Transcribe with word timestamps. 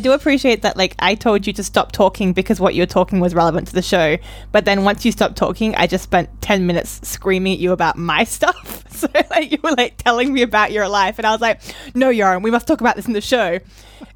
I 0.00 0.02
do 0.02 0.12
appreciate 0.12 0.62
that. 0.62 0.78
Like, 0.78 0.94
I 0.98 1.14
told 1.14 1.46
you 1.46 1.52
to 1.52 1.62
stop 1.62 1.92
talking 1.92 2.32
because 2.32 2.58
what 2.58 2.74
you 2.74 2.80
were 2.80 2.86
talking 2.86 3.20
was 3.20 3.34
relevant 3.34 3.68
to 3.68 3.74
the 3.74 3.82
show. 3.82 4.16
But 4.50 4.64
then 4.64 4.82
once 4.82 5.04
you 5.04 5.12
stopped 5.12 5.36
talking, 5.36 5.74
I 5.74 5.86
just 5.86 6.04
spent 6.04 6.30
10 6.40 6.66
minutes 6.66 7.06
screaming 7.06 7.52
at 7.52 7.58
you 7.58 7.72
about 7.72 7.98
my 7.98 8.24
stuff. 8.38 8.84
So, 9.00 9.08
like, 9.30 9.50
you 9.50 9.56
were 9.62 9.72
like 9.78 9.96
telling 9.96 10.30
me 10.30 10.42
about 10.42 10.72
your 10.72 10.86
life. 10.86 11.16
And 11.16 11.26
I 11.26 11.30
was 11.30 11.40
like, 11.40 11.62
no, 11.94 12.10
Yaron, 12.10 12.42
we 12.42 12.50
must 12.50 12.66
talk 12.66 12.82
about 12.82 12.96
this 12.96 13.06
in 13.06 13.14
the 13.14 13.22
show. 13.22 13.58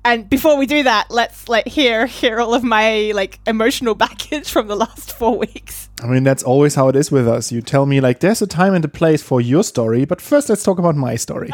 And 0.05 0.29
before 0.29 0.59
we 0.59 0.67
do 0.67 0.83
that, 0.83 1.07
let's 1.11 1.49
like 1.49 1.67
hear 1.67 2.05
hear 2.21 2.39
all 2.39 2.53
of 2.53 2.63
my 2.63 3.13
like 3.15 3.41
emotional 3.47 3.95
baggage 3.95 4.51
from 4.51 4.67
the 4.67 4.77
last 4.77 5.13
four 5.13 5.39
weeks. 5.39 5.89
I 6.03 6.07
mean, 6.07 6.23
that's 6.23 6.43
always 6.43 6.75
how 6.75 6.89
it 6.89 6.97
is 6.97 7.11
with 7.11 7.27
us. 7.27 7.51
You 7.51 7.63
tell 7.63 7.87
me 7.87 8.03
like 8.03 8.21
there's 8.21 8.43
a 8.43 8.47
time 8.47 8.75
and 8.75 8.85
a 8.85 8.89
place 8.89 9.23
for 9.23 9.41
your 9.41 9.65
story, 9.65 10.05
but 10.05 10.21
first 10.21 10.51
let's 10.51 10.63
talk 10.63 10.79
about 10.79 10.97
my 10.97 11.17
story. 11.17 11.49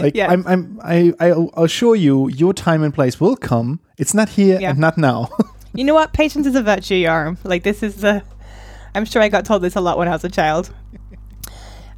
Like 0.00 0.14
Yeah. 0.16 0.30
I'm, 0.30 0.46
I'm, 0.46 0.80
I, 0.82 1.12
I 1.20 1.34
assure 1.56 1.94
you, 1.96 2.28
your 2.28 2.52
time 2.54 2.82
and 2.82 2.92
place 2.92 3.20
will 3.20 3.36
come. 3.36 3.80
It's 3.98 4.14
not 4.14 4.30
here 4.30 4.58
Yeah. 4.60 4.70
and 4.70 4.78
not 4.78 4.96
now. 4.98 5.28
You 5.74 5.84
know 5.84 5.94
what? 5.94 6.12
Patience 6.12 6.46
is 6.46 6.54
a 6.54 6.62
virtue, 6.62 7.02
Yaron. 7.02 7.38
Like 7.44 7.62
this 7.62 7.82
is 7.82 7.94
the. 7.96 8.22
I'm 8.94 9.06
sure 9.06 9.22
I 9.22 9.30
got 9.30 9.46
told 9.46 9.62
this 9.62 9.74
a 9.74 9.80
lot 9.80 9.96
when 9.96 10.06
I 10.06 10.10
was 10.10 10.22
a 10.22 10.28
child. 10.28 10.70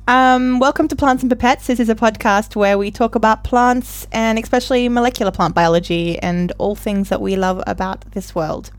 Um, 0.07 0.61
welcome 0.61 0.87
to 0.89 0.95
Plants 0.95 1.25
and 1.25 1.33
Pipettes. 1.33 1.67
This 1.67 1.81
is 1.81 1.89
a 1.89 1.95
podcast 1.97 2.55
where 2.55 2.77
we 2.79 2.91
talk 2.93 3.15
about 3.17 3.43
plants 3.43 4.07
and 4.13 4.39
especially 4.39 4.89
molecular 4.89 5.33
plant 5.33 5.55
biology 5.57 6.19
and 6.21 6.53
all 6.59 6.75
things 6.77 7.09
that 7.09 7.21
we 7.21 7.35
love 7.35 7.65
about 7.67 8.03
this 8.13 8.33
world. 8.35 8.71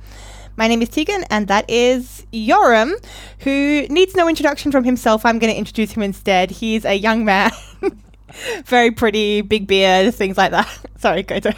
My 0.55 0.69
name 0.69 0.81
is 0.81 0.87
Tegan, 0.87 1.25
and 1.29 1.49
that 1.49 1.69
is 1.69 2.25
Yoram, 2.31 2.93
who 3.39 3.85
needs 3.89 4.15
no 4.15 4.29
introduction 4.29 4.71
from 4.71 4.85
himself. 4.85 5.25
I'm 5.25 5.39
going 5.39 5.51
to 5.51 5.57
introduce 5.59 5.91
him 5.91 6.03
instead. 6.03 6.51
He's 6.51 6.85
a 6.85 6.93
young 6.93 7.25
man, 7.25 7.51
very 8.65 8.91
pretty, 8.91 9.41
big 9.41 9.67
beard, 9.67 10.13
things 10.13 10.37
like 10.37 10.51
that. 10.51 10.67
Sorry, 10.97 11.23
go 11.23 11.39
to. 11.39 11.55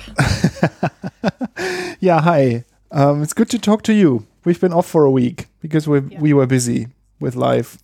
yeah, 1.99 2.21
hi. 2.21 2.63
Um, 2.91 3.21
it's 3.23 3.33
good 3.33 3.49
to 3.49 3.59
talk 3.59 3.83
to 3.83 3.93
you. 3.93 4.25
We've 4.45 4.59
been 4.59 4.73
off 4.73 4.87
for 4.87 5.03
a 5.05 5.11
week 5.11 5.47
because 5.61 5.87
we 5.87 5.99
Yeah. 6.01 6.19
we 6.21 6.33
were 6.33 6.45
busy 6.47 6.87
with 7.19 7.35
life. 7.35 7.77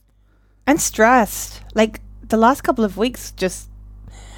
and 0.66 0.80
stressed. 0.80 1.61
Like 1.75 2.00
the 2.30 2.38
last 2.38 2.61
couple 2.63 2.85
of 2.85 2.95
weeks, 2.97 3.31
just 3.31 3.69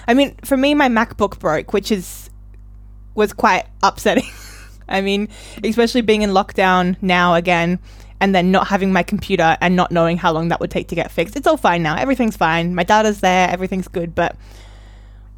I 0.08 0.14
mean, 0.14 0.36
for 0.44 0.58
me, 0.58 0.73
my 0.73 0.90
MacBook 0.90 1.38
broke, 1.40 1.72
which 1.73 1.92
is 1.92 2.30
was 3.14 3.34
quite 3.34 3.66
upsetting. 3.84 4.30
I 4.88 5.02
mean, 5.02 5.30
especially 5.64 6.02
being 6.02 6.22
in 6.23 6.30
lockdown 6.31 6.95
now 7.02 7.34
again, 7.36 7.80
and 8.21 8.33
then 8.33 8.52
not 8.52 8.67
having 8.67 8.91
my 8.94 9.03
computer 9.03 9.58
and 9.61 9.75
not 9.75 9.91
knowing 9.91 10.17
how 10.17 10.31
long 10.31 10.47
that 10.49 10.59
would 10.59 10.71
take 10.71 10.88
to 10.89 10.95
get 10.95 11.11
fixed. 11.11 11.35
It's 11.35 11.47
all 11.47 11.58
fine 11.58 11.83
now. 11.83 11.95
Everything's 11.95 12.38
fine. 12.38 12.73
My 12.75 12.83
data's 12.83 13.19
there. 13.19 13.49
Everything's 13.49 13.88
good. 13.88 14.16
But 14.16 14.35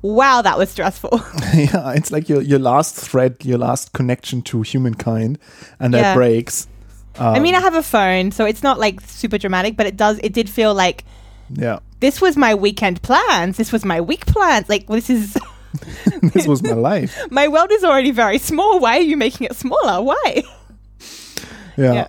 wow, 0.02 0.42
that 0.42 0.58
was 0.58 0.69
stressful. 0.69 1.09
yeah, 1.53 1.92
it's 1.94 2.11
like 2.11 2.30
your 2.30 2.42
your 2.42 2.59
last 2.59 2.95
thread, 2.95 3.38
your 3.44 3.58
last 3.58 3.94
connection 3.94 4.42
to 4.44 4.61
humankind, 4.61 5.39
and 5.80 5.94
Yeah. 5.94 6.02
that 6.02 6.16
breaks. 6.16 6.67
I 7.19 7.39
mean, 7.39 7.56
I 7.56 7.58
Um, 7.58 7.64
have 7.64 7.73
a 7.73 7.81
phone, 7.84 8.31
so 8.31 8.45
it's 8.45 8.61
not 8.61 8.80
like 8.80 9.02
super 9.02 9.39
dramatic, 9.39 9.75
but 9.75 9.88
it 9.88 9.97
does. 9.97 10.19
It 10.23 10.34
did 10.34 10.47
feel 10.50 10.73
like 10.75 11.03
yeah, 11.50 11.80
this 12.00 12.22
was 12.22 12.38
my 12.38 12.53
weekend 12.53 13.02
plans. 13.02 13.58
This 13.58 13.72
was 13.72 13.84
my 13.84 14.02
week 14.02 14.25
plans. 14.28 14.69
Like 14.69 14.86
this 14.88 15.09
is. 15.09 15.36
this 16.34 16.45
was 16.47 16.62
my 16.64 16.73
life. 16.73 17.17
my 17.31 17.47
world 17.47 17.72
is 17.72 17.84
already 17.84 18.12
very 18.12 18.38
small. 18.38 18.80
Why 18.80 18.97
are 18.97 19.02
you 19.02 19.17
making 19.17 19.47
it 19.47 19.56
smaller? 19.56 20.02
Why? 20.03 20.44
Yeah, 21.75 21.94
Yeah. 21.94 22.08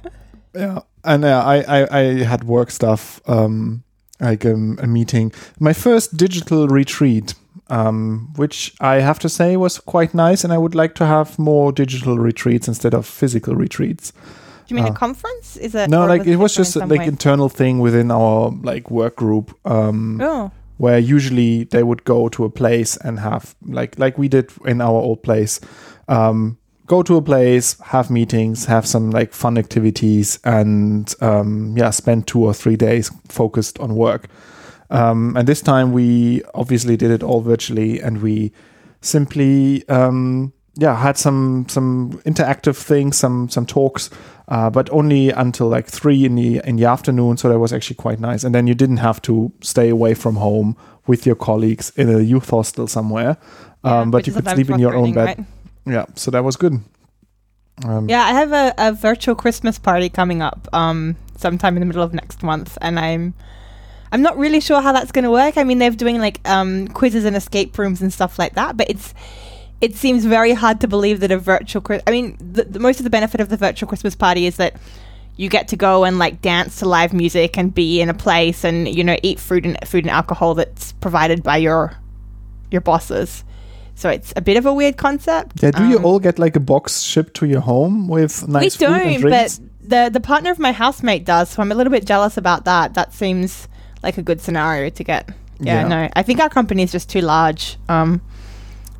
Yeah. 0.59 0.81
And 1.05 1.25
uh, 1.25 1.43
I, 1.47 1.63
I 1.63 1.99
I 2.01 2.03
had 2.25 2.45
work 2.45 2.71
stuff, 2.71 3.21
um, 3.27 3.83
like 4.21 4.45
um, 4.45 4.79
a 4.83 4.87
meeting. 4.87 5.33
My 5.59 5.73
first 5.73 6.17
digital 6.17 6.67
retreat, 6.69 7.35
um, 7.71 8.33
which 8.37 8.75
I 8.81 9.01
have 9.01 9.19
to 9.21 9.29
say 9.29 9.57
was 9.57 9.79
quite 9.79 10.13
nice, 10.15 10.45
and 10.45 10.53
I 10.53 10.59
would 10.59 10.75
like 10.75 10.95
to 10.95 11.07
have 11.07 11.39
more 11.39 11.73
digital 11.73 12.19
retreats 12.19 12.69
instead 12.69 12.95
of 12.95 13.07
physical 13.07 13.55
retreats. 13.55 14.13
Do 14.67 14.75
you 14.75 14.77
mean 14.77 14.87
Uh, 14.87 14.95
a 14.95 14.99
conference? 14.99 15.57
Is 15.57 15.75
it? 15.75 15.89
No, 15.89 16.07
like 16.07 16.27
it 16.27 16.37
was 16.37 16.57
just 16.57 16.77
in 16.77 16.89
like 16.89 17.01
way? 17.01 17.07
internal 17.07 17.49
thing 17.49 17.83
within 17.83 18.11
our 18.11 18.53
like 18.63 18.91
work 18.91 19.17
group. 19.17 19.55
Um, 19.65 20.21
oh, 20.21 20.51
where 20.79 20.99
usually 20.99 21.65
they 21.65 21.83
would 21.83 22.05
go 22.05 22.29
to 22.29 22.45
a 22.45 22.51
place 22.51 22.99
and 23.05 23.19
have 23.21 23.55
like 23.67 23.99
like 23.99 24.19
we 24.19 24.29
did 24.29 24.51
in 24.65 24.81
our 24.81 25.01
old 25.03 25.23
place 25.23 25.61
um 26.09 26.57
go 26.89 27.03
to 27.03 27.17
a 27.17 27.23
place 27.23 27.79
have 27.81 28.11
meetings 28.11 28.65
have 28.65 28.87
some 28.87 29.11
like 29.11 29.33
fun 29.33 29.57
activities 29.57 30.39
and 30.45 31.15
um 31.21 31.75
yeah 31.77 31.91
spend 31.91 32.27
two 32.27 32.45
or 32.45 32.53
three 32.53 32.77
days 32.77 33.11
focused 33.29 33.79
on 33.79 33.95
work 33.95 34.27
um 34.91 35.37
and 35.37 35.47
this 35.47 35.61
time 35.61 35.93
we 35.93 36.43
obviously 36.55 36.97
did 36.97 37.11
it 37.11 37.23
all 37.23 37.41
virtually 37.41 38.01
and 38.01 38.23
we 38.23 38.51
simply 39.01 39.87
um 39.89 40.53
yeah 40.77 40.97
had 40.97 41.17
some 41.17 41.67
some 41.69 42.11
interactive 42.25 42.77
things 42.77 43.17
some 43.17 43.49
some 43.49 43.67
talks 43.67 44.11
uh, 44.49 44.71
but 44.71 44.89
only 44.91 45.31
until 45.31 45.69
like 45.69 45.87
three 45.87 46.25
in 46.25 46.35
the 46.35 46.61
in 46.65 46.77
the 46.77 46.87
afternoon. 46.87 47.37
So 47.37 47.49
that 47.51 47.59
was 47.59 47.73
actually 47.73 47.97
quite 47.97 48.19
nice. 48.19 48.45
And 48.45 48.55
then 48.55 48.67
you 48.67 48.75
didn't 48.75 48.97
have 48.99 49.21
to 49.23 49.53
stay 49.61 49.91
away 49.91 50.15
from 50.15 50.37
home 50.37 50.77
with 51.07 51.27
your 51.27 51.37
colleagues 51.37 51.93
in 51.97 52.09
a 52.09 52.21
youth 52.21 52.51
hostel 52.51 52.87
somewhere, 52.87 53.37
yeah, 53.85 54.01
um, 54.01 54.11
but 54.11 54.27
you 54.27 54.33
could 54.33 54.49
sleep 54.49 54.71
in 54.71 54.79
your 54.79 54.95
own 54.95 55.13
bed. 55.13 55.39
right? 55.39 55.47
Yeah, 55.89 56.07
so 56.15 56.31
that 56.31 56.45
was 56.45 56.57
good. 56.57 56.75
Um, 57.85 58.09
Yeah, 58.09 58.23
I 58.23 58.33
have 58.33 58.53
a, 58.53 58.75
a 58.79 58.93
virtual 58.93 59.35
Christmas 59.35 59.79
party 59.79 60.09
coming 60.09 60.43
up 60.43 60.69
um 60.73 61.17
sometime 61.37 61.77
in 61.77 61.81
the 61.81 61.87
middle 61.87 62.03
of 62.03 62.13
next 62.13 62.43
month, 62.43 62.77
and 62.81 62.99
I'm 62.99 63.35
I'm 64.11 64.23
not 64.23 64.39
really 64.39 64.61
sure 64.61 64.81
how 64.81 64.93
that's 64.93 65.13
going 65.13 65.25
to 65.25 65.31
work. 65.31 65.57
I 65.57 65.65
mean, 65.65 65.79
they're 65.79 65.91
doing 65.91 66.19
like 66.19 66.41
um 66.49 66.89
quizzes 66.89 67.25
and 67.25 67.37
escape 67.37 67.77
rooms 67.79 68.03
and 68.03 68.13
stuff 68.13 68.39
like 68.39 68.55
that, 68.55 68.77
but 68.77 68.89
it's 68.91 69.15
it 69.81 69.95
seems 69.95 70.25
very 70.25 70.55
hard 70.55 70.81
to 70.81 70.89
believe 70.89 71.21
that 71.21 71.31
a 71.31 71.39
virtual 71.39 71.85
I 72.07 72.11
mean, 72.11 72.37
the, 72.41 72.65
the 72.65 72.81
most 72.81 72.99
of 73.01 73.05
the 73.05 73.11
benefit 73.11 73.41
of 73.41 73.49
the 73.49 73.57
virtual 73.57 73.89
Christmas 73.89 74.17
party 74.17 74.47
is 74.47 74.57
that 74.57 74.75
you 75.37 75.49
get 75.49 75.69
to 75.69 75.77
go 75.77 76.03
and 76.03 76.19
like 76.19 76.43
dance 76.43 76.81
to 76.81 76.87
live 76.87 77.13
music 77.13 77.57
and 77.57 77.73
be 77.73 78.01
in 78.01 78.09
a 78.09 78.15
place 78.15 78.65
and 78.65 78.89
you 78.89 79.05
know 79.05 79.17
eat 79.23 79.39
food 79.39 79.65
and 79.65 79.79
food 79.87 80.05
and 80.05 80.11
alcohol 80.11 80.55
that's 80.55 80.93
provided 80.95 81.43
by 81.43 81.57
your 81.57 81.97
your 82.73 82.81
bosses. 82.81 83.45
So 83.99 84.09
it's 84.09 84.33
a 84.37 84.41
bit 84.41 84.57
of 84.57 84.65
a 84.65 84.73
weird 84.73 84.97
concept. 84.97 85.61
yeah, 85.63 85.73
do 85.73 85.89
you 85.89 85.99
Um, 85.99 86.05
all 86.05 86.21
get 86.21 86.39
like 86.39 86.55
a 86.57 86.61
box 86.61 87.01
shipped 87.01 87.35
to 87.41 87.47
your 87.47 87.61
home 87.63 88.07
with 88.07 88.47
nice 88.47 88.63
we 88.79 88.87
food 88.87 88.95
and 88.95 89.03
don't, 89.03 89.21
drinks? 89.21 89.59
but 89.59 89.69
the 89.91 90.11
the 90.13 90.21
partner 90.21 90.51
of 90.53 90.59
my 90.61 90.71
housemate 90.73 91.25
does, 91.25 91.49
so 91.51 91.63
I'm 91.63 91.73
a 91.73 91.75
little 91.75 91.91
bit 91.91 92.07
jealous 92.07 92.37
about 92.37 92.65
that. 92.65 92.95
That 92.95 93.13
seems 93.13 93.67
like 94.05 94.17
a 94.17 94.23
good 94.23 94.41
scenario 94.41 94.91
to 94.91 95.03
get. 95.05 95.29
Yeah, 95.61 95.81
Yeah. 95.83 95.89
no, 95.89 96.09
I 96.15 96.23
think 96.23 96.39
our 96.41 96.49
company 96.49 96.83
is 96.85 96.93
just 96.93 97.09
too 97.11 97.21
large. 97.23 97.77
Um, 97.89 98.21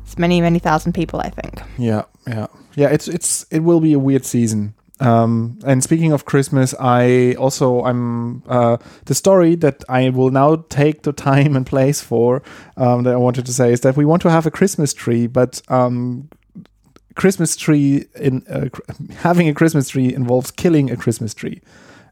it's 0.03 0.17
many 0.17 0.41
many 0.41 0.59
thousand 0.59 0.91
people. 0.93 1.21
I 1.21 1.29
think. 1.29 1.61
Yeah, 1.77 2.03
yeah, 2.27 2.47
yeah. 2.75 2.89
It's 2.91 3.07
it's 3.07 3.45
it 3.51 3.59
will 3.63 3.79
be 3.79 3.93
a 3.93 3.99
weird 3.99 4.25
season. 4.25 4.73
Um, 4.99 5.59
and 5.65 5.81
speaking 5.81 6.11
of 6.11 6.25
Christmas, 6.25 6.73
I 6.79 7.33
also 7.35 7.83
I'm 7.85 8.43
uh, 8.47 8.77
the 9.05 9.15
story 9.15 9.55
that 9.55 9.83
I 9.87 10.09
will 10.09 10.29
now 10.29 10.65
take 10.69 11.03
the 11.03 11.13
time 11.13 11.55
and 11.55 11.65
place 11.65 12.01
for 12.01 12.41
um, 12.75 13.03
that 13.03 13.13
I 13.13 13.17
wanted 13.17 13.45
to 13.45 13.53
say 13.53 13.71
is 13.71 13.81
that 13.81 13.95
we 13.95 14.05
want 14.05 14.21
to 14.23 14.29
have 14.29 14.45
a 14.45 14.51
Christmas 14.51 14.93
tree, 14.93 15.27
but 15.27 15.61
um, 15.69 16.29
Christmas 17.15 17.55
tree 17.55 18.05
in 18.15 18.45
uh, 18.49 18.67
having 19.17 19.47
a 19.47 19.53
Christmas 19.53 19.89
tree 19.89 20.13
involves 20.13 20.51
killing 20.51 20.91
a 20.91 20.97
Christmas 20.97 21.33
tree. 21.33 21.61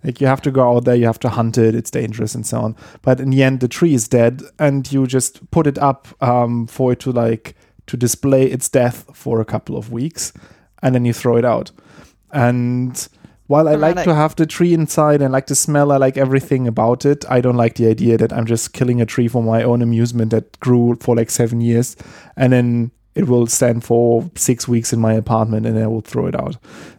Like 0.04 0.22
you 0.22 0.28
have 0.28 0.42
to 0.44 0.52
go 0.52 0.76
out 0.76 0.86
there, 0.86 0.96
you 0.96 1.06
have 1.06 1.20
to 1.20 1.30
hunt 1.30 1.58
it, 1.58 1.76
it's 1.76 1.92
dangerous 1.92 2.36
and 2.36 2.46
so 2.46 2.62
on. 2.62 2.76
But 3.02 3.20
in 3.20 3.32
the 3.32 3.44
end, 3.44 3.60
the 3.60 3.68
tree 3.68 3.94
is 3.94 4.08
dead, 4.08 4.44
and 4.60 4.90
you 4.92 5.08
just 5.08 5.50
put 5.52 5.68
it 5.68 5.78
up 5.78 6.08
um, 6.22 6.68
for 6.68 6.94
it 6.94 7.00
to 7.02 7.12
like 7.12 7.56
to 7.88 7.98
display 7.98 8.46
its 8.46 8.70
death 8.70 9.06
for 9.14 9.42
a 9.42 9.46
couple 9.46 9.76
of 9.76 9.92
weeks, 9.92 10.32
and 10.82 10.94
then 10.94 11.04
you 11.04 11.14
throw 11.14 11.36
it 11.36 11.46
out. 11.46 11.72
And 12.38 13.08
while 13.48 13.68
I 13.68 13.76
like 13.76 14.04
to 14.04 14.14
have 14.14 14.36
the 14.36 14.46
tree 14.46 14.74
inside 14.74 15.22
and 15.22 15.32
like 15.32 15.48
the 15.48 15.56
smell, 15.56 15.92
I 15.92 15.98
like 15.98 16.18
everything 16.18 16.68
about 16.68 17.06
it. 17.06 17.26
I 17.30 17.42
don't 17.42 17.56
like 17.56 17.76
the 17.76 17.88
idea 17.88 18.18
that 18.18 18.32
I'm 18.32 18.46
just 18.46 18.74
killing 18.74 19.02
a 19.02 19.06
tree 19.06 19.28
for 19.28 19.42
my 19.42 19.64
own 19.64 19.82
amusement 19.82 20.32
that 20.32 20.60
grew 20.60 20.96
for 21.00 21.16
like 21.16 21.32
seven 21.32 21.62
years, 21.62 21.96
and 22.36 22.54
then 22.54 22.92
it 23.16 23.28
will 23.28 23.48
stand 23.48 23.84
for 23.84 24.30
six 24.36 24.68
weeks 24.68 24.94
in 24.94 25.00
my 25.00 25.14
apartment, 25.14 25.66
and 25.66 25.80
I 25.80 25.88
will 25.88 26.02
throw 26.02 26.28
it 26.28 26.36
out. 26.36 26.58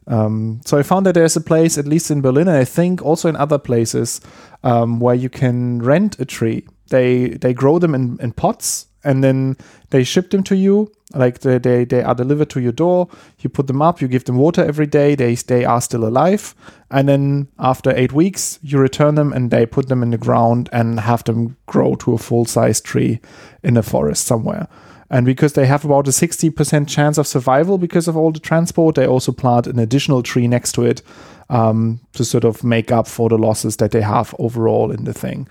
Um, 0.08 0.60
so 0.64 0.76
I 0.76 0.82
found 0.82 1.06
that 1.06 1.14
there's 1.14 1.36
a 1.36 1.40
place, 1.40 1.78
at 1.78 1.86
least 1.86 2.10
in 2.10 2.20
Berlin, 2.20 2.48
and 2.48 2.56
I 2.56 2.64
think 2.64 3.00
also 3.02 3.28
in 3.28 3.36
other 3.36 3.58
places, 3.58 4.20
um, 4.64 4.98
where 4.98 5.14
you 5.14 5.28
can 5.28 5.80
rent 5.82 6.18
a 6.18 6.24
tree. 6.24 6.66
They 6.88 7.28
they 7.28 7.52
grow 7.54 7.78
them 7.78 7.94
in, 7.94 8.18
in 8.20 8.32
pots 8.32 8.88
and 9.04 9.22
then 9.22 9.56
they 9.90 10.04
ship 10.04 10.30
them 10.30 10.42
to 10.44 10.56
you. 10.56 10.90
Like 11.14 11.38
they, 11.40 11.56
they 11.58 11.84
they 11.86 12.02
are 12.02 12.14
delivered 12.14 12.50
to 12.50 12.60
your 12.60 12.72
door. 12.72 13.08
You 13.38 13.48
put 13.48 13.66
them 13.66 13.80
up. 13.80 14.00
You 14.02 14.08
give 14.08 14.24
them 14.24 14.36
water 14.36 14.62
every 14.62 14.86
day. 14.86 15.14
They 15.14 15.34
they 15.36 15.64
are 15.64 15.80
still 15.80 16.04
alive. 16.04 16.54
And 16.90 17.08
then 17.08 17.48
after 17.58 17.96
eight 17.96 18.12
weeks, 18.12 18.58
you 18.62 18.78
return 18.78 19.14
them 19.14 19.32
and 19.32 19.50
they 19.50 19.64
put 19.66 19.88
them 19.88 20.02
in 20.02 20.10
the 20.10 20.18
ground 20.18 20.68
and 20.70 21.00
have 21.00 21.24
them 21.24 21.56
grow 21.66 21.94
to 21.96 22.12
a 22.12 22.18
full 22.18 22.44
size 22.44 22.80
tree 22.82 23.20
in 23.62 23.76
a 23.78 23.82
forest 23.82 24.26
somewhere. 24.26 24.68
And 25.10 25.24
because 25.24 25.54
they 25.54 25.64
have 25.66 25.86
about 25.86 26.06
a 26.06 26.10
60% 26.10 26.86
chance 26.86 27.16
of 27.16 27.26
survival 27.26 27.78
because 27.78 28.08
of 28.08 28.16
all 28.16 28.30
the 28.30 28.40
transport, 28.40 28.94
they 28.94 29.06
also 29.06 29.32
plant 29.32 29.66
an 29.66 29.78
additional 29.78 30.22
tree 30.22 30.46
next 30.46 30.72
to 30.72 30.84
it 30.84 31.00
um, 31.48 32.00
to 32.12 32.24
sort 32.26 32.44
of 32.44 32.62
make 32.62 32.92
up 32.92 33.06
for 33.08 33.30
the 33.30 33.38
losses 33.38 33.76
that 33.78 33.90
they 33.92 34.02
have 34.02 34.34
overall 34.38 34.90
in 34.90 35.04
the 35.04 35.14
thing. 35.14 35.48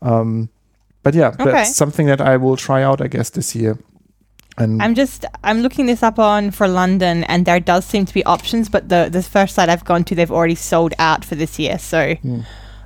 Um, 0.00 0.48
but 1.02 1.14
yeah, 1.14 1.34
Okay. 1.38 1.50
that's 1.50 1.76
something 1.76 2.06
that 2.06 2.22
I 2.22 2.38
will 2.38 2.56
try 2.56 2.82
out, 2.82 3.02
I 3.02 3.08
guess, 3.08 3.28
this 3.30 3.54
year. 3.54 3.76
And 4.56 4.80
I'm 4.82 4.94
just 4.94 5.24
I'm 5.42 5.62
looking 5.62 5.86
this 5.86 6.02
up 6.02 6.18
on 6.18 6.50
for 6.52 6.68
London, 6.68 7.24
and 7.24 7.44
there 7.44 7.60
does 7.60 7.84
seem 7.84 8.04
to 8.06 8.14
be 8.14 8.24
options, 8.24 8.68
but 8.68 8.88
the 8.88 9.08
the 9.10 9.22
first 9.22 9.54
site 9.54 9.68
I've 9.68 9.84
gone 9.84 10.04
to, 10.04 10.14
they've 10.14 10.30
already 10.30 10.54
sold 10.54 10.94
out 10.98 11.24
for 11.24 11.34
this 11.34 11.58
year. 11.58 11.78
So 11.78 12.14
Hmm. 12.22 12.40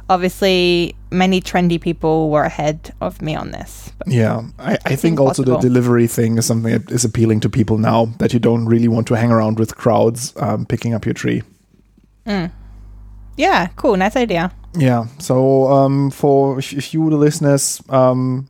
obviously, 0.08 0.94
many 1.10 1.40
trendy 1.40 1.78
people 1.80 2.30
were 2.30 2.44
ahead 2.44 2.94
of 3.00 3.20
me 3.20 3.36
on 3.36 3.50
this. 3.50 3.92
Yeah, 4.06 4.42
I, 4.58 4.78
I 4.86 4.96
think 4.96 5.20
also 5.20 5.42
the 5.42 5.58
delivery 5.58 6.06
thing 6.06 6.38
is 6.38 6.46
something 6.46 6.72
that 6.72 6.90
is 6.90 7.04
appealing 7.04 7.40
to 7.40 7.50
people 7.50 7.76
now 7.78 8.06
that 8.18 8.32
you 8.32 8.38
don't 8.40 8.64
really 8.66 8.88
want 8.88 9.06
to 9.08 9.14
hang 9.14 9.30
around 9.30 9.58
with 9.58 9.76
crowds 9.76 10.32
um, 10.38 10.64
picking 10.64 10.94
up 10.94 11.04
your 11.04 11.14
tree. 11.14 11.42
yeah, 13.36 13.68
cool, 13.76 13.96
nice 13.96 14.16
idea. 14.16 14.50
Yeah. 14.74 15.06
So 15.18 15.66
um, 15.72 16.10
for 16.10 16.58
if, 16.58 16.72
if 16.72 16.94
you, 16.94 17.10
the 17.10 17.16
listeners, 17.16 17.82
um, 17.88 18.48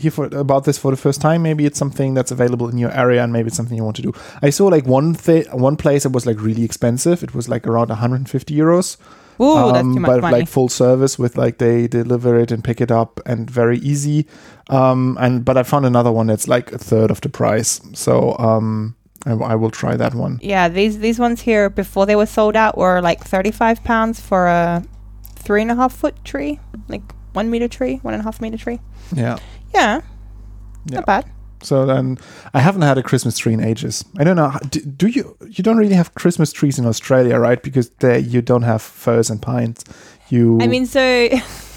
hear 0.00 0.10
for, 0.10 0.24
about 0.26 0.64
this 0.64 0.78
for 0.78 0.90
the 0.90 0.96
first 0.96 1.20
time, 1.20 1.42
maybe 1.42 1.66
it's 1.66 1.78
something 1.78 2.14
that's 2.14 2.30
available 2.30 2.68
in 2.68 2.78
your 2.78 2.90
area, 2.92 3.22
and 3.22 3.32
maybe 3.32 3.48
it's 3.48 3.56
something 3.56 3.76
you 3.76 3.84
want 3.84 3.96
to 3.96 4.02
do. 4.02 4.12
I 4.42 4.50
saw 4.50 4.66
like 4.66 4.86
one 4.86 5.14
thing, 5.14 5.44
one 5.52 5.76
place 5.76 6.02
that 6.02 6.10
was 6.10 6.26
like 6.26 6.40
really 6.40 6.64
expensive. 6.64 7.22
It 7.22 7.34
was 7.34 7.48
like 7.48 7.66
around 7.66 7.88
150 7.88 8.54
euros. 8.54 8.96
Ooh, 9.40 9.72
that's 9.72 9.78
um, 9.78 9.94
too 9.94 10.00
much 10.00 10.08
but 10.08 10.20
money. 10.20 10.36
like 10.40 10.48
full 10.48 10.68
service 10.68 11.18
with 11.18 11.38
like 11.38 11.58
they 11.58 11.88
deliver 11.88 12.38
it 12.38 12.50
and 12.52 12.62
pick 12.62 12.80
it 12.80 12.90
up 12.90 13.20
and 13.24 13.50
very 13.50 13.78
easy. 13.78 14.26
Um, 14.68 15.16
and 15.18 15.44
but 15.44 15.56
I 15.56 15.62
found 15.62 15.86
another 15.86 16.12
one 16.12 16.26
that's 16.26 16.46
like 16.46 16.72
a 16.72 16.78
third 16.78 17.10
of 17.10 17.22
the 17.22 17.30
price. 17.30 17.80
So 17.94 18.36
um, 18.38 18.96
I, 19.24 19.32
I 19.32 19.54
will 19.54 19.70
try 19.70 19.96
that 19.96 20.14
one. 20.14 20.40
yeah, 20.42 20.68
these 20.68 20.98
these 20.98 21.18
ones 21.18 21.40
here 21.40 21.70
before 21.70 22.04
they 22.04 22.16
were 22.16 22.26
sold 22.26 22.54
out 22.54 22.76
were 22.76 23.00
like 23.00 23.24
thirty 23.24 23.50
five 23.50 23.82
pounds 23.82 24.20
for 24.20 24.46
a 24.46 24.84
three 25.36 25.62
and 25.62 25.70
a 25.70 25.74
half 25.74 25.94
foot 25.94 26.22
tree, 26.24 26.60
like 26.88 27.02
one 27.32 27.50
meter 27.50 27.68
tree, 27.68 27.96
one 28.02 28.12
and 28.12 28.20
a 28.20 28.24
half 28.24 28.40
meter 28.40 28.58
tree. 28.58 28.80
Yeah. 29.14 29.38
Yeah, 29.74 30.00
Yeah. 30.86 30.96
not 30.96 31.06
bad. 31.06 31.24
So 31.62 31.84
then 31.84 32.16
I 32.54 32.60
haven't 32.60 32.82
had 32.82 32.96
a 32.96 33.02
Christmas 33.02 33.36
tree 33.36 33.52
in 33.52 33.62
ages. 33.62 34.02
I 34.18 34.24
don't 34.24 34.36
know. 34.36 34.52
Do, 34.70 34.80
do 34.80 35.06
you? 35.08 35.36
You 35.46 35.62
don't 35.62 35.76
really 35.76 35.94
have 35.94 36.14
Christmas 36.14 36.52
trees 36.52 36.78
in 36.78 36.86
Australia, 36.86 37.38
right? 37.38 37.62
Because 37.62 37.90
there 37.98 38.18
you 38.18 38.40
don't 38.40 38.62
have 38.62 38.80
firs 38.80 39.28
and 39.28 39.42
pines. 39.42 39.84
You. 40.30 40.58
I 40.62 40.66
mean, 40.68 40.86
so 40.86 41.28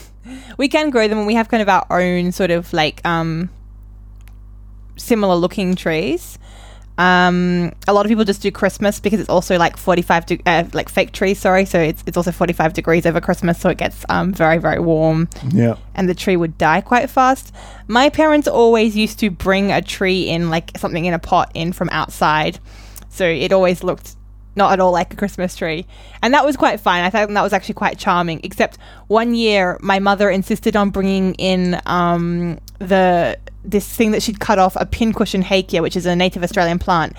we 0.58 0.70
can 0.70 0.90
grow 0.90 1.08
them, 1.10 1.18
and 1.18 1.28
we 1.28 1.36
have 1.36 1.50
kind 1.50 1.62
of 1.62 1.68
our 1.68 1.86
own 2.02 2.32
sort 2.32 2.50
of 2.50 2.72
like 2.72 3.02
um, 3.06 3.50
similar 4.96 5.36
looking 5.36 5.76
trees. 5.76 6.40
Um, 6.98 7.74
a 7.88 7.94
lot 7.94 8.06
of 8.06 8.10
people 8.10 8.24
just 8.24 8.42
do 8.42 8.52
Christmas 8.52 9.00
because 9.00 9.20
it's 9.20 9.30
also 9.30 9.58
like 9.58 9.78
forty 9.78 10.02
five 10.02 10.26
de- 10.26 10.42
uh, 10.46 10.66
like 10.74 10.90
fake 10.90 11.12
trees. 11.12 11.40
Sorry, 11.40 11.66
so 11.66 11.80
it's 11.80 12.04
it's 12.06 12.18
also 12.18 12.32
forty 12.32 12.54
five 12.54 12.74
degrees 12.74 13.06
over 13.06 13.20
Christmas, 13.20 13.60
so 13.60 13.70
it 13.70 13.78
gets 13.78 14.06
um 14.10 14.32
very 14.32 14.60
very 14.60 14.80
warm, 14.80 15.28
yeah. 15.50 15.76
and 15.96 16.08
the 16.08 16.14
tree 16.14 16.36
would 16.36 16.58
die 16.58 16.82
quite 16.82 17.10
fast. 17.10 17.54
My 17.88 18.10
parents 18.10 18.48
always 18.48 18.96
used 18.96 19.20
to 19.20 19.32
bring 19.32 19.72
a 19.72 19.82
tree 19.82 20.30
in 20.30 20.50
like 20.50 20.78
something 20.78 21.06
in 21.06 21.14
a 21.14 21.20
pot 21.20 21.52
in 21.56 21.74
from 21.74 21.90
outside, 21.90 22.60
so 23.10 23.26
it 23.26 23.52
always 23.52 23.84
looked 23.84 24.16
not 24.56 24.72
at 24.72 24.80
all 24.80 24.92
like 24.92 25.12
a 25.14 25.16
Christmas 25.16 25.56
tree. 25.56 25.86
And 26.22 26.34
that 26.34 26.46
was 26.46 26.56
quite 26.56 26.80
fine. 26.80 27.04
I 27.04 27.10
thought 27.10 27.28
that 27.28 27.42
was 27.42 27.54
actually 27.54 27.74
quite 27.76 27.98
charming. 27.98 28.40
Except 28.44 28.78
one 29.08 29.34
year, 29.34 29.78
my 29.82 30.00
mother 30.00 30.30
insisted 30.30 30.76
on 30.76 30.92
bringing 30.92 31.34
in 31.36 31.82
um, 31.86 32.60
the 32.80 33.38
this 33.64 33.88
thing 33.88 34.12
that 34.12 34.22
she'd 34.22 34.40
cut 34.40 34.60
off 34.60 34.76
a 34.76 34.86
pincushion 34.86 35.44
hakea, 35.44 35.82
which 35.82 35.96
is 35.96 36.06
a 36.06 36.16
native 36.16 36.44
Australian 36.44 36.80
plant, 36.80 37.16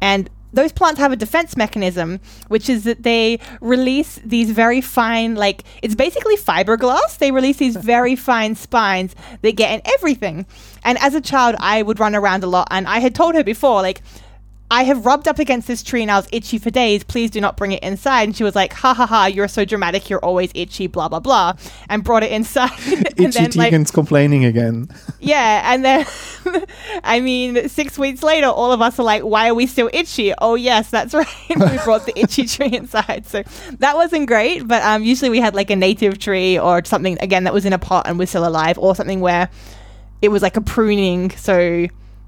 and 0.00 0.30
those 0.52 0.72
plants 0.72 0.98
have 0.98 1.12
a 1.12 1.16
defense 1.16 1.56
mechanism, 1.56 2.18
which 2.48 2.70
is 2.70 2.84
that 2.84 3.02
they 3.02 3.38
release 3.60 4.18
these 4.24 4.50
very 4.50 4.80
fine, 4.80 5.34
like 5.34 5.64
it's 5.82 5.94
basically 5.94 6.36
fiberglass. 6.36 7.18
They 7.18 7.30
release 7.30 7.58
these 7.58 7.76
very 7.76 8.16
fine 8.16 8.54
spines 8.54 9.14
that 9.42 9.52
get 9.52 9.72
in 9.72 9.82
everything. 9.94 10.46
And 10.82 10.96
as 10.98 11.14
a 11.14 11.20
child, 11.20 11.56
I 11.58 11.82
would 11.82 12.00
run 12.00 12.14
around 12.14 12.42
a 12.42 12.46
lot, 12.46 12.68
and 12.70 12.86
I 12.86 13.00
had 13.00 13.14
told 13.14 13.34
her 13.34 13.44
before, 13.44 13.82
like, 13.82 14.02
I 14.68 14.82
have 14.82 15.06
rubbed 15.06 15.28
up 15.28 15.38
against 15.38 15.68
this 15.68 15.82
tree 15.82 16.02
and 16.02 16.10
I 16.10 16.16
was 16.16 16.28
itchy 16.32 16.58
for 16.58 16.70
days. 16.70 17.04
Please 17.04 17.30
do 17.30 17.40
not 17.40 17.56
bring 17.56 17.70
it 17.70 17.82
inside. 17.84 18.22
And 18.24 18.36
she 18.36 18.42
was 18.42 18.56
like, 18.56 18.72
ha 18.72 18.94
ha 18.94 19.06
ha, 19.06 19.26
you're 19.26 19.46
so 19.46 19.64
dramatic. 19.64 20.10
You're 20.10 20.24
always 20.24 20.50
itchy, 20.54 20.88
blah, 20.88 21.08
blah, 21.08 21.20
blah. 21.20 21.52
And 21.88 22.02
brought 22.02 22.24
it 22.24 22.32
inside. 22.32 22.72
and 22.86 23.06
Itchy 23.16 23.46
then, 23.46 23.50
like, 23.72 23.92
complaining 23.92 24.44
again. 24.44 24.88
yeah. 25.20 25.72
And 25.72 25.84
then, 25.84 26.06
I 27.04 27.20
mean, 27.20 27.68
six 27.68 27.96
weeks 27.96 28.24
later, 28.24 28.48
all 28.48 28.72
of 28.72 28.82
us 28.82 28.98
are 28.98 29.04
like, 29.04 29.22
why 29.22 29.48
are 29.48 29.54
we 29.54 29.68
still 29.68 29.88
itchy? 29.92 30.34
Oh, 30.38 30.56
yes, 30.56 30.90
that's 30.90 31.14
right. 31.14 31.28
we 31.48 31.78
brought 31.84 32.06
the 32.06 32.18
itchy 32.18 32.46
tree 32.46 32.72
inside. 32.72 33.24
So 33.26 33.44
that 33.78 33.94
wasn't 33.94 34.26
great. 34.26 34.66
But 34.66 34.82
um, 34.82 35.04
usually 35.04 35.30
we 35.30 35.38
had 35.38 35.54
like 35.54 35.70
a 35.70 35.76
native 35.76 36.18
tree 36.18 36.58
or 36.58 36.84
something, 36.84 37.18
again, 37.20 37.44
that 37.44 37.54
was 37.54 37.66
in 37.66 37.72
a 37.72 37.78
pot 37.78 38.08
and 38.08 38.18
was 38.18 38.30
still 38.30 38.46
alive, 38.46 38.78
or 38.78 38.96
something 38.96 39.20
where 39.20 39.48
it 40.22 40.30
was 40.30 40.42
like 40.42 40.56
a 40.56 40.60
pruning. 40.60 41.30
So 41.30 41.86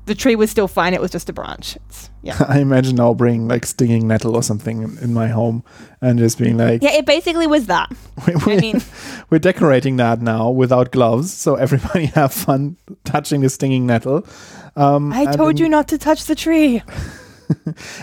the 0.08 0.14
tree 0.14 0.34
was 0.34 0.50
still 0.50 0.66
fine. 0.66 0.94
It 0.94 1.00
was 1.00 1.10
just 1.10 1.28
a 1.28 1.32
branch. 1.32 1.76
It's, 1.76 2.10
yeah. 2.22 2.36
I 2.48 2.58
imagine 2.58 2.96
now 2.96 3.14
bringing 3.14 3.46
like 3.46 3.64
stinging 3.64 4.08
nettle 4.08 4.34
or 4.34 4.42
something 4.42 4.82
in, 4.82 4.98
in 4.98 5.14
my 5.14 5.28
home 5.28 5.62
and 6.00 6.18
just 6.18 6.38
being 6.38 6.56
like, 6.56 6.82
Yeah, 6.82 6.92
it 6.92 7.06
basically 7.06 7.46
was 7.46 7.66
that. 7.66 7.90
we're, 8.26 8.54
I 8.54 8.60
mean, 8.60 8.82
we're 9.30 9.38
decorating 9.38 9.96
that 9.98 10.20
now 10.20 10.50
without 10.50 10.90
gloves, 10.90 11.32
so 11.32 11.54
everybody 11.54 12.06
have 12.06 12.32
fun 12.32 12.76
touching 13.04 13.42
the 13.42 13.48
stinging 13.48 13.86
nettle. 13.86 14.26
Um, 14.74 15.12
I 15.12 15.26
told 15.26 15.56
then- 15.56 15.64
you 15.64 15.68
not 15.68 15.86
to 15.88 15.98
touch 15.98 16.24
the 16.24 16.34
tree. 16.34 16.82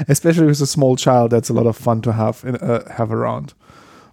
especially 0.07 0.47
with 0.47 0.59
a 0.61 0.65
small 0.65 0.95
child. 0.95 1.31
That's 1.31 1.49
a 1.49 1.53
lot 1.53 1.67
of 1.67 1.77
fun 1.77 2.01
to 2.01 2.13
have 2.13 2.43
in, 2.45 2.55
uh, 2.55 2.91
have 2.93 3.11
around. 3.11 3.53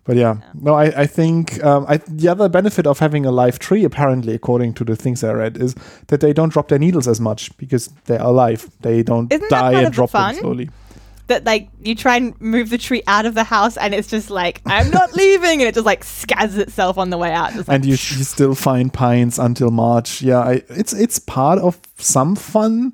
But 0.04 0.16
yeah, 0.16 0.38
no, 0.54 0.74
I, 0.74 1.02
I 1.02 1.06
think 1.06 1.62
um, 1.62 1.86
I, 1.88 1.98
the 1.98 2.28
other 2.28 2.48
benefit 2.48 2.88
of 2.88 2.98
having 2.98 3.24
a 3.24 3.30
live 3.30 3.60
tree, 3.60 3.84
apparently, 3.84 4.34
according 4.34 4.74
to 4.74 4.84
the 4.84 4.96
things 4.96 5.22
I 5.22 5.32
read, 5.32 5.56
is 5.56 5.76
that 6.08 6.20
they 6.20 6.32
don't 6.32 6.48
drop 6.48 6.68
their 6.68 6.78
needles 6.78 7.06
as 7.06 7.20
much 7.20 7.56
because 7.56 7.86
they 8.06 8.18
are 8.18 8.26
alive. 8.26 8.68
They 8.80 9.04
don't 9.04 9.32
Isn't 9.32 9.48
die 9.48 9.74
and 9.74 9.86
of 9.86 9.92
the 9.92 9.94
drop 9.94 10.10
them 10.10 10.34
slowly. 10.34 10.70
That 11.28 11.44
like 11.44 11.68
you 11.80 11.94
try 11.94 12.16
and 12.16 12.38
move 12.40 12.70
the 12.70 12.78
tree 12.78 13.04
out 13.06 13.26
of 13.26 13.34
the 13.34 13.44
house, 13.44 13.76
and 13.76 13.94
it's 13.94 14.08
just 14.08 14.28
like 14.28 14.60
I'm 14.66 14.90
not 14.90 15.12
leaving, 15.14 15.60
and 15.60 15.68
it 15.68 15.74
just 15.74 15.86
like 15.86 16.02
scads 16.02 16.58
itself 16.58 16.98
on 16.98 17.10
the 17.10 17.18
way 17.18 17.30
out. 17.30 17.54
Like, 17.54 17.68
and 17.68 17.84
you, 17.84 17.92
you 17.92 17.96
still 17.96 18.56
find 18.56 18.92
pines 18.92 19.38
until 19.38 19.70
March. 19.70 20.20
Yeah, 20.20 20.40
I, 20.40 20.62
it's 20.68 20.92
it's 20.92 21.20
part 21.20 21.60
of 21.60 21.80
some 21.96 22.34
fun. 22.34 22.92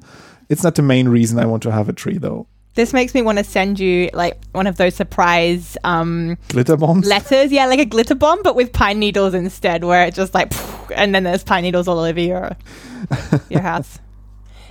It's 0.50 0.62
not 0.62 0.74
the 0.74 0.82
main 0.82 1.08
reason 1.08 1.38
I 1.38 1.46
want 1.46 1.62
to 1.62 1.72
have 1.72 1.88
a 1.88 1.94
tree, 1.94 2.18
though. 2.18 2.46
This 2.74 2.92
makes 2.92 3.12
me 3.14 3.22
want 3.22 3.38
to 3.38 3.44
send 3.44 3.80
you 3.80 4.08
like 4.14 4.38
one 4.52 4.66
of 4.68 4.76
those 4.76 4.94
surprise 4.94 5.76
um, 5.84 6.38
Glitter 6.48 6.76
bombs. 6.76 7.06
letters. 7.06 7.50
Yeah, 7.50 7.66
like 7.66 7.80
a 7.80 7.84
glitter 7.84 8.14
bomb, 8.14 8.42
but 8.42 8.54
with 8.54 8.72
pine 8.72 8.98
needles 9.00 9.34
instead, 9.34 9.82
where 9.84 10.06
it 10.06 10.14
just 10.14 10.32
like, 10.34 10.52
and 10.94 11.14
then 11.14 11.24
there's 11.24 11.42
pine 11.42 11.64
needles 11.64 11.88
all 11.88 11.98
over 11.98 12.20
your 12.20 12.52
your 13.50 13.62
house. 13.62 13.98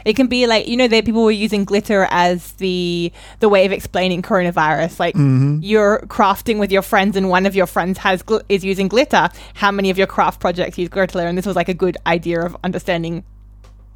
It 0.06 0.16
can 0.16 0.28
be 0.28 0.48
like 0.48 0.70
you 0.70 0.78
know, 0.78 0.88
there 0.88 1.02
people 1.02 1.22
were 1.26 1.32
using 1.32 1.66
glitter 1.66 2.08
as 2.10 2.54
the 2.54 3.12
the 3.42 3.50
way 3.50 3.66
of 3.66 3.74
explaining 3.74 4.22
coronavirus. 4.22 5.00
Like 5.02 5.16
Mm-hmm. 5.16 5.60
you're 5.62 6.00
crafting 6.08 6.60
with 6.60 6.72
your 6.72 6.82
friends, 6.84 7.18
and 7.18 7.28
one 7.30 7.46
of 7.46 7.56
your 7.56 7.68
friends 7.68 7.98
has 7.98 8.24
gl- 8.24 8.44
is 8.48 8.64
using 8.64 8.88
glitter. 8.88 9.28
How 9.56 9.70
many 9.70 9.90
of 9.90 9.98
your 9.98 10.08
craft 10.08 10.40
projects 10.40 10.78
use 10.78 10.88
glitter? 10.88 11.20
And 11.20 11.38
this 11.38 11.46
was 11.46 11.58
like 11.58 11.68
a 11.68 11.74
good 11.74 11.98
idea 12.06 12.40
of 12.42 12.56
understanding 12.64 13.26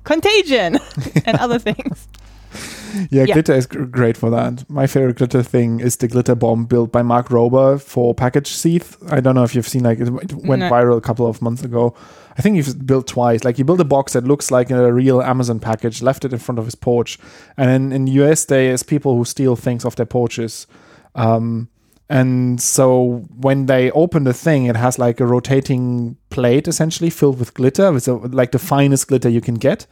contagion 0.03 0.79
and 1.25 1.37
other 1.37 1.59
things. 1.59 2.07
Yeah, 3.09 3.23
Yeah. 3.23 3.33
glitter 3.35 3.53
is 3.53 3.65
great 3.67 4.17
for 4.17 4.29
that. 4.31 4.69
My 4.69 4.85
favorite 4.85 5.15
glitter 5.17 5.41
thing 5.43 5.79
is 5.79 5.95
the 5.97 6.07
glitter 6.09 6.35
bomb 6.35 6.65
built 6.65 6.91
by 6.91 7.01
Mark 7.01 7.29
Rober 7.29 7.79
for 7.81 8.13
Package 8.13 8.51
Seeth. 8.51 8.97
I 9.09 9.21
don't 9.21 9.33
know 9.35 9.43
if 9.43 9.55
you've 9.55 9.67
seen 9.67 9.83
like 9.83 9.99
it 9.99 10.09
went 10.33 10.59
No. 10.61 10.69
viral 10.69 10.97
a 10.97 11.01
couple 11.01 11.25
of 11.25 11.41
months 11.41 11.63
ago. 11.63 11.93
I 12.37 12.41
think 12.41 12.55
he's 12.57 12.73
built 12.73 13.07
twice. 13.07 13.43
Like 13.45 13.57
he 13.57 13.63
built 13.63 13.79
a 13.79 13.85
box 13.85 14.13
that 14.13 14.25
looks 14.25 14.51
like 14.51 14.71
a 14.71 14.91
real 14.91 15.21
Amazon 15.21 15.59
package, 15.59 16.01
left 16.01 16.25
it 16.25 16.33
in 16.33 16.39
front 16.39 16.59
of 16.59 16.65
his 16.65 16.75
porch, 16.75 17.17
and 17.57 17.69
then 17.69 17.91
in 17.93 18.07
US 18.07 18.45
there 18.45 18.71
is 18.73 18.83
people 18.83 19.15
who 19.15 19.23
steal 19.25 19.55
things 19.55 19.85
off 19.85 19.95
their 19.95 20.05
porches. 20.05 20.67
Um, 21.15 21.69
and 22.09 22.59
so 22.61 23.23
when 23.37 23.67
they 23.67 23.89
open 23.91 24.25
the 24.25 24.33
thing, 24.33 24.65
it 24.65 24.75
has 24.75 24.99
like 24.99 25.21
a 25.21 25.25
rotating 25.25 26.17
plate 26.29 26.67
essentially 26.67 27.09
filled 27.09 27.39
with 27.39 27.53
glitter, 27.53 27.91
with 27.93 28.05
like 28.07 28.51
the 28.51 28.59
finest 28.59 29.07
glitter 29.07 29.29
you 29.29 29.39
can 29.41 29.55
get. 29.55 29.87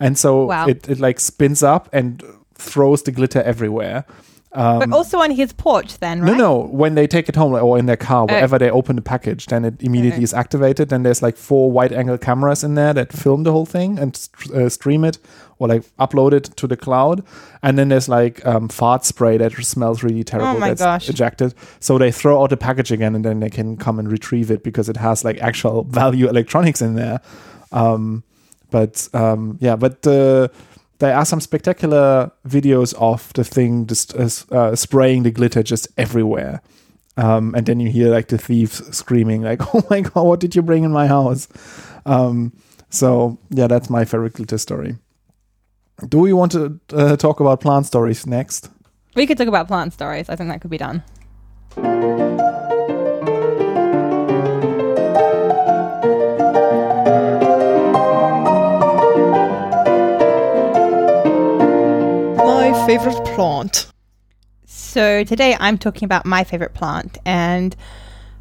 And 0.00 0.16
so 0.18 0.44
Wow. 0.46 0.66
it, 0.68 0.88
it 0.88 1.00
like 1.00 1.20
spins 1.20 1.62
up 1.62 1.88
and 1.92 2.22
throws 2.54 3.02
the 3.02 3.12
glitter 3.12 3.42
everywhere. 3.42 4.04
but 4.50 4.90
also 4.92 5.18
on 5.18 5.30
his 5.30 5.52
porch, 5.52 5.98
then, 5.98 6.20
right? 6.22 6.30
Um, 6.32 6.38
No, 6.38 6.44
no. 6.62 6.66
When 6.68 6.94
they 6.94 7.06
take 7.06 7.28
it 7.28 7.36
home 7.36 7.52
or 7.52 7.78
in 7.78 7.86
their 7.86 7.96
car, 7.98 8.22
Oh. 8.22 8.32
wherever 8.32 8.58
they 8.58 8.70
open 8.70 8.96
the 8.96 9.02
package, 9.02 9.46
then 9.46 9.64
it 9.64 9.74
immediately 9.82 10.22
is 10.24 10.32
activated. 10.34 10.88
Then 10.88 11.02
there's 11.02 11.22
like 11.22 11.36
four 11.36 11.70
wide 11.70 11.92
angle 11.92 12.16
cameras 12.18 12.64
in 12.64 12.74
there 12.74 12.94
that 12.94 13.12
film 13.12 13.42
the 13.44 13.52
whole 13.52 13.66
thing 13.66 13.98
and 13.98 14.16
st- 14.16 14.54
uh, 14.56 14.68
stream 14.70 15.04
it 15.04 15.18
or 15.58 15.68
like 15.68 15.82
upload 15.98 16.32
it 16.32 16.44
to 16.56 16.66
the 16.66 16.76
cloud. 16.76 17.22
And 17.62 17.76
then 17.78 17.88
there's 17.90 18.08
like 18.08 18.44
um, 18.46 18.68
fart 18.68 19.04
spray 19.04 19.36
that 19.36 19.52
smells 19.52 20.02
really 20.02 20.24
terrible 20.24 20.56
Oh 20.56 20.58
my 20.58 20.68
that's 20.70 20.82
gosh. 20.82 21.08
ejected. 21.10 21.54
So 21.80 21.98
they 21.98 22.10
throw 22.10 22.42
out 22.42 22.50
the 22.50 22.56
package 22.56 22.90
again 22.90 23.14
and 23.14 23.24
then 23.24 23.40
they 23.40 23.50
can 23.50 23.76
come 23.76 23.98
and 23.98 24.10
retrieve 24.10 24.50
it 24.50 24.62
because 24.64 24.88
it 24.88 24.96
has 24.96 25.24
like 25.24 25.38
actual 25.42 25.84
value 25.84 26.26
electronics 26.28 26.80
in 26.80 26.94
there. 26.94 27.20
Um, 27.70 28.22
but 28.70 29.08
um, 29.14 29.58
yeah, 29.60 29.76
but 29.76 30.06
there 30.98 31.16
are 31.16 31.24
some 31.24 31.40
spectacular 31.40 32.30
videos 32.46 32.94
of 32.94 33.32
the 33.34 33.44
thing 33.44 33.86
just 33.86 34.14
uh, 34.16 34.28
uh, 34.54 34.74
spraying 34.74 35.22
the 35.22 35.30
glitter 35.30 35.62
just 35.62 35.88
everywhere. 35.96 36.60
Um, 37.16 37.54
and 37.56 37.66
then 37.66 37.80
you 37.80 37.90
hear 37.90 38.10
like 38.10 38.28
the 38.28 38.38
thieves 38.38 38.96
screaming, 38.96 39.42
like, 39.42 39.60
"Oh 39.74 39.84
my 39.90 40.02
god, 40.02 40.22
what 40.22 40.40
did 40.40 40.54
you 40.54 40.62
bring 40.62 40.84
in 40.84 40.92
my 40.92 41.06
house?" 41.06 41.48
Um, 42.06 42.52
so 42.90 43.38
yeah, 43.50 43.66
that's 43.66 43.90
my 43.90 44.04
favorite 44.04 44.34
glitter 44.34 44.58
story. 44.58 44.96
Do 46.08 46.18
we 46.18 46.32
want 46.32 46.52
to 46.52 46.78
uh, 46.92 47.16
talk 47.16 47.40
about 47.40 47.60
plant 47.60 47.86
stories 47.86 48.26
next? 48.26 48.70
We 49.16 49.26
could 49.26 49.36
talk 49.36 49.48
about 49.48 49.66
plant 49.66 49.92
stories. 49.92 50.28
I 50.28 50.36
think 50.36 50.48
that 50.50 50.60
could 50.60 50.70
be 50.70 50.78
done. 50.78 51.02
Favorite 62.86 63.22
plant. 63.34 63.92
So 64.64 65.22
today 65.24 65.56
I'm 65.60 65.76
talking 65.76 66.06
about 66.06 66.24
my 66.24 66.42
favorite 66.44 66.72
plant, 66.72 67.18
and 67.26 67.76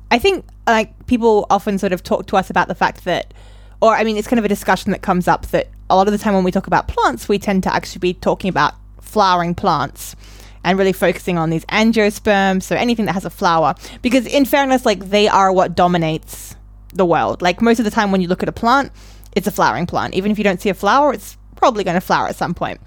I 0.10 0.20
think 0.20 0.46
like 0.66 1.06
people 1.08 1.46
often 1.50 1.78
sort 1.78 1.92
of 1.92 2.02
talk 2.02 2.28
to 2.28 2.38
us 2.38 2.50
about 2.50 2.70
the 2.70 2.76
fact 2.76 3.04
that, 3.06 3.34
or 3.82 3.94
I 3.94 4.04
mean, 4.04 4.16
it's 4.16 4.28
kind 4.28 4.40
of 4.40 4.46
a 4.46 4.50
discussion 4.50 4.92
that 4.92 5.02
comes 5.02 5.28
up 5.28 5.48
that 5.48 5.68
a 5.90 5.96
lot 5.96 6.08
of 6.08 6.14
the 6.14 6.18
time 6.18 6.34
when 6.34 6.46
we 6.46 6.52
talk 6.52 6.68
about 6.68 6.88
plants, 6.88 7.28
we 7.28 7.40
tend 7.40 7.64
to 7.64 7.74
actually 7.74 8.00
be 8.00 8.14
talking 8.14 8.50
about 8.50 8.74
flowering 9.02 9.54
plants 9.54 10.16
and 10.64 10.78
really 10.78 10.94
focusing 10.94 11.38
on 11.38 11.50
these 11.50 11.66
angiosperms, 11.66 12.64
so 12.64 12.76
anything 12.76 13.06
that 13.06 13.14
has 13.14 13.26
a 13.26 13.30
flower. 13.30 13.76
Because 14.02 14.26
in 14.26 14.46
fairness, 14.46 14.86
like 14.86 15.10
they 15.10 15.28
are 15.28 15.52
what 15.52 15.76
dominates 15.76 16.56
the 16.94 17.06
world. 17.06 17.42
Like 17.42 17.62
most 17.62 17.80
of 17.80 17.86
the 17.86 17.92
time 17.92 18.12
when 18.12 18.22
you 18.22 18.28
look 18.28 18.44
at 18.44 18.50
a 18.50 18.54
plant, 18.54 18.92
it's 19.36 19.48
a 19.48 19.52
flowering 19.52 19.88
plant. 19.88 20.14
Even 20.14 20.32
if 20.32 20.38
you 20.38 20.44
don't 20.44 20.62
see 20.62 20.70
a 20.70 20.74
flower, 20.74 21.14
it's 21.14 21.38
probably 21.56 21.84
going 21.84 21.96
to 21.96 22.02
flower 22.02 22.28
at 22.28 22.36
some 22.36 22.54
point. 22.54 22.80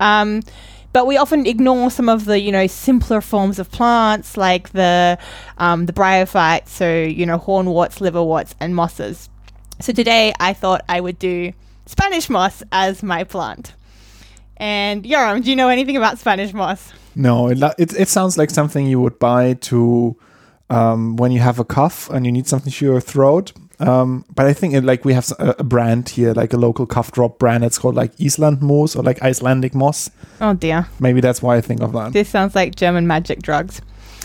Um, 0.00 0.42
but 0.96 1.06
we 1.06 1.18
often 1.18 1.46
ignore 1.46 1.90
some 1.90 2.08
of 2.08 2.24
the 2.24 2.40
you 2.40 2.50
know 2.50 2.66
simpler 2.66 3.20
forms 3.20 3.58
of 3.58 3.70
plants 3.70 4.38
like 4.38 4.70
the 4.70 5.18
um, 5.58 5.84
the 5.84 5.92
bryophytes, 5.92 6.68
so 6.68 6.90
you 7.02 7.26
know 7.26 7.38
hornworts, 7.38 8.00
liverworts, 8.00 8.54
and 8.60 8.74
mosses. 8.74 9.28
So 9.78 9.92
today 9.92 10.32
I 10.40 10.54
thought 10.54 10.80
I 10.88 11.02
would 11.02 11.18
do 11.18 11.52
Spanish 11.84 12.30
moss 12.30 12.62
as 12.72 13.02
my 13.02 13.24
plant. 13.24 13.74
And 14.56 15.04
Yoram, 15.04 15.44
do 15.44 15.50
you 15.50 15.56
know 15.56 15.68
anything 15.68 15.98
about 15.98 16.18
Spanish 16.18 16.54
moss? 16.54 16.94
No, 17.14 17.48
it, 17.48 17.58
it, 17.76 17.92
it 18.00 18.08
sounds 18.08 18.38
like 18.38 18.48
something 18.48 18.86
you 18.86 18.98
would 18.98 19.18
buy 19.18 19.52
to 19.68 20.16
um, 20.70 21.16
when 21.16 21.30
you 21.30 21.40
have 21.40 21.58
a 21.58 21.64
cough 21.64 22.08
and 22.08 22.24
you 22.24 22.32
need 22.32 22.46
something 22.46 22.72
to 22.72 22.84
your 22.86 23.02
throat. 23.02 23.52
Um, 23.78 24.24
but 24.34 24.46
I 24.46 24.54
think 24.54 24.74
it, 24.74 24.84
like 24.84 25.04
we 25.04 25.12
have 25.12 25.30
a, 25.38 25.56
a, 25.58 25.64
brand 25.64 26.08
here, 26.08 26.32
like 26.32 26.52
a 26.52 26.56
local 26.56 26.86
cough 26.86 27.12
drop 27.12 27.38
brand. 27.38 27.64
It's 27.64 27.78
called 27.78 27.94
like 27.94 28.12
Island 28.20 28.62
Moss 28.62 28.96
or 28.96 29.02
like 29.02 29.22
Icelandic 29.22 29.74
moss. 29.74 30.10
Oh 30.40 30.54
dear. 30.54 30.88
Maybe 30.98 31.20
that's 31.20 31.42
why 31.42 31.56
I 31.56 31.60
think 31.60 31.82
of 31.82 31.92
that. 31.92 32.12
This 32.12 32.28
sounds 32.28 32.54
like 32.54 32.74
German 32.74 33.06
magic 33.06 33.42
drugs. 33.42 33.82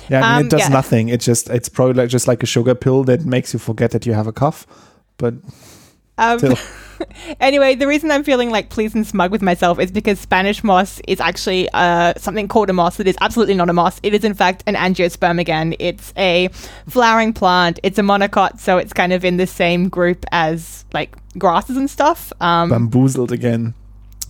Yeah, 0.10 0.22
I 0.22 0.22
mean, 0.22 0.40
um, 0.40 0.46
it 0.46 0.50
does 0.50 0.62
yeah. 0.62 0.68
nothing. 0.70 1.10
It 1.10 1.20
just 1.20 1.50
it's 1.50 1.70
probably 1.70 1.96
like 1.96 2.10
just 2.10 2.28
like 2.28 2.44
a 2.44 2.46
sugar 2.46 2.76
pill 2.76 3.04
that 3.06 3.26
makes 3.26 3.54
you 3.54 3.60
forget 3.60 3.92
that 3.92 4.06
you 4.06 4.14
have 4.14 4.28
a 4.28 4.34
cough. 4.34 4.66
But 5.18 5.36
um, 6.22 6.40
anyway, 7.40 7.76
the 7.76 7.88
reason 7.88 8.12
I'm 8.12 8.24
feeling 8.24 8.50
like 8.50 8.70
pleased 8.70 8.96
and 8.96 9.06
smug 9.06 9.32
with 9.32 9.42
myself 9.42 9.80
is 9.80 9.92
because 9.92 10.20
Spanish 10.20 10.64
moss 10.64 11.02
is 11.08 11.20
actually 11.20 11.70
uh, 11.74 12.14
something 12.18 12.48
called 12.48 12.70
a 12.70 12.74
moss 12.74 12.98
that 12.98 13.08
is 13.08 13.18
absolutely 13.22 13.56
not 13.56 13.70
a 13.70 13.74
moss. 13.74 14.00
It 14.04 14.14
is, 14.14 14.24
in 14.24 14.34
fact, 14.34 14.64
an 14.68 14.76
angiosperm 14.76 15.40
again. 15.40 15.76
It's 15.80 16.14
a 16.18 16.50
flowering 16.88 17.34
plant. 17.34 17.80
It's 17.84 17.98
a 17.98 18.04
monocot, 18.04 18.60
so 18.60 18.78
it's 18.78 18.94
kind 18.94 19.14
of 19.14 19.26
in 19.26 19.38
the 19.38 19.48
same 19.48 19.90
group 19.90 20.26
as 20.32 20.86
like 20.94 21.16
grasses 21.38 21.78
and 21.78 21.90
stuff. 21.90 22.32
Um, 22.40 22.70
Bamboozled 22.70 23.32
again. 23.32 23.74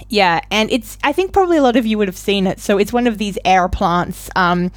Yeah, 0.10 0.42
and 0.50 0.72
it's, 0.72 0.98
I 1.04 1.14
think 1.14 1.32
probably 1.32 1.58
a 1.58 1.62
lot 1.62 1.76
of 1.76 1.86
you 1.86 1.98
would 1.98 2.08
have 2.08 2.18
seen 2.18 2.48
it. 2.48 2.60
So 2.60 2.78
it's 2.78 2.92
one 2.92 3.08
of 3.08 3.18
these 3.18 3.38
air 3.46 3.70
plants. 3.70 4.30
Um, 4.36 4.72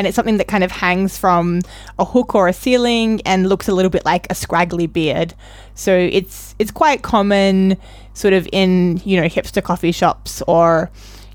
and 0.00 0.06
it's 0.06 0.16
something 0.16 0.38
that 0.38 0.48
kind 0.48 0.64
of 0.64 0.70
hangs 0.70 1.18
from 1.18 1.60
a 1.98 2.06
hook 2.06 2.34
or 2.34 2.48
a 2.48 2.54
ceiling 2.54 3.20
and 3.26 3.50
looks 3.50 3.68
a 3.68 3.74
little 3.74 3.90
bit 3.90 4.02
like 4.06 4.26
a 4.30 4.34
scraggly 4.34 4.86
beard. 4.86 5.34
So 5.74 5.94
it's 5.94 6.54
it's 6.58 6.70
quite 6.70 7.02
common 7.02 7.76
sort 8.14 8.32
of 8.32 8.48
in, 8.50 9.02
you 9.04 9.20
know, 9.20 9.26
hipster 9.28 9.62
coffee 9.62 9.92
shops 9.92 10.42
or 10.48 10.90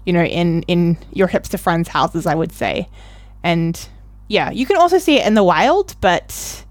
you 0.07 0.13
know, 0.13 0.23
in 0.23 0.63
in 0.63 0.97
your 1.13 1.27
hipster 1.27 1.59
friends' 1.59 1.89
houses, 1.89 2.25
I 2.25 2.33
would 2.33 2.51
say. 2.51 2.89
And 3.43 3.87
yeah, 4.29 4.49
you 4.49 4.65
can 4.65 4.77
also 4.77 4.97
see 4.97 5.19
it 5.19 5.27
in 5.27 5.35
the 5.35 5.43
wild, 5.43 5.95
but 6.01 6.65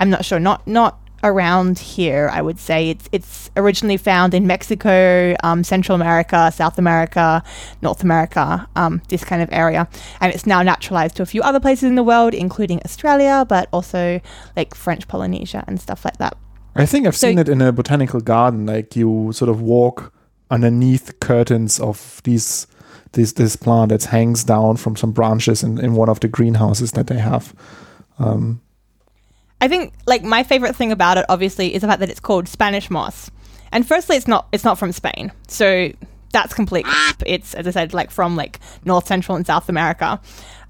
I'm 0.00 0.10
not 0.10 0.24
sure. 0.24 0.40
Not 0.40 0.66
not 0.66 0.98
around 1.22 1.78
here. 1.78 2.30
I 2.32 2.42
would 2.42 2.58
say 2.58 2.90
it's 2.90 3.08
it's 3.12 3.50
originally 3.56 3.96
found 3.96 4.34
in 4.34 4.46
Mexico, 4.46 5.34
um, 5.42 5.64
Central 5.64 5.94
America, 5.94 6.50
South 6.52 6.78
America, 6.78 7.42
North 7.82 8.02
America, 8.02 8.68
um, 8.76 9.02
this 9.08 9.24
kind 9.24 9.42
of 9.42 9.48
area, 9.52 9.88
and 10.20 10.32
it's 10.32 10.46
now 10.46 10.62
naturalized 10.62 11.16
to 11.16 11.22
a 11.22 11.26
few 11.26 11.42
other 11.42 11.60
places 11.60 11.84
in 11.84 11.94
the 11.94 12.02
world, 12.02 12.34
including 12.34 12.80
Australia, 12.84 13.44
but 13.48 13.68
also 13.72 14.20
like 14.56 14.74
French 14.74 15.08
Polynesia 15.08 15.64
and 15.66 15.80
stuff 15.80 16.04
like 16.04 16.18
that. 16.18 16.36
I 16.74 16.86
think 16.86 17.06
I've 17.06 17.16
so, 17.16 17.28
seen 17.28 17.38
it 17.38 17.48
in 17.48 17.60
a 17.60 17.72
botanical 17.72 18.20
garden. 18.20 18.66
Like 18.66 18.96
you 18.96 19.32
sort 19.32 19.48
of 19.48 19.60
walk 19.60 20.12
underneath 20.50 21.20
curtains 21.20 21.78
of 21.80 22.20
these 22.24 22.66
this 23.12 23.32
this 23.32 23.56
plant 23.56 23.90
that 23.90 24.04
hangs 24.04 24.44
down 24.44 24.76
from 24.76 24.96
some 24.96 25.12
branches 25.12 25.62
in, 25.62 25.78
in 25.78 25.94
one 25.94 26.08
of 26.08 26.20
the 26.20 26.28
greenhouses 26.28 26.92
that 26.92 27.08
they 27.08 27.18
have. 27.18 27.54
Um, 28.18 28.60
I 29.60 29.68
think 29.68 29.92
like 30.06 30.22
my 30.22 30.42
favorite 30.42 30.74
thing 30.74 30.92
about 30.92 31.18
it 31.18 31.26
obviously 31.28 31.74
is 31.74 31.82
the 31.82 31.88
fact 31.88 32.00
that 32.00 32.08
it's 32.10 32.20
called 32.20 32.48
Spanish 32.48 32.90
moss. 32.90 33.30
And 33.72 33.86
firstly 33.86 34.16
it's 34.16 34.28
not 34.28 34.48
it's 34.52 34.64
not 34.64 34.78
from 34.78 34.92
Spain. 34.92 35.32
So 35.48 35.92
that's 36.32 36.54
complete 36.54 36.86
It's 37.26 37.54
as 37.54 37.66
I 37.66 37.70
said 37.70 37.92
like 37.92 38.10
from 38.10 38.36
like 38.36 38.58
North 38.84 39.06
Central 39.06 39.36
and 39.36 39.46
South 39.46 39.68
America. 39.68 40.20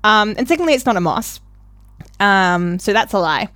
Um, 0.02 0.34
and 0.36 0.48
secondly 0.48 0.74
it's 0.74 0.86
not 0.86 0.96
a 0.96 1.00
moss. 1.00 1.40
Um, 2.18 2.78
so 2.78 2.92
that's 2.92 3.12
a 3.12 3.18
lie. 3.18 3.48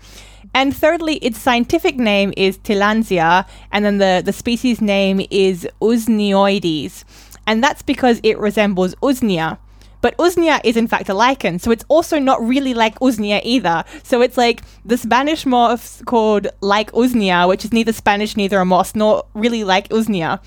And 0.54 0.74
thirdly, 0.74 1.16
its 1.16 1.40
scientific 1.40 1.96
name 1.96 2.32
is 2.36 2.58
Tillandsia, 2.58 3.44
and 3.72 3.84
then 3.84 3.98
the, 3.98 4.22
the 4.24 4.32
species 4.32 4.80
name 4.80 5.20
is 5.30 5.66
Usneoides. 5.80 7.02
And 7.46 7.62
that's 7.62 7.82
because 7.82 8.20
it 8.22 8.38
resembles 8.38 8.94
Usnea, 8.96 9.58
but 10.04 10.14
Usnea 10.18 10.60
is 10.64 10.76
in 10.76 10.86
fact 10.86 11.08
a 11.08 11.14
lichen, 11.14 11.58
so 11.58 11.70
it's 11.70 11.86
also 11.88 12.18
not 12.18 12.38
really 12.46 12.74
like 12.74 12.98
Usnea 12.98 13.40
either. 13.42 13.84
So 14.02 14.20
it's 14.20 14.36
like 14.36 14.60
the 14.84 14.98
Spanish 14.98 15.46
moss 15.46 16.02
called 16.02 16.46
like 16.60 16.92
Usnea, 16.92 17.48
which 17.48 17.64
is 17.64 17.72
neither 17.72 17.94
Spanish, 17.94 18.36
neither 18.36 18.58
a 18.58 18.66
moss, 18.66 18.94
nor 18.94 19.24
really 19.32 19.64
like 19.64 19.88
Usnea. 19.88 20.44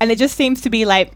And 0.00 0.10
it 0.10 0.16
just 0.16 0.38
seems 0.38 0.62
to 0.62 0.70
be 0.70 0.86
like 0.86 1.12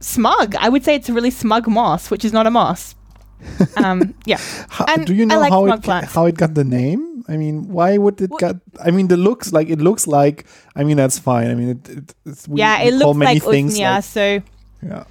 smug. 0.00 0.56
I 0.56 0.68
would 0.68 0.84
say 0.84 0.94
it's 0.94 1.08
a 1.08 1.14
really 1.14 1.30
smug 1.30 1.66
moss, 1.68 2.10
which 2.10 2.22
is 2.22 2.34
not 2.34 2.46
a 2.46 2.50
moss. 2.50 2.94
um, 3.78 4.14
yeah. 4.26 4.36
how, 4.68 4.84
and 4.88 5.06
do 5.06 5.14
you 5.14 5.24
know 5.24 5.40
like 5.40 5.50
how 5.50 5.64
it 5.68 5.82
plants. 5.82 6.12
how 6.12 6.26
it 6.26 6.36
got 6.36 6.52
the 6.52 6.64
name? 6.64 7.24
I 7.28 7.38
mean, 7.38 7.68
why 7.68 7.96
would 7.96 8.20
it 8.20 8.30
get? 8.38 8.56
I 8.84 8.90
mean, 8.90 9.08
the 9.08 9.16
looks 9.16 9.54
like 9.54 9.70
it 9.70 9.78
looks 9.78 10.06
like. 10.06 10.44
I 10.76 10.84
mean, 10.84 10.98
that's 10.98 11.18
fine. 11.18 11.50
I 11.50 11.54
mean, 11.54 11.70
it, 11.70 11.88
it, 11.88 12.14
it's, 12.26 12.46
we, 12.46 12.60
yeah, 12.60 12.82
it 12.82 12.92
looks 12.92 13.18
like 13.18 13.42
Usnea. 13.42 13.94
Like, 13.94 14.04
so 14.04 14.42
yeah. 14.82 15.04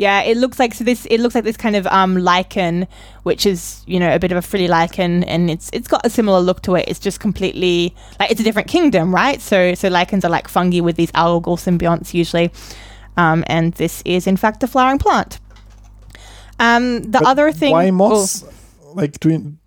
Yeah, 0.00 0.22
it 0.22 0.38
looks 0.38 0.58
like 0.58 0.72
so 0.72 0.82
this. 0.82 1.04
It 1.10 1.18
looks 1.20 1.34
like 1.34 1.44
this 1.44 1.58
kind 1.58 1.76
of 1.76 1.86
um, 1.88 2.16
lichen, 2.16 2.88
which 3.24 3.44
is 3.44 3.82
you 3.86 4.00
know 4.00 4.14
a 4.14 4.18
bit 4.18 4.32
of 4.32 4.38
a 4.38 4.40
frilly 4.40 4.66
lichen, 4.66 5.24
and 5.24 5.50
it's 5.50 5.68
it's 5.74 5.88
got 5.88 6.06
a 6.06 6.08
similar 6.08 6.40
look 6.40 6.62
to 6.62 6.74
it. 6.76 6.86
It's 6.88 6.98
just 6.98 7.20
completely 7.20 7.94
like 8.18 8.30
it's 8.30 8.40
a 8.40 8.42
different 8.42 8.66
kingdom, 8.68 9.14
right? 9.14 9.42
So 9.42 9.74
so 9.74 9.88
lichens 9.88 10.24
are 10.24 10.30
like 10.30 10.48
fungi 10.48 10.80
with 10.80 10.96
these 10.96 11.12
algal 11.12 11.58
symbionts 11.58 12.14
usually, 12.14 12.50
um, 13.18 13.44
and 13.46 13.74
this 13.74 14.00
is 14.06 14.26
in 14.26 14.38
fact 14.38 14.62
a 14.62 14.66
flowering 14.66 14.96
plant. 14.96 15.38
Um, 16.58 17.02
the 17.02 17.18
but 17.18 17.26
other 17.26 17.52
thing, 17.52 17.72
why 17.72 17.90
moss? 17.90 18.42
Oh, 18.42 18.92
like 18.94 19.20
doing 19.20 19.58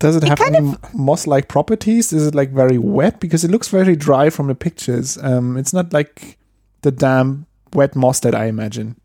does 0.00 0.16
it, 0.16 0.22
it 0.22 0.28
have 0.28 0.40
any 0.42 0.74
moss-like 0.92 1.48
properties? 1.48 2.12
Is 2.12 2.26
it 2.26 2.34
like 2.34 2.50
very 2.50 2.76
wet? 2.76 3.20
Because 3.20 3.42
it 3.42 3.50
looks 3.50 3.68
very 3.68 3.96
dry 3.96 4.28
from 4.28 4.48
the 4.48 4.54
pictures. 4.54 5.16
Um, 5.22 5.56
it's 5.56 5.72
not 5.72 5.94
like 5.94 6.36
the 6.82 6.90
damp 6.90 7.48
wet 7.72 7.96
moss 7.96 8.20
that 8.20 8.34
I 8.34 8.48
imagine. 8.48 8.96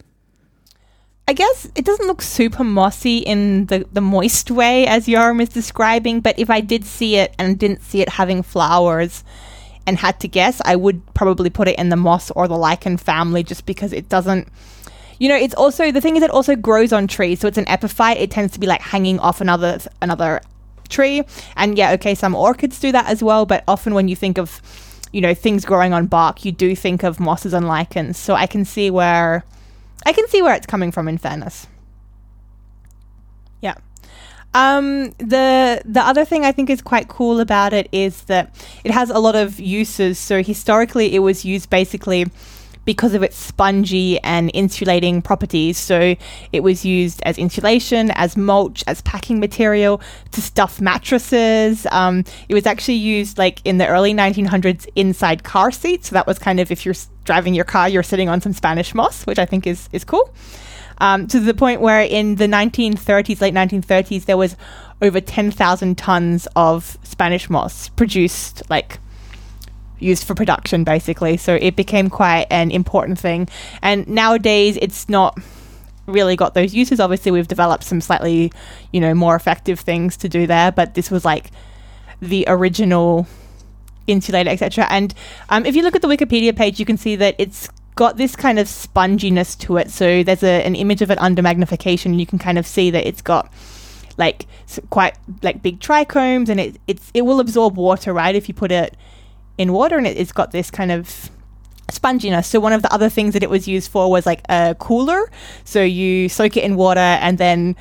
I 1.25 1.33
guess 1.33 1.69
it 1.75 1.85
doesn't 1.85 2.07
look 2.07 2.21
super 2.21 2.65
mossy 2.65 3.19
in 3.19 3.67
the, 3.67 3.85
the 3.93 4.01
moist 4.01 4.51
way 4.51 4.85
as 4.85 5.07
Yoram 5.07 5.41
is 5.41 5.49
describing, 5.49 6.19
but 6.19 6.37
if 6.37 6.49
I 6.49 6.59
did 6.59 6.83
see 6.83 7.15
it 7.15 7.33
and 7.39 7.57
didn't 7.57 7.81
see 7.81 8.01
it 8.01 8.09
having 8.09 8.43
flowers 8.43 9.23
and 9.87 9.97
had 9.97 10.19
to 10.19 10.27
guess, 10.27 10.61
I 10.65 10.75
would 10.75 11.01
probably 11.13 11.49
put 11.49 11.69
it 11.69 11.79
in 11.79 11.87
the 11.87 11.95
moss 11.95 12.29
or 12.31 12.49
the 12.49 12.57
lichen 12.57 12.97
family 12.97 13.41
just 13.41 13.65
because 13.65 13.93
it 13.93 14.09
doesn't. 14.09 14.49
You 15.17 15.29
know, 15.29 15.37
it's 15.37 15.53
also 15.53 15.91
the 15.91 16.01
thing 16.01 16.17
is 16.17 16.23
it 16.23 16.29
also 16.29 16.57
grows 16.57 16.91
on 16.91 17.07
trees, 17.07 17.39
so 17.39 17.47
it's 17.47 17.57
an 17.57 17.65
epiphyte. 17.65 18.17
It 18.17 18.29
tends 18.29 18.51
to 18.53 18.59
be 18.59 18.67
like 18.67 18.81
hanging 18.81 19.19
off 19.19 19.39
another 19.39 19.79
another 20.01 20.41
tree, 20.89 21.23
and 21.55 21.77
yeah, 21.77 21.91
okay, 21.91 22.15
some 22.15 22.35
orchids 22.35 22.79
do 22.79 22.91
that 22.91 23.05
as 23.07 23.23
well. 23.23 23.45
But 23.45 23.63
often 23.65 23.93
when 23.93 24.09
you 24.09 24.15
think 24.17 24.37
of 24.37 24.61
you 25.13 25.21
know 25.21 25.33
things 25.33 25.63
growing 25.63 25.93
on 25.93 26.07
bark, 26.07 26.43
you 26.43 26.51
do 26.51 26.75
think 26.75 27.03
of 27.03 27.21
mosses 27.21 27.53
and 27.53 27.65
lichens. 27.65 28.17
So 28.17 28.33
I 28.33 28.47
can 28.47 28.65
see 28.65 28.91
where 28.91 29.45
I 30.05 30.13
can 30.13 30.27
see 30.27 30.41
where 30.41 30.55
it's 30.55 30.65
coming 30.65 30.91
from. 30.91 31.07
In 31.07 31.17
fairness, 31.17 31.67
yeah. 33.61 33.75
Um, 34.53 35.09
the 35.17 35.81
the 35.83 36.01
other 36.01 36.25
thing 36.25 36.45
I 36.45 36.51
think 36.51 36.69
is 36.69 36.81
quite 36.81 37.07
cool 37.07 37.39
about 37.39 37.73
it 37.73 37.89
is 37.91 38.23
that 38.23 38.53
it 38.83 38.91
has 38.91 39.09
a 39.09 39.19
lot 39.19 39.35
of 39.35 39.59
uses. 39.59 40.19
So 40.19 40.43
historically, 40.43 41.15
it 41.15 41.19
was 41.19 41.43
used 41.43 41.69
basically 41.69 42.25
because 42.85 43.13
of 43.13 43.23
its 43.23 43.35
spongy 43.35 44.19
and 44.19 44.51
insulating 44.53 45.21
properties. 45.21 45.77
So 45.77 46.15
it 46.51 46.61
was 46.61 46.85
used 46.85 47.21
as 47.23 47.37
insulation, 47.37 48.11
as 48.11 48.35
mulch, 48.35 48.83
as 48.87 49.01
packing 49.01 49.39
material 49.39 50.01
to 50.31 50.41
stuff 50.41 50.81
mattresses. 50.81 51.87
Um, 51.91 52.23
it 52.49 52.53
was 52.53 52.65
actually 52.65 52.95
used 52.95 53.37
like 53.37 53.61
in 53.65 53.77
the 53.77 53.87
early 53.87 54.13
1900s 54.13 54.87
inside 54.95 55.43
car 55.43 55.71
seats. 55.71 56.09
So 56.09 56.13
that 56.13 56.27
was 56.27 56.39
kind 56.39 56.59
of 56.59 56.71
if 56.71 56.85
you're 56.85 56.95
driving 57.23 57.53
your 57.53 57.65
car, 57.65 57.87
you're 57.87 58.03
sitting 58.03 58.29
on 58.29 58.41
some 58.41 58.53
Spanish 58.53 58.93
moss, 58.93 59.25
which 59.25 59.39
I 59.39 59.45
think 59.45 59.65
is 59.65 59.89
is 59.91 60.03
cool. 60.03 60.33
Um, 60.99 61.27
to 61.27 61.39
the 61.39 61.53
point 61.53 61.81
where 61.81 62.01
in 62.01 62.35
the 62.35 62.45
1930s, 62.45 63.41
late 63.41 63.53
1930s, 63.53 64.25
there 64.25 64.37
was 64.37 64.55
over 65.01 65.19
10,000 65.19 65.97
tons 65.97 66.47
of 66.55 66.97
Spanish 67.03 67.49
moss 67.49 67.89
produced, 67.89 68.61
like 68.69 68.99
used 70.03 70.25
for 70.25 70.35
production, 70.35 70.83
basically. 70.83 71.37
So 71.37 71.55
it 71.55 71.75
became 71.75 72.09
quite 72.09 72.47
an 72.49 72.71
important 72.71 73.19
thing. 73.19 73.47
And 73.81 74.07
nowadays, 74.07 74.77
it's 74.81 75.09
not 75.09 75.37
really 76.05 76.35
got 76.35 76.53
those 76.53 76.73
uses. 76.73 76.99
Obviously, 76.99 77.31
we've 77.31 77.47
developed 77.47 77.83
some 77.83 78.01
slightly, 78.01 78.51
you 78.91 78.99
know, 78.99 79.13
more 79.13 79.35
effective 79.35 79.79
things 79.79 80.17
to 80.17 80.29
do 80.29 80.45
there. 80.45 80.71
But 80.71 80.93
this 80.93 81.09
was 81.09 81.25
like 81.25 81.51
the 82.21 82.45
original 82.47 83.27
insulator, 84.07 84.49
etc. 84.49 84.87
And 84.89 85.13
um, 85.49 85.65
if 85.65 85.75
you 85.75 85.83
look 85.83 85.95
at 85.95 86.01
the 86.01 86.07
Wikipedia 86.07 86.55
page, 86.55 86.79
you 86.79 86.85
can 86.85 86.97
see 86.97 87.15
that 87.15 87.35
it's 87.37 87.69
got 87.95 88.17
this 88.17 88.35
kind 88.35 88.59
of 88.59 88.67
sponginess 88.67 89.57
to 89.59 89.77
it. 89.77 89.91
So 89.91 90.23
there's 90.23 90.43
a, 90.43 90.63
an 90.63 90.75
image 90.75 91.01
of 91.01 91.11
it 91.11 91.19
under 91.19 91.41
magnification. 91.41 92.17
You 92.17 92.25
can 92.25 92.39
kind 92.39 92.57
of 92.57 92.65
see 92.65 92.91
that 92.91 93.05
it's 93.07 93.21
got 93.21 93.51
like 94.17 94.45
quite 94.89 95.15
like 95.41 95.61
big 95.61 95.79
trichomes, 95.79 96.49
and 96.49 96.59
it 96.59 96.77
it's 96.87 97.11
it 97.13 97.23
will 97.23 97.39
absorb 97.39 97.77
water, 97.77 98.13
right? 98.13 98.35
If 98.35 98.47
you 98.47 98.53
put 98.53 98.71
it 98.71 98.95
in 99.57 99.73
water, 99.73 99.97
and 99.97 100.07
it, 100.07 100.17
it's 100.17 100.31
got 100.31 100.51
this 100.51 100.71
kind 100.71 100.91
of 100.91 101.29
sponginess. 101.91 102.45
So 102.45 102.59
one 102.59 102.73
of 102.73 102.81
the 102.81 102.93
other 102.93 103.09
things 103.09 103.33
that 103.33 103.43
it 103.43 103.49
was 103.49 103.67
used 103.67 103.91
for 103.91 104.09
was 104.09 104.25
like 104.25 104.41
a 104.49 104.75
cooler. 104.79 105.29
So 105.63 105.81
you 105.81 106.29
soak 106.29 106.57
it 106.57 106.63
in 106.63 106.75
water, 106.75 106.99
and 106.99 107.37
then 107.37 107.75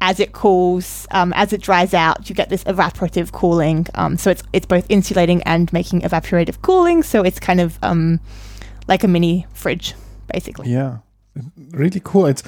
as 0.00 0.20
it 0.20 0.32
cools, 0.32 1.06
um, 1.10 1.32
as 1.34 1.52
it 1.52 1.62
dries 1.62 1.94
out, 1.94 2.28
you 2.28 2.34
get 2.34 2.48
this 2.48 2.64
evaporative 2.64 3.32
cooling. 3.32 3.86
Um, 3.94 4.16
so 4.16 4.30
it's 4.30 4.42
it's 4.52 4.66
both 4.66 4.86
insulating 4.88 5.42
and 5.44 5.72
making 5.72 6.02
evaporative 6.02 6.60
cooling. 6.62 7.02
So 7.02 7.22
it's 7.22 7.40
kind 7.40 7.60
of 7.60 7.78
um, 7.82 8.20
like 8.88 9.04
a 9.04 9.08
mini 9.08 9.46
fridge, 9.54 9.94
basically. 10.32 10.70
Yeah, 10.70 10.98
really 11.70 12.00
cool. 12.04 12.26
It's 12.26 12.42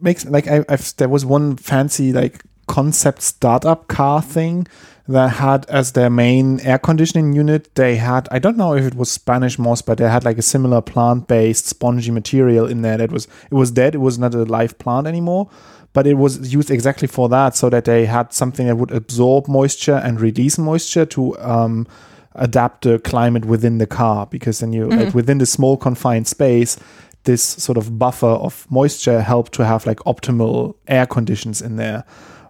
makes 0.00 0.24
like 0.26 0.46
I, 0.46 0.64
I've 0.68 0.94
there 0.96 1.08
was 1.08 1.24
one 1.24 1.56
fancy 1.56 2.12
like 2.12 2.44
concept 2.66 3.22
startup 3.22 3.88
car 3.88 4.22
thing 4.22 4.66
that 5.06 5.34
had 5.34 5.68
as 5.68 5.92
their 5.92 6.08
main 6.08 6.60
air 6.60 6.78
conditioning 6.78 7.32
unit. 7.32 7.74
They 7.74 7.96
had 7.96 8.28
I 8.30 8.38
don't 8.38 8.56
know 8.56 8.74
if 8.74 8.84
it 8.84 8.94
was 8.94 9.10
Spanish 9.10 9.58
moss 9.58 9.82
but 9.82 9.98
they 9.98 10.08
had 10.08 10.24
like 10.24 10.38
a 10.38 10.42
similar 10.42 10.80
plant 10.80 11.28
based 11.28 11.66
spongy 11.66 12.10
material 12.10 12.66
in 12.66 12.82
there 12.82 12.96
that 12.96 13.12
was 13.12 13.26
it 13.50 13.54
was 13.54 13.70
dead. 13.70 13.94
It 13.94 13.98
was 13.98 14.18
not 14.18 14.34
a 14.34 14.44
live 14.44 14.78
plant 14.78 15.06
anymore 15.06 15.50
but 15.94 16.06
it 16.06 16.14
was 16.14 16.52
used 16.52 16.70
exactly 16.70 17.08
for 17.08 17.28
that 17.30 17.56
so 17.56 17.70
that 17.70 17.86
they 17.86 18.04
had 18.04 18.32
something 18.34 18.66
that 18.66 18.76
would 18.76 18.90
absorb 18.90 19.48
moisture 19.48 19.94
and 20.04 20.20
release 20.20 20.58
moisture 20.58 21.06
to 21.06 21.38
um, 21.38 21.86
adapt 22.34 22.82
the 22.82 22.98
climate 22.98 23.46
within 23.46 23.78
the 23.78 23.86
car 23.86 24.26
because 24.26 24.58
then 24.58 24.72
you 24.72 24.88
like 24.88 25.14
within 25.14 25.38
the 25.38 25.46
small 25.46 25.76
confined 25.76 26.26
space 26.26 26.76
this 27.22 27.42
sort 27.42 27.78
of 27.78 27.98
buffer 27.98 28.26
of 28.26 28.66
moisture 28.70 29.22
helped 29.22 29.52
to 29.52 29.64
have 29.64 29.86
like 29.86 29.98
optimal 30.00 30.74
air 30.88 31.06
conditions 31.06 31.62
in 31.62 31.76
there 31.76 32.04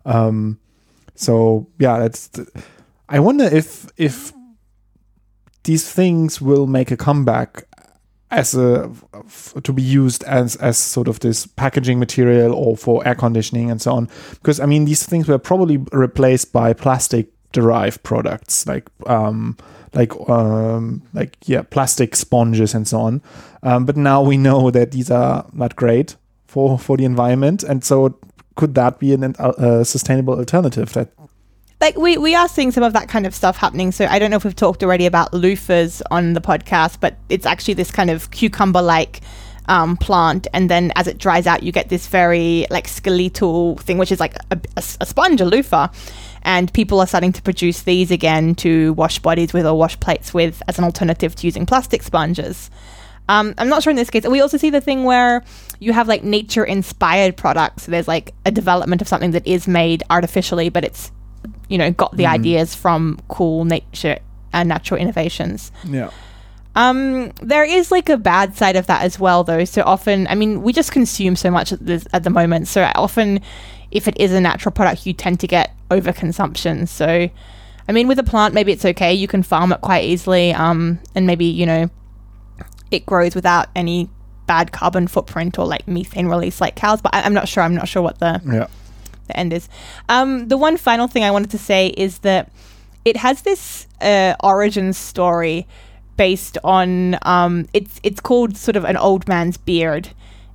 um 0.04 0.58
so 1.14 1.66
yeah 1.78 1.98
that's 1.98 2.28
th- 2.28 2.48
i 3.08 3.18
wonder 3.18 3.44
if 3.44 3.86
if 3.96 4.32
these 5.64 5.90
things 5.90 6.40
will 6.40 6.66
make 6.66 6.90
a 6.90 6.96
comeback 6.96 7.64
as 8.30 8.54
a 8.54 8.90
f- 9.14 9.54
to 9.62 9.72
be 9.72 9.82
used 9.82 10.24
as 10.24 10.56
as 10.56 10.76
sort 10.76 11.08
of 11.08 11.20
this 11.20 11.46
packaging 11.46 11.98
material 11.98 12.52
or 12.54 12.76
for 12.76 13.06
air 13.06 13.14
conditioning 13.14 13.70
and 13.70 13.80
so 13.80 13.92
on. 13.92 14.08
Because 14.30 14.60
i 14.60 14.66
mean 14.66 14.84
these 14.84 15.06
things 15.06 15.28
were 15.28 15.38
probably 15.38 15.78
replaced 15.92 16.52
by 16.52 16.72
plastic 16.72 17.28
derived 17.52 18.02
products 18.02 18.66
like 18.66 18.88
um 19.06 19.56
like 19.94 20.12
um 20.28 21.02
like 21.12 21.36
yeah 21.46 21.62
plastic 21.62 22.16
sponges 22.16 22.74
and 22.74 22.86
so 22.88 23.00
on. 23.00 23.22
Um, 23.62 23.86
but 23.86 23.96
now 23.96 24.20
we 24.22 24.36
know 24.36 24.70
that 24.70 24.90
these 24.90 25.10
are 25.10 25.46
not 25.52 25.76
great 25.76 26.16
for 26.46 26.78
for 26.78 26.96
the 26.96 27.04
environment. 27.04 27.62
And 27.62 27.84
so 27.84 28.18
could 28.56 28.74
that 28.74 28.98
be 28.98 29.12
an 29.12 29.34
uh, 29.38 29.84
sustainable 29.84 30.34
alternative 30.34 30.92
that 30.92 31.10
like 31.80 31.98
we, 31.98 32.16
we 32.16 32.34
are 32.34 32.48
seeing 32.48 32.70
some 32.70 32.82
of 32.82 32.92
that 32.94 33.08
kind 33.08 33.26
of 33.26 33.34
stuff 33.34 33.58
happening. 33.58 33.92
So 33.92 34.06
I 34.06 34.18
don't 34.18 34.30
know 34.30 34.36
if 34.36 34.44
we've 34.44 34.56
talked 34.56 34.82
already 34.82 35.04
about 35.04 35.32
loofahs 35.32 36.00
on 36.10 36.32
the 36.32 36.40
podcast, 36.40 36.98
but 37.00 37.18
it's 37.28 37.44
actually 37.44 37.74
this 37.74 37.90
kind 37.90 38.10
of 38.10 38.30
cucumber 38.30 38.80
like 38.80 39.20
um, 39.66 39.96
plant, 39.96 40.46
and 40.52 40.70
then 40.70 40.92
as 40.96 41.06
it 41.06 41.18
dries 41.18 41.46
out, 41.46 41.62
you 41.62 41.72
get 41.72 41.88
this 41.88 42.06
very 42.06 42.66
like 42.70 42.86
skeletal 42.88 43.76
thing, 43.76 43.98
which 43.98 44.12
is 44.12 44.20
like 44.20 44.34
a, 44.50 44.60
a, 44.76 44.82
a 45.00 45.06
sponge, 45.06 45.40
a 45.40 45.44
loofah. 45.44 45.88
And 46.42 46.70
people 46.74 47.00
are 47.00 47.06
starting 47.06 47.32
to 47.32 47.42
produce 47.42 47.82
these 47.82 48.10
again 48.10 48.54
to 48.56 48.92
wash 48.92 49.18
bodies 49.18 49.54
with 49.54 49.64
or 49.66 49.78
wash 49.78 49.98
plates 49.98 50.34
with 50.34 50.62
as 50.68 50.78
an 50.78 50.84
alternative 50.84 51.34
to 51.36 51.46
using 51.46 51.64
plastic 51.64 52.02
sponges. 52.02 52.70
Um, 53.28 53.54
I'm 53.56 53.68
not 53.68 53.82
sure 53.82 53.90
in 53.90 53.96
this 53.96 54.10
case. 54.10 54.26
We 54.26 54.40
also 54.40 54.56
see 54.58 54.70
the 54.70 54.80
thing 54.80 55.04
where 55.04 55.42
you 55.80 55.92
have 55.92 56.08
like 56.08 56.22
nature 56.24 56.64
inspired 56.64 57.36
products. 57.36 57.84
So 57.84 57.90
there's 57.90 58.08
like 58.08 58.34
a 58.44 58.50
development 58.50 59.00
of 59.00 59.08
something 59.08 59.30
that 59.32 59.46
is 59.46 59.66
made 59.66 60.02
artificially, 60.10 60.68
but 60.68 60.84
it's, 60.84 61.10
you 61.68 61.78
know, 61.78 61.90
got 61.90 62.16
the 62.16 62.26
ideas 62.26 62.74
from 62.74 63.18
cool 63.28 63.64
nature 63.64 64.18
and 64.52 64.68
natural 64.68 65.00
innovations. 65.00 65.72
yeah 65.84 66.10
Um, 66.76 67.30
there 67.40 67.64
is 67.64 67.90
like 67.90 68.08
a 68.08 68.16
bad 68.16 68.56
side 68.56 68.76
of 68.76 68.86
that 68.88 69.02
as 69.02 69.18
well, 69.18 69.44
though. 69.44 69.64
So 69.64 69.82
often, 69.82 70.26
I 70.26 70.34
mean, 70.34 70.62
we 70.62 70.72
just 70.72 70.92
consume 70.92 71.36
so 71.36 71.50
much 71.50 71.72
at, 71.72 71.84
this, 71.84 72.06
at 72.12 72.24
the 72.24 72.30
moment. 72.30 72.68
So 72.68 72.90
often, 72.94 73.40
if 73.90 74.08
it 74.08 74.18
is 74.18 74.32
a 74.32 74.40
natural 74.40 74.72
product, 74.72 75.06
you 75.06 75.12
tend 75.12 75.40
to 75.40 75.46
get 75.46 75.74
overconsumption. 75.90 76.88
So, 76.88 77.30
I 77.88 77.92
mean, 77.92 78.08
with 78.08 78.18
a 78.18 78.24
plant, 78.24 78.54
maybe 78.54 78.72
it's 78.72 78.84
okay. 78.84 79.14
You 79.14 79.28
can 79.28 79.42
farm 79.42 79.72
it 79.72 79.80
quite 79.82 80.04
easily, 80.04 80.52
um, 80.52 80.98
and 81.14 81.26
maybe 81.26 81.44
you 81.44 81.64
know, 81.66 81.90
it 82.90 83.06
grows 83.06 83.34
without 83.34 83.68
any 83.74 84.08
bad 84.46 84.72
carbon 84.72 85.06
footprint 85.06 85.58
or 85.58 85.66
like 85.66 85.88
methane 85.88 86.26
release 86.26 86.60
like 86.60 86.76
cows. 86.76 87.00
But 87.00 87.14
I, 87.14 87.22
I'm 87.22 87.34
not 87.34 87.48
sure. 87.48 87.62
I'm 87.62 87.74
not 87.74 87.88
sure 87.88 88.02
what 88.02 88.18
the 88.18 88.40
yeah 88.44 88.66
the 89.26 89.36
end 89.36 89.52
is. 89.52 89.68
Um, 90.08 90.48
the 90.48 90.56
one 90.56 90.76
final 90.76 91.08
thing 91.08 91.24
I 91.24 91.30
wanted 91.30 91.50
to 91.50 91.58
say 91.58 91.88
is 91.88 92.18
that 92.18 92.50
it 93.04 93.16
has 93.16 93.42
this 93.42 93.86
uh, 94.00 94.34
origin 94.42 94.92
story 94.92 95.66
based 96.16 96.58
on 96.64 97.18
um, 97.22 97.66
it's 97.72 98.00
it's 98.02 98.20
called 98.20 98.56
sort 98.56 98.76
of 98.76 98.84
an 98.84 98.96
old 98.96 99.26
man's 99.28 99.56
beard, 99.56 100.10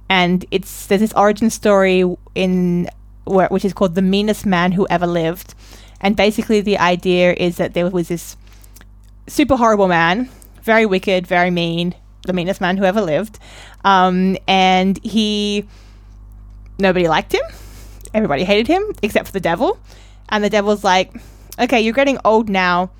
and 0.09 0.45
it's 0.51 0.87
there's 0.87 1.01
this 1.01 1.13
origin 1.13 1.49
story 1.49 2.03
in 2.35 2.89
where, 3.25 3.47
which 3.49 3.65
is 3.65 3.73
called 3.73 3.95
the 3.95 4.01
meanest 4.01 4.45
man 4.45 4.71
who 4.71 4.87
ever 4.89 5.07
lived, 5.07 5.53
and 6.01 6.15
basically 6.15 6.61
the 6.61 6.77
idea 6.77 7.33
is 7.33 7.57
that 7.57 7.73
there 7.73 7.89
was 7.89 8.07
this 8.07 8.37
super 9.27 9.55
horrible 9.57 9.87
man, 9.87 10.29
very 10.63 10.85
wicked, 10.85 11.27
very 11.27 11.51
mean, 11.51 11.93
the 12.25 12.33
meanest 12.33 12.61
man 12.61 12.77
who 12.77 12.83
ever 12.83 13.01
lived, 13.01 13.39
um, 13.83 14.37
and 14.47 14.99
he 15.03 15.65
nobody 16.77 17.07
liked 17.07 17.33
him 17.33 17.43
everybody 18.13 18.43
hated 18.43 18.67
him 18.67 18.83
except 19.01 19.27
for 19.27 19.33
the 19.33 19.39
devil. 19.39 19.79
And 20.29 20.43
the 20.43 20.49
devil's 20.49 20.83
like, 20.83 21.13
okay, 21.59 21.81
you're 21.81 21.93
getting 21.93 22.19
old 22.23 22.49
now. 22.49 22.91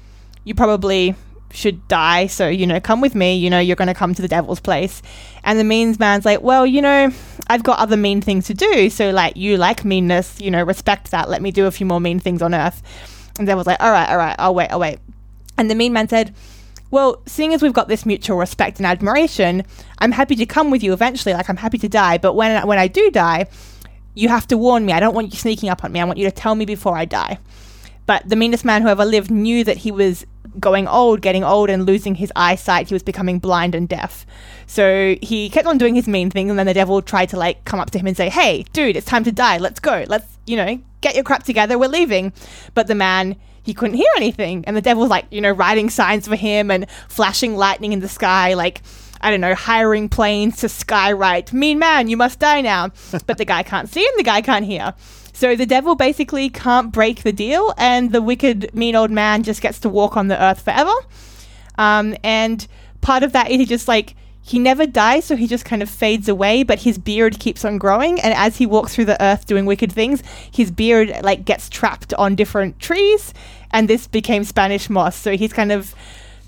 You 0.44 0.56
probably 0.56 1.16
should 1.52 1.88
die. 1.88 2.28
So, 2.28 2.48
you 2.48 2.66
know, 2.66 2.80
come 2.80 3.02
with 3.02 3.16
me. 3.16 3.36
You 3.36 3.50
know, 3.50 3.60
you're 3.60 3.76
going 3.76 3.88
to 3.88 3.94
come 3.94 4.14
to 4.14 4.22
the 4.22 4.28
devil's 4.28 4.60
place. 4.60 5.02
And 5.44 5.60
the 5.60 5.64
means 5.64 6.00
man's 6.00 6.26
like, 6.26 6.42
well, 6.42 6.66
you 6.66 6.82
know, 6.82 7.12
I've 7.48 7.64
got 7.64 7.80
other 7.80 7.98
mean 7.98 8.22
things 8.22 8.48
to 8.48 8.54
do. 8.54 8.90
So, 8.90 9.12
like, 9.12 9.36
you 9.36 9.58
like 9.58 9.86
meanness, 9.86 10.40
you 10.40 10.52
know, 10.52 10.64
respect 10.64 11.12
that. 11.12 11.30
Let 11.30 11.42
me 11.42 11.52
do 11.52 11.66
a 11.66 11.72
few 11.72 11.86
more 11.86 12.00
mean 12.00 12.20
things 12.20 12.42
on 12.42 12.54
earth. 12.54 12.82
And 13.38 13.48
the 13.48 13.52
devil's 13.52 13.68
like, 13.68 13.82
all 13.82 13.92
right, 13.92 14.10
all 14.10 14.18
right, 14.18 14.36
I'll 14.40 14.56
wait, 14.56 14.70
I'll 14.72 14.80
wait. 14.80 15.00
And 15.58 15.70
the 15.70 15.76
mean 15.76 15.94
man 15.94 16.08
said, 16.08 16.34
well, 16.92 17.22
seeing 17.26 17.54
as 17.54 17.62
we've 17.62 17.74
got 17.74 17.88
this 17.88 18.06
mutual 18.06 18.38
respect 18.38 18.78
and 18.78 18.86
admiration, 18.86 19.64
I'm 20.00 20.12
happy 20.12 20.36
to 20.36 20.46
come 20.46 20.72
with 20.72 20.84
you 20.84 20.94
eventually. 20.94 21.34
Like, 21.34 21.50
I'm 21.50 21.58
happy 21.58 21.78
to 21.80 21.90
die. 21.90 22.18
But 22.18 22.34
when, 22.34 22.66
when 22.68 22.80
I 22.80 22.88
do 22.88 23.12
die, 23.12 23.48
you 24.16 24.30
have 24.30 24.48
to 24.48 24.58
warn 24.58 24.86
me. 24.86 24.94
I 24.94 25.00
don't 25.00 25.14
want 25.14 25.32
you 25.32 25.38
sneaking 25.38 25.70
up 25.70 25.84
on 25.84 25.92
me. 25.92 26.00
I 26.00 26.04
want 26.06 26.18
you 26.18 26.26
to 26.26 26.32
tell 26.32 26.56
me 26.56 26.66
before 26.66 26.98
I 26.98 27.06
die. 27.06 27.40
But 28.06 28.28
the 28.28 28.36
meanest 28.36 28.66
man 28.66 28.82
who 28.82 28.88
ever 28.88 29.06
lived 29.06 29.30
knew 29.30 29.64
that 29.64 29.78
he 29.78 29.92
was 29.92 30.26
going 30.60 30.88
old, 30.88 31.22
getting 31.22 31.44
old, 31.44 31.70
and 31.70 31.86
losing 31.86 32.16
his 32.16 32.32
eyesight. 32.36 32.88
He 32.88 32.96
was 32.96 33.04
becoming 33.04 33.38
blind 33.38 33.76
and 33.76 33.88
deaf. 33.88 34.26
So 34.66 35.16
he 35.22 35.50
kept 35.50 35.68
on 35.68 35.78
doing 35.78 35.94
his 35.94 36.08
mean 36.08 36.32
thing, 36.32 36.50
and 36.50 36.58
then 36.58 36.66
the 36.66 36.74
devil 36.74 37.04
tried 37.04 37.30
to 37.30 37.38
like 37.38 37.66
come 37.66 37.80
up 37.80 37.92
to 37.92 38.00
him 38.00 38.08
and 38.08 38.18
say, 38.18 38.30
"Hey, 38.30 38.66
dude, 38.74 38.96
it's 38.96 39.06
time 39.06 39.24
to 39.26 39.32
die. 39.32 39.58
Let's 39.58 39.80
go. 39.80 40.06
Let's, 40.08 40.26
you 40.48 40.58
know, 40.58 40.80
get 41.02 41.14
your 41.14 41.24
crap 41.24 41.44
together. 41.44 41.78
We're 41.78 41.90
leaving." 41.90 42.34
But 42.74 42.88
the 42.88 42.96
man 42.96 43.36
he 43.70 43.74
couldn't 43.76 43.98
hear 43.98 44.10
anything, 44.18 44.66
and 44.66 44.76
the 44.76 44.82
devil 44.82 45.02
was 45.02 45.12
like, 45.12 45.26
you 45.30 45.42
know, 45.42 45.52
writing 45.52 45.92
signs 45.92 46.28
for 46.28 46.36
him 46.36 46.72
and 46.72 46.90
flashing 47.08 47.56
lightning 47.56 47.94
in 47.94 48.00
the 48.00 48.10
sky, 48.10 48.54
like. 48.56 48.82
I 49.22 49.32
don't 49.32 49.42
know, 49.42 49.54
hiring 49.54 50.08
planes 50.08 50.56
to 50.62 50.68
skywrite. 50.68 51.52
Mean 51.52 51.78
man, 51.78 52.08
you 52.08 52.16
must 52.16 52.40
die 52.40 52.62
now. 52.62 52.92
But 53.26 53.38
the 53.38 53.44
guy 53.44 53.64
can't 53.64 53.90
see 53.90 54.08
and 54.08 54.18
the 54.18 54.24
guy 54.24 54.40
can't 54.40 54.64
hear. 54.64 54.94
So 55.34 55.58
the 55.58 55.66
devil 55.66 55.96
basically 55.96 56.50
can't 56.50 56.94
break 56.94 57.24
the 57.24 57.34
deal, 57.34 57.74
and 57.78 58.14
the 58.14 58.22
wicked, 58.22 58.74
mean 58.74 58.96
old 58.96 59.12
man 59.12 59.44
just 59.44 59.62
gets 59.62 59.78
to 59.80 59.90
walk 59.90 60.16
on 60.16 60.30
the 60.30 60.42
earth 60.42 60.62
forever. 60.62 60.94
Um, 61.78 62.16
and 62.24 62.66
part 63.02 63.24
of 63.24 63.34
that 63.34 63.52
is 63.52 63.58
he 63.58 63.66
just 63.66 63.90
like 63.90 64.16
he 64.50 64.58
never 64.58 64.88
dies, 64.88 65.26
so 65.26 65.36
he 65.36 65.46
just 65.46 65.64
kind 65.64 65.84
of 65.84 65.90
fades 65.90 66.28
away, 66.28 66.64
but 66.64 66.80
his 66.80 66.98
beard 66.98 67.40
keeps 67.40 67.64
on 67.64 67.78
growing. 67.78 68.20
And 68.20 68.34
as 68.34 68.58
he 68.58 68.66
walks 68.66 68.96
through 68.96 69.06
the 69.06 69.22
earth 69.24 69.46
doing 69.46 69.68
wicked 69.68 69.92
things, 69.92 70.24
his 70.52 70.72
beard 70.72 71.14
like 71.22 71.46
gets 71.46 71.70
trapped 71.70 72.16
on 72.16 72.36
different 72.36 72.80
trees, 72.80 73.32
and 73.72 73.88
this 73.88 74.08
became 74.08 74.44
Spanish 74.44 74.90
moss. 74.90 75.16
So 75.16 75.36
he's 75.36 75.54
kind 75.54 75.72
of 75.72 75.94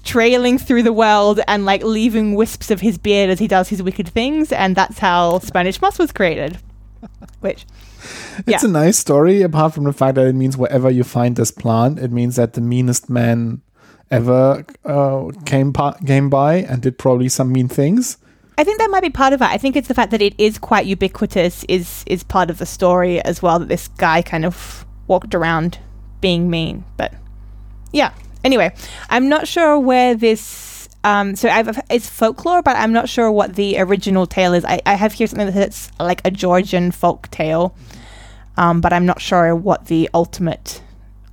trailing 0.04 0.58
through 0.58 0.84
the 0.84 0.94
world 0.94 1.40
and 1.48 1.66
like 1.66 1.84
leaving 1.84 2.36
wisps 2.36 2.72
of 2.72 2.82
his 2.82 2.98
beard 2.98 3.30
as 3.30 3.40
he 3.40 3.48
does 3.48 3.70
his 3.70 3.84
wicked 3.84 4.10
things, 4.10 4.52
and 4.52 4.76
that's 4.76 5.00
how 5.00 5.40
Spanish 5.40 5.82
moss 5.82 6.00
was 6.00 6.12
created. 6.12 6.58
Which 7.40 7.66
It's 8.48 8.64
a 8.64 8.68
nice 8.68 8.98
story, 8.98 9.42
apart 9.42 9.74
from 9.74 9.86
the 9.86 9.94
fact 9.94 10.16
that 10.16 10.28
it 10.28 10.36
means 10.36 10.58
wherever 10.58 10.90
you 10.90 11.04
find 11.04 11.36
this 11.36 11.52
plant, 11.52 12.00
it 12.00 12.12
means 12.12 12.36
that 12.36 12.54
the 12.54 12.62
meanest 12.62 13.10
man 13.10 13.62
ever 14.10 14.66
uh, 14.86 15.32
came 15.46 15.74
pa- 15.74 15.98
came 16.06 16.30
by 16.30 16.56
and 16.56 16.82
did 16.82 16.98
probably 16.98 17.30
some 17.30 17.52
mean 17.52 17.68
things. 17.68 18.18
I 18.58 18.64
think 18.64 18.78
that 18.80 18.92
might 18.92 19.02
be 19.02 19.10
part 19.10 19.34
of 19.34 19.42
it. 19.42 19.46
I 19.46 19.58
think 19.58 19.76
it's 19.76 19.88
the 19.88 19.94
fact 19.94 20.12
that 20.12 20.22
it 20.22 20.36
is 20.38 20.60
quite 20.60 20.86
ubiquitous 20.86 21.64
is 21.68 22.04
is 22.06 22.24
part 22.24 22.50
of 22.50 22.58
the 22.58 22.66
story 22.66 23.22
as 23.22 23.42
well. 23.42 23.60
That 23.60 23.70
this 23.70 23.88
guy 23.88 24.22
kind 24.22 24.46
of 24.46 24.86
walked 25.08 25.34
around 25.34 25.80
being 26.22 26.50
mean, 26.50 26.86
but 26.98 27.14
yeah. 27.92 28.14
Anyway, 28.44 28.74
I'm 29.10 29.30
not 29.30 29.48
sure 29.48 29.80
where 29.80 30.16
this. 30.16 30.90
Um, 31.04 31.36
so 31.36 31.50
I've, 31.50 31.80
it's 31.90 32.10
folklore, 32.10 32.62
but 32.62 32.76
I'm 32.76 32.94
not 32.94 33.10
sure 33.10 33.32
what 33.32 33.56
the 33.56 33.80
original 33.80 34.28
tale 34.28 34.54
is. 34.54 34.64
I, 34.66 34.82
I 34.86 34.94
have 34.94 35.14
here 35.14 35.28
something 35.28 35.52
that's 35.52 35.92
like 36.00 36.22
a 36.26 36.32
Georgian 36.32 36.92
folk 36.92 37.30
tale, 37.32 37.76
um, 38.58 38.82
but 38.82 38.94
I'm 38.94 39.06
not 39.06 39.20
sure 39.20 39.56
what 39.56 39.88
the 39.88 40.10
ultimate 40.14 40.82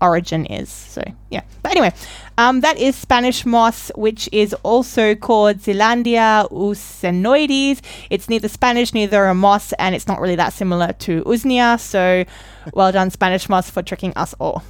origin 0.00 0.46
is. 0.46 0.68
So 0.68 1.02
yeah. 1.30 1.42
But 1.62 1.72
anyway, 1.72 1.92
um, 2.36 2.60
that 2.60 2.78
is 2.78 2.96
Spanish 2.96 3.44
moss, 3.44 3.90
which 3.94 4.28
is 4.32 4.54
also 4.62 5.14
called 5.14 5.58
Tillandsia 5.58 6.50
usneoides. 6.50 7.80
It's 8.10 8.28
neither 8.28 8.48
Spanish, 8.48 8.94
neither 8.94 9.24
a 9.24 9.34
moss, 9.34 9.72
and 9.74 9.94
it's 9.94 10.06
not 10.06 10.20
really 10.20 10.36
that 10.36 10.52
similar 10.52 10.92
to 10.92 11.22
Usnea. 11.24 11.78
So 11.80 12.24
well 12.72 12.92
done, 12.92 13.10
Spanish 13.10 13.48
moss, 13.48 13.70
for 13.70 13.82
tricking 13.82 14.12
us 14.16 14.34
all. 14.38 14.62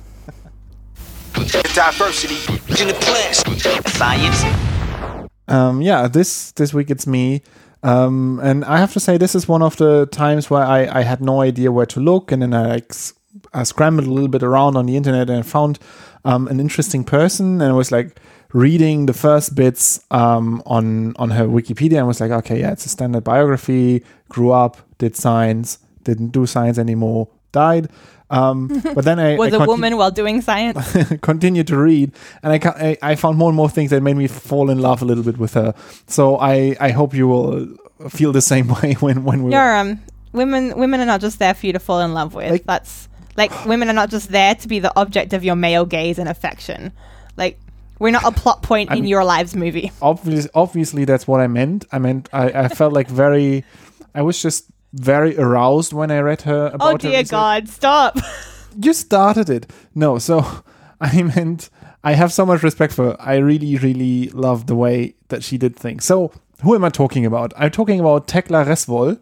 Diversity 1.46 2.52
in 2.82 2.88
the 2.88 2.94
class. 3.00 3.42
Science. 3.96 4.42
Um, 5.46 5.80
yeah, 5.80 6.08
this 6.08 6.52
this 6.52 6.74
week 6.74 6.90
it's 6.90 7.06
me. 7.06 7.42
Um, 7.84 8.40
and 8.42 8.64
I 8.64 8.78
have 8.78 8.92
to 8.94 9.00
say, 9.00 9.18
this 9.18 9.36
is 9.36 9.46
one 9.46 9.62
of 9.62 9.76
the 9.76 10.06
times 10.06 10.50
where 10.50 10.64
I, 10.64 10.88
I 10.98 11.02
had 11.02 11.20
no 11.20 11.40
idea 11.40 11.70
where 11.70 11.86
to 11.86 12.00
look, 12.00 12.32
and 12.32 12.42
then 12.42 12.52
I 12.52 12.66
like 12.66 12.92
I 13.54 13.62
scrambled 13.62 14.08
a 14.08 14.10
little 14.10 14.28
bit 14.28 14.42
around 14.42 14.76
on 14.76 14.86
the 14.86 14.96
internet 14.96 15.30
and 15.30 15.38
I 15.38 15.42
found 15.42 15.78
um, 16.24 16.48
an 16.48 16.58
interesting 16.58 17.04
person, 17.04 17.60
and 17.60 17.70
I 17.70 17.72
was 17.72 17.92
like 17.92 18.18
reading 18.52 19.06
the 19.06 19.14
first 19.14 19.54
bits 19.54 20.04
um, 20.10 20.60
on 20.66 21.14
on 21.16 21.30
her 21.30 21.46
Wikipedia, 21.46 21.98
and 21.98 22.08
was 22.08 22.20
like, 22.20 22.32
okay, 22.32 22.60
yeah, 22.60 22.72
it's 22.72 22.84
a 22.84 22.88
standard 22.88 23.22
biography. 23.22 24.04
Grew 24.28 24.50
up, 24.50 24.76
did 24.98 25.14
science, 25.14 25.78
didn't 26.02 26.30
do 26.30 26.46
science 26.46 26.78
anymore, 26.78 27.28
died. 27.52 27.88
Um, 28.30 28.68
but 28.94 29.04
then 29.04 29.18
I 29.18 29.36
Was 29.38 29.52
I 29.52 29.56
a 29.56 29.58
conti- 29.60 29.68
woman 29.70 29.96
while 29.96 30.10
doing 30.10 30.42
science. 30.42 30.78
continued 31.22 31.66
to 31.68 31.76
read 31.78 32.12
and 32.42 32.52
I, 32.52 32.58
I 33.02 33.12
I 33.12 33.14
found 33.16 33.38
more 33.38 33.48
and 33.48 33.56
more 33.56 33.70
things 33.70 33.90
that 33.90 34.02
made 34.02 34.16
me 34.16 34.26
fall 34.28 34.68
in 34.70 34.78
love 34.80 35.00
a 35.00 35.04
little 35.06 35.24
bit 35.24 35.38
with 35.38 35.54
her 35.54 35.72
so 36.06 36.36
I 36.38 36.76
I 36.80 36.90
hope 36.90 37.14
you 37.14 37.26
will 37.26 37.66
feel 38.10 38.32
the 38.32 38.42
same 38.42 38.68
way 38.82 38.94
when 39.00 39.24
when 39.24 39.42
we 39.44 39.52
You're, 39.52 39.76
um, 39.76 40.00
women 40.32 40.76
women 40.78 41.00
are 41.00 41.06
not 41.06 41.20
just 41.22 41.38
there 41.38 41.54
for 41.54 41.66
you 41.66 41.72
to 41.72 41.78
fall 41.80 42.00
in 42.00 42.12
love 42.12 42.34
with. 42.34 42.50
Like- 42.50 42.64
That's 42.64 43.08
like 43.36 43.52
women 43.64 43.88
are 43.88 43.94
not 43.94 44.10
just 44.10 44.28
there 44.30 44.54
to 44.56 44.68
be 44.68 44.78
the 44.80 44.92
object 44.98 45.32
of 45.32 45.44
your 45.44 45.54
male 45.56 45.86
gaze 45.86 46.18
and 46.18 46.28
affection. 46.28 46.92
Like 47.36 47.58
we're 47.98 48.10
not 48.10 48.24
a 48.24 48.32
plot 48.32 48.62
point 48.62 48.90
I 48.90 48.94
in 48.96 49.00
mean- 49.02 49.08
your 49.08 49.24
lives 49.24 49.54
movie. 49.56 49.90
obviously 50.02 50.50
obviously 50.54 51.04
that's 51.06 51.26
what 51.26 51.40
I 51.40 51.46
meant 51.46 51.86
I 51.92 51.98
meant 51.98 52.28
I, 52.32 52.50
I 52.64 52.68
felt 52.68 52.92
like 52.92 53.08
very 53.08 53.64
I 54.14 54.22
was 54.22 54.42
just 54.42 54.66
very 54.92 55.36
aroused 55.38 55.92
when 55.92 56.10
I 56.10 56.20
read 56.20 56.42
her 56.42 56.70
about 56.72 56.94
Oh 56.94 56.96
dear. 56.96 57.22
God, 57.24 57.68
stop. 57.68 58.18
you 58.82 58.92
started 58.92 59.50
it. 59.50 59.70
No, 59.94 60.18
so 60.18 60.62
I 61.00 61.22
meant 61.22 61.70
I 62.02 62.12
have 62.12 62.32
so 62.32 62.46
much 62.46 62.62
respect 62.62 62.92
for 62.92 63.06
her. 63.06 63.16
I 63.20 63.36
really, 63.36 63.76
really 63.76 64.28
love 64.30 64.66
the 64.66 64.74
way 64.74 65.14
that 65.28 65.42
she 65.42 65.58
did 65.58 65.76
things. 65.76 66.04
So 66.04 66.32
who 66.62 66.74
am 66.74 66.84
I 66.84 66.90
talking 66.90 67.26
about? 67.26 67.52
I'm 67.56 67.70
talking 67.70 68.00
about 68.00 68.26
Thekla 68.26 68.64
Resvoll. 68.64 69.20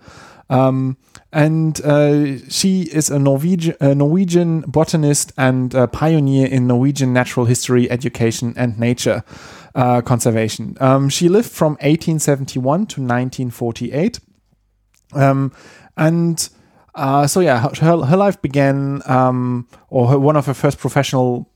Um, 0.48 0.96
and 1.32 1.80
uh, 1.84 2.38
she 2.48 2.82
is 2.82 3.10
a 3.10 3.18
Norwegian, 3.18 3.74
a 3.80 3.94
Norwegian 3.94 4.60
botanist 4.60 5.32
and 5.36 5.72
pioneer 5.92 6.46
in 6.46 6.66
Norwegian 6.66 7.12
natural 7.12 7.46
history, 7.46 7.90
education, 7.90 8.54
and 8.56 8.78
nature 8.78 9.24
uh, 9.74 10.00
conservation. 10.00 10.76
Um, 10.80 11.08
she 11.08 11.28
lived 11.28 11.50
from 11.50 11.72
1871 11.72 12.62
to 12.62 13.00
1948. 13.02 14.20
Um, 15.12 15.52
and 15.96 16.48
uh, 16.94 17.26
so 17.26 17.40
yeah, 17.40 17.68
her, 17.68 18.04
her 18.04 18.16
life 18.16 18.40
began, 18.42 19.02
um, 19.06 19.68
or 19.88 20.08
her, 20.08 20.18
one 20.18 20.36
of 20.36 20.46
her 20.46 20.54
first 20.54 20.78
professional 20.78 21.50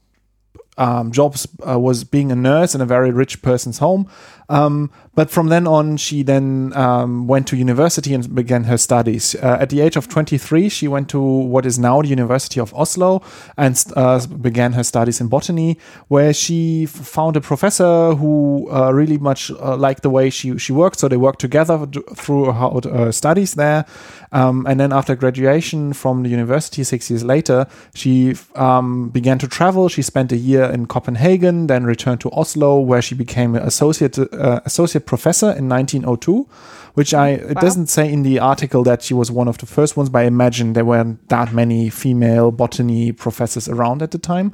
um, 0.79 1.13
jobs 1.13 1.47
uh, 1.67 1.79
was 1.79 2.05
being 2.05 2.33
a 2.33 2.37
nurse 2.37 2.75
in 2.75 2.81
a 2.81 2.87
very 2.87 3.11
rich 3.11 3.43
person's 3.43 3.79
home. 3.79 4.09
Um, 4.51 4.91
but 5.15 5.31
from 5.31 5.49
then 5.49 5.67
on, 5.67 5.97
she 5.97 6.23
then 6.23 6.73
um, 6.75 7.27
went 7.27 7.47
to 7.49 7.57
university 7.57 8.15
and 8.15 8.35
began 8.35 8.65
her 8.65 8.79
studies. 8.79 9.35
Uh, 9.35 9.59
at 9.61 9.71
the 9.71 9.81
age 9.81 9.97
of 9.97 10.09
23, 10.09 10.69
she 10.69 10.89
went 10.89 11.09
to 11.11 11.21
what 11.21 11.67
is 11.67 11.79
now 11.79 12.01
the 12.03 12.09
University 12.09 12.59
of 12.61 12.73
Oslo 12.75 13.23
and 13.57 13.85
uh, 13.97 14.25
began 14.27 14.73
her 14.73 14.83
studies 14.83 15.21
in 15.21 15.29
botany, 15.29 15.79
where 16.09 16.33
she 16.33 16.87
found 16.87 17.37
a 17.37 17.41
professor 17.41 18.15
who 18.15 18.69
uh, 18.73 18.93
really 18.93 19.19
much 19.19 19.51
uh, 19.51 19.77
liked 19.77 20.03
the 20.03 20.11
way 20.11 20.31
she, 20.31 20.59
she 20.59 20.73
worked. 20.73 20.99
So 20.99 21.09
they 21.09 21.17
worked 21.17 21.41
together 21.41 21.87
throughout 22.15 22.85
her 22.85 23.13
studies 23.13 23.55
there. 23.55 23.87
Um, 24.33 24.65
and 24.67 24.79
then 24.79 24.93
after 24.93 25.17
graduation 25.17 25.93
from 25.93 26.23
the 26.23 26.29
university, 26.29 26.85
six 26.85 27.11
years 27.11 27.25
later, 27.25 27.67
she 27.95 28.37
um, 28.55 29.09
began 29.11 29.39
to 29.39 29.49
travel. 29.49 29.89
She 29.89 30.03
spent 30.03 30.33
a 30.33 30.37
year 30.37 30.65
in 30.65 30.87
Copenhagen, 30.87 31.67
then 31.67 31.85
returned 31.85 32.21
to 32.23 32.31
Oslo, 32.31 32.81
where 32.81 33.03
she 33.03 33.15
became 33.15 33.55
an 33.55 33.63
associate 33.63 34.19
uh, 34.41 34.61
associate 34.65 35.07
professor 35.07 35.51
in 35.53 35.69
1902. 35.69 36.47
Which 36.95 37.15
I 37.15 37.29
it 37.29 37.55
Wow. 37.55 37.61
doesn't 37.61 37.87
say 37.87 38.13
in 38.13 38.25
the 38.25 38.41
article 38.41 38.83
that 38.83 39.03
she 39.03 39.15
was 39.15 39.31
one 39.31 39.47
of 39.49 39.59
the 39.59 39.67
first 39.67 39.97
ones, 39.97 40.09
but 40.11 40.19
I 40.23 40.25
imagine 40.25 40.73
there 40.73 40.85
weren't 40.85 41.29
that 41.29 41.53
many 41.53 41.89
female 41.89 42.51
botany 42.51 43.13
professors 43.13 43.69
around 43.69 44.03
at 44.03 44.11
the 44.11 44.19
time. 44.19 44.53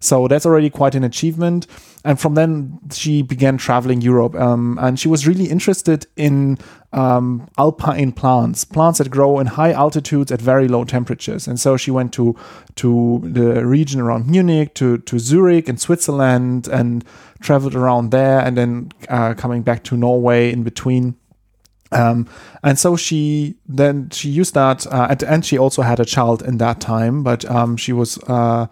So 0.00 0.28
that's 0.28 0.46
already 0.46 0.70
quite 0.70 0.94
an 0.94 1.04
achievement. 1.04 1.66
And 2.04 2.18
from 2.20 2.34
then, 2.34 2.78
she 2.92 3.22
began 3.22 3.56
traveling 3.58 4.02
Europe. 4.02 4.34
Um, 4.34 4.78
and 4.80 4.98
she 4.98 5.08
was 5.08 5.26
really 5.26 5.46
interested 5.50 6.06
in 6.16 6.58
um, 6.92 7.48
alpine 7.56 8.12
plants, 8.12 8.64
plants 8.64 8.98
that 8.98 9.10
grow 9.10 9.38
in 9.38 9.46
high 9.46 9.72
altitudes 9.72 10.30
at 10.32 10.40
very 10.42 10.68
low 10.68 10.84
temperatures. 10.84 11.48
And 11.48 11.58
so 11.58 11.76
she 11.76 11.90
went 11.90 12.12
to 12.14 12.34
to 12.76 13.20
the 13.24 13.64
region 13.66 14.00
around 14.00 14.26
Munich, 14.26 14.74
to 14.74 14.98
to 14.98 15.18
Zurich 15.18 15.68
in 15.68 15.76
Switzerland, 15.78 16.68
and 16.68 17.02
traveled 17.44 17.74
around 17.74 18.10
there, 18.10 18.40
and 18.40 18.56
then 18.56 18.90
uh, 19.08 19.34
coming 19.34 19.62
back 19.62 19.84
to 19.84 19.96
Norway 19.96 20.50
in 20.50 20.64
between. 20.64 21.14
Um, 21.92 22.28
and 22.64 22.78
so 22.78 22.96
she 22.96 23.54
then 23.68 24.10
she 24.10 24.28
used 24.28 24.54
that 24.54 24.86
uh, 24.88 25.06
at 25.10 25.20
the 25.20 25.30
end 25.30 25.46
she 25.46 25.56
also 25.56 25.82
had 25.82 26.00
a 26.00 26.04
child 26.04 26.42
in 26.42 26.58
that 26.58 26.80
time 26.80 27.22
but 27.22 27.44
um, 27.44 27.76
she 27.76 27.92
was 27.92 28.18
uh, 28.26 28.66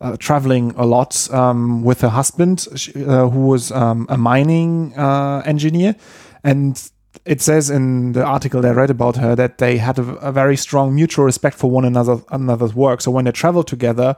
uh, 0.00 0.16
traveling 0.18 0.72
a 0.76 0.86
lot 0.86 1.30
um, 1.32 1.82
with 1.82 2.00
her 2.00 2.08
husband 2.08 2.66
she, 2.76 2.92
uh, 3.04 3.28
who 3.28 3.46
was 3.46 3.72
um, 3.72 4.06
a 4.08 4.16
mining 4.16 4.96
uh, 4.96 5.42
engineer 5.44 5.94
and 6.44 6.90
it 7.26 7.42
says 7.42 7.68
in 7.68 8.12
the 8.12 8.24
article 8.24 8.62
that 8.62 8.70
I 8.70 8.74
read 8.74 8.90
about 8.90 9.16
her 9.16 9.36
that 9.36 9.58
they 9.58 9.76
had 9.76 9.98
a, 9.98 10.02
a 10.28 10.32
very 10.32 10.56
strong 10.56 10.94
mutual 10.94 11.26
respect 11.26 11.56
for 11.56 11.70
one 11.70 11.84
another 11.84 12.22
another's 12.30 12.74
work 12.74 13.02
so 13.02 13.10
when 13.10 13.26
they 13.26 13.32
traveled 13.32 13.66
together 13.66 14.16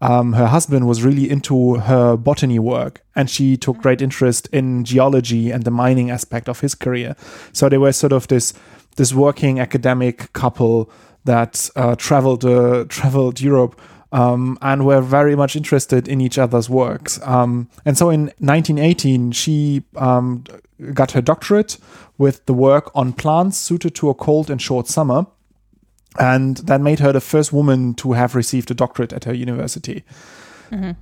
um, 0.00 0.34
her 0.34 0.46
husband 0.46 0.86
was 0.86 1.02
really 1.02 1.30
into 1.30 1.76
her 1.76 2.16
botany 2.16 2.58
work 2.58 3.02
and 3.14 3.30
she 3.30 3.56
took 3.56 3.78
great 3.78 4.02
interest 4.02 4.48
in 4.52 4.84
geology 4.84 5.50
and 5.50 5.64
the 5.64 5.70
mining 5.70 6.10
aspect 6.10 6.48
of 6.48 6.60
his 6.60 6.74
career 6.74 7.16
so 7.52 7.68
they 7.68 7.78
were 7.78 7.92
sort 7.92 8.12
of 8.12 8.28
this 8.28 8.52
this 8.96 9.12
working 9.12 9.60
academic 9.60 10.32
couple 10.32 10.90
that 11.24 11.68
uh, 11.76 11.94
traveled 11.96 12.44
uh, 12.44 12.84
traveled 12.88 13.40
Europe 13.40 13.80
um, 14.12 14.56
and 14.62 14.86
were 14.86 15.00
very 15.00 15.36
much 15.36 15.54
interested 15.56 16.08
in 16.08 16.20
each 16.20 16.38
other's 16.38 16.70
works. 16.70 17.20
Um, 17.22 17.68
and 17.84 17.98
so 17.98 18.08
in 18.08 18.26
1918, 18.38 19.32
she 19.32 19.82
um, 19.96 20.44
got 20.94 21.10
her 21.12 21.20
doctorate 21.20 21.76
with 22.16 22.46
the 22.46 22.54
work 22.54 22.90
on 22.94 23.12
plants 23.12 23.58
suited 23.58 23.94
to 23.96 24.08
a 24.08 24.14
cold 24.14 24.50
and 24.50 24.62
short 24.62 24.86
summer. 24.86 25.26
And 26.18 26.56
that 26.58 26.80
made 26.80 27.00
her 27.00 27.12
the 27.12 27.20
first 27.20 27.52
woman 27.52 27.94
to 27.94 28.12
have 28.12 28.34
received 28.34 28.70
a 28.70 28.74
doctorate 28.74 29.12
at 29.12 29.24
her 29.24 29.34
university. 29.34 30.04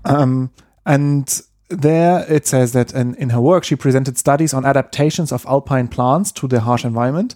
Um, 0.05 0.50
and 0.87 1.42
there 1.68 2.24
it 2.29 2.46
says 2.46 2.72
that 2.72 2.92
in, 2.92 3.14
in 3.16 3.31
her 3.31 3.40
work, 3.40 3.64
she 3.64 3.77
presented 3.77 4.18
studies 4.18 4.53
on 4.55 4.64
adaptations 4.64 5.33
of 5.33 5.46
alpine 5.46 5.88
plants 5.88 6.33
to 6.33 6.46
their 6.46 6.61
harsh 6.61 6.85
environment. 6.85 7.35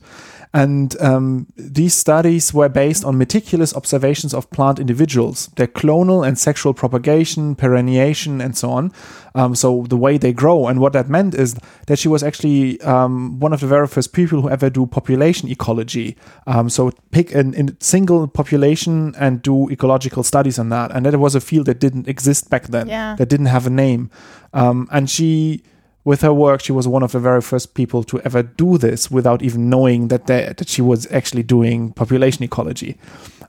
And 0.54 0.98
um, 1.00 1.46
these 1.56 1.94
studies 1.94 2.54
were 2.54 2.68
based 2.70 3.04
on 3.04 3.18
meticulous 3.18 3.74
observations 3.74 4.32
of 4.32 4.50
plant 4.50 4.78
individuals, 4.78 5.48
their 5.56 5.66
clonal 5.66 6.26
and 6.26 6.38
sexual 6.38 6.72
propagation, 6.72 7.54
perenniation, 7.54 8.40
and 8.40 8.56
so 8.56 8.70
on. 8.70 8.92
Um, 9.34 9.54
so 9.54 9.84
the 9.88 9.96
way 9.96 10.16
they 10.18 10.32
grow. 10.32 10.66
And 10.66 10.80
what 10.80 10.94
that 10.94 11.08
meant 11.08 11.34
is 11.34 11.54
that 11.86 11.98
she 11.98 12.08
was 12.08 12.22
actually 12.22 12.80
um, 12.80 13.38
one 13.40 13.52
of 13.52 13.60
the 13.60 13.66
very 13.66 13.86
first 13.86 14.12
people 14.12 14.40
who 14.40 14.48
ever 14.48 14.70
do 14.70 14.86
population 14.86 15.48
ecology. 15.50 16.16
Um, 16.46 16.70
so 16.70 16.92
pick 17.10 17.34
a 17.34 17.44
single 17.80 18.26
population 18.26 19.14
and 19.18 19.42
do 19.42 19.68
ecological 19.70 20.22
studies 20.22 20.58
on 20.58 20.70
that. 20.70 20.90
And 20.92 21.04
that 21.04 21.18
was 21.18 21.34
a 21.34 21.40
field 21.40 21.66
that 21.66 21.78
didn't 21.78 22.08
exist 22.08 22.48
back 22.48 22.68
then, 22.68 22.88
Yeah. 22.88 23.16
that 23.16 23.28
didn't 23.28 23.46
have 23.46 23.66
a 23.66 23.70
name. 23.70 24.10
Um, 24.54 24.88
and 24.90 25.10
she 25.10 25.62
with 26.08 26.22
her 26.22 26.32
work, 26.32 26.62
she 26.62 26.72
was 26.72 26.88
one 26.88 27.02
of 27.02 27.12
the 27.12 27.18
very 27.18 27.42
first 27.42 27.74
people 27.74 28.02
to 28.02 28.18
ever 28.22 28.42
do 28.42 28.78
this 28.78 29.10
without 29.10 29.42
even 29.42 29.68
knowing 29.68 30.08
that 30.08 30.26
they, 30.26 30.50
that 30.56 30.66
she 30.66 30.80
was 30.80 31.06
actually 31.12 31.42
doing 31.42 31.92
population 31.92 32.42
ecology. 32.42 32.96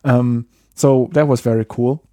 Um, 0.04 0.46
so 0.76 1.10
that 1.14 1.26
was 1.26 1.40
very 1.40 1.64
cool. 1.64 2.04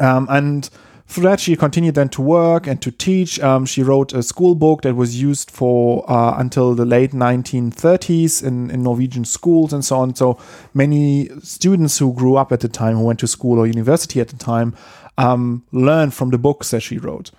Um, 0.00 0.26
and 0.30 0.70
through 1.06 1.24
that, 1.24 1.40
she 1.40 1.54
continued 1.54 1.96
then 1.96 2.08
to 2.10 2.22
work 2.22 2.66
and 2.66 2.80
to 2.80 2.90
teach. 2.90 3.38
Um, 3.40 3.66
she 3.66 3.82
wrote 3.82 4.14
a 4.14 4.22
school 4.22 4.54
book 4.54 4.80
that 4.82 4.96
was 4.96 5.20
used 5.20 5.50
for 5.50 6.10
uh, 6.10 6.38
until 6.38 6.74
the 6.74 6.86
late 6.86 7.10
1930s 7.12 8.42
in, 8.42 8.70
in 8.70 8.82
Norwegian 8.82 9.26
schools 9.26 9.74
and 9.74 9.84
so 9.84 9.98
on. 9.98 10.14
So 10.14 10.40
many 10.72 11.28
students 11.42 11.98
who 11.98 12.14
grew 12.14 12.36
up 12.36 12.52
at 12.52 12.60
the 12.60 12.68
time, 12.68 12.96
who 12.96 13.04
went 13.04 13.20
to 13.20 13.26
school 13.26 13.58
or 13.58 13.66
university 13.66 14.18
at 14.18 14.28
the 14.28 14.38
time, 14.38 14.74
um, 15.18 15.62
learned 15.72 16.14
from 16.14 16.30
the 16.30 16.38
books 16.38 16.70
that 16.70 16.80
she 16.80 16.96
wrote. 16.96 17.32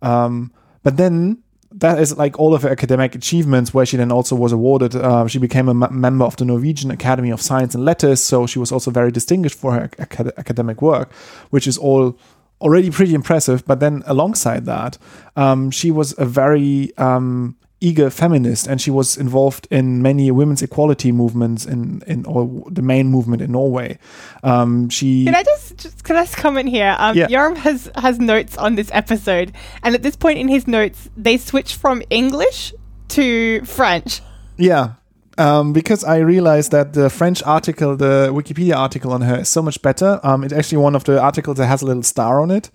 Um, 0.00 0.50
but 0.82 0.96
then 0.96 1.43
that 1.76 1.98
is 1.98 2.16
like 2.16 2.38
all 2.38 2.54
of 2.54 2.62
her 2.62 2.68
academic 2.70 3.14
achievements, 3.14 3.74
where 3.74 3.84
she 3.86 3.96
then 3.96 4.12
also 4.12 4.36
was 4.36 4.52
awarded. 4.52 4.94
Uh, 4.94 5.26
she 5.26 5.38
became 5.38 5.68
a 5.68 5.86
m- 5.86 6.00
member 6.00 6.24
of 6.24 6.36
the 6.36 6.44
Norwegian 6.44 6.90
Academy 6.90 7.30
of 7.30 7.40
Science 7.42 7.74
and 7.74 7.84
Letters, 7.84 8.22
so 8.22 8.46
she 8.46 8.58
was 8.58 8.70
also 8.70 8.90
very 8.90 9.10
distinguished 9.10 9.58
for 9.58 9.72
her 9.72 9.90
acad- 9.98 10.32
academic 10.36 10.80
work, 10.80 11.12
which 11.50 11.66
is 11.66 11.76
all 11.76 12.16
already 12.60 12.90
pretty 12.90 13.14
impressive. 13.14 13.66
But 13.66 13.80
then 13.80 14.02
alongside 14.06 14.64
that, 14.66 14.98
um, 15.36 15.70
she 15.70 15.90
was 15.90 16.14
a 16.18 16.24
very 16.24 16.96
um, 16.96 17.56
eager 17.84 18.10
feminist, 18.10 18.66
and 18.66 18.80
she 18.80 18.90
was 18.90 19.16
involved 19.16 19.68
in 19.70 20.02
many 20.02 20.30
women's 20.30 20.62
equality 20.62 21.12
movements 21.12 21.66
in 21.66 22.02
in 22.06 22.24
or 22.26 22.64
the 22.70 22.82
main 22.82 23.08
movement 23.08 23.42
in 23.42 23.52
Norway. 23.52 23.98
Um, 24.42 24.88
she 24.88 25.24
Can 25.24 25.34
I 25.34 25.42
just, 25.42 25.76
just 25.76 26.04
can 26.04 26.16
I 26.16 26.24
just 26.24 26.36
comment 26.36 26.68
here? 26.68 26.96
Um, 26.98 27.16
Yeah. 27.16 27.28
Yoram 27.28 27.56
has 27.56 27.90
has 27.96 28.18
notes 28.18 28.56
on 28.56 28.76
this 28.76 28.90
episode, 28.92 29.52
and 29.82 29.94
at 29.94 30.02
this 30.02 30.16
point 30.16 30.38
in 30.38 30.48
his 30.48 30.66
notes, 30.66 31.10
they 31.16 31.36
switch 31.36 31.74
from 31.76 32.02
English 32.10 32.72
to 33.08 33.64
French. 33.64 34.22
Yeah. 34.56 34.94
Um, 35.36 35.72
because 35.72 36.04
I 36.04 36.18
realized 36.18 36.70
that 36.70 36.92
the 36.92 37.10
French 37.10 37.42
article, 37.42 37.96
the 37.96 38.30
Wikipedia 38.32 38.76
article 38.76 39.12
on 39.12 39.22
her 39.22 39.40
is 39.40 39.48
so 39.48 39.62
much 39.62 39.82
better. 39.82 40.20
Um, 40.22 40.44
it's 40.44 40.52
actually 40.54 40.78
one 40.78 40.94
of 40.94 41.02
the 41.04 41.20
articles 41.20 41.56
that 41.56 41.66
has 41.66 41.82
a 41.82 41.86
little 41.86 42.04
star 42.04 42.40
on 42.40 42.50
it. 42.52 42.70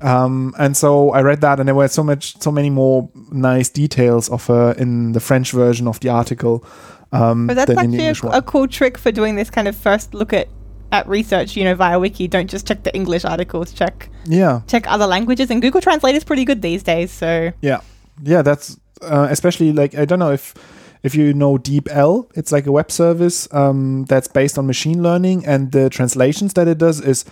Um, 0.00 0.54
and 0.58 0.76
so 0.76 1.10
I 1.10 1.22
read 1.22 1.40
that, 1.40 1.58
and 1.58 1.68
there 1.68 1.74
were 1.74 1.88
so 1.88 2.02
much, 2.02 2.40
so 2.40 2.50
many 2.50 2.70
more 2.70 3.10
nice 3.30 3.68
details 3.68 4.28
of 4.28 4.46
her 4.46 4.72
in 4.72 5.12
the 5.12 5.20
French 5.20 5.52
version 5.52 5.88
of 5.88 6.00
the 6.00 6.08
article 6.08 6.64
um, 7.12 7.46
But 7.46 7.54
that's 7.54 7.74
than 7.74 7.86
in 7.86 7.90
the 7.92 8.04
actually 8.04 8.32
a, 8.32 8.38
a 8.38 8.42
cool 8.42 8.66
trick 8.66 8.98
for 8.98 9.12
doing 9.12 9.36
this 9.36 9.50
kind 9.50 9.68
of 9.68 9.76
first 9.76 10.14
look 10.14 10.32
at 10.32 10.48
at 10.92 11.06
research. 11.08 11.56
You 11.56 11.64
know, 11.64 11.74
via 11.74 11.98
wiki. 11.98 12.28
Don't 12.28 12.48
just 12.48 12.66
check 12.66 12.82
the 12.82 12.94
English 12.94 13.24
articles. 13.24 13.72
Check 13.72 14.10
yeah, 14.24 14.62
check 14.66 14.90
other 14.90 15.06
languages, 15.06 15.50
and 15.50 15.62
Google 15.62 15.80
Translate 15.80 16.14
is 16.14 16.24
pretty 16.24 16.44
good 16.44 16.62
these 16.62 16.82
days. 16.82 17.10
So 17.10 17.52
yeah, 17.60 17.80
yeah. 18.22 18.42
That's 18.42 18.78
uh, 19.02 19.28
especially 19.30 19.72
like 19.72 19.94
I 19.94 20.04
don't 20.04 20.18
know 20.18 20.32
if 20.32 20.54
if 21.02 21.14
you 21.14 21.32
know 21.32 21.58
DeepL, 21.58 22.30
it's 22.34 22.50
like 22.50 22.66
a 22.66 22.72
web 22.72 22.90
service 22.90 23.48
um, 23.52 24.04
that's 24.06 24.26
based 24.26 24.58
on 24.58 24.66
machine 24.66 25.02
learning, 25.02 25.46
and 25.46 25.70
the 25.70 25.88
translations 25.88 26.54
that 26.54 26.66
it 26.66 26.78
does 26.78 27.00
is 27.00 27.24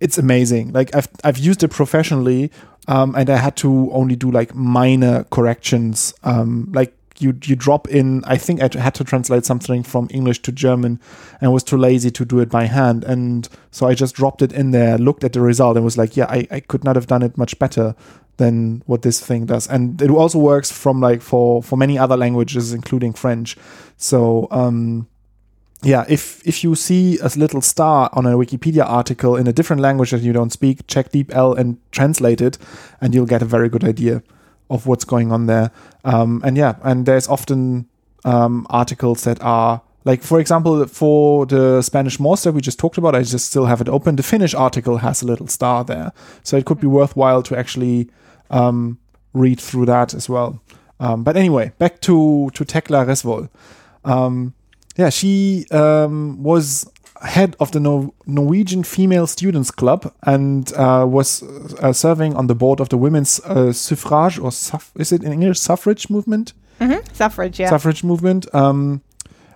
it's 0.00 0.18
amazing. 0.18 0.72
Like 0.72 0.94
I've 0.94 1.08
I've 1.24 1.38
used 1.38 1.62
it 1.62 1.68
professionally, 1.68 2.50
um, 2.88 3.14
and 3.14 3.30
I 3.30 3.36
had 3.36 3.56
to 3.58 3.90
only 3.92 4.16
do 4.16 4.30
like 4.30 4.54
minor 4.54 5.24
corrections. 5.24 6.14
Um, 6.22 6.70
like 6.72 6.94
you 7.18 7.38
you 7.44 7.56
drop 7.56 7.88
in. 7.88 8.22
I 8.24 8.36
think 8.36 8.60
I 8.60 8.68
had 8.78 8.94
to 8.96 9.04
translate 9.04 9.44
something 9.44 9.82
from 9.82 10.08
English 10.10 10.42
to 10.42 10.52
German, 10.52 11.00
and 11.40 11.52
was 11.52 11.62
too 11.64 11.76
lazy 11.76 12.10
to 12.10 12.24
do 12.24 12.40
it 12.40 12.48
by 12.48 12.64
hand. 12.64 13.04
And 13.04 13.48
so 13.70 13.86
I 13.86 13.94
just 13.94 14.14
dropped 14.14 14.42
it 14.42 14.52
in 14.52 14.70
there, 14.70 14.98
looked 14.98 15.24
at 15.24 15.32
the 15.32 15.40
result, 15.40 15.76
and 15.76 15.84
was 15.84 15.98
like, 15.98 16.16
yeah, 16.16 16.26
I, 16.28 16.46
I 16.50 16.60
could 16.60 16.84
not 16.84 16.96
have 16.96 17.06
done 17.06 17.22
it 17.22 17.38
much 17.38 17.58
better 17.58 17.94
than 18.36 18.82
what 18.86 19.02
this 19.02 19.20
thing 19.20 19.46
does. 19.46 19.66
And 19.66 20.00
it 20.02 20.10
also 20.10 20.38
works 20.38 20.70
from 20.70 21.00
like 21.00 21.22
for 21.22 21.62
for 21.62 21.76
many 21.76 21.98
other 21.98 22.16
languages, 22.16 22.72
including 22.72 23.12
French. 23.12 23.56
So 23.96 24.48
um, 24.50 25.08
yeah, 25.82 26.04
if 26.08 26.46
if 26.46 26.64
you 26.64 26.74
see 26.74 27.18
a 27.18 27.28
little 27.36 27.60
star 27.60 28.08
on 28.12 28.26
a 28.26 28.30
Wikipedia 28.30 28.84
article 28.84 29.36
in 29.36 29.46
a 29.46 29.52
different 29.52 29.82
language 29.82 30.10
that 30.10 30.22
you 30.22 30.32
don't 30.32 30.52
speak, 30.52 30.86
check 30.86 31.12
DeepL 31.12 31.56
and 31.56 31.78
translate 31.92 32.40
it, 32.40 32.58
and 33.00 33.14
you'll 33.14 33.26
get 33.26 33.42
a 33.42 33.46
very 33.46 33.68
good 33.68 33.84
idea 33.84 34.22
of 34.70 34.86
what's 34.86 35.04
going 35.04 35.30
on 35.30 35.46
there. 35.46 35.70
Um, 36.04 36.40
and 36.44 36.56
yeah, 36.56 36.76
and 36.82 37.06
there's 37.06 37.28
often 37.28 37.88
um, 38.24 38.66
articles 38.70 39.24
that 39.24 39.40
are 39.42 39.82
like, 40.04 40.22
for 40.22 40.40
example, 40.40 40.86
for 40.86 41.46
the 41.46 41.82
Spanish 41.82 42.16
that 42.18 42.52
we 42.54 42.60
just 42.60 42.78
talked 42.78 42.96
about, 42.96 43.14
I 43.14 43.22
just 43.22 43.46
still 43.46 43.66
have 43.66 43.80
it 43.80 43.88
open. 43.88 44.16
The 44.16 44.22
Finnish 44.22 44.54
article 44.54 44.98
has 44.98 45.20
a 45.20 45.26
little 45.26 45.48
star 45.48 45.84
there, 45.84 46.12
so 46.42 46.56
it 46.56 46.64
could 46.64 46.80
be 46.80 46.86
worthwhile 46.86 47.42
to 47.42 47.58
actually 47.58 48.08
um, 48.50 48.98
read 49.34 49.60
through 49.60 49.86
that 49.86 50.14
as 50.14 50.28
well. 50.28 50.62
Um, 51.00 51.24
but 51.24 51.36
anyway, 51.36 51.72
back 51.78 52.00
to 52.02 52.50
to 52.54 52.64
Thekla 52.64 53.04
Resvoll. 53.04 53.48
Yeah, 54.96 55.10
she 55.10 55.66
um, 55.70 56.42
was 56.42 56.90
head 57.22 57.56
of 57.60 57.70
the 57.72 57.80
Nor- 57.80 58.12
Norwegian 58.26 58.82
Female 58.82 59.26
Students 59.26 59.70
Club 59.70 60.12
and 60.22 60.72
uh, 60.74 61.06
was 61.08 61.42
uh, 61.42 61.92
serving 61.92 62.34
on 62.36 62.46
the 62.46 62.54
board 62.54 62.80
of 62.80 62.88
the 62.88 62.96
Women's 62.96 63.40
uh, 63.40 63.72
Suffrage 63.72 64.38
or 64.38 64.52
suff- 64.52 64.92
is 64.96 65.12
it 65.12 65.22
in 65.22 65.32
English 65.32 65.58
suffrage 65.60 66.08
movement? 66.10 66.52
hmm 66.78 66.94
suffrage, 67.14 67.58
yeah. 67.58 67.70
Suffrage 67.70 68.04
movement. 68.04 68.46
Um, 68.54 69.00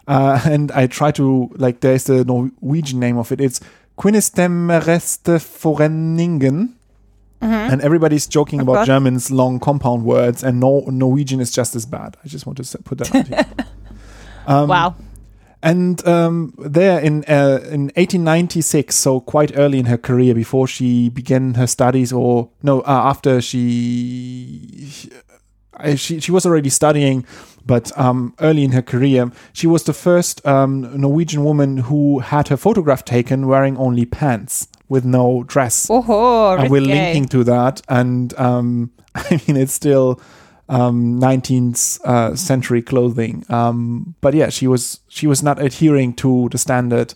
uh, 0.09 0.41
and 0.45 0.73
I 0.73 0.87
try 0.87 1.11
to 1.13 1.51
like 1.57 1.81
there's 1.81 2.05
the 2.05 2.25
Norwegian 2.25 2.99
name 2.99 3.19
of 3.19 3.31
it. 3.33 3.41
It's 3.41 3.61
Kvinnestemmerettsforeningen. 3.99 6.75
And 7.43 7.81
everybody's 7.81 8.27
joking 8.27 8.61
about. 8.61 8.87
German's 8.87 9.31
long 9.31 9.61
compound 9.61 10.05
words, 10.05 10.45
and 10.45 10.61
no 10.61 10.81
Norwegian 10.89 11.41
is 11.41 11.51
just 11.51 11.75
as 11.75 11.87
bad. 11.87 12.19
I 12.23 12.29
just 12.29 12.45
want 12.47 12.59
to 12.63 12.79
put 12.79 12.99
that 12.99 13.15
out 13.15 13.27
here. 13.27 13.47
Um, 14.47 14.69
wow. 14.69 14.95
And 15.63 16.07
um, 16.07 16.55
there 16.59 16.99
in 17.01 17.25
uh, 17.25 17.61
in 17.65 17.91
1896, 17.97 18.95
so 18.95 19.21
quite 19.21 19.57
early 19.57 19.79
in 19.79 19.87
her 19.87 19.99
career, 19.99 20.35
before 20.35 20.67
she 20.67 21.09
began 21.09 21.55
her 21.55 21.67
studies, 21.67 22.13
or 22.13 22.51
no, 22.63 22.81
uh, 22.81 22.85
after 22.87 23.41
she, 23.41 25.11
uh, 25.75 25.95
she 25.97 26.21
she 26.21 26.33
was 26.33 26.47
already 26.47 26.71
studying, 26.71 27.27
but 27.67 27.97
um, 27.99 28.35
early 28.41 28.65
in 28.65 28.73
her 28.73 28.83
career, 28.83 29.31
she 29.53 29.67
was 29.67 29.85
the 29.85 29.93
first 29.93 30.45
um, 30.47 30.99
Norwegian 30.99 31.45
woman 31.45 31.77
who 31.77 32.21
had 32.21 32.49
her 32.49 32.57
photograph 32.57 33.05
taken 33.05 33.47
wearing 33.47 33.77
only 33.77 34.07
pants 34.07 34.69
with 34.89 35.05
no 35.05 35.45
dress. 35.45 35.87
Oh, 35.91 36.57
and 36.57 36.71
we're 36.71 36.81
linking 36.81 37.27
to 37.27 37.45
that 37.45 37.81
and 37.89 38.35
um 38.39 38.91
i 39.15 39.41
mean 39.47 39.57
it's 39.57 39.73
still 39.73 40.21
um 40.71 41.21
19th 41.21 42.01
uh, 42.05 42.35
century 42.37 42.83
clothing. 42.83 43.45
Um 43.49 44.15
but 44.21 44.33
yeah 44.35 44.51
she 44.51 44.67
was 44.67 45.01
she 45.09 45.27
was 45.27 45.43
not 45.43 45.59
adhering 45.61 46.15
to 46.15 46.49
the 46.53 46.59
standard 46.59 47.15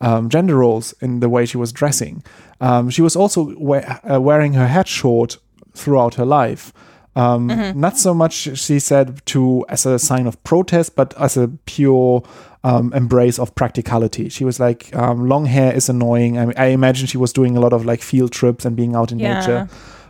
um, 0.00 0.28
gender 0.28 0.56
roles 0.56 0.94
in 1.00 1.20
the 1.20 1.28
way 1.28 1.46
she 1.46 1.56
was 1.56 1.72
dressing. 1.72 2.22
Um, 2.60 2.90
she 2.90 3.02
was 3.02 3.16
also 3.16 3.54
we- 3.58 3.78
uh, 3.78 4.20
wearing 4.20 4.54
her 4.54 4.66
head 4.68 4.88
short 4.88 5.38
throughout 5.74 6.14
her 6.16 6.26
life. 6.26 6.72
Um, 7.16 7.46
not 7.80 7.96
so 7.96 8.12
much 8.12 8.32
she 8.58 8.80
said 8.80 9.24
to 9.26 9.64
as 9.68 9.86
a 9.86 9.98
sign 9.98 10.26
of 10.26 10.34
protest 10.42 10.96
but 10.96 11.14
as 11.16 11.36
a 11.36 11.46
pure 11.64 12.22
um, 12.64 12.92
embrace 12.92 13.38
of 13.38 13.54
practicality. 13.54 14.28
She 14.30 14.44
was 14.44 14.58
like 14.58 14.90
um, 14.96 15.28
long 15.28 15.46
hair 15.46 15.72
is 15.76 15.88
annoying. 15.88 16.38
I, 16.38 16.52
I 16.56 16.66
imagine 16.72 17.06
she 17.06 17.18
was 17.18 17.32
doing 17.32 17.56
a 17.56 17.60
lot 17.60 17.72
of 17.72 17.84
like 17.84 18.02
field 18.02 18.32
trips 18.32 18.64
and 18.64 18.74
being 18.76 18.96
out 18.96 19.12
in 19.12 19.18
Yeah. 19.20 19.34
nature. 19.38 19.68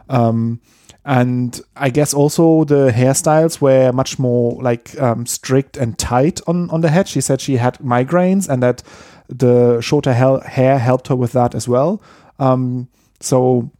Um, 0.08 0.60
and 1.04 1.60
I 1.76 1.90
guess 1.90 2.14
also 2.14 2.64
the 2.64 2.90
hairstyles 2.90 3.60
were 3.60 3.92
much 3.92 4.18
more 4.18 4.60
like 4.62 4.98
um, 5.00 5.26
strict 5.26 5.76
and 5.76 5.98
tight 5.98 6.40
on 6.46 6.70
on 6.70 6.80
the 6.80 6.88
head. 6.88 7.08
She 7.08 7.20
said 7.20 7.40
she 7.40 7.56
had 7.56 7.78
migraines 7.78 8.48
and 8.48 8.62
that 8.62 8.82
the 9.28 9.80
shorter 9.80 10.12
hair 10.12 10.78
helped 10.78 11.08
her 11.08 11.16
with 11.16 11.32
that 11.32 11.54
as 11.54 11.68
well. 11.68 12.02
Um, 12.38 12.88
so 13.20 13.70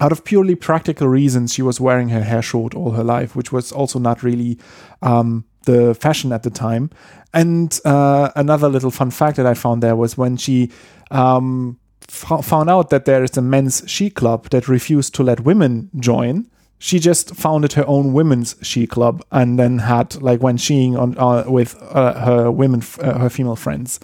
out 0.00 0.12
of 0.12 0.24
purely 0.24 0.54
practical 0.54 1.08
reasons, 1.08 1.52
she 1.52 1.62
was 1.62 1.80
wearing 1.80 2.10
her 2.10 2.22
hair 2.22 2.42
short 2.42 2.74
all 2.74 2.92
her 2.92 3.04
life, 3.04 3.34
which 3.34 3.52
was 3.52 3.72
also 3.72 3.98
not 3.98 4.22
really 4.22 4.58
um, 5.02 5.44
the 5.64 5.94
fashion 5.94 6.32
at 6.32 6.42
the 6.42 6.50
time. 6.50 6.90
And 7.32 7.78
uh, 7.84 8.30
another 8.36 8.68
little 8.68 8.90
fun 8.90 9.10
fact 9.10 9.36
that 9.36 9.46
I 9.46 9.54
found 9.54 9.82
there 9.82 9.96
was 9.96 10.16
when 10.18 10.36
she 10.36 10.70
um, 11.10 11.78
found 12.10 12.68
out 12.68 12.90
that 12.90 13.04
there 13.04 13.22
is 13.22 13.36
a 13.36 13.42
men's 13.42 13.90
ski 13.90 14.10
club 14.10 14.50
that 14.50 14.68
refused 14.68 15.14
to 15.14 15.22
let 15.22 15.40
women 15.40 15.90
join. 15.98 16.46
she 16.82 16.98
just 16.98 17.36
founded 17.36 17.74
her 17.74 17.86
own 17.86 18.14
women's 18.14 18.56
ski 18.66 18.86
club 18.86 19.22
and 19.30 19.58
then 19.58 19.78
had 19.80 20.20
like 20.22 20.42
went 20.42 20.60
skiing 20.60 20.96
on 20.96 21.16
uh, 21.18 21.44
with 21.46 21.76
uh, 21.82 22.18
her 22.24 22.50
women, 22.50 22.82
uh, 23.00 23.18
her 23.18 23.28
female 23.28 23.54
friends. 23.54 24.00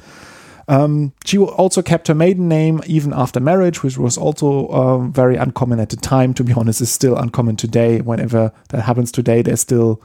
Um, 0.69 1.15
she 1.25 1.39
also 1.39 1.81
kept 1.81 2.09
her 2.09 2.15
maiden 2.15 2.49
name 2.49 2.83
even 2.87 3.15
after 3.15 3.41
marriage, 3.41 3.83
which 3.83 3.97
was 3.97 4.19
also 4.19 4.69
um, 4.69 5.13
very 5.13 5.37
uncommon 5.37 5.81
at 5.81 5.89
the 5.89 5.97
time. 5.97 6.35
To 6.35 6.45
be 6.45 6.53
honest, 6.53 6.83
is 6.83 6.93
still 6.93 7.17
uncommon 7.17 7.57
today. 7.57 8.01
Whenever 8.03 8.53
that 8.69 8.83
happens 8.83 9.11
today, 9.11 9.41
there's 9.41 9.61
still 9.61 10.03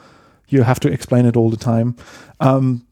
you 0.48 0.64
have 0.64 0.80
to 0.82 0.92
explain 0.92 1.26
it 1.26 1.36
all 1.36 1.50
the 1.50 1.58
time. 1.58 1.96
Um, 2.40 2.86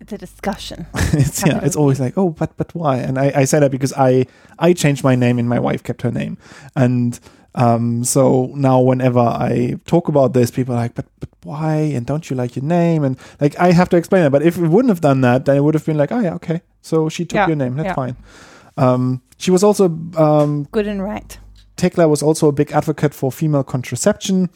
It's 0.00 0.12
a 0.12 0.18
discussion. 0.18 0.86
it's 1.12 1.44
yeah, 1.46 1.60
it's 1.62 1.76
always 1.76 2.00
like, 2.00 2.16
oh, 2.16 2.30
but 2.30 2.56
but 2.56 2.74
why? 2.74 2.96
And 2.98 3.18
I, 3.18 3.32
I 3.36 3.44
say 3.44 3.60
that 3.60 3.70
because 3.70 3.92
I 3.92 4.26
I 4.58 4.72
changed 4.72 5.04
my 5.04 5.14
name 5.14 5.38
and 5.38 5.48
my 5.48 5.58
wife 5.58 5.82
kept 5.82 6.02
her 6.02 6.10
name, 6.10 6.38
and 6.74 7.20
um, 7.54 8.04
so 8.04 8.50
now 8.54 8.80
whenever 8.80 9.18
I 9.20 9.76
talk 9.86 10.08
about 10.08 10.32
this, 10.32 10.50
people 10.50 10.74
are 10.74 10.78
like, 10.78 10.94
but 10.94 11.06
but 11.18 11.28
why? 11.42 11.74
And 11.76 12.06
don't 12.06 12.30
you 12.30 12.36
like 12.36 12.56
your 12.56 12.64
name? 12.64 13.04
And 13.04 13.18
like 13.40 13.58
I 13.58 13.72
have 13.72 13.88
to 13.90 13.96
explain 13.96 14.24
it. 14.24 14.30
But 14.30 14.42
if 14.42 14.56
we 14.56 14.68
wouldn't 14.68 14.90
have 14.90 15.00
done 15.00 15.20
that, 15.22 15.44
then 15.44 15.56
it 15.56 15.60
would 15.60 15.74
have 15.74 15.84
been 15.84 15.98
like, 15.98 16.12
oh 16.12 16.20
yeah, 16.20 16.34
okay. 16.34 16.62
So 16.82 17.08
she 17.08 17.24
took 17.24 17.36
Yeah, 17.36 17.46
your 17.48 17.56
name. 17.56 17.76
That's 17.76 17.88
yeah. 17.88 17.94
fine. 17.94 18.16
Um, 18.76 19.20
she 19.36 19.50
was 19.50 19.62
also 19.64 19.86
um, 20.16 20.64
Good 20.72 20.86
and 20.86 21.02
right. 21.02 21.38
Thekla 21.76 22.08
was 22.08 22.22
also 22.22 22.48
a 22.48 22.52
big 22.52 22.72
advocate 22.72 23.14
for 23.14 23.32
female 23.32 23.64
contraception. 23.64 24.50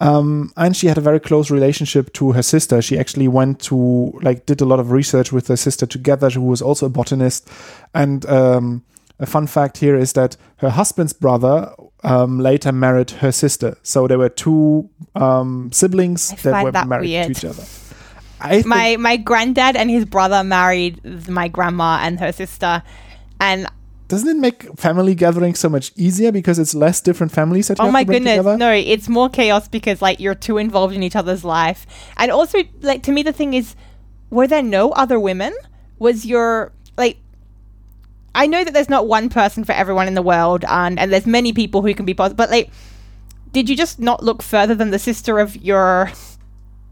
Um, 0.00 0.52
and 0.56 0.74
she 0.74 0.86
had 0.86 0.98
a 0.98 1.02
very 1.02 1.20
close 1.20 1.50
relationship 1.50 2.12
to 2.14 2.32
her 2.32 2.42
sister. 2.42 2.80
She 2.80 2.98
actually 2.98 3.28
went 3.28 3.60
to, 3.64 4.18
like, 4.22 4.46
did 4.46 4.60
a 4.60 4.64
lot 4.64 4.80
of 4.80 4.90
research 4.90 5.30
with 5.30 5.48
her 5.48 5.56
sister 5.56 5.86
together, 5.86 6.30
who 6.30 6.40
was 6.40 6.62
also 6.62 6.86
a 6.86 6.88
botanist. 6.88 7.48
And 7.94 8.24
um, 8.26 8.82
a 9.18 9.26
fun 9.26 9.46
fact 9.46 9.78
here 9.78 9.96
is 9.96 10.14
that 10.14 10.36
her 10.56 10.70
husband's 10.70 11.12
brother 11.12 11.72
um, 12.02 12.40
later 12.40 12.72
married 12.72 13.10
her 13.10 13.30
sister. 13.30 13.76
So 13.82 14.06
there 14.08 14.18
were 14.18 14.30
two 14.30 14.88
um, 15.14 15.70
siblings 15.72 16.32
I 16.32 16.36
that 16.36 16.64
were 16.64 16.72
that 16.72 16.88
married 16.88 17.10
weird. 17.10 17.26
to 17.26 17.30
each 17.32 17.44
other. 17.44 17.64
I 18.40 18.62
My 18.64 18.96
my 18.96 19.18
granddad 19.18 19.76
and 19.76 19.90
his 19.90 20.06
brother 20.06 20.42
married 20.42 21.28
my 21.28 21.48
grandma 21.48 21.98
and 22.00 22.18
her 22.20 22.32
sister, 22.32 22.82
and 23.38 23.66
doesn't 24.10 24.28
it 24.28 24.36
make 24.36 24.64
family 24.76 25.14
gatherings 25.14 25.60
so 25.60 25.68
much 25.68 25.92
easier 25.94 26.32
because 26.32 26.58
it's 26.58 26.74
less 26.74 27.00
different 27.00 27.30
families 27.30 27.68
that 27.68 27.78
oh 27.78 27.92
my 27.92 28.02
goodness, 28.02 28.44
no, 28.44 28.72
it's 28.72 29.08
more 29.08 29.28
chaos 29.28 29.68
because 29.68 30.02
like 30.02 30.18
you're 30.18 30.34
too 30.34 30.58
involved 30.58 30.92
in 30.92 31.04
each 31.04 31.14
other's 31.14 31.44
life, 31.44 31.86
and 32.16 32.32
also 32.32 32.58
like 32.80 33.04
to 33.04 33.12
me 33.12 33.22
the 33.22 33.32
thing 33.32 33.54
is, 33.54 33.76
were 34.28 34.48
there 34.48 34.64
no 34.64 34.90
other 34.90 35.20
women? 35.20 35.54
Was 36.00 36.26
your 36.26 36.72
like 36.98 37.18
I 38.34 38.48
know 38.48 38.64
that 38.64 38.74
there's 38.74 38.88
not 38.88 39.06
one 39.06 39.28
person 39.28 39.62
for 39.62 39.72
everyone 39.72 40.08
in 40.08 40.14
the 40.14 40.22
world, 40.22 40.64
and 40.66 40.98
and 40.98 41.12
there's 41.12 41.26
many 41.26 41.52
people 41.52 41.80
who 41.82 41.94
can 41.94 42.04
be 42.04 42.12
positive. 42.12 42.36
But 42.36 42.50
like, 42.50 42.70
did 43.52 43.68
you 43.68 43.76
just 43.76 44.00
not 44.00 44.24
look 44.24 44.42
further 44.42 44.74
than 44.74 44.90
the 44.90 44.98
sister 44.98 45.38
of 45.38 45.54
your 45.54 46.10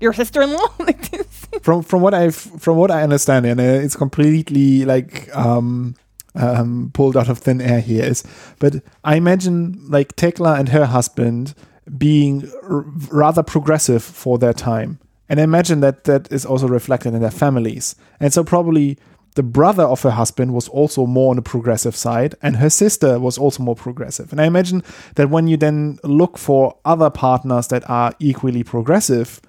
your 0.00 0.12
sister-in-law? 0.12 0.74
like 0.78 1.10
this? 1.10 1.48
from 1.62 1.82
from 1.82 2.00
what 2.00 2.14
I've 2.14 2.36
from 2.36 2.76
what 2.76 2.92
I 2.92 3.02
understand, 3.02 3.44
and 3.44 3.60
it's 3.60 3.96
completely 3.96 4.84
like 4.84 5.34
um, 5.34 5.96
um, 6.38 6.90
pulled 6.94 7.16
out 7.16 7.28
of 7.28 7.38
thin 7.38 7.60
air 7.60 7.80
here 7.80 8.04
is, 8.04 8.24
but 8.58 8.76
I 9.04 9.16
imagine 9.16 9.78
like 9.88 10.16
Thekla 10.16 10.58
and 10.58 10.70
her 10.70 10.86
husband 10.86 11.54
being 11.96 12.50
r- 12.62 12.84
rather 13.10 13.42
progressive 13.42 14.02
for 14.02 14.38
their 14.38 14.52
time, 14.52 14.98
and 15.28 15.40
I 15.40 15.42
imagine 15.42 15.80
that 15.80 16.04
that 16.04 16.30
is 16.32 16.46
also 16.46 16.68
reflected 16.68 17.14
in 17.14 17.20
their 17.20 17.30
families, 17.30 17.94
and 18.20 18.32
so 18.32 18.44
probably. 18.44 18.98
The 19.34 19.42
brother 19.44 19.84
of 19.84 20.02
her 20.02 20.10
husband 20.10 20.52
was 20.52 20.66
also 20.66 21.06
more 21.06 21.30
on 21.30 21.36
the 21.36 21.42
progressive 21.42 21.94
side, 21.94 22.34
and 22.42 22.56
her 22.56 22.70
sister 22.70 23.20
was 23.20 23.38
also 23.38 23.62
more 23.62 23.76
progressive. 23.76 24.32
And 24.32 24.40
I 24.40 24.46
imagine 24.46 24.82
that 25.14 25.30
when 25.30 25.46
you 25.46 25.56
then 25.56 26.00
look 26.02 26.36
for 26.38 26.76
other 26.84 27.08
partners 27.08 27.68
that 27.68 27.88
are 27.88 28.12
equally 28.18 28.64
progressive, 28.64 29.40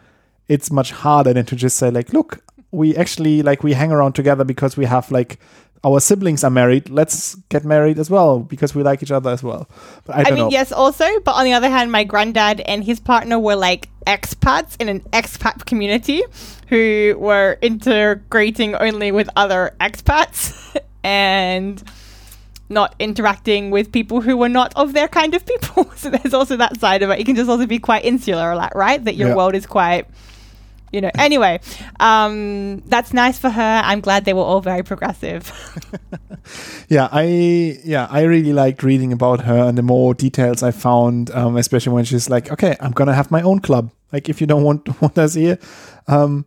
it's 0.47 0.69
much 0.69 0.91
harder 0.91 1.33
than 1.33 1.45
to 1.45 1.55
just 1.55 1.77
say 1.77 1.89
like 1.89 2.13
look 2.13 2.43
we 2.71 2.95
actually 2.95 3.41
like 3.41 3.63
we 3.63 3.73
hang 3.73 3.91
around 3.91 4.13
together 4.13 4.43
because 4.43 4.77
we 4.77 4.85
have 4.85 5.09
like 5.11 5.39
our 5.83 5.99
siblings 5.99 6.43
are 6.43 6.49
married 6.49 6.89
let's 6.89 7.35
get 7.49 7.63
married 7.63 7.97
as 7.99 8.09
well 8.09 8.39
because 8.39 8.75
we 8.75 8.83
like 8.83 9.01
each 9.01 9.11
other 9.11 9.29
as 9.29 9.41
well 9.41 9.69
but 10.05 10.15
i 10.15 10.19
I 10.21 10.31
mean, 10.31 10.35
know 10.35 10.49
yes, 10.49 10.71
also, 10.71 11.05
but 11.21 11.33
on 11.35 11.45
the 11.45 11.53
other 11.53 11.69
hand, 11.69 11.91
my 11.91 12.03
granddad 12.03 12.59
and 12.61 12.83
his 12.83 12.99
partner 12.99 13.39
were 13.39 13.55
like 13.55 13.87
expats 14.05 14.75
in 14.79 14.89
an 14.89 14.99
expat 15.11 15.65
community 15.65 16.21
who 16.67 17.15
were 17.17 17.57
integrating 17.61 18.75
only 18.75 19.11
with 19.11 19.29
other 19.35 19.71
expats 19.79 20.75
and 21.03 21.81
not 22.69 22.93
interacting 22.99 23.71
with 23.71 23.91
people 23.91 24.21
who 24.21 24.37
were 24.37 24.49
not 24.49 24.71
of 24.75 24.93
their 24.93 25.07
kind 25.07 25.33
of 25.33 25.45
people. 25.45 25.89
so 25.95 26.09
there's 26.09 26.33
also 26.33 26.55
that 26.57 26.79
side 26.79 27.01
of 27.03 27.09
it. 27.09 27.19
You 27.19 27.25
can 27.25 27.35
just 27.35 27.49
also 27.49 27.65
be 27.65 27.79
quite 27.79 28.05
insular, 28.05 28.55
like, 28.55 28.75
right? 28.75 29.03
That 29.03 29.15
your 29.15 29.29
Yeah. 29.29 29.35
world 29.35 29.55
is 29.55 29.65
quite. 29.65 30.05
You 30.91 31.01
know, 31.01 31.11
anyway, 31.17 31.59
um, 31.99 32.81
that's 32.87 33.13
nice 33.13 33.37
for 33.37 33.49
her. 33.49 33.81
I'm 33.83 34.01
glad 34.01 34.25
they 34.25 34.33
were 34.33 34.41
all 34.41 34.61
very 34.61 34.83
progressive. 34.83 35.51
yeah 36.89 37.07
i 37.11 37.79
yeah 37.83 38.07
i 38.09 38.21
really 38.21 38.53
liked 38.53 38.81
reading 38.81 39.13
about 39.13 39.41
her 39.41 39.67
and 39.67 39.77
the 39.77 39.83
more 39.83 40.13
details 40.13 40.63
i 40.63 40.71
found 40.71 41.29
um, 41.31 41.57
especially 41.57 41.93
when 41.93 42.03
she's 42.03 42.29
like 42.29 42.51
okay 42.51 42.75
i'm 42.79 42.91
gonna 42.91 43.13
have 43.13 43.29
my 43.29 43.41
own 43.41 43.59
club 43.59 43.91
like 44.11 44.29
if 44.29 44.41
you 44.41 44.47
don't 44.47 44.63
want 44.63 45.01
want 45.01 45.17
us 45.17 45.33
here 45.33 45.57
um 46.07 46.45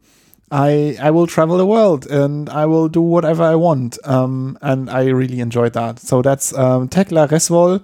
I, 0.55 0.99
I 1.01 1.11
will 1.13 1.27
travel 1.27 1.57
the 1.57 1.65
world 1.65 2.07
and 2.11 2.51
I 2.51 2.67
will 2.67 2.87
do 2.87 3.01
whatever 3.01 3.43
I 3.43 3.55
want. 3.55 3.97
Um, 4.07 4.59
and 4.61 4.91
I 4.91 5.07
really 5.07 5.41
enjoyed 5.41 5.73
that. 5.73 5.99
So 5.99 6.21
that's 6.21 6.53
um, 6.53 6.91
Thekla 6.91 7.27
Resvoll, 7.27 7.83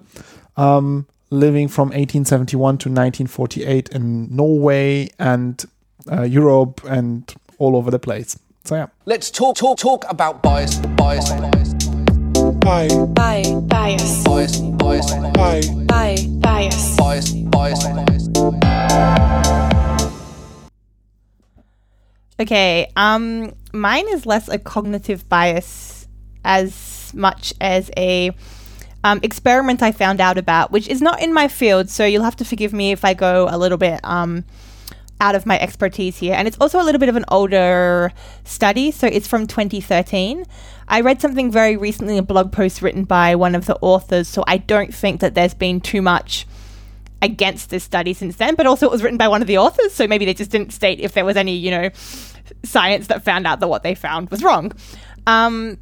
um, 0.59 1.07
living 1.31 1.69
from 1.69 1.89
1871 1.89 2.59
to 2.59 2.91
1948 2.91 3.89
in 3.89 4.37
Norway 4.37 5.09
and 5.19 5.65
uh, 6.11 6.23
Europe 6.23 6.81
and 6.85 7.35
all 7.59 7.77
over 7.77 7.91
the 7.91 7.99
place. 7.99 8.39
So 8.65 8.75
yeah. 8.77 8.87
Let's 9.07 9.31
talk, 9.31 9.57
talk, 9.57 9.79
talk 9.79 10.05
about 10.09 10.43
bias, 10.43 10.77
bias, 10.97 11.31
bias, 11.31 11.75
Bi, 12.61 12.89
Bi 13.07 13.43
bias. 13.63 14.25
bias, 14.25 14.61
bias, 14.61 15.11
bi, 15.35 15.61
Bi 15.87 16.27
bias. 16.41 16.97
bias, 16.97 17.33
bias, 17.33 17.85
bias. 17.85 18.29
Okay, 22.41 22.93
um, 22.95 23.53
mine 23.73 24.07
is 24.11 24.25
less 24.25 24.49
a 24.49 24.59
cognitive 24.59 25.29
bias 25.29 26.07
as 26.45 27.13
much 27.15 27.53
as 27.61 27.91
a 27.97 28.31
um, 29.03 29.19
experiment 29.23 29.83
I 29.83 29.91
found 29.91 30.21
out 30.21 30.39
about, 30.39 30.71
which 30.71 30.87
is 30.89 31.03
not 31.03 31.21
in 31.21 31.35
my 31.35 31.49
field, 31.49 31.91
so 31.91 32.05
you'll 32.05 32.23
have 32.23 32.37
to 32.37 32.45
forgive 32.45 32.73
me 32.73 32.93
if 32.93 33.05
I 33.05 33.15
go 33.15 33.49
a 33.51 33.59
little 33.59 33.79
bit 33.79 34.01
um, 34.05 34.45
out 35.21 35.35
of 35.35 35.47
my 35.47 35.59
expertise 35.59 36.19
here. 36.19 36.35
And 36.35 36.47
it's 36.47 36.57
also 36.61 36.81
a 36.81 36.85
little 36.85 36.99
bit 36.99 37.09
of 37.09 37.17
an 37.17 37.25
older 37.29 38.13
study, 38.45 38.91
so 38.91 39.07
it's 39.07 39.27
from 39.27 39.47
2013. 39.47 40.45
I 40.87 41.01
read 41.01 41.21
something 41.21 41.51
very 41.51 41.77
recently, 41.77 42.19
a 42.19 42.23
blog 42.23 42.53
post 42.53 42.83
written 42.83 43.05
by 43.05 43.35
one 43.35 43.55
of 43.55 43.67
the 43.67 43.77
authors, 43.81 44.29
so 44.29 44.45
I 44.47 44.59
don't 44.59 44.95
think 44.95 45.21
that 45.21 45.35
there's 45.35 45.55
been 45.55 45.81
too 45.81 46.03
much 46.03 46.47
against 47.21 47.71
this 47.71 47.83
study 47.85 48.15
since 48.15 48.37
then, 48.37 48.55
but 48.55 48.67
also 48.67 48.87
it 48.87 48.93
was 48.93 49.03
written 49.03 49.19
by 49.19 49.29
one 49.29 49.43
of 49.43 49.49
the 49.49 49.59
authors, 49.59 49.93
so 49.93 50.07
maybe 50.07 50.25
they 50.25 50.35
just 50.35 50.51
didn't 50.51 50.73
state 50.73 51.01
if 51.01 51.13
there 51.13 51.25
was 51.25 51.37
any, 51.37 51.57
you 51.57 51.71
know, 51.71 51.91
science 52.65 53.09
that 53.09 53.25
found 53.25 53.47
out 53.47 53.61
that 53.61 53.69
what 53.69 53.83
they 53.83 53.95
found 53.95 54.31
was 54.31 54.43
wrong. 54.43 54.73
Um, 55.27 55.79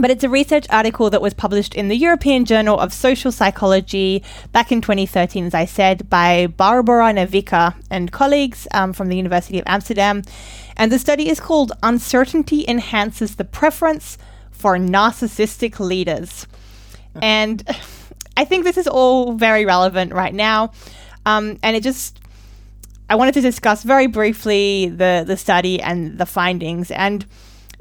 but 0.00 0.10
it's 0.10 0.24
a 0.24 0.28
research 0.28 0.66
article 0.70 1.10
that 1.10 1.22
was 1.22 1.34
published 1.34 1.74
in 1.74 1.88
the 1.88 1.96
European 1.96 2.44
Journal 2.44 2.78
of 2.78 2.92
Social 2.92 3.32
Psychology 3.32 4.22
back 4.52 4.72
in 4.72 4.80
2013, 4.80 5.46
as 5.46 5.54
I 5.54 5.64
said, 5.64 6.08
by 6.08 6.46
Barbara 6.46 7.12
Nevicka 7.12 7.74
and 7.90 8.12
colleagues 8.12 8.66
um, 8.72 8.92
from 8.92 9.08
the 9.08 9.16
University 9.16 9.58
of 9.58 9.64
Amsterdam. 9.66 10.22
And 10.76 10.90
the 10.90 10.98
study 10.98 11.28
is 11.28 11.40
called 11.40 11.72
Uncertainty 11.82 12.64
Enhances 12.66 13.36
the 13.36 13.44
Preference 13.44 14.18
for 14.50 14.76
Narcissistic 14.76 15.78
Leaders. 15.80 16.46
And 17.20 17.64
I 18.36 18.44
think 18.44 18.64
this 18.64 18.76
is 18.76 18.86
all 18.86 19.34
very 19.34 19.64
relevant 19.66 20.12
right 20.12 20.34
now. 20.34 20.72
Um, 21.26 21.58
and 21.62 21.76
it 21.76 21.82
just, 21.82 22.20
I 23.08 23.14
wanted 23.16 23.34
to 23.34 23.40
discuss 23.40 23.82
very 23.82 24.06
briefly 24.06 24.88
the, 24.88 25.24
the 25.26 25.36
study 25.36 25.80
and 25.80 26.18
the 26.18 26.26
findings. 26.26 26.90
And 26.90 27.26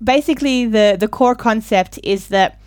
basically, 0.03 0.65
the, 0.65 0.97
the 0.99 1.07
core 1.07 1.35
concept 1.35 1.99
is 2.03 2.27
that 2.29 2.59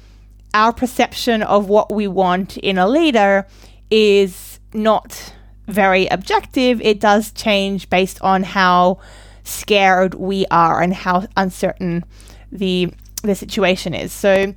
our 0.55 0.73
perception 0.73 1.43
of 1.43 1.69
what 1.69 1.93
we 1.93 2.07
want 2.07 2.57
in 2.59 2.79
a 2.79 2.87
leader 2.87 3.47
is 3.91 4.61
not 4.75 5.35
very 5.67 6.07
objective. 6.09 6.81
It 6.81 7.01
does 7.01 7.33
change 7.33 7.89
based 7.89 8.21
on 8.23 8.43
how 8.43 8.99
scared 9.45 10.15
we 10.15 10.47
are 10.51 10.83
and 10.83 10.95
how 10.95 11.27
uncertain 11.37 12.05
the 12.51 12.93
the 13.23 13.35
situation 13.35 13.95
is. 13.95 14.13
So 14.13 14.55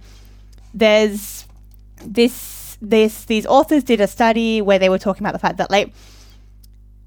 there's 0.74 1.46
this 2.04 2.78
this 2.82 3.26
these 3.26 3.46
authors 3.46 3.84
did 3.84 4.02
a 4.02 4.08
study 4.08 4.62
where 4.62 4.80
they 4.80 4.90
were 4.90 5.00
talking 5.00 5.24
about 5.24 5.34
the 5.34 5.40
fact 5.40 5.58
that 5.58 5.72
like 5.72 5.94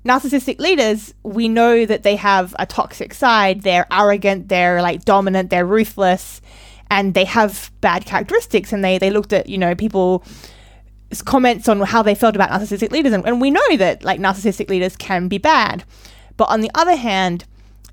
narcissistic 0.08 0.58
leaders 0.58 1.14
we 1.22 1.48
know 1.48 1.84
that 1.84 2.02
they 2.02 2.16
have 2.16 2.54
a 2.58 2.66
toxic 2.66 3.12
side 3.12 3.62
they're 3.62 3.86
arrogant 3.92 4.48
they're 4.48 4.80
like 4.80 5.04
dominant 5.04 5.50
they're 5.50 5.66
ruthless 5.66 6.40
and 6.90 7.14
they 7.14 7.24
have 7.24 7.70
bad 7.80 8.06
characteristics 8.06 8.72
and 8.72 8.82
they 8.82 8.96
they 8.98 9.10
looked 9.10 9.32
at 9.32 9.48
you 9.48 9.58
know 9.58 9.74
people 9.74 10.24
comments 11.24 11.68
on 11.68 11.80
how 11.80 12.02
they 12.02 12.14
felt 12.14 12.36
about 12.36 12.50
narcissistic 12.50 12.90
leaders, 12.90 13.12
and, 13.12 13.26
and 13.26 13.40
we 13.40 13.50
know 13.50 13.76
that 13.76 14.04
like 14.04 14.20
narcissistic 14.20 14.68
leaders 14.68 14.96
can 14.96 15.28
be 15.28 15.38
bad, 15.38 15.84
but 16.36 16.48
on 16.50 16.60
the 16.60 16.70
other 16.74 16.96
hand, 16.96 17.44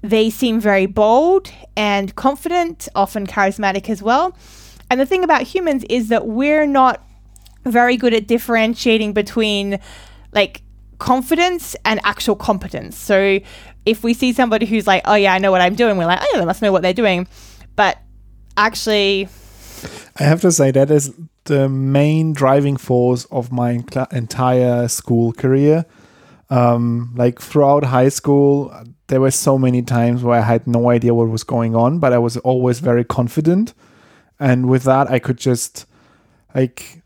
they 0.02 0.30
seem 0.30 0.60
very 0.60 0.86
bold 0.86 1.52
and 1.76 2.16
confident, 2.16 2.88
often 2.94 3.26
charismatic 3.26 3.90
as 3.90 4.04
well. 4.04 4.36
And 4.90 5.00
the 5.00 5.06
thing 5.06 5.24
about 5.24 5.44
humans 5.44 5.84
is 5.90 6.10
that 6.10 6.28
we're 6.28 6.68
not 6.68 7.04
very 7.64 7.98
good 7.98 8.14
at 8.14 8.28
differentiating 8.28 9.14
between 9.14 9.80
like 10.32 10.62
confidence 11.00 11.76
and 11.86 12.00
actual 12.04 12.36
competence. 12.36 12.98
So 12.98 13.40
if 13.86 14.04
we 14.04 14.14
see 14.14 14.34
somebody 14.34 14.66
who's 14.66 14.88
like, 14.88 15.04
oh 15.06 15.16
yeah, 15.16 15.34
I 15.34 15.38
know 15.38 15.52
what 15.52 15.62
I'm 15.62 15.76
doing, 15.76 15.98
we're 15.98 16.06
like, 16.06 16.20
oh 16.22 16.28
yeah, 16.34 16.40
they 16.40 16.46
must 16.46 16.62
know 16.62 16.72
what 16.72 16.82
they're 16.82 16.94
doing. 16.94 17.28
But 17.76 17.98
actually, 18.58 19.28
I 20.18 20.24
have 20.24 20.42
to 20.42 20.52
say 20.52 20.72
that 20.72 20.90
is 20.90 21.14
the 21.46 21.70
main 21.70 22.34
driving 22.34 22.78
force 22.78 23.26
of 23.26 23.52
my 23.52 23.84
entire 24.12 24.88
school 24.88 25.34
career. 25.34 25.86
Um, 26.50 27.14
like 27.16 27.42
throughout 27.42 27.86
high 27.86 28.10
school, 28.10 28.74
there 29.08 29.20
were 29.20 29.32
so 29.32 29.58
many 29.58 29.82
times 29.82 30.24
where 30.24 30.40
I 30.40 30.44
had 30.44 30.68
no 30.68 30.90
idea 30.90 31.14
what 31.14 31.30
was 31.30 31.44
going 31.44 31.76
on, 31.76 32.00
but 32.00 32.14
I 32.14 32.18
was 32.18 32.38
always 32.38 32.80
very 32.80 33.04
confident, 33.04 33.74
and 34.40 34.70
with 34.70 34.84
that, 34.84 35.10
I 35.10 35.20
could 35.20 35.38
just 35.38 35.86
like 36.54 37.04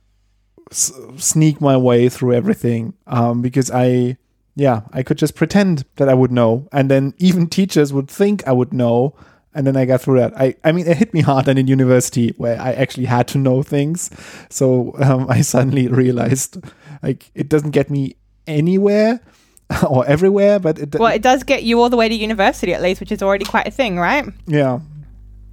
s- 0.72 0.92
sneak 1.18 1.60
my 1.62 1.76
way 1.78 2.10
through 2.10 2.34
everything 2.34 2.94
um, 3.08 3.42
because 3.42 3.70
I, 3.72 4.18
yeah, 4.56 4.82
I 4.92 5.04
could 5.04 5.18
just 5.18 5.36
pretend 5.36 5.86
that 5.96 6.10
I 6.10 6.14
would 6.14 6.32
know, 6.32 6.68
and 6.72 6.90
then 6.90 7.14
even 7.18 7.48
teachers 7.48 7.94
would 7.94 8.08
think 8.10 8.48
I 8.48 8.52
would 8.52 8.74
know, 8.74 9.16
and 9.54 9.66
then 9.66 9.76
I 9.76 9.86
got 9.86 10.02
through 10.02 10.20
that. 10.20 10.34
I, 10.40 10.56
I 10.64 10.72
mean, 10.72 10.88
it 10.88 10.98
hit 10.98 11.14
me 11.14 11.22
hard 11.22 11.46
then 11.46 11.58
in 11.58 11.68
university 11.68 12.34
where 12.38 12.60
I 12.60 12.74
actually 12.74 13.06
had 13.06 13.28
to 13.30 13.38
know 13.38 13.64
things. 13.64 14.10
So 14.50 14.94
um, 15.00 15.28
I 15.30 15.42
suddenly 15.42 15.88
realized 15.88 16.58
like 17.02 17.32
it 17.34 17.50
doesn't 17.50 17.72
get 17.72 17.90
me 17.90 18.16
anywhere 18.48 19.22
or 19.90 20.06
everywhere, 20.06 20.60
but 20.60 20.78
it, 20.80 20.96
well, 20.96 21.14
it 21.14 21.22
does 21.22 21.44
get 21.44 21.64
you 21.64 21.82
all 21.82 21.90
the 21.90 21.98
way 21.98 22.10
to 22.10 22.16
university 22.16 22.74
at 22.74 22.82
least, 22.82 23.00
which 23.00 23.12
is 23.12 23.24
already 23.24 23.46
quite 23.46 23.68
a 23.68 23.72
thing, 23.72 23.98
right? 23.98 24.26
yeah. 24.48 24.80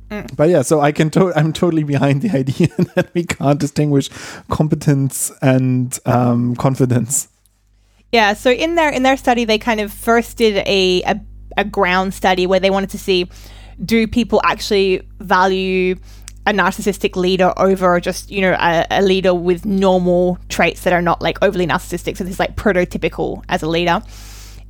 But 0.09 0.49
yeah, 0.49 0.63
so 0.63 0.81
I 0.81 0.93
can 0.93 1.11
to- 1.11 1.33
I'm 1.35 1.53
totally 1.53 1.83
behind 1.83 2.23
the 2.23 2.31
idea 2.31 2.69
that 2.95 3.11
we 3.15 3.25
can't 3.25 3.59
distinguish 3.59 4.09
competence 4.49 5.33
and 5.43 5.99
um, 6.07 6.55
confidence. 6.57 7.29
Yeah, 8.13 8.35
so 8.35 8.51
in 8.51 8.77
their 8.77 8.91
in 8.91 9.03
their 9.03 9.17
study, 9.17 9.45
they 9.45 9.59
kind 9.59 9.81
of 9.81 9.93
first 9.93 10.37
did 10.37 10.63
a, 10.67 11.03
a 11.03 11.21
a 11.57 11.65
ground 11.65 12.15
study 12.15 12.47
where 12.47 12.61
they 12.61 12.71
wanted 12.71 12.91
to 12.91 12.99
see 12.99 13.29
do 13.85 14.07
people 14.07 14.41
actually 14.45 15.03
value 15.21 15.97
a 16.47 16.53
narcissistic 16.53 17.17
leader 17.17 17.53
over 17.57 17.99
just 18.01 18.31
you 18.31 18.41
know 18.41 18.57
a, 18.59 18.87
a 18.91 19.03
leader 19.03 19.35
with 19.35 19.67
normal 19.67 20.39
traits 20.49 20.85
that 20.85 20.93
are 20.93 21.03
not 21.03 21.21
like 21.21 21.43
overly 21.43 21.67
narcissistic. 21.67 22.17
So 22.17 22.25
this 22.25 22.35
is 22.35 22.39
like 22.39 22.55
prototypical 22.55 23.43
as 23.49 23.63
a 23.63 23.69
leader, 23.69 24.01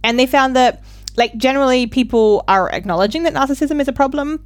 and 0.03 0.19
they 0.19 0.27
found 0.27 0.57
that 0.57 0.83
like 1.17 1.37
generally 1.37 1.87
people 1.87 2.43
are 2.49 2.71
acknowledging 2.73 3.25
that 3.25 3.35
narcissism 3.35 3.81
is 3.81 3.89
a 3.89 3.93
problem 3.93 4.43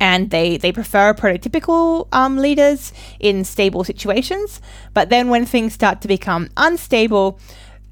and 0.00 0.30
they 0.30 0.56
they 0.56 0.72
prefer 0.72 1.14
prototypical 1.14 2.08
um, 2.12 2.38
leaders 2.38 2.92
in 3.20 3.44
stable 3.44 3.84
situations. 3.84 4.60
But 4.94 5.10
then 5.10 5.28
when 5.28 5.46
things 5.46 5.74
start 5.74 6.00
to 6.00 6.08
become 6.08 6.48
unstable, 6.56 7.38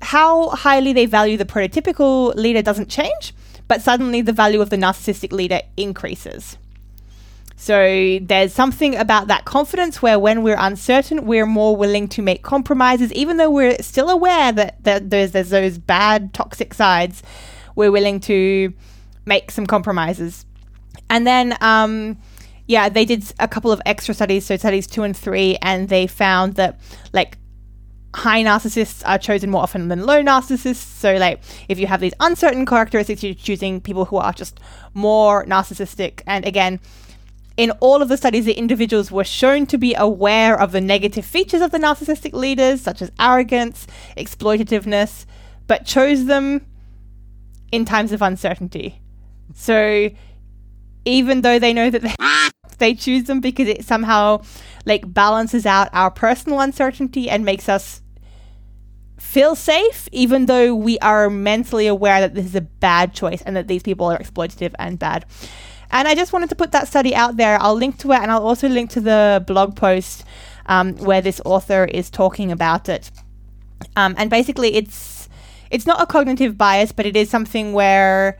how 0.02 0.48
highly 0.50 0.92
they 0.92 1.06
value 1.06 1.36
the 1.36 1.44
prototypical 1.44 2.34
leader 2.34 2.62
doesn't 2.62 2.88
change, 2.88 3.34
but 3.68 3.82
suddenly 3.82 4.22
the 4.22 4.32
value 4.32 4.60
of 4.60 4.70
the 4.70 4.76
narcissistic 4.76 5.32
leader 5.32 5.60
increases. 5.76 6.56
So 7.60 8.20
there's 8.22 8.52
something 8.52 8.94
about 8.94 9.26
that 9.26 9.44
confidence 9.44 10.00
where 10.00 10.16
when 10.16 10.44
we're 10.44 10.56
uncertain, 10.56 11.26
we're 11.26 11.44
more 11.44 11.74
willing 11.74 12.06
to 12.10 12.22
make 12.22 12.44
compromises, 12.44 13.12
even 13.12 13.36
though 13.36 13.50
we're 13.50 13.82
still 13.82 14.10
aware 14.10 14.52
that, 14.52 14.82
that 14.84 15.10
there's, 15.10 15.32
there's 15.32 15.50
those 15.50 15.76
bad 15.76 16.32
toxic 16.32 16.72
sides. 16.72 17.20
We're 17.74 17.90
willing 17.90 18.20
to 18.20 18.72
make 19.26 19.50
some 19.50 19.66
compromises. 19.66 20.46
And 21.10 21.26
then, 21.26 21.56
um, 21.60 22.18
yeah, 22.66 22.88
they 22.88 23.04
did 23.04 23.24
a 23.38 23.48
couple 23.48 23.72
of 23.72 23.80
extra 23.86 24.14
studies, 24.14 24.46
so 24.46 24.56
studies 24.56 24.86
two 24.86 25.02
and 25.02 25.16
three, 25.16 25.56
and 25.62 25.88
they 25.88 26.06
found 26.06 26.54
that 26.54 26.80
like 27.12 27.38
high 28.14 28.42
narcissists 28.42 29.02
are 29.06 29.18
chosen 29.18 29.50
more 29.50 29.62
often 29.62 29.88
than 29.88 30.04
low 30.04 30.22
narcissists. 30.22 30.76
So, 30.76 31.16
like, 31.16 31.40
if 31.68 31.78
you 31.78 31.86
have 31.86 32.00
these 32.00 32.14
uncertain 32.20 32.66
characteristics, 32.66 33.22
you're 33.22 33.34
choosing 33.34 33.80
people 33.80 34.06
who 34.06 34.16
are 34.16 34.32
just 34.32 34.60
more 34.94 35.44
narcissistic. 35.46 36.22
And 36.26 36.44
again, 36.46 36.80
in 37.56 37.72
all 37.80 38.02
of 38.02 38.08
the 38.08 38.16
studies, 38.16 38.44
the 38.44 38.52
individuals 38.52 39.10
were 39.10 39.24
shown 39.24 39.66
to 39.66 39.78
be 39.78 39.94
aware 39.94 40.60
of 40.60 40.72
the 40.72 40.80
negative 40.80 41.24
features 41.24 41.60
of 41.60 41.70
the 41.70 41.78
narcissistic 41.78 42.32
leaders, 42.32 42.80
such 42.80 43.02
as 43.02 43.10
arrogance, 43.18 43.86
exploitativeness, 44.16 45.26
but 45.66 45.84
chose 45.84 46.26
them 46.26 46.64
in 47.72 47.84
times 47.84 48.12
of 48.12 48.22
uncertainty. 48.22 49.00
So, 49.54 50.10
even 51.08 51.40
though 51.40 51.58
they 51.58 51.72
know 51.72 51.90
that 51.90 52.02
they, 52.02 52.14
they 52.78 52.94
choose 52.94 53.24
them 53.24 53.40
because 53.40 53.68
it 53.68 53.84
somehow 53.84 54.42
like 54.84 55.12
balances 55.12 55.66
out 55.66 55.88
our 55.92 56.10
personal 56.10 56.60
uncertainty 56.60 57.28
and 57.28 57.44
makes 57.44 57.68
us 57.68 58.02
feel 59.18 59.54
safe 59.54 60.08
even 60.12 60.46
though 60.46 60.74
we 60.74 60.98
are 61.00 61.28
mentally 61.28 61.86
aware 61.86 62.20
that 62.20 62.34
this 62.34 62.46
is 62.46 62.54
a 62.54 62.60
bad 62.60 63.12
choice 63.12 63.42
and 63.42 63.56
that 63.56 63.68
these 63.68 63.82
people 63.82 64.06
are 64.06 64.18
exploitative 64.18 64.74
and 64.78 64.98
bad. 64.98 65.24
And 65.90 66.06
i 66.06 66.14
just 66.14 66.32
wanted 66.32 66.50
to 66.50 66.54
put 66.54 66.72
that 66.72 66.86
study 66.86 67.14
out 67.14 67.36
there. 67.36 67.60
I'll 67.60 67.74
link 67.74 67.98
to 67.98 68.12
it 68.12 68.20
and 68.20 68.30
i'll 68.30 68.46
also 68.46 68.68
link 68.68 68.90
to 68.90 69.00
the 69.00 69.44
blog 69.46 69.76
post 69.76 70.24
um, 70.66 70.94
where 70.96 71.20
this 71.20 71.40
author 71.44 71.84
is 71.84 72.10
talking 72.10 72.52
about 72.52 72.88
it. 72.88 73.10
Um, 73.96 74.14
and 74.18 74.30
basically 74.30 74.74
it's 74.74 75.28
it's 75.70 75.86
not 75.86 76.00
a 76.00 76.06
cognitive 76.06 76.56
bias 76.56 76.92
but 76.92 77.04
it 77.06 77.16
is 77.16 77.28
something 77.28 77.72
where 77.72 78.38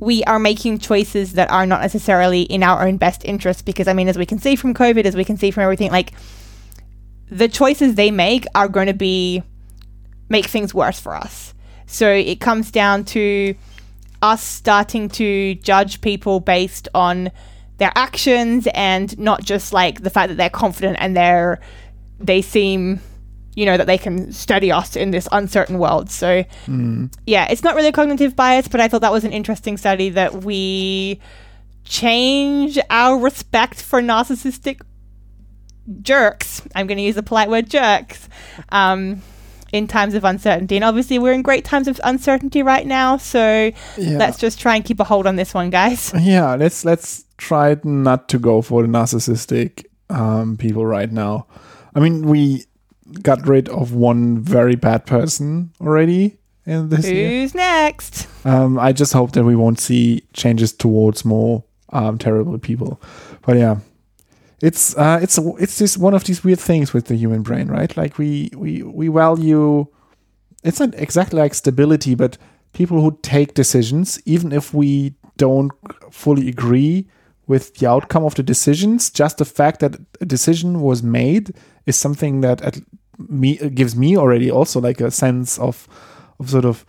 we 0.00 0.22
are 0.24 0.38
making 0.38 0.78
choices 0.78 1.32
that 1.34 1.50
are 1.50 1.66
not 1.66 1.80
necessarily 1.80 2.42
in 2.42 2.62
our 2.62 2.86
own 2.86 2.96
best 2.96 3.24
interest 3.24 3.64
because 3.64 3.88
I 3.88 3.92
mean 3.92 4.08
as 4.08 4.18
we 4.18 4.26
can 4.26 4.38
see 4.38 4.56
from 4.56 4.74
COVID 4.74 5.04
as 5.04 5.16
we 5.16 5.24
can 5.24 5.36
see 5.36 5.50
from 5.50 5.64
everything 5.64 5.90
like 5.90 6.12
the 7.30 7.48
choices 7.48 7.94
they 7.94 8.10
make 8.10 8.44
are 8.54 8.68
going 8.68 8.86
to 8.86 8.94
be 8.94 9.42
make 10.28 10.46
things 10.46 10.74
worse 10.74 11.00
for 11.00 11.14
us. 11.14 11.54
So 11.86 12.10
it 12.10 12.40
comes 12.40 12.70
down 12.70 13.04
to 13.06 13.54
us 14.20 14.42
starting 14.42 15.08
to 15.08 15.54
judge 15.56 16.00
people 16.00 16.40
based 16.40 16.88
on 16.94 17.30
their 17.78 17.92
actions 17.94 18.66
and 18.74 19.16
not 19.18 19.42
just 19.42 19.72
like 19.72 20.02
the 20.02 20.10
fact 20.10 20.28
that 20.28 20.36
they're 20.36 20.50
confident 20.50 20.96
and 21.00 21.16
they're 21.16 21.60
they 22.18 22.42
seem 22.42 23.00
you 23.58 23.66
know 23.66 23.76
that 23.80 23.86
they 23.92 23.98
can 23.98 24.16
study 24.32 24.70
us 24.80 24.90
in 24.96 25.10
this 25.10 25.26
uncertain 25.32 25.76
world. 25.84 26.06
So 26.10 26.30
yeah 27.34 27.44
it's 27.52 27.64
not 27.66 27.74
really 27.76 27.88
a 27.94 27.96
cognitive 28.00 28.32
bias 28.42 28.68
but 28.72 28.80
i 28.80 28.86
thought 28.88 29.00
that 29.06 29.12
was 29.18 29.24
an 29.24 29.32
interesting 29.40 29.76
study 29.76 30.08
that 30.20 30.30
we 30.48 31.18
change 31.84 32.78
our 32.90 33.18
respect 33.18 33.78
for 33.82 33.98
narcissistic 34.02 34.76
jerks. 36.02 36.62
I'm 36.74 36.86
going 36.86 36.98
to 36.98 37.02
use 37.04 37.14
the 37.14 37.22
polite 37.22 37.48
word 37.48 37.68
jerks 37.70 38.28
um, 38.70 39.22
in 39.72 39.86
times 39.86 40.14
of 40.14 40.22
uncertainty. 40.24 40.76
And 40.76 40.84
obviously 40.84 41.18
we're 41.18 41.32
in 41.32 41.42
great 41.42 41.64
times 41.64 41.88
of 41.88 41.98
uncertainty 42.04 42.62
right 42.62 42.86
now 42.86 43.16
so 43.16 43.72
Yeah. 43.96 44.18
let's 44.18 44.38
just 44.38 44.60
try 44.60 44.76
and 44.76 44.84
keep 44.84 45.00
a 45.00 45.04
hold 45.04 45.26
on 45.26 45.36
this 45.36 45.54
one 45.54 45.70
guys. 45.70 46.12
Yeah 46.20 46.54
let's 46.56 46.84
let's 46.84 47.24
try 47.38 47.76
not 47.84 48.28
to 48.28 48.38
go 48.38 48.62
for 48.62 48.82
the 48.82 48.88
narcissistic 48.88 49.86
um, 50.10 50.56
people 50.56 50.84
right 50.86 51.10
now. 51.10 51.46
I 51.94 52.00
mean 52.00 52.22
we 52.26 52.64
got 53.22 53.46
rid 53.46 53.68
of 53.68 53.92
one 53.92 54.38
very 54.38 54.76
bad 54.76 55.06
person 55.06 55.72
already 55.80 56.38
in 56.66 56.88
this 56.88 57.08
year. 57.08 57.28
Who's 57.28 57.54
next? 57.54 58.28
Um, 58.44 58.78
i 58.78 58.92
just 58.92 59.12
hope 59.12 59.32
that 59.32 59.44
we 59.44 59.56
won't 59.56 59.80
see 59.80 60.22
changes 60.32 60.72
towards 60.72 61.24
more 61.24 61.64
um, 61.92 62.18
terrible 62.18 62.58
people. 62.58 63.00
But 63.42 63.56
yeah 63.56 63.78
it's 64.60 64.96
uh, 64.96 65.20
it's 65.22 65.38
it's 65.58 65.78
just 65.78 65.98
one 65.98 66.14
of 66.14 66.24
these 66.24 66.42
weird 66.42 66.58
things 66.58 66.92
with 66.92 67.06
the 67.06 67.14
human 67.14 67.42
brain 67.42 67.68
right? 67.68 67.96
Like 67.96 68.18
we 68.18 68.50
we 68.54 68.82
we 68.82 69.08
value 69.08 69.86
it's 70.64 70.80
not 70.80 70.94
exactly 70.96 71.40
like 71.40 71.54
stability 71.54 72.14
but 72.14 72.36
people 72.72 73.00
who 73.00 73.18
take 73.22 73.54
decisions 73.54 74.20
even 74.24 74.52
if 74.52 74.74
we 74.74 75.14
don't 75.36 75.72
fully 76.10 76.48
agree 76.48 77.08
with 77.46 77.74
the 77.76 77.86
outcome 77.86 78.24
of 78.24 78.34
the 78.34 78.42
decisions 78.42 79.10
just 79.10 79.38
the 79.38 79.44
fact 79.44 79.80
that 79.80 79.96
a 80.20 80.26
decision 80.26 80.80
was 80.80 81.02
made 81.02 81.54
is 81.86 81.96
something 81.96 82.40
that 82.40 82.60
at 82.62 82.78
me 83.18 83.56
gives 83.70 83.96
me 83.96 84.16
already 84.16 84.50
also 84.50 84.80
like 84.80 85.00
a 85.00 85.10
sense 85.10 85.58
of 85.58 85.88
of 86.38 86.50
sort 86.50 86.64
of 86.64 86.84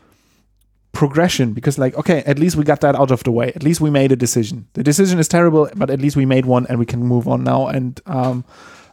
progression 0.92 1.54
because 1.54 1.78
like 1.78 1.96
okay 1.96 2.24
at 2.26 2.40
least 2.40 2.56
we 2.56 2.64
got 2.64 2.82
that 2.82 2.96
out 2.96 3.12
of 3.12 3.24
the 3.24 3.32
way. 3.32 3.52
At 3.56 3.64
least 3.64 3.82
we 3.82 3.90
made 3.90 4.12
a 4.12 4.16
decision. 4.16 4.68
The 4.74 4.84
decision 4.84 5.20
is 5.20 5.28
terrible 5.28 5.70
but 5.76 5.90
at 5.90 6.00
least 6.00 6.16
we 6.16 6.26
made 6.26 6.46
one 6.46 6.66
and 6.68 6.80
we 6.80 6.86
can 6.86 7.02
move 7.04 7.28
on 7.28 7.44
now 7.44 7.68
and 7.68 8.00
um 8.06 8.46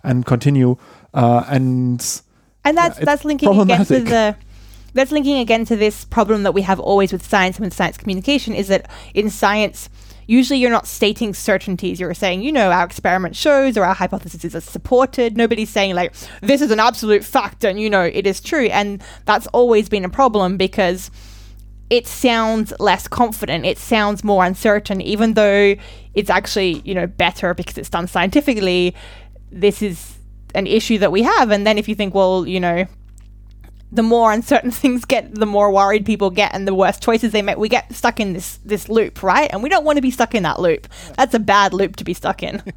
and 0.03 0.25
continue 0.25 0.77
uh 1.15 1.45
and 1.49 2.01
And 2.65 2.77
that's 2.77 2.99
it's 2.99 3.07
that's 3.07 3.25
linking 3.25 3.61
again 3.61 3.85
to 3.87 4.01
the 4.01 4.37
that's 4.95 5.13
linking 5.13 5.39
again 5.39 5.65
to 5.67 5.77
this 5.77 6.05
problem 6.05 6.43
that 6.45 6.53
we 6.53 6.63
have 6.63 6.81
always 6.81 7.13
with 7.13 7.25
science 7.25 7.57
and 7.57 7.67
with 7.67 7.75
science 7.75 7.97
communication 7.97 8.55
is 8.55 8.69
that 8.69 8.91
in 9.15 9.31
science 9.31 9.89
usually 10.27 10.59
you're 10.59 10.71
not 10.71 10.87
stating 10.87 11.35
certainties. 11.35 12.01
You're 12.01 12.15
saying, 12.15 12.43
you 12.43 12.53
know, 12.53 12.71
our 12.71 12.85
experiment 12.85 13.37
shows 13.37 13.77
or 13.77 13.85
our 13.85 13.95
hypothesis 13.95 14.45
is 14.45 14.65
supported. 14.65 15.37
Nobody's 15.37 15.71
saying, 15.71 15.95
like, 15.95 16.15
this 16.43 16.61
is 16.61 16.71
an 16.71 16.81
absolute 16.81 17.25
fact 17.25 17.65
and, 17.65 17.81
you 17.81 17.89
know, 17.89 18.03
it 18.03 18.27
is 18.27 18.41
true. 18.41 18.67
And 18.67 19.03
that's 19.25 19.47
always 19.49 19.89
been 19.89 20.05
a 20.05 20.09
problem 20.09 20.57
because 20.57 21.11
it 21.89 22.07
sounds 22.07 22.73
less 22.81 23.07
confident. 23.07 23.65
It 23.65 23.79
sounds 23.79 24.25
more 24.25 24.45
uncertain, 24.45 25.01
even 25.01 25.35
though 25.35 25.77
it's 26.15 26.31
actually, 26.31 26.83
you 26.85 26.95
know, 26.95 27.07
better 27.07 27.55
because 27.55 27.79
it's 27.79 27.91
done 27.91 28.09
scientifically. 28.09 28.95
This 29.53 29.83
is 29.83 30.19
an 30.55 30.67
issue 30.67 30.99
that 30.99 31.13
we 31.13 31.23
have. 31.23 31.51
And 31.51 31.67
then 31.67 31.79
if 31.79 31.89
you 31.89 31.95
think, 31.95 32.15
well, 32.15 32.47
you 32.47 32.59
know, 32.59 32.87
the 33.93 34.03
more 34.03 34.33
uncertain 34.33 34.71
things 34.83 35.05
get, 35.05 35.35
the 35.35 35.47
more 35.47 35.71
worried 35.71 36.05
people 36.05 36.31
get, 36.31 36.55
and 36.55 36.67
the 36.67 36.75
worse 36.75 36.99
choices 36.99 37.33
they 37.33 37.43
make. 37.43 37.57
We 37.57 37.69
get 37.69 37.93
stuck 37.95 38.21
in 38.21 38.33
this 38.33 38.59
this 38.65 38.89
loop, 38.89 39.23
right? 39.23 39.51
And 39.53 39.63
we 39.63 39.69
don't 39.69 39.85
want 39.85 39.97
to 39.97 40.03
be 40.03 40.11
stuck 40.11 40.35
in 40.35 40.43
that 40.43 40.61
loop. 40.61 40.89
That's 41.17 41.35
a 41.35 41.39
bad 41.39 41.73
loop 41.73 41.97
to 41.97 42.05
be 42.05 42.15
stuck 42.15 42.43
in. 42.43 42.63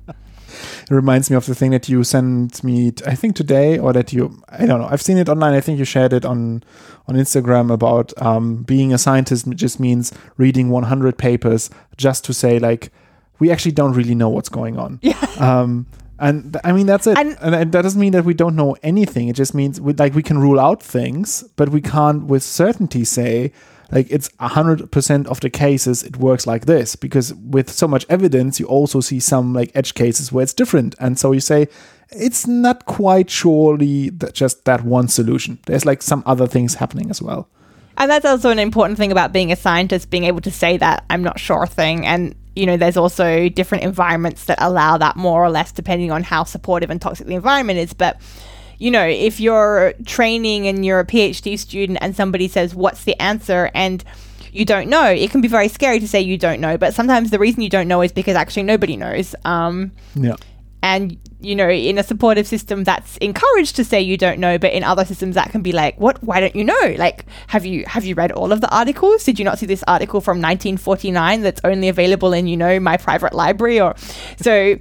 It 0.89 0.91
reminds 0.95 1.30
me 1.30 1.36
of 1.36 1.45
the 1.45 1.53
thing 1.53 1.72
that 1.72 1.88
you 1.88 2.03
sent 2.03 2.64
me, 2.64 2.91
t- 2.91 3.05
I 3.05 3.14
think 3.16 3.36
today, 3.36 3.78
or 3.78 3.93
that 3.93 4.12
you, 4.12 4.41
I 4.49 4.66
don't 4.66 4.82
know, 4.82 4.88
I've 4.88 5.01
seen 5.01 5.18
it 5.18 5.30
online. 5.30 5.53
I 5.53 5.62
think 5.62 5.78
you 5.78 5.86
shared 5.86 6.14
it 6.14 6.26
on 6.26 6.64
on 7.07 7.16
Instagram 7.16 7.72
about 7.72 8.12
um, 8.22 8.64
being 8.64 8.93
a 8.93 8.97
scientist 8.97 9.47
just 9.49 9.80
means 9.80 10.12
reading 10.38 10.70
100 10.70 11.18
papers 11.18 11.70
just 11.97 12.24
to 12.26 12.34
say 12.34 12.60
like 12.60 12.91
we 13.39 13.51
actually 13.51 13.72
don't 13.72 13.93
really 13.93 14.16
know 14.16 14.30
what's 14.30 14.49
going 14.49 14.78
on. 14.78 14.99
Yeah. 15.10 15.18
Um, 15.39 15.88
and 16.20 16.53
th- 16.53 16.61
I 16.63 16.72
mean 16.72 16.86
that's 16.88 17.07
it. 17.07 17.17
And- 17.17 17.38
And, 17.41 17.55
and 17.55 17.72
that 17.72 17.82
doesn't 17.84 17.99
mean 17.99 18.13
that 18.13 18.26
we 18.26 18.34
don't 18.34 18.55
know 18.55 18.76
anything. 18.84 19.28
It 19.30 19.36
just 19.36 19.53
means 19.53 19.80
we, 19.82 19.93
like 19.93 20.13
we 20.15 20.24
can 20.24 20.38
rule 20.38 20.59
out 20.59 20.84
things, 20.84 21.43
but 21.55 21.70
we 21.70 21.82
can't 21.82 22.26
with 22.26 22.43
certainty 22.43 23.03
say 23.05 23.51
like 23.91 24.07
it's 24.11 24.30
100% 24.39 25.26
of 25.28 25.39
the 25.39 25.49
cases 25.49 26.03
it 26.03 26.17
works 26.17 26.45
like 26.45 26.65
this 26.67 26.95
because 26.95 27.34
with 27.34 27.70
so 27.72 27.88
much 27.88 28.05
evidence 28.09 28.59
you 28.59 28.67
also 28.67 28.99
see 29.01 29.20
some 29.20 29.51
like 29.53 29.72
edge 29.74 29.93
cases 29.95 30.32
where 30.32 30.43
it's 30.43 30.53
different 30.53 30.93
and 30.99 31.17
so 31.17 31.32
you 31.32 31.39
say 31.39 31.67
it's 32.11 32.45
not 32.47 32.86
quite 32.86 33.30
surely 33.32 34.09
that 34.11 34.34
just 34.36 34.65
that 34.65 34.84
one 34.84 35.07
solution 35.07 35.57
there's 35.65 35.86
like 35.86 36.01
some 36.03 36.22
other 36.28 36.47
things 36.47 36.76
happening 36.76 37.09
as 37.09 37.20
well 37.22 37.47
And 37.97 38.09
that's 38.11 38.26
also 38.26 38.49
an 38.49 38.59
important 38.59 38.97
thing 38.97 39.11
about 39.11 39.34
being 39.34 39.51
a 39.51 39.55
scientist, 39.55 40.09
being 40.09 40.24
able 40.24 40.41
to 40.41 40.51
say 40.51 40.78
that 40.78 41.03
I'm 41.09 41.22
not 41.22 41.38
sure 41.38 41.67
thing. 41.67 42.05
And, 42.05 42.34
you 42.60 42.66
know, 42.66 42.78
there's 42.78 42.97
also 42.97 43.49
different 43.49 43.84
environments 43.84 44.45
that 44.45 44.57
allow 44.62 44.97
that 44.97 45.16
more 45.16 45.43
or 45.43 45.49
less 45.49 45.72
depending 45.72 46.12
on 46.12 46.24
how 46.24 46.43
supportive 46.43 46.89
and 46.89 47.01
toxic 47.01 47.26
the 47.26 47.36
environment 47.36 47.80
is. 47.80 47.93
But, 47.93 48.20
you 48.78 48.91
know, 48.91 49.05
if 49.05 49.39
you're 49.39 49.93
training 50.05 50.68
and 50.68 50.86
you're 50.86 50.99
a 50.99 51.05
PhD 51.05 51.57
student 51.57 51.99
and 52.01 52.16
somebody 52.16 52.47
says, 52.47 52.76
What's 52.76 53.05
the 53.05 53.20
answer? 53.22 53.72
and 53.74 54.03
you 54.51 54.66
don't 54.66 54.89
know, 54.89 55.05
it 55.05 55.30
can 55.30 55.41
be 55.41 55.47
very 55.47 55.68
scary 55.68 55.99
to 55.99 56.07
say 56.07 56.20
you 56.20 56.38
don't 56.38 56.60
know. 56.60 56.76
But 56.78 56.95
sometimes 56.95 57.30
the 57.30 57.38
reason 57.38 57.62
you 57.62 57.70
don't 57.70 57.88
know 57.88 58.01
is 58.01 58.12
because 58.12 58.36
actually 58.36 58.64
nobody 58.64 58.97
knows. 58.97 59.36
Um, 59.45 59.91
yeah 60.16 60.36
and 60.82 61.18
you 61.42 61.56
know 61.56 61.70
in 61.70 61.98
a 61.98 62.04
supportive 62.04 62.46
system 62.48 62.84
that's 62.84 63.18
encouraged 63.18 63.76
to 63.76 63.84
say 63.84 64.02
you 64.02 64.18
don't 64.18 64.40
know 64.40 64.58
but 64.58 64.74
in 64.74 64.84
other 64.84 65.06
systems 65.06 65.36
that 65.36 65.52
can 65.52 65.62
be 65.62 65.72
like 65.72 66.00
what? 66.00 66.22
Why 66.24 66.40
don't 66.40 66.56
you 66.56 66.64
know? 66.64 66.96
Like 66.98 67.26
have 67.48 67.66
you 67.66 67.86
have 67.86 68.06
you 68.06 68.16
read 68.16 68.32
all 68.32 68.52
of 68.52 68.62
the 68.62 68.70
articles? 68.76 69.24
Did 69.24 69.40
you 69.40 69.46
not 69.46 69.60
see 69.60 69.66
this 69.66 69.84
article 69.88 70.22
from 70.22 70.38
1949 70.38 71.42
that's 71.42 71.62
only 71.64 71.90
available 71.90 72.34
in 72.34 72.48
you 72.48 72.58
know 72.58 72.80
my 72.80 72.98
private 72.98 73.34
library 73.34 73.80
or 73.80 73.96
so? 74.38 74.78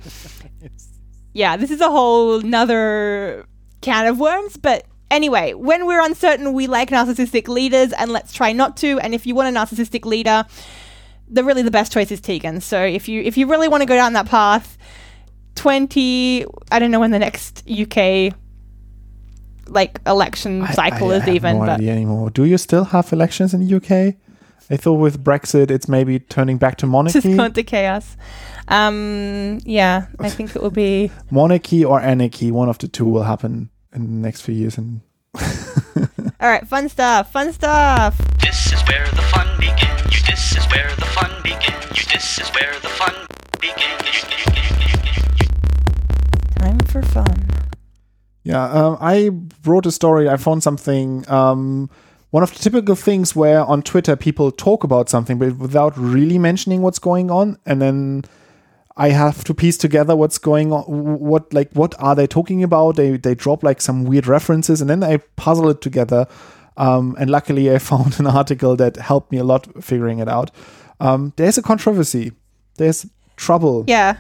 Yeah 1.33 1.57
this 1.57 1.71
is 1.71 1.81
a 1.81 1.91
whole 1.91 2.41
nother 2.41 3.47
can 3.81 4.07
of 4.07 4.19
worms 4.19 4.57
but 4.57 4.85
anyway 5.11 5.55
when 5.55 5.87
we're 5.87 6.05
uncertain 6.05 6.53
we 6.53 6.67
like 6.67 6.91
narcissistic 6.91 7.47
leaders 7.47 7.93
and 7.93 8.11
let's 8.11 8.33
try 8.33 8.53
not 8.53 8.77
to 8.77 8.99
and 8.99 9.15
if 9.15 9.25
you 9.25 9.35
want 9.35 9.57
a 9.57 9.59
narcissistic 9.59 10.05
leader 10.05 10.45
the 11.31 11.45
really 11.45 11.63
the 11.63 11.71
best 11.71 11.93
choice 11.93 12.11
is 12.11 12.21
Tegan. 12.21 12.61
So 12.61 12.83
if 12.83 13.09
you 13.09 13.23
if 13.23 13.37
you 13.37 13.47
really 13.47 13.69
want 13.69 13.83
to 13.83 13.87
go 13.87 13.95
down 13.95 14.13
that 14.15 14.27
path, 14.27 14.79
20 15.59 16.45
i 16.73 16.79
don't 16.79 16.91
know 16.91 17.01
when 17.01 17.11
the 17.11 17.19
next 17.19 17.65
uk 17.69 17.97
like 19.69 20.01
election 20.07 20.63
I- 20.63 20.73
cycle 20.73 21.11
I, 21.11 21.17
is 21.17 21.23
I 21.23 21.27
have 21.27 21.35
even 21.35 21.59
no 21.59 21.67
but 21.67 21.69
idea 21.81 21.93
anymore. 21.93 22.31
Do 22.31 22.45
you 22.45 22.57
still 22.59 22.85
have 22.85 23.13
elections 23.13 23.53
in 23.55 23.67
the 23.67 23.75
uk 23.77 23.91
i 24.71 24.77
thought 24.77 24.95
with 24.95 25.23
brexit 25.25 25.71
it's 25.71 25.89
maybe 25.89 26.19
turning 26.19 26.59
back 26.59 26.77
to 26.79 26.87
monarchy 26.87 27.13
just 27.21 27.27
monarchy. 27.27 27.37
gone 27.37 27.53
to 27.55 27.63
chaos. 27.63 28.17
Um 28.69 29.59
yeah 29.65 30.07
i 30.21 30.29
think 30.31 30.55
it 30.57 30.63
will 30.63 30.71
be 30.71 31.11
monarchy 31.31 31.85
or 31.85 32.01
anarchy 32.01 32.51
one 32.51 32.69
of 32.69 32.79
the 32.79 32.89
two 32.89 33.07
will 33.07 33.25
happen 33.25 33.71
in 33.95 34.03
the 34.03 34.23
next 34.27 34.43
few 34.43 34.55
years. 34.55 34.77
And 34.79 35.01
all 36.41 36.49
right 36.49 36.67
fun 36.69 36.89
stuff 36.89 37.33
fun 37.33 37.53
stuff. 37.53 38.17
This 38.41 38.73
is 38.73 38.81
where 38.89 39.07
the 39.09 39.23
fun 39.35 39.49
begins. 39.59 40.05
You, 40.15 40.21
this 40.27 40.57
is 40.57 40.65
where 40.73 40.91
the 40.97 41.07
fun 41.17 41.31
begins. 41.43 41.85
You, 41.97 42.05
this 42.13 42.39
is 42.39 42.49
where 42.57 42.73
the 42.81 42.89
fun 43.01 43.15
for 46.89 47.03
fun 47.03 47.27
Yeah, 48.45 48.65
um, 48.65 48.97
I 49.01 49.31
wrote 49.65 49.87
a 49.87 49.93
story. 49.93 50.29
I 50.29 50.37
found 50.37 50.63
something. 50.63 51.29
Um, 51.29 51.91
one 52.31 52.43
of 52.43 52.53
the 52.53 52.59
typical 52.59 52.95
things 52.95 53.37
where 53.37 53.63
on 53.65 53.83
Twitter 53.83 54.17
people 54.17 54.51
talk 54.51 54.85
about 54.85 55.09
something, 55.09 55.39
but 55.39 55.57
without 55.57 55.97
really 55.97 56.39
mentioning 56.39 56.83
what's 56.83 56.99
going 56.99 57.31
on, 57.31 57.59
and 57.67 57.83
then 57.83 58.25
I 58.97 59.11
have 59.11 59.45
to 59.45 59.55
piece 59.55 59.77
together 59.77 60.17
what's 60.17 60.39
going 60.39 60.73
on. 60.73 60.85
What 60.85 61.53
like 61.53 61.71
what 61.73 61.95
are 61.99 62.15
they 62.15 62.27
talking 62.27 62.63
about? 62.63 62.97
They 62.97 63.17
they 63.17 63.35
drop 63.35 63.63
like 63.63 63.81
some 63.81 64.05
weird 64.05 64.27
references, 64.27 64.81
and 64.81 64.89
then 64.89 65.03
I 65.03 65.19
puzzle 65.37 65.69
it 65.71 65.81
together. 65.81 66.27
Um, 66.77 67.17
and 67.19 67.29
luckily, 67.29 67.71
I 67.75 67.79
found 67.91 68.19
an 68.19 68.27
article 68.27 68.77
that 68.77 68.97
helped 68.97 69.31
me 69.31 69.39
a 69.39 69.45
lot 69.45 69.85
figuring 69.85 70.21
it 70.21 70.29
out. 70.29 70.51
Um, 71.01 71.33
there's 71.37 71.59
a 71.59 71.63
controversy. 71.63 72.33
There's 72.77 73.07
trouble. 73.37 73.85
yeah 73.89 74.19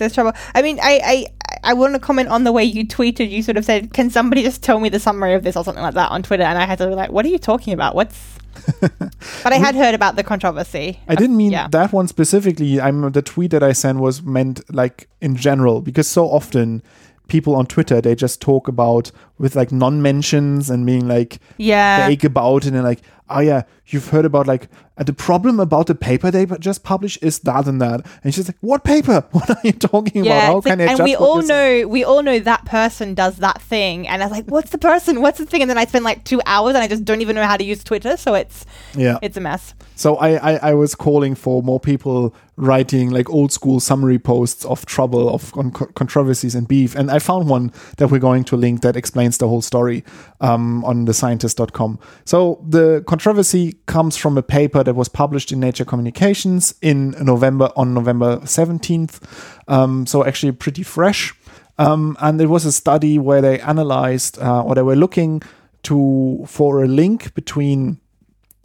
there's 0.00 0.12
trouble 0.14 0.32
i 0.56 0.60
mean 0.62 0.78
i 0.82 1.00
i 1.04 1.26
I 1.62 1.74
want 1.74 1.92
to 1.94 1.98
comment 2.00 2.28
on 2.30 2.44
the 2.44 2.52
way 2.52 2.64
you 2.64 2.86
tweeted. 2.86 3.28
You 3.28 3.42
sort 3.42 3.58
of 3.58 3.66
said, 3.66 3.92
"Can 3.92 4.08
somebody 4.08 4.42
just 4.42 4.62
tell 4.62 4.80
me 4.80 4.88
the 4.88 5.00
summary 5.00 5.34
of 5.34 5.42
this 5.42 5.56
or 5.56 5.64
something 5.64 5.82
like 5.82 5.92
that 5.94 6.10
on 6.10 6.22
Twitter?" 6.22 6.44
And 6.44 6.56
I 6.56 6.64
had 6.64 6.78
to 6.78 6.86
be 6.86 6.94
like, 6.94 7.12
"What 7.12 7.26
are 7.26 7.28
you 7.28 7.38
talking 7.38 7.74
about? 7.74 7.94
What's?" 7.94 8.38
but 8.80 9.52
I 9.52 9.56
had 9.56 9.74
heard 9.74 9.94
about 9.94 10.16
the 10.16 10.22
controversy. 10.24 11.00
I 11.06 11.16
didn't 11.16 11.36
mean 11.36 11.52
Yeah. 11.52 11.68
that 11.68 11.92
one 11.92 12.08
specifically. 12.08 12.80
I'm 12.80 13.10
the 13.12 13.20
tweet 13.20 13.50
that 13.50 13.62
I 13.62 13.72
sent 13.72 13.98
was 13.98 14.22
meant 14.22 14.62
like 14.74 15.08
in 15.20 15.36
general 15.36 15.82
because 15.82 16.08
so 16.08 16.26
often 16.26 16.82
people 17.28 17.54
on 17.56 17.66
Twitter 17.66 18.00
they 18.00 18.14
just 18.14 18.40
talk 18.40 18.66
about 18.66 19.10
with 19.38 19.54
like 19.54 19.70
non-mentions 19.70 20.70
and 20.70 20.86
being 20.86 21.06
like 21.06 21.40
Yeah. 21.58 22.06
vague 22.06 22.24
about 22.24 22.64
it 22.64 22.72
and 22.72 22.84
like 22.84 23.00
oh 23.30 23.40
yeah 23.40 23.62
you've 23.86 24.08
heard 24.08 24.24
about 24.24 24.46
like 24.46 24.68
uh, 24.98 25.04
the 25.04 25.12
problem 25.12 25.58
about 25.58 25.86
the 25.86 25.94
paper 25.94 26.30
they 26.30 26.46
just 26.60 26.84
published 26.84 27.18
is 27.22 27.40
that 27.40 27.66
and 27.66 27.80
that 27.80 28.04
and 28.22 28.34
she's 28.34 28.48
like 28.48 28.56
what 28.60 28.84
paper 28.84 29.24
what 29.32 29.48
are 29.50 29.56
you 29.64 29.72
talking 29.72 30.26
about 30.26 30.42
how 30.42 30.58
it's 30.58 30.66
like- 30.66 30.78
can 30.78 30.88
I 30.88 30.92
and 30.92 31.04
we 31.04 31.16
all 31.16 31.36
you're 31.36 31.42
saying?" 31.44 31.82
know 31.82 31.88
we 31.88 32.04
all 32.04 32.22
know 32.22 32.38
that 32.38 32.64
person 32.64 33.14
does 33.14 33.36
that 33.38 33.60
thing, 33.62 34.06
and 34.06 34.22
I 34.22 34.26
was 34.26 34.32
like, 34.32 34.46
"What's 34.46 34.70
the 34.70 34.78
person? 34.78 35.22
What's 35.22 35.38
the 35.38 35.46
thing?" 35.46 35.62
And 35.62 35.70
then 35.70 35.78
I 35.78 35.86
spend 35.86 36.04
like 36.04 36.24
two 36.24 36.40
hours, 36.46 36.74
and 36.74 36.82
I 36.84 36.88
just 36.88 37.04
don't 37.04 37.20
even 37.20 37.36
know 37.36 37.44
how 37.44 37.56
to 37.56 37.64
use 37.64 37.82
Twitter, 37.84 38.16
so 38.16 38.34
it's 38.34 38.66
yeah 38.94 39.18
it's 39.22 39.36
a 39.36 39.40
mess. 39.40 39.74
So 39.96 40.16
I, 40.16 40.52
I, 40.52 40.70
I 40.70 40.74
was 40.74 40.94
calling 40.94 41.34
for 41.34 41.62
more 41.62 41.78
people 41.78 42.34
writing 42.56 43.10
like 43.10 43.28
old 43.28 43.52
school 43.52 43.80
summary 43.80 44.18
posts 44.18 44.64
of 44.64 44.86
trouble, 44.86 45.28
of 45.28 45.52
con- 45.52 45.72
controversies 45.72 46.54
and 46.54 46.66
beef. 46.68 46.94
And 46.94 47.10
I 47.10 47.18
found 47.18 47.48
one 47.48 47.70
that 47.98 48.08
we're 48.10 48.18
going 48.18 48.44
to 48.44 48.56
link 48.56 48.80
that 48.80 48.96
explains 48.96 49.38
the 49.38 49.48
whole 49.48 49.60
story 49.62 50.04
um, 50.40 50.84
on 50.84 51.06
thescientist.com. 51.06 51.98
So 52.24 52.64
the 52.66 53.02
controversy 53.20 53.74
comes 53.84 54.16
from 54.16 54.38
a 54.38 54.42
paper 54.42 54.82
that 54.82 54.94
was 54.94 55.06
published 55.06 55.52
in 55.52 55.60
Nature 55.60 55.84
Communications 55.84 56.74
in 56.80 57.10
November 57.20 57.70
on 57.76 57.92
November 57.92 58.38
17th. 58.38 59.20
Um, 59.68 60.06
so 60.06 60.24
actually 60.24 60.52
pretty 60.52 60.82
fresh. 60.82 61.34
Um, 61.76 62.16
and 62.20 62.40
it 62.40 62.46
was 62.46 62.64
a 62.64 62.72
study 62.72 63.18
where 63.18 63.42
they 63.42 63.60
analyzed 63.60 64.38
uh, 64.38 64.62
or 64.62 64.74
they 64.74 64.80
were 64.80 64.96
looking 64.96 65.42
to 65.82 66.42
for 66.46 66.82
a 66.82 66.88
link 66.88 67.34
between 67.34 68.00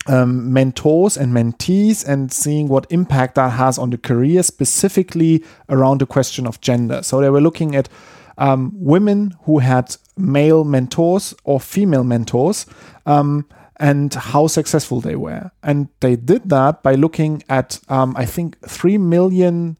um, 0.07 0.53
mentors 0.53 1.17
and 1.17 1.33
mentees 1.33 2.07
and 2.07 2.31
seeing 2.31 2.69
what 2.69 2.87
impact 2.89 3.35
that 3.35 3.49
has 3.49 3.77
on 3.77 3.89
the 3.89 3.97
career, 3.97 4.41
specifically 4.41 5.43
around 5.67 5.99
the 5.99 6.05
question 6.05 6.47
of 6.47 6.61
gender. 6.61 7.03
So 7.03 7.19
they 7.19 7.29
were 7.29 7.41
looking 7.41 7.75
at 7.75 7.89
um, 8.37 8.71
women 8.73 9.35
who 9.43 9.59
had 9.59 9.97
male 10.15 10.63
mentors 10.63 11.33
or 11.43 11.59
female 11.59 12.05
mentors 12.05 12.65
um, 13.05 13.45
and 13.77 14.13
how 14.13 14.47
successful 14.47 15.01
they 15.01 15.15
were. 15.15 15.51
And 15.61 15.89
they 15.99 16.15
did 16.15 16.49
that 16.49 16.83
by 16.83 16.95
looking 16.95 17.43
at, 17.49 17.79
um, 17.89 18.15
I 18.17 18.25
think, 18.25 18.59
3 18.67 18.97
million 18.97 19.77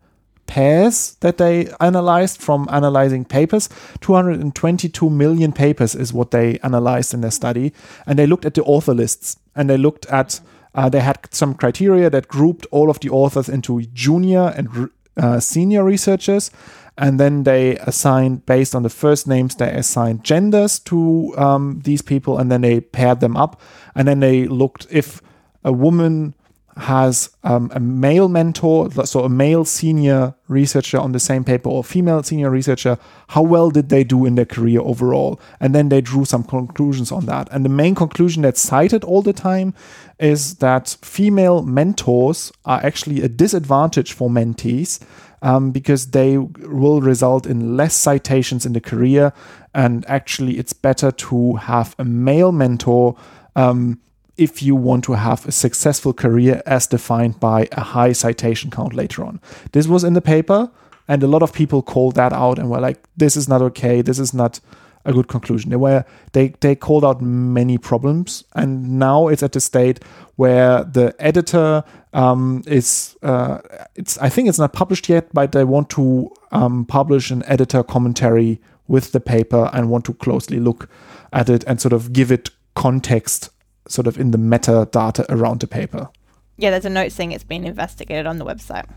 pairs 0.48 1.16
that 1.22 1.38
they 1.38 1.70
analyzed 1.80 2.42
from 2.42 2.68
analyzing 2.72 3.26
papers. 3.26 3.70
222 4.02 5.10
million 5.10 5.52
papers 5.52 5.96
is 5.96 6.14
what 6.14 6.32
they 6.32 6.60
analyzed 6.60 7.14
in 7.14 7.22
their 7.22 7.32
study. 7.32 7.74
And 8.06 8.20
they 8.20 8.28
looked 8.28 8.46
at 8.46 8.54
the 8.54 8.64
author 8.64 8.94
lists 8.94 9.38
and 9.56 9.70
they 9.70 9.78
looked 9.78 10.06
at, 10.08 10.40
uh, 10.74 10.90
they 10.90 11.00
had 11.00 11.20
some 11.32 11.56
criteria 11.56 12.10
that 12.10 12.28
grouped 12.28 12.66
all 12.72 12.90
of 12.90 13.00
the 13.00 13.10
authors 13.10 13.50
into 13.50 13.82
junior 13.94 14.54
and 14.56 14.90
uh, 15.18 15.40
senior 15.40 15.84
researchers. 15.84 16.52
And 16.98 17.20
then 17.20 17.44
they 17.44 17.76
assigned, 17.78 18.46
based 18.46 18.74
on 18.74 18.84
the 18.84 18.90
first 18.90 19.28
names, 19.28 19.56
they 19.56 19.70
assigned 19.70 20.24
genders 20.24 20.80
to 20.80 21.34
um, 21.38 21.82
these 21.84 22.02
people 22.02 22.38
and 22.38 22.52
then 22.52 22.62
they 22.62 22.80
paired 22.80 23.20
them 23.20 23.36
up. 23.36 23.60
And 23.96 24.08
then 24.08 24.22
they 24.22 24.48
looked 24.48 24.88
if 24.90 25.22
a 25.64 25.74
woman 25.74 26.36
has 26.78 27.30
um, 27.44 27.72
a 27.74 27.80
male 27.80 28.28
mentor, 28.28 28.92
so 29.06 29.24
a 29.24 29.30
male 29.30 29.64
senior 29.64 30.36
researcher 30.50 30.98
on 30.98 31.14
the 31.14 31.20
same 31.20 31.44
paper 31.44 31.70
or 31.70 31.84
female 31.84 32.22
senior 32.22 32.50
researcher, 32.50 32.98
how 33.30 33.42
well 33.42 33.70
did 33.70 33.88
they 33.90 34.04
do 34.04 34.26
in 34.26 34.36
their 34.36 34.46
career 34.46 34.82
overall? 34.82 35.40
And 35.60 35.74
then 35.74 35.88
they 35.88 36.02
drew 36.02 36.26
some 36.26 36.44
conclusions 36.44 37.12
on 37.12 37.28
that. 37.28 37.48
And 37.52 37.64
the 37.64 37.70
main 37.70 37.96
conclusion 37.96 38.42
that's 38.42 38.62
cited 38.62 39.04
all 39.06 39.22
the 39.22 39.34
time 39.34 39.74
is 40.20 40.56
that 40.56 40.98
female 41.02 41.62
mentors 41.62 42.52
are 42.66 42.84
actually 42.84 43.22
a 43.22 43.30
disadvantage 43.30 44.12
for 44.12 44.30
mentees 44.30 45.00
um, 45.46 45.70
because 45.70 46.08
they 46.08 46.40
will 46.40 47.02
result 47.02 47.46
in 47.46 47.78
less 47.78 47.94
citations 47.94 48.66
in 48.66 48.74
the 48.74 48.82
career. 48.82 49.32
And 49.76 50.04
actually, 50.08 50.58
it's 50.58 50.74
better 50.74 51.12
to 51.12 51.54
have 51.54 51.96
a 52.00 52.04
male 52.04 52.52
mentor. 52.52 53.16
Um, 53.56 54.02
if 54.38 54.64
you 54.64 54.76
want 54.76 55.04
to 55.06 55.14
have 55.14 55.48
a 55.48 55.52
successful 55.52 56.14
career 56.14 56.62
as 56.66 56.88
defined 56.88 57.40
by 57.40 57.70
a 57.72 57.82
high 57.82 58.12
citation 58.12 58.70
count 58.70 58.94
later 58.94 59.24
on. 59.24 59.40
This 59.72 59.88
was 59.88 60.04
in 60.04 60.14
the 60.14 60.22
paper, 60.22 60.70
and 61.08 61.24
a 61.24 61.28
lot 61.28 61.42
of 61.42 61.54
people 61.54 61.82
called 61.82 62.16
that 62.16 62.34
out 62.34 62.60
and 62.60 62.70
were 62.70 62.82
like, 62.82 63.02
this 63.16 63.38
is 63.38 63.48
not 63.48 63.62
okay, 63.62 64.02
this 64.02 64.20
is 64.20 64.34
not 64.34 64.60
a 65.06 65.14
good 65.14 65.28
conclusion. 65.28 65.70
They 65.70 65.78
were 65.78 66.04
they 66.34 66.50
they 66.60 66.76
called 66.76 67.06
out 67.06 67.22
many 67.22 67.78
problems, 67.78 68.44
and 68.56 69.00
now 69.00 69.28
it's 69.28 69.44
at 69.44 69.52
the 69.54 69.62
state 69.62 70.04
where 70.36 70.84
the 70.84 71.16
editor 71.20 71.84
um, 72.16 72.64
is 72.66 73.16
uh, 73.22 73.60
it's 73.94 74.18
I 74.18 74.30
think 74.30 74.48
it's 74.48 74.58
not 74.58 74.74
published 74.74 75.10
yet, 75.10 75.28
but 75.34 75.52
they 75.52 75.66
want 75.66 75.90
to 75.92 76.32
um, 76.52 76.86
publish 76.86 77.30
an 77.30 77.44
editor 77.46 77.84
commentary 77.84 78.60
with 78.88 79.12
the 79.12 79.20
paper 79.20 79.70
and 79.74 79.90
want 79.90 80.06
to 80.06 80.14
closely 80.14 80.60
look 80.60 80.90
at 81.34 81.50
it 81.50 81.64
and 81.66 81.82
sort 81.82 81.92
of 81.92 82.14
give 82.14 82.32
it 82.32 82.50
context 82.74 83.50
sort 83.88 84.08
of 84.08 84.18
in 84.18 84.32
the 84.32 84.38
metadata 84.38 85.26
around 85.30 85.60
the 85.60 85.68
paper. 85.68 86.10
Yeah, 86.58 86.70
there's 86.72 86.86
a 86.86 86.90
note 86.90 87.12
saying 87.12 87.34
it's 87.34 87.44
been 87.44 87.66
investigated 87.66 88.26
on 88.26 88.38
the 88.38 88.46
website. 88.46 88.90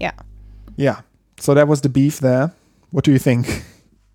Yeah. 0.00 0.12
Yeah. 0.76 1.02
So 1.38 1.54
that 1.54 1.68
was 1.68 1.82
the 1.82 1.88
beef 1.88 2.18
there. 2.18 2.52
What 2.90 3.04
do 3.04 3.12
you 3.12 3.20
think? 3.20 3.64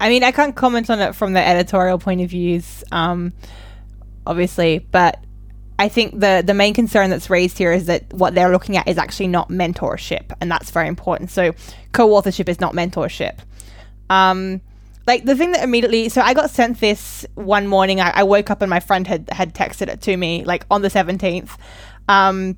I 0.01 0.09
mean, 0.09 0.23
I 0.23 0.31
can't 0.31 0.55
comment 0.55 0.89
on 0.89 0.99
it 0.99 1.15
from 1.15 1.33
the 1.33 1.45
editorial 1.45 1.97
point 1.97 2.21
of 2.21 2.29
views, 2.29 2.83
um, 2.91 3.33
obviously, 4.25 4.79
but 4.79 5.23
I 5.79 5.87
think 5.87 6.19
the 6.19 6.43
the 6.45 6.53
main 6.53 6.73
concern 6.73 7.09
that's 7.09 7.29
raised 7.29 7.57
here 7.57 7.71
is 7.71 7.85
that 7.85 8.13
what 8.13 8.35
they're 8.35 8.51
looking 8.51 8.75
at 8.75 8.87
is 8.87 8.97
actually 8.97 9.27
not 9.27 9.49
mentorship, 9.49 10.35
and 10.41 10.51
that's 10.51 10.71
very 10.71 10.89
important. 10.89 11.31
So, 11.31 11.53
co-authorship 11.93 12.49
is 12.49 12.59
not 12.59 12.73
mentorship. 12.73 13.39
Um, 14.09 14.61
like 15.07 15.23
the 15.23 15.35
thing 15.35 15.53
that 15.53 15.63
immediately 15.63 16.07
so 16.07 16.21
i 16.21 16.35
got 16.35 16.51
sent 16.51 16.79
this 16.79 17.25
one 17.33 17.65
morning 17.65 17.99
i, 17.99 18.11
I 18.11 18.23
woke 18.23 18.51
up 18.51 18.61
and 18.61 18.69
my 18.69 18.79
friend 18.79 19.07
had 19.07 19.27
had 19.31 19.55
texted 19.55 19.87
it 19.87 20.01
to 20.01 20.15
me 20.15 20.43
like 20.43 20.65
on 20.69 20.83
the 20.83 20.87
17th 20.87 21.49
um 22.07 22.55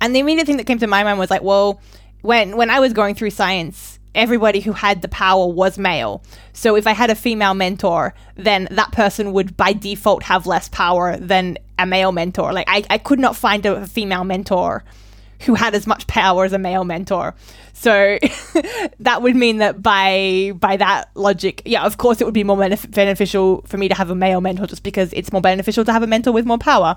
and 0.00 0.14
the 0.14 0.20
immediate 0.20 0.46
thing 0.46 0.56
that 0.56 0.66
came 0.66 0.78
to 0.78 0.86
my 0.86 1.04
mind 1.04 1.18
was 1.18 1.30
like 1.30 1.42
well 1.42 1.82
when 2.22 2.56
when 2.56 2.70
i 2.70 2.80
was 2.80 2.94
going 2.94 3.14
through 3.14 3.30
science 3.30 3.97
everybody 4.14 4.60
who 4.60 4.72
had 4.72 5.02
the 5.02 5.08
power 5.08 5.46
was 5.46 5.78
male 5.78 6.22
so 6.52 6.76
if 6.76 6.86
i 6.86 6.92
had 6.92 7.10
a 7.10 7.14
female 7.14 7.54
mentor 7.54 8.14
then 8.36 8.68
that 8.70 8.90
person 8.92 9.32
would 9.32 9.56
by 9.56 9.72
default 9.72 10.22
have 10.24 10.46
less 10.46 10.68
power 10.68 11.16
than 11.16 11.56
a 11.78 11.86
male 11.86 12.12
mentor 12.12 12.52
like 12.52 12.66
i, 12.68 12.84
I 12.90 12.98
could 12.98 13.18
not 13.18 13.36
find 13.36 13.64
a 13.66 13.86
female 13.86 14.24
mentor 14.24 14.84
who 15.42 15.54
had 15.54 15.74
as 15.74 15.86
much 15.86 16.06
power 16.06 16.44
as 16.44 16.52
a 16.52 16.58
male 16.58 16.84
mentor. 16.84 17.34
So 17.72 18.18
that 19.00 19.22
would 19.22 19.36
mean 19.36 19.58
that 19.58 19.82
by 19.82 20.52
by 20.56 20.76
that 20.76 21.10
logic, 21.14 21.62
yeah, 21.64 21.84
of 21.84 21.98
course 21.98 22.20
it 22.20 22.24
would 22.24 22.34
be 22.34 22.44
more 22.44 22.56
benef- 22.56 22.90
beneficial 22.90 23.62
for 23.66 23.76
me 23.78 23.88
to 23.88 23.94
have 23.94 24.10
a 24.10 24.14
male 24.14 24.40
mentor 24.40 24.66
just 24.66 24.82
because 24.82 25.12
it's 25.12 25.32
more 25.32 25.42
beneficial 25.42 25.84
to 25.84 25.92
have 25.92 26.02
a 26.02 26.06
mentor 26.06 26.32
with 26.32 26.44
more 26.44 26.58
power. 26.58 26.96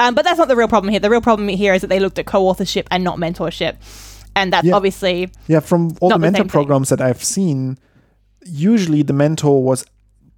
Um, 0.00 0.14
but 0.14 0.24
that's 0.24 0.38
not 0.38 0.48
the 0.48 0.56
real 0.56 0.68
problem 0.68 0.90
here. 0.90 1.00
The 1.00 1.10
real 1.10 1.20
problem 1.20 1.48
here 1.48 1.74
is 1.74 1.80
that 1.80 1.88
they 1.88 1.98
looked 1.98 2.18
at 2.18 2.26
co-authorship 2.26 2.86
and 2.90 3.02
not 3.02 3.18
mentorship, 3.18 3.76
and 4.38 4.52
that's 4.52 4.66
Yeah. 4.66 4.76
obviously 4.76 5.30
Yeah, 5.46 5.60
from 5.60 5.92
all 6.00 6.08
the 6.10 6.14
the 6.14 6.18
mentor 6.20 6.42
thing. 6.42 6.48
programs 6.50 6.88
that 6.88 7.00
I've 7.00 7.22
seen, 7.22 7.78
usually 8.46 9.02
the 9.02 9.12
mentor 9.12 9.62
was 9.62 9.84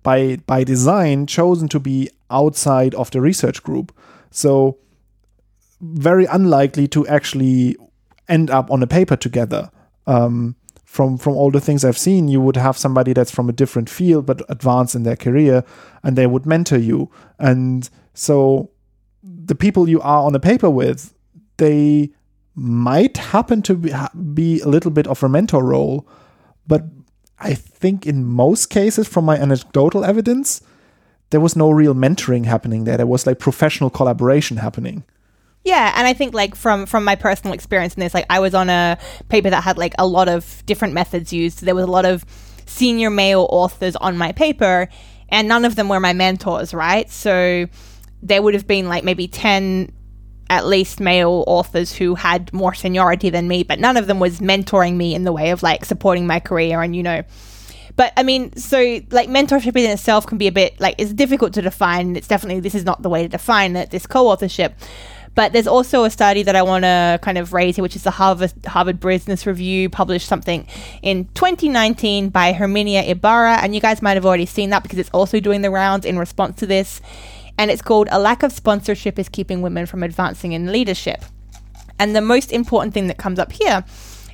by 0.03 0.38
by 0.46 0.64
design 0.64 1.26
chosen 1.26 1.68
to 1.68 1.78
be 1.80 2.09
outside 2.30 2.94
of 2.94 3.11
the 3.11 3.20
research 3.20 3.62
group. 3.62 3.92
So 4.30 4.76
very 5.80 6.26
unlikely 6.26 6.88
to 6.88 7.07
actually 7.07 7.76
end 8.28 8.51
up 8.51 8.70
on 8.70 8.82
a 8.82 8.86
paper 8.86 9.16
together. 9.16 9.70
Um, 10.07 10.57
from 10.84 11.18
from 11.18 11.34
all 11.34 11.51
the 11.51 11.61
things 11.61 11.84
I've 11.84 11.98
seen, 11.98 12.28
you 12.28 12.40
would 12.40 12.57
have 12.57 12.76
somebody 12.76 13.12
that's 13.12 13.30
from 13.30 13.48
a 13.48 13.53
different 13.53 13.88
field 13.88 14.26
but 14.26 14.42
advanced 14.48 14.94
in 14.94 15.05
their 15.05 15.16
career, 15.16 15.62
and 16.03 16.16
they 16.16 16.26
would 16.26 16.46
mentor 16.46 16.78
you. 16.78 17.09
And 17.38 17.88
so 18.14 18.70
the 19.22 19.55
people 19.55 19.88
you 19.88 20.01
are 20.01 20.22
on 20.24 20.34
a 20.34 20.40
paper 20.40 20.68
with, 20.70 21.14
they 21.59 22.11
might 22.61 23.17
happen 23.17 23.63
to 23.63 23.75
be, 23.75 23.91
be 24.35 24.61
a 24.61 24.69
little 24.69 24.91
bit 24.91 25.07
of 25.07 25.23
a 25.23 25.29
mentor 25.31 25.65
role, 25.65 26.07
but 26.67 26.85
I 27.39 27.55
think 27.55 28.07
in 28.07 28.23
most 28.27 28.67
cases, 28.67 29.09
from 29.09 29.25
my 29.25 29.39
anecdotal 29.39 30.05
evidence, 30.05 30.61
there 31.31 31.41
was 31.41 31.57
no 31.57 31.71
real 31.71 31.95
mentoring 31.95 32.45
happening 32.45 32.85
there. 32.85 32.99
There 32.99 33.07
was 33.07 33.27
like 33.27 33.39
professional 33.39 33.89
collaboration 33.89 34.59
happening. 34.59 35.05
Yeah, 35.65 35.95
and 35.97 36.07
I 36.07 36.13
think 36.13 36.35
like 36.35 36.55
from 36.55 36.85
from 36.85 37.03
my 37.03 37.17
personal 37.17 37.55
experience 37.55 37.95
in 37.95 38.01
this, 38.01 38.13
like 38.13 38.27
I 38.29 38.41
was 38.41 38.55
on 38.55 38.69
a 38.69 38.99
paper 39.31 39.49
that 39.49 39.63
had 39.63 39.79
like 39.79 39.95
a 39.99 40.07
lot 40.07 40.29
of 40.29 40.63
different 40.67 40.93
methods 40.93 41.33
used. 41.33 41.63
There 41.63 41.75
was 41.75 41.85
a 41.85 41.91
lot 41.91 42.05
of 42.05 42.27
senior 42.67 43.09
male 43.09 43.47
authors 43.51 43.97
on 43.97 44.19
my 44.19 44.33
paper, 44.33 44.89
and 45.31 45.49
none 45.49 45.65
of 45.65 45.77
them 45.77 45.89
were 45.89 46.01
my 46.01 46.13
mentors, 46.13 46.75
right? 46.75 47.09
So 47.11 47.67
there 48.23 48.43
would 48.43 48.53
have 48.53 48.67
been 48.67 48.87
like 48.87 49.03
maybe 49.03 49.29
ten 49.29 49.93
at 50.51 50.66
least 50.66 51.01
male 51.01 51.44
authors 51.46 51.94
who 51.94 52.14
had 52.16 52.53
more 52.53 52.74
seniority 52.74 53.30
than 53.30 53.48
me, 53.48 53.62
but 53.62 53.78
none 53.78 53.96
of 53.96 54.07
them 54.07 54.18
was 54.18 54.40
mentoring 54.40 54.96
me 54.96 55.14
in 55.14 55.24
the 55.24 55.32
way 55.32 55.51
of 55.51 55.62
like 55.62 55.86
supporting 55.86 56.26
my 56.26 56.40
career 56.40 56.82
and 56.82 56.94
you 56.94 57.03
know 57.03 57.22
but 57.96 58.14
I 58.16 58.22
mean, 58.22 58.57
so 58.57 58.78
like 59.11 59.28
mentorship 59.28 59.76
in 59.76 59.90
itself 59.90 60.26
can 60.26 60.38
be 60.38 60.46
a 60.46 60.53
bit 60.53 60.80
like 60.80 60.94
it's 60.96 61.12
difficult 61.12 61.53
to 61.55 61.61
define. 61.61 62.16
It's 62.16 62.28
definitely 62.28 62.61
this 62.61 62.74
is 62.74 62.84
not 62.84 63.03
the 63.03 63.11
way 63.11 63.22
to 63.22 63.28
define 63.28 63.76
it. 63.76 63.90
This 63.90 64.07
co-authorship, 64.07 64.74
but 65.34 65.53
there's 65.53 65.66
also 65.66 66.05
a 66.05 66.11
study 66.11 66.42
that 66.44 66.57
I 66.57 66.62
want 66.62 66.84
to 66.84 67.18
kind 67.22 67.36
of 67.36 67.53
raise 67.53 67.76
here, 67.76 67.82
which 67.82 67.96
is 67.96 68.05
the 68.05 68.11
Harvard 68.11 68.53
Harvard 68.66 69.01
Business 69.01 69.46
Review 69.46 69.90
published 69.90 70.26
something 70.26 70.66
in 71.03 71.26
2019 71.34 72.30
by 72.30 72.53
Herminia 72.55 73.07
Ibarra, 73.07 73.59
and 73.62 73.74
you 73.74 73.80
guys 73.80 74.01
might 74.01 74.14
have 74.14 74.24
already 74.24 74.46
seen 74.46 74.70
that 74.70 74.82
because 74.82 74.98
it's 74.98 75.11
also 75.11 75.38
doing 75.38 75.61
the 75.61 75.70
rounds 75.70 76.07
in 76.07 76.18
response 76.18 76.59
to 76.61 76.66
this, 76.66 77.03
and 77.61 77.71
it's 77.71 77.83
called 77.83 78.09
"A 78.11 78.19
Lack 78.19 78.43
of 78.43 78.53
Sponsorship 78.53 79.19
is 79.19 79.29
Keeping 79.29 79.61
Women 79.61 79.85
from 79.85 80.03
Advancing 80.03 80.53
in 80.53 80.73
Leadership." 80.73 81.23
And 81.99 82.17
the 82.17 82.23
most 82.23 82.53
important 82.53 82.95
thing 82.95 83.09
that 83.09 83.19
comes 83.19 83.39
up 83.39 83.53
here 83.53 83.85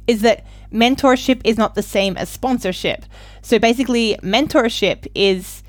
is 0.07 0.23
that 0.23 0.47
mentorship 0.73 1.41
is 1.43 1.59
not 1.59 1.75
the 1.75 1.83
same 1.83 2.17
as 2.17 2.29
sponsorship. 2.29 3.05
So 3.43 3.59
basically, 3.59 4.17
mentorship 4.23 5.09
is 5.17 5.65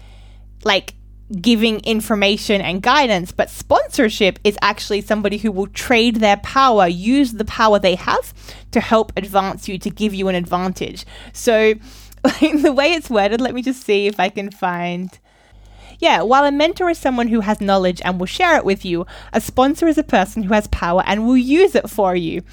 like 0.64 0.94
giving 1.42 1.80
information 1.80 2.62
and 2.62 2.84
guidance, 2.84 3.32
but 3.32 3.50
sponsorship 3.50 4.38
is 4.44 4.56
actually 4.62 5.02
somebody 5.02 5.38
who 5.38 5.52
will 5.52 5.68
trade 5.68 6.18
their 6.18 6.38
power, 6.38 6.88
use 6.88 7.34
the 7.34 7.46
power 7.46 7.80
they 7.80 7.96
have 7.96 8.36
to 8.72 8.80
help 8.80 9.12
advance 9.18 9.68
you, 9.68 9.80
to 9.80 9.90
give 9.90 10.14
you 10.14 10.28
an 10.28 10.36
advantage. 10.36 11.06
So, 11.34 11.74
like, 12.24 12.62
the 12.62 12.72
way 12.72 12.94
it's 12.94 13.10
worded, 13.10 13.42
let 13.42 13.56
me 13.56 13.64
just 13.64 13.84
see 13.84 14.06
if 14.06 14.20
I 14.20 14.30
can 14.30 14.52
find. 14.52 15.18
Yeah, 16.00 16.22
while 16.22 16.46
a 16.46 16.52
mentor 16.52 16.90
is 16.90 16.98
someone 16.98 17.28
who 17.28 17.40
has 17.40 17.60
knowledge 17.60 18.02
and 18.04 18.20
will 18.20 18.28
share 18.28 18.56
it 18.56 18.66
with 18.66 18.86
you, 18.86 19.06
a 19.34 19.42
sponsor 19.42 19.88
is 19.88 19.98
a 19.98 20.04
person 20.04 20.44
who 20.44 20.54
has 20.54 20.68
power 20.68 21.04
and 21.06 21.26
will 21.26 21.38
use 21.38 21.76
it 21.76 21.90
for 21.90 22.16
you. 22.16 22.44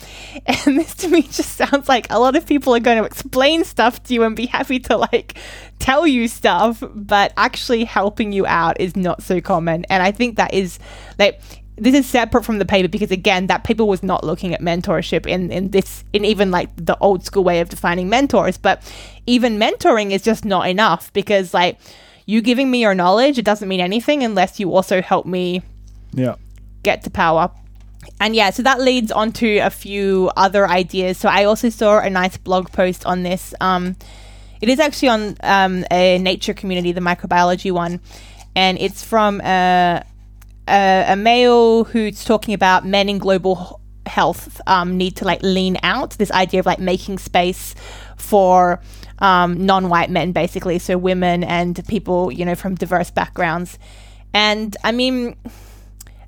And 0.66 0.78
this 0.78 0.94
to 0.96 1.08
me 1.08 1.22
just 1.22 1.56
sounds 1.56 1.88
like 1.88 2.06
a 2.10 2.18
lot 2.18 2.36
of 2.36 2.46
people 2.46 2.74
are 2.74 2.80
going 2.80 2.98
to 2.98 3.04
explain 3.04 3.64
stuff 3.64 4.02
to 4.04 4.14
you 4.14 4.22
and 4.22 4.34
be 4.34 4.46
happy 4.46 4.78
to 4.80 4.96
like 4.96 5.36
tell 5.78 6.06
you 6.06 6.28
stuff, 6.28 6.82
but 6.94 7.32
actually 7.36 7.84
helping 7.84 8.32
you 8.32 8.46
out 8.46 8.80
is 8.80 8.96
not 8.96 9.22
so 9.22 9.40
common. 9.40 9.84
And 9.86 10.02
I 10.02 10.10
think 10.10 10.36
that 10.36 10.54
is 10.54 10.78
like 11.18 11.40
this 11.76 11.94
is 11.94 12.06
separate 12.06 12.44
from 12.44 12.58
the 12.58 12.64
paper 12.64 12.88
because 12.88 13.10
again 13.10 13.48
that 13.48 13.64
paper 13.64 13.84
was 13.84 14.02
not 14.02 14.22
looking 14.22 14.54
at 14.54 14.60
mentorship 14.60 15.26
in 15.26 15.50
in 15.50 15.70
this 15.70 16.04
in 16.12 16.24
even 16.24 16.50
like 16.50 16.70
the 16.76 16.96
old 16.98 17.24
school 17.24 17.42
way 17.42 17.60
of 17.60 17.68
defining 17.68 18.08
mentors 18.08 18.56
but 18.56 18.80
even 19.26 19.58
mentoring 19.58 20.12
is 20.12 20.22
just 20.22 20.44
not 20.44 20.68
enough 20.68 21.12
because 21.12 21.52
like 21.52 21.76
you 22.26 22.40
giving 22.40 22.70
me 22.70 22.80
your 22.80 22.94
knowledge 22.94 23.38
it 23.38 23.44
doesn't 23.44 23.68
mean 23.68 23.80
anything 23.80 24.22
unless 24.22 24.58
you 24.60 24.72
also 24.74 25.02
help 25.02 25.26
me 25.26 25.62
Yeah. 26.12 26.36
get 26.82 27.02
to 27.04 27.10
power. 27.10 27.50
And 28.20 28.36
yeah, 28.36 28.50
so 28.50 28.62
that 28.62 28.80
leads 28.80 29.10
on 29.10 29.32
to 29.32 29.58
a 29.58 29.70
few 29.70 30.30
other 30.36 30.68
ideas. 30.68 31.16
So 31.18 31.28
I 31.28 31.44
also 31.44 31.70
saw 31.70 31.98
a 32.00 32.10
nice 32.10 32.36
blog 32.36 32.70
post 32.70 33.04
on 33.06 33.22
this. 33.22 33.54
Um, 33.60 33.96
it 34.60 34.68
is 34.68 34.78
actually 34.78 35.08
on 35.08 35.36
um, 35.42 35.84
a 35.90 36.18
nature 36.18 36.52
community, 36.54 36.92
the 36.92 37.00
microbiology 37.00 37.72
one, 37.72 38.00
and 38.54 38.78
it's 38.78 39.02
from 39.02 39.40
a, 39.40 40.02
a, 40.68 41.04
a 41.08 41.16
male 41.16 41.84
who's 41.84 42.24
talking 42.24 42.52
about 42.54 42.86
men 42.86 43.08
in 43.08 43.18
global 43.18 43.80
health 44.06 44.60
um, 44.66 44.96
need 44.98 45.16
to 45.16 45.24
like 45.24 45.42
lean 45.42 45.78
out. 45.82 46.10
This 46.18 46.30
idea 46.30 46.60
of 46.60 46.66
like 46.66 46.78
making 46.78 47.18
space 47.18 47.74
for 48.16 48.80
um, 49.24 49.64
non-white 49.64 50.10
men, 50.10 50.32
basically, 50.32 50.78
so 50.78 50.98
women 50.98 51.42
and 51.42 51.82
people 51.88 52.30
you 52.30 52.44
know 52.44 52.54
from 52.54 52.74
diverse 52.74 53.10
backgrounds. 53.10 53.78
And 54.34 54.76
I 54.84 54.92
mean, 54.92 55.36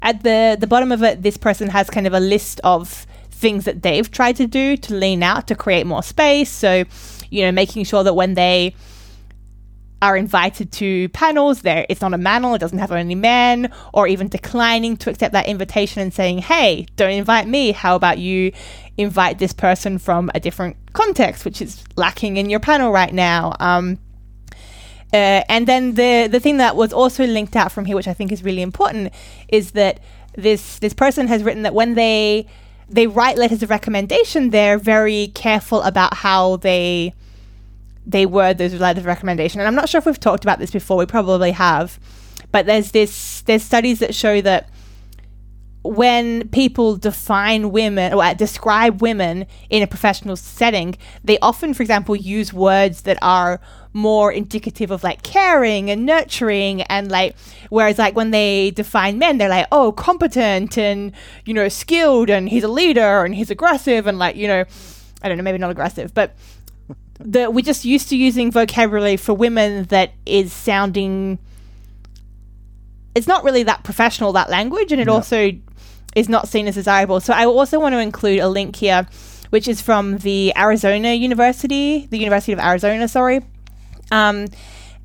at 0.01 0.23
the 0.23 0.57
the 0.59 0.67
bottom 0.67 0.91
of 0.91 1.03
it, 1.03 1.23
this 1.23 1.37
person 1.37 1.69
has 1.69 1.91
kind 1.91 2.07
of 2.07 2.15
a 2.15 2.21
list 2.21 2.59
of 2.65 3.07
things 3.31 3.67
that 3.67 3.83
they've 3.83 4.11
tried 4.11 4.37
to 4.37 4.47
do 4.47 4.79
to 4.79 4.95
lean 4.95 5.23
out 5.23 5.47
to 5.49 5.55
create 5.55 5.87
more 5.87 6.03
space. 6.03 6.51
So, 6.51 6.85
you 7.29 7.43
know, 7.45 7.53
making 7.53 7.85
sure 7.85 8.03
that 8.03 8.15
when 8.15 8.33
they 8.33 8.75
are 10.01 10.17
invited 10.17 10.73
to 10.73 11.11
panels, 11.11 11.61
there 11.61 11.85
it's 11.91 12.01
not 12.01 12.15
a 12.15 12.19
manel, 12.19 12.57
it 12.57 12.61
doesn't 12.61 12.79
have 12.79 12.93
only 12.93 13.15
men, 13.15 13.71
or 13.93 14.09
even 14.09 14.29
declining 14.29 14.97
to 14.97 15.11
accept 15.11 15.35
that 15.35 15.49
invitation 15.49 16.01
and 16.01 16.15
saying, 16.15 16.39
"Hey, 16.39 16.87
don't 16.97 17.11
invite 17.11 17.47
me. 17.47 17.73
How 17.73 17.95
about 17.95 18.17
you 18.17 18.53
invite 18.97 19.39
this 19.39 19.53
person 19.53 19.99
from 19.99 20.31
a 20.35 20.41
different 20.41 20.77
context, 20.93 21.45
which 21.45 21.61
is 21.61 21.85
lacking 21.97 22.37
in 22.37 22.51
your 22.51 22.61
panel 22.61 22.93
right 22.93 23.13
now?" 23.13 23.55
Um, 23.61 23.99
uh, 25.13 25.43
and 25.49 25.67
then 25.67 25.95
the 25.95 26.29
the 26.31 26.41
thing 26.41 26.57
that 26.59 26.77
was 26.77 26.93
also 26.93 27.27
linked 27.27 27.57
out 27.57 27.73
from 27.73 27.85
here, 27.85 27.97
which 27.97 28.09
I 28.09 28.15
think 28.15 28.33
is 28.33 28.43
really 28.43 28.63
important, 28.63 29.13
is 29.49 29.73
that 29.73 30.01
this 30.35 30.79
this 30.79 30.93
person 30.93 31.29
has 31.29 31.43
written 31.43 31.63
that 31.63 31.75
when 31.75 31.95
they 31.95 32.47
they 32.89 33.07
write 33.07 33.39
letters 33.39 33.63
of 33.63 33.71
recommendation, 33.71 34.51
they're 34.51 34.79
very 34.79 35.29
careful 35.29 35.83
about 35.83 36.15
how 36.15 36.57
they 36.57 37.15
they 38.07 38.27
word 38.27 38.59
those 38.59 38.75
letters 38.75 39.03
of 39.03 39.07
recommendation. 39.07 39.61
And 39.61 39.67
I'm 39.67 39.75
not 39.75 39.89
sure 39.89 39.99
if 39.99 40.07
we've 40.07 40.21
talked 40.21 40.45
about 40.45 40.59
this 40.59 40.71
before. 40.71 40.97
We 40.97 41.07
probably 41.07 41.53
have, 41.53 41.99
but 42.53 42.67
there's 42.67 42.93
this 42.93 43.43
there's 43.43 43.63
studies 43.63 43.99
that 44.01 44.15
show 44.15 44.41
that 44.43 44.69
when 45.95 46.49
people 46.49 46.97
define 46.97 47.71
women 47.71 48.13
or 48.13 48.23
uh, 48.23 48.35
describe 48.35 49.01
women 49.01 49.47
in 49.71 49.83
a 49.83 49.87
professional 49.87 50.37
setting, 50.37 50.97
they 51.25 51.39
often, 51.41 51.75
for 51.75 51.83
example, 51.83 52.17
use 52.17 52.53
words 52.53 53.03
that 53.03 53.19
are 53.23 53.61
more 53.97 54.31
indicative 54.31 54.91
of 54.91 55.03
like 55.03 55.23
caring 55.23 55.91
and 55.91 56.05
nurturing 56.05 56.83
and 56.83 57.11
like 57.11 57.35
whereas 57.71 57.97
like 57.97 58.15
when 58.15 58.31
they 58.31 58.71
define 58.73 59.19
men 59.19 59.39
they're 59.39 59.49
like 59.49 59.67
oh 59.73 59.91
competent 59.91 60.77
and 60.77 61.13
you 61.47 61.55
know 61.55 61.67
skilled 61.67 62.29
and 62.29 62.51
he's 62.51 62.63
a 62.63 62.69
leader 62.69 63.25
and 63.25 63.35
he's 63.35 63.51
aggressive 63.51 64.07
and 64.07 64.19
like 64.19 64.37
you 64.37 64.47
know 64.47 64.63
i 65.23 65.29
don't 65.29 65.39
know 65.39 65.43
maybe 65.43 65.57
not 65.57 65.71
aggressive 65.71 66.13
but 66.13 66.37
the 67.19 67.51
we're 67.51 67.63
just 67.63 67.87
used 67.87 68.11
to 68.11 68.17
using 68.19 68.51
vocabulary 68.51 69.17
for 69.17 69.33
women 69.33 69.85
that 69.85 70.13
is 70.27 70.53
sounding 70.53 71.39
it's 73.15 73.27
not 73.27 73.43
really 73.45 73.63
that 73.63 73.83
professional 73.83 74.31
that 74.31 74.51
language 74.51 74.93
and 74.93 75.01
it 75.01 75.09
also 75.09 75.51
is 76.17 76.29
not 76.29 76.49
seen 76.49 76.67
as 76.67 76.75
desirable 76.75 77.21
so 77.21 77.33
i 77.33 77.45
also 77.45 77.79
want 77.79 77.93
to 77.93 78.01
include 78.01 78.41
a 78.41 78.49
link 78.49 78.75
here 78.75 79.07
which 79.51 79.69
is 79.69 79.81
from 79.81 80.19
the 80.19 80.53
arizona 80.57 81.15
university 81.15 82.07
the 82.07 82.19
university 82.19 82.53
of 82.53 82.59
arizona 82.59 83.07
sorry 83.07 83.41
um, 84.11 84.47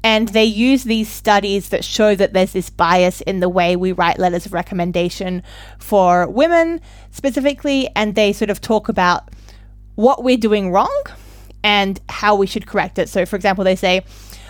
and 0.03 0.29
they 0.29 0.45
use 0.45 0.83
these 0.83 1.07
studies 1.07 1.69
that 1.69 1.83
show 1.83 2.15
that 2.15 2.33
there's 2.33 2.53
this 2.53 2.69
bias 2.69 3.21
in 3.21 3.39
the 3.39 3.49
way 3.49 3.75
we 3.75 3.91
write 3.91 4.17
letters 4.17 4.45
of 4.45 4.53
recommendation 4.53 5.43
for 5.77 6.27
women 6.27 6.81
specifically 7.11 7.87
and 7.95 8.15
they 8.15 8.33
sort 8.33 8.49
of 8.49 8.61
talk 8.61 8.89
about 8.89 9.29
what 9.95 10.23
we're 10.23 10.37
doing 10.37 10.71
wrong 10.71 11.03
and 11.63 11.99
how 12.09 12.35
we 12.35 12.47
should 12.47 12.65
correct 12.65 12.97
it. 12.97 13.09
So, 13.09 13.25
for 13.25 13.35
example, 13.35 13.63
they 13.63 13.75
say 13.75 14.03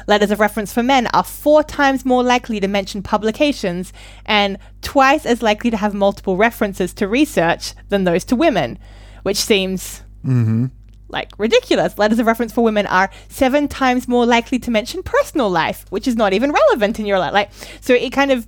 letters 0.07 0.31
of 0.31 0.39
reference 0.39 0.73
for 0.73 0.83
men 0.83 1.07
are 1.07 1.23
four 1.23 1.63
times 1.63 2.05
more 2.05 2.23
likely 2.23 2.59
to 2.59 2.67
mention 2.67 3.01
publications 3.01 3.93
and 4.25 4.57
twice 4.81 5.25
as 5.25 5.41
likely 5.41 5.69
to 5.69 5.77
have 5.77 5.93
multiple 5.93 6.37
references 6.37 6.93
to 6.93 7.07
research 7.07 7.73
than 7.89 8.03
those 8.03 8.23
to 8.25 8.35
women, 8.35 8.77
which 9.23 9.37
seems 9.37 10.03
mm-hmm. 10.25 10.65
like 11.09 11.31
ridiculous. 11.37 11.97
Letters 11.97 12.19
of 12.19 12.25
reference 12.25 12.51
for 12.51 12.63
women 12.63 12.85
are 12.87 13.09
seven 13.29 13.67
times 13.67 14.07
more 14.07 14.25
likely 14.25 14.59
to 14.59 14.71
mention 14.71 15.03
personal 15.03 15.49
life, 15.49 15.85
which 15.89 16.07
is 16.07 16.15
not 16.15 16.33
even 16.33 16.51
relevant 16.51 16.99
in 16.99 17.05
your 17.05 17.19
life. 17.19 17.33
Like, 17.33 17.51
so 17.81 17.93
it 17.93 18.11
kind 18.11 18.31
of 18.31 18.47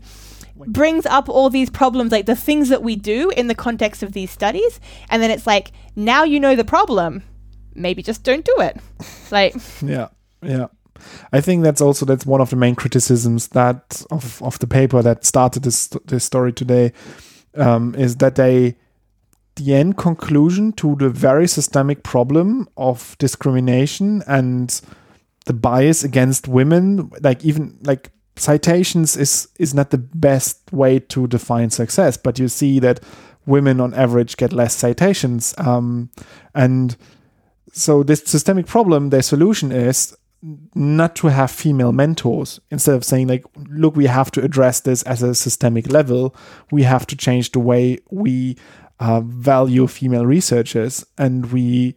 brings 0.55 1.05
up 1.05 1.29
all 1.29 1.49
these 1.49 1.69
problems, 1.69 2.11
like 2.11 2.25
the 2.25 2.35
things 2.35 2.69
that 2.69 2.83
we 2.83 2.95
do 2.95 3.29
in 3.31 3.47
the 3.47 3.55
context 3.55 4.03
of 4.03 4.13
these 4.13 4.31
studies, 4.31 4.79
and 5.09 5.21
then 5.21 5.31
it's 5.31 5.47
like 5.47 5.71
now 5.95 6.23
you 6.23 6.39
know 6.39 6.55
the 6.55 6.63
problem 6.63 7.23
maybe 7.75 8.03
just 8.03 8.23
don't 8.23 8.45
do 8.45 8.55
it. 8.59 8.77
Like, 9.31 9.55
Yeah, 9.81 10.09
yeah. 10.41 10.67
I 11.31 11.41
think 11.41 11.63
that's 11.63 11.81
also 11.81 12.05
that's 12.05 12.25
one 12.25 12.41
of 12.41 12.49
the 12.49 12.55
main 12.55 12.75
criticisms 12.75 13.49
that 13.49 14.03
of 14.11 14.41
of 14.41 14.59
the 14.59 14.67
paper 14.67 15.01
that 15.01 15.25
started 15.25 15.63
this 15.63 15.87
this 16.05 16.23
story 16.23 16.53
today 16.53 16.93
um, 17.55 17.95
is 17.95 18.17
that 18.17 18.35
they 18.35 18.75
the 19.55 19.75
end 19.75 19.97
conclusion 19.97 20.71
to 20.73 20.95
the 20.95 21.09
very 21.09 21.47
systemic 21.47 22.03
problem 22.03 22.67
of 22.75 23.15
discrimination 23.19 24.23
and 24.27 24.81
the 25.45 25.53
bias 25.53 26.03
against 26.03 26.47
women 26.47 27.11
like 27.21 27.43
even 27.45 27.77
like 27.83 28.11
citations 28.35 29.15
is 29.15 29.47
is 29.59 29.73
not 29.73 29.91
the 29.91 29.97
best 29.97 30.59
way 30.71 30.99
to 30.99 31.27
define 31.27 31.69
success 31.69 32.17
but 32.17 32.39
you 32.39 32.47
see 32.47 32.79
that 32.79 32.99
women 33.45 33.79
on 33.79 33.93
average 33.93 34.37
get 34.37 34.53
less 34.53 34.75
citations 34.75 35.53
um, 35.59 36.09
and 36.55 36.95
so 37.71 38.01
this 38.01 38.23
systemic 38.25 38.65
problem 38.65 39.09
their 39.09 39.21
solution 39.21 39.71
is 39.71 40.15
not 40.75 41.15
to 41.15 41.27
have 41.27 41.49
female 41.49 41.93
mentors. 41.93 42.59
Instead 42.69 42.95
of 42.95 43.05
saying 43.05 43.27
like 43.27 43.45
look 43.69 43.95
we 43.95 44.07
have 44.07 44.29
to 44.31 44.43
address 44.43 44.81
this 44.81 45.01
as 45.03 45.23
a 45.23 45.33
systemic 45.33 45.89
level 45.91 46.35
we 46.71 46.83
have 46.83 47.07
to 47.07 47.15
change 47.15 47.51
the 47.51 47.59
way 47.59 47.97
we 48.11 48.57
uh, 48.99 49.21
value 49.21 49.87
female 49.87 50.25
researchers 50.25 51.05
and 51.17 51.51
we 51.51 51.95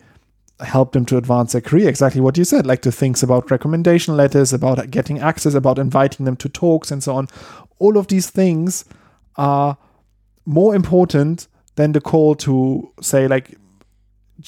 help 0.61 0.93
them 0.93 1.05
to 1.05 1.17
advance 1.17 1.53
their 1.53 1.61
career. 1.61 1.89
Exactly 1.89 2.21
what 2.21 2.39
you 2.39 2.45
said 2.45 2.67
like 2.67 2.83
the 2.83 2.93
things 2.93 3.23
about 3.23 3.51
recommendation 3.51 4.17
letters 4.17 4.53
about 4.53 4.91
getting 4.91 5.19
access 5.19 5.55
about 5.55 5.79
inviting 5.79 6.25
them 6.25 6.37
to 6.37 6.49
talks 6.49 6.91
and 6.91 7.03
so 7.03 7.17
on. 7.17 7.29
All 7.79 7.99
of 7.99 8.07
these 8.07 8.31
things 8.31 8.85
are 9.37 9.77
more 10.45 10.75
important 10.75 11.49
than 11.75 11.93
the 11.93 12.01
call 12.01 12.37
to 12.37 12.93
say 13.03 13.27
like 13.27 13.59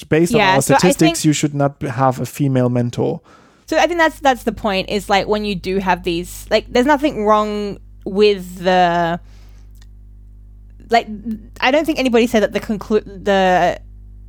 based 0.08 0.34
on 0.34 0.40
our 0.40 0.62
so 0.62 0.76
statistics 0.76 1.20
think- 1.20 1.24
you 1.24 1.32
should 1.32 1.54
not 1.54 1.82
have 1.82 2.20
a 2.20 2.26
female 2.26 2.68
mentor 2.68 3.20
so 3.68 3.76
I 3.76 3.86
think 3.86 3.98
that's 3.98 4.18
that's 4.20 4.44
the 4.44 4.52
point. 4.52 4.88
Is 4.88 5.10
like 5.10 5.28
when 5.28 5.44
you 5.44 5.54
do 5.54 5.76
have 5.76 6.02
these, 6.02 6.46
like, 6.50 6.72
there's 6.72 6.86
nothing 6.86 7.26
wrong 7.26 7.78
with 8.06 8.64
the, 8.64 9.20
like, 10.88 11.06
I 11.60 11.70
don't 11.70 11.84
think 11.84 11.98
anybody 11.98 12.26
said 12.26 12.42
that 12.42 12.54
the 12.54 12.60
conclu 12.60 13.04
the 13.04 13.78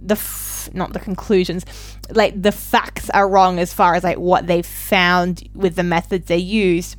the 0.01 0.13
f- 0.15 0.69
not 0.73 0.91
the 0.91 0.99
conclusions, 0.99 1.65
like 2.11 2.39
the 2.41 2.51
facts 2.51 3.09
are 3.11 3.29
wrong 3.29 3.59
as 3.59 3.73
far 3.73 3.95
as 3.95 4.03
like 4.03 4.17
what 4.17 4.45
they 4.45 4.61
found 4.61 5.47
with 5.55 5.77
the 5.77 5.83
methods 5.83 6.27
they 6.27 6.37
used. 6.37 6.97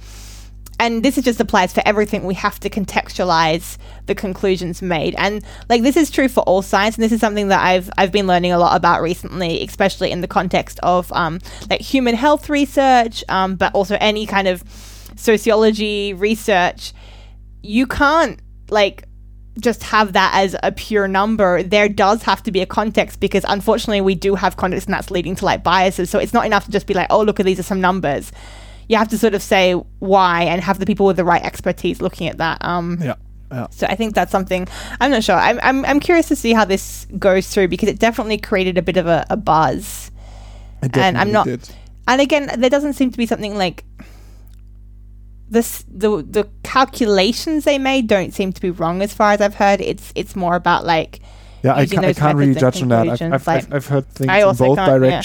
And 0.81 1.03
this 1.03 1.18
is 1.18 1.24
just 1.24 1.39
applies 1.41 1.74
for 1.74 1.83
everything. 1.85 2.24
We 2.24 2.35
have 2.35 2.59
to 2.61 2.70
contextualize 2.70 3.76
the 4.07 4.14
conclusions 4.14 4.81
made. 4.81 5.14
And 5.18 5.45
like 5.68 5.83
this 5.83 5.95
is 5.95 6.11
true 6.11 6.26
for 6.26 6.41
all 6.41 6.62
science. 6.62 6.97
And 6.97 7.05
this 7.05 7.12
is 7.12 7.20
something 7.20 7.49
that 7.49 7.61
i've 7.62 7.91
i've 7.99 8.11
been 8.11 8.26
learning 8.26 8.53
a 8.53 8.59
lot 8.59 8.74
about 8.74 9.03
recently 9.03 9.62
especially 9.62 10.11
in 10.11 10.22
the 10.22 10.26
context 10.26 10.81
of 10.83 11.12
um, 11.12 11.39
like 11.68 11.83
human 11.83 12.14
health 12.14 12.49
research 12.49 13.22
um, 13.28 13.57
but 13.57 13.74
also 13.74 13.97
any 14.01 14.26
kind 14.26 14.49
of 14.49 14.64
sociology 15.16 16.14
research. 16.14 16.95
You 17.62 17.87
can't 17.87 18.41
like 18.70 19.05
just 19.61 19.83
have 19.83 20.14
that 20.14 20.33
as 20.35 20.57
a 20.62 20.72
pure 20.72 21.07
number. 21.07 21.62
There 21.62 21.91
does 21.91 22.22
have 22.22 22.43
to 22.45 22.53
be 22.53 22.62
a 22.62 22.66
context 22.66 23.20
because 23.20 23.45
unfortunately 23.47 24.01
we 24.01 24.14
do 24.14 24.35
have 24.35 24.57
context 24.57 24.87
and 24.87 24.95
that's 24.95 25.11
leading 25.11 25.37
to 25.37 25.45
like 25.45 25.62
biases. 25.62 26.09
So 26.09 26.18
it's 26.18 26.33
not 26.33 26.47
enough 26.47 26.64
to 26.64 26.70
just 26.70 26.87
be 26.87 26.95
like 26.95 27.09
oh 27.11 27.22
look 27.22 27.39
at 27.39 27.45
these 27.45 27.61
are 27.61 27.64
some 27.64 27.83
numbers 27.83 28.33
you 28.91 28.97
have 28.97 29.09
to 29.09 29.16
sort 29.18 29.34
of 29.34 29.43
say 29.43 29.72
why 30.01 30.43
and 30.43 30.61
have 30.61 30.78
the 30.80 30.86
people 30.86 31.07
with 31.07 31.16
the 31.16 31.24
right 31.24 31.43
expertise 31.45 32.01
looking 32.03 32.26
at 32.28 32.38
that 32.38 32.59
um 32.64 32.99
yeah 33.01 33.14
yeah 33.53 33.66
so 33.70 33.86
I 33.88 33.95
think 33.95 34.14
that's 34.14 34.32
something 34.32 34.66
I'm 35.01 35.11
not 35.11 35.22
sure. 35.24 35.36
I'm, 35.36 35.59
I'm, 35.62 35.84
I'm 35.84 36.01
curious 36.01 36.28
to 36.28 36.36
see 36.36 36.53
how 36.53 36.64
this 36.64 37.07
goes 37.18 37.49
through 37.53 37.68
because 37.68 37.88
it 37.88 37.99
definitely 37.99 38.38
created 38.38 38.78
a 38.78 38.82
bit 38.82 38.97
of 38.97 39.07
a, 39.07 39.24
a 39.30 39.36
buzz. 39.36 40.11
It 40.82 40.97
And 40.97 41.16
I'm 41.18 41.32
not- 41.32 41.47
did. 41.47 41.68
And 42.07 42.20
again, 42.20 42.51
there 42.59 42.70
doesn't 42.70 42.95
seem 42.95 43.11
to 43.12 43.18
be 43.18 43.26
something 43.26 43.57
like 43.59 43.84
this. 45.49 45.84
The 45.88 46.22
the 46.22 46.49
calculations 46.62 47.64
they 47.64 47.78
made 47.78 48.07
don't 48.07 48.32
seem 48.32 48.53
to 48.53 48.61
be 48.61 48.70
wrong 48.70 49.03
as 49.03 49.12
far 49.12 49.32
as 49.32 49.41
I've 49.41 49.55
heard. 49.57 49.80
It's 49.80 50.12
it's 50.14 50.34
more 50.36 50.55
about 50.55 50.84
like 50.84 51.20
Yeah, 51.62 51.74
I 51.74 51.86
can't, 51.86 52.05
I 52.07 52.12
can't 52.12 52.36
really 52.38 52.55
judge 52.55 52.82
on 52.82 52.88
that. 52.88 53.09
I've, 53.09 53.32
I've, 53.34 53.47
like- 53.47 53.64
I've, 53.66 53.74
I've 53.74 53.86
heard 53.86 54.07
things 54.09 54.30
in 54.51 54.57
both 54.68 54.76
can't, 54.78 54.88
yeah. 55.11 55.18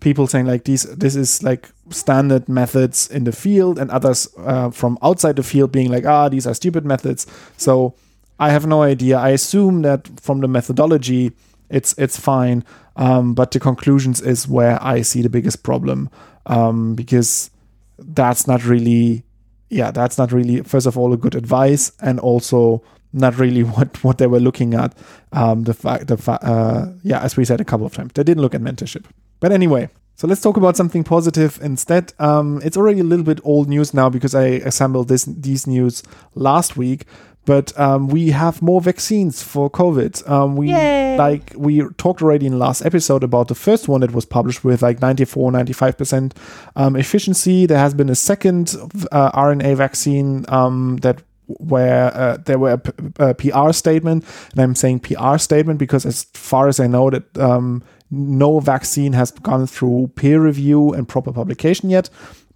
People 0.00 0.26
saying 0.26 0.46
like 0.46 0.64
these, 0.64 0.82
this 0.84 1.16
is 1.16 1.42
like 1.42 1.70
standard 1.90 2.48
methods 2.48 3.08
in 3.10 3.24
the 3.24 3.32
field, 3.32 3.78
and 3.78 3.90
others 3.90 4.28
uh, 4.38 4.70
from 4.70 4.98
outside 5.02 5.36
the 5.36 5.42
field 5.42 5.72
being 5.72 5.90
like, 5.90 6.04
ah, 6.04 6.28
these 6.28 6.46
are 6.46 6.54
stupid 6.54 6.84
methods. 6.84 7.26
So 7.56 7.94
I 8.38 8.50
have 8.50 8.66
no 8.66 8.82
idea. 8.82 9.18
I 9.18 9.30
assume 9.30 9.82
that 9.82 10.08
from 10.20 10.40
the 10.40 10.48
methodology, 10.48 11.32
it's 11.70 11.94
it's 11.98 12.18
fine, 12.20 12.64
um, 12.96 13.34
but 13.34 13.50
the 13.50 13.60
conclusions 13.60 14.20
is 14.20 14.46
where 14.46 14.82
I 14.82 15.02
see 15.02 15.22
the 15.22 15.30
biggest 15.30 15.62
problem 15.62 16.10
um, 16.46 16.94
because 16.94 17.50
that's 17.98 18.46
not 18.46 18.64
really 18.64 19.24
yeah 19.68 19.90
that's 19.90 20.18
not 20.18 20.32
really 20.32 20.62
first 20.62 20.86
of 20.86 20.96
all 20.96 21.12
a 21.12 21.16
good 21.16 21.34
advice 21.34 21.92
and 22.00 22.20
also 22.20 22.82
not 23.12 23.38
really 23.38 23.62
what 23.74 24.02
what 24.04 24.18
they 24.18 24.26
were 24.26 24.40
looking 24.40 24.74
at 24.74 24.96
um 25.32 25.64
the 25.64 25.74
fact 25.74 26.06
the 26.06 26.16
fa- 26.16 26.42
uh 26.42 26.92
yeah 27.02 27.20
as 27.20 27.36
we 27.36 27.44
said 27.44 27.60
a 27.60 27.64
couple 27.64 27.86
of 27.86 27.92
times 27.92 28.12
they 28.14 28.22
didn't 28.22 28.42
look 28.42 28.54
at 28.54 28.60
mentorship 28.60 29.04
but 29.40 29.52
anyway 29.52 29.88
so 30.16 30.26
let's 30.26 30.40
talk 30.40 30.56
about 30.56 30.76
something 30.76 31.04
positive 31.04 31.58
instead 31.62 32.12
um 32.18 32.60
it's 32.64 32.76
already 32.76 33.00
a 33.00 33.04
little 33.04 33.24
bit 33.24 33.40
old 33.44 33.68
news 33.68 33.92
now 33.94 34.08
because 34.10 34.34
i 34.34 34.44
assembled 34.64 35.08
this 35.08 35.24
these 35.24 35.66
news 35.66 36.02
last 36.34 36.76
week 36.76 37.04
But 37.46 37.70
um, 37.78 38.08
we 38.08 38.32
have 38.34 38.60
more 38.60 38.80
vaccines 38.82 39.40
for 39.40 39.70
COVID. 39.70 40.28
Um, 40.28 40.56
we 40.56 40.66
Yay. 40.70 41.16
like 41.16 41.54
we 41.56 41.80
talked 41.96 42.20
already 42.20 42.46
in 42.46 42.52
the 42.52 42.58
last 42.58 42.82
episode 42.84 43.22
about 43.22 43.46
the 43.46 43.54
first 43.54 43.86
one 43.88 44.00
that 44.00 44.10
was 44.10 44.26
published 44.26 44.64
with 44.64 44.82
like 44.82 44.98
94, 45.00 45.52
95 45.52 45.94
percent 45.96 46.34
um, 46.74 46.96
efficiency. 46.96 47.66
There 47.66 47.78
has 47.78 47.94
been 47.94 48.10
a 48.10 48.16
second 48.16 48.74
uh, 49.12 49.30
RNA 49.30 49.76
vaccine 49.76 50.44
um, 50.48 50.98
that 51.02 51.22
where 51.46 52.10
uh, 52.16 52.36
there 52.46 52.58
were 52.58 52.72
a, 52.72 52.78
p- 52.78 53.12
a 53.20 53.34
PR 53.34 53.70
statement, 53.72 54.24
and 54.50 54.60
I'm 54.60 54.74
saying 54.74 55.00
PR 55.06 55.38
statement 55.38 55.78
because 55.78 56.04
as 56.04 56.26
far 56.34 56.66
as 56.66 56.80
I 56.80 56.88
know 56.88 57.10
that 57.10 57.38
um, 57.38 57.82
no 58.10 58.60
vaccine 58.60 59.12
has 59.14 59.30
gone 59.30 59.66
through 59.66 60.10
peer 60.14 60.40
review 60.40 60.92
and 60.92 61.08
proper 61.08 61.32
publication 61.32 61.90
yet, 61.90 62.08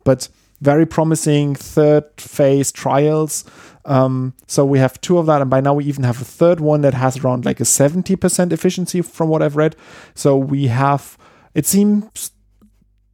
but 0.05 0.28
very 0.61 0.86
promising 0.86 1.55
third 1.55 2.05
phase 2.18 2.70
trials. 2.70 3.44
Um, 3.86 4.34
so 4.46 4.64
we 4.64 4.78
have 4.78 5.01
two 5.01 5.18
of 5.18 5.26
that, 5.26 5.40
and 5.40 5.51
by 5.51 5.61
now 5.61 5.74
we 5.74 5.84
even 5.86 6.05
have 6.05 6.20
a 6.20 6.24
third 6.24 6.61
one 6.61 6.82
that 6.82 6.94
has 6.94 7.18
around 7.18 7.44
like 7.44 7.61
a 7.61 7.64
70% 7.64 8.53
efficiency 8.53 9.01
from 9.01 9.28
what 9.28 9.42
I've 9.42 9.57
read. 9.57 9.74
So 10.14 10.36
we 10.36 10.66
have, 10.66 11.16
it 11.55 11.66
seems 11.66 12.32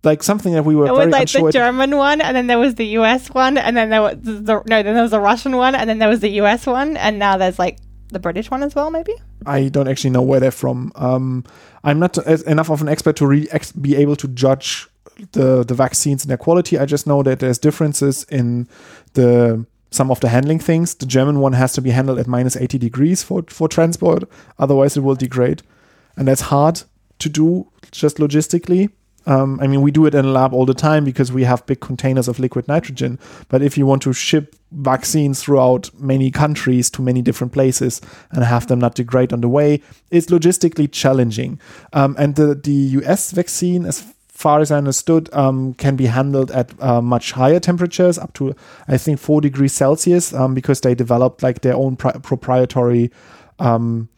like 0.03 0.23
something 0.23 0.53
that 0.55 0.65
we 0.65 0.75
were 0.75 0.87
It 0.87 0.95
very 0.95 1.07
was 1.07 1.13
like 1.13 1.31
the 1.31 1.47
at- 1.47 1.53
German 1.53 1.97
one, 1.97 2.21
and 2.21 2.37
then 2.37 2.49
there 2.49 2.59
was 2.59 2.75
the 2.75 2.87
US 2.99 3.31
one, 3.31 3.57
and 3.59 3.77
then 3.77 3.91
there 3.91 4.03
was 4.03 4.17
the 4.21 4.63
no, 4.67 4.83
then 4.83 4.95
there 4.95 5.03
was 5.03 5.11
the 5.13 5.21
Russian 5.21 5.57
one, 5.57 5.75
and 5.75 5.89
then 5.89 5.99
there 5.99 6.09
was 6.09 6.21
the 6.21 6.31
US 6.41 6.67
one, 6.67 6.97
and 6.97 7.19
now 7.19 7.37
there's 7.37 7.59
like 7.59 7.79
the 8.09 8.19
British 8.19 8.51
one 8.51 8.63
as 8.63 8.75
well, 8.75 8.91
maybe. 8.91 9.15
I 9.45 9.69
don't 9.69 9.89
actually 9.89 10.11
know 10.11 10.23
where 10.23 10.41
they're 10.41 10.51
from. 10.51 10.93
Um, 10.95 11.45
I'm 11.85 11.99
not 11.99 12.19
enough 12.47 12.71
of 12.71 12.81
an 12.83 12.89
expert 12.89 13.17
to 13.17 13.47
ex- 13.51 13.73
be 13.73 13.97
able 13.97 14.17
to 14.17 14.29
judge 14.29 14.89
the 15.33 15.65
the 15.65 15.75
vaccines 15.75 16.23
and 16.23 16.31
their 16.31 16.37
quality. 16.37 16.79
I 16.79 16.85
just 16.85 17.07
know 17.07 17.23
that 17.23 17.41
there's 17.41 17.59
differences 17.59 18.25
in 18.25 18.69
the 19.15 19.67
some 19.91 20.11
of 20.11 20.21
the 20.21 20.29
handling 20.29 20.59
things. 20.59 20.95
The 20.95 21.07
German 21.07 21.41
one 21.41 21.55
has 21.55 21.73
to 21.75 21.81
be 21.81 21.91
handled 21.91 22.19
at 22.19 22.27
minus 22.27 22.57
80 22.57 22.79
degrees 22.79 23.23
for 23.23 23.43
for 23.49 23.69
transport, 23.69 24.25
otherwise 24.59 24.97
it 24.97 25.01
will 25.01 25.15
degrade, 25.15 25.63
and 26.17 26.29
that's 26.29 26.43
hard 26.43 26.83
to 27.19 27.29
do 27.29 27.71
just 27.91 28.19
logistically. 28.19 28.91
Um, 29.27 29.59
I 29.61 29.67
mean, 29.67 29.83
we 29.83 29.91
do 29.91 30.07
it 30.07 30.15
in 30.15 30.25
a 30.25 30.31
lab 30.31 30.53
all 30.53 30.67
the 30.67 30.75
time 30.75 31.05
because 31.05 31.33
we 31.33 31.45
have 31.45 31.67
big 31.67 31.81
containers 31.81 32.29
of 32.29 32.39
liquid 32.39 32.69
nitrogen. 32.69 33.19
But 33.49 33.63
if 33.63 33.77
you 33.77 33.85
want 33.85 34.03
to 34.03 34.13
ship 34.13 34.55
vaccines 34.73 35.43
throughout 35.43 35.91
many 35.99 36.31
countries 36.31 36.91
to 36.91 37.03
many 37.03 37.23
different 37.23 37.53
places 37.53 38.01
and 38.31 38.45
have 38.45 38.67
them 38.69 38.79
not 38.79 38.95
degrade 38.95 39.33
on 39.33 39.41
the 39.41 39.49
way, 39.49 39.83
it's 40.11 40.27
logistically 40.27 40.91
challenging. 40.91 41.61
Um, 41.93 42.15
and 42.19 42.37
the, 42.37 42.55
the 42.55 42.73
US 42.73 43.33
vaccine, 43.33 43.85
as 43.85 44.05
far 44.29 44.61
as 44.61 44.71
I 44.71 44.79
understood, 44.79 45.29
um, 45.33 45.75
can 45.75 45.97
be 45.97 46.07
handled 46.07 46.51
at 46.51 46.71
uh, 46.81 47.01
much 47.01 47.33
higher 47.33 47.59
temperatures, 47.59 48.19
up 48.19 48.33
to 48.35 48.55
I 48.87 48.97
think 48.97 49.19
four 49.19 49.41
degrees 49.41 49.73
Celsius, 49.73 50.33
um, 50.35 50.55
because 50.55 50.83
they 50.83 50.95
developed 50.95 51.43
like 51.43 51.63
their 51.63 51.75
own 51.75 51.97
pri- 51.97 52.19
proprietary 52.23 53.11
um, 53.59 54.09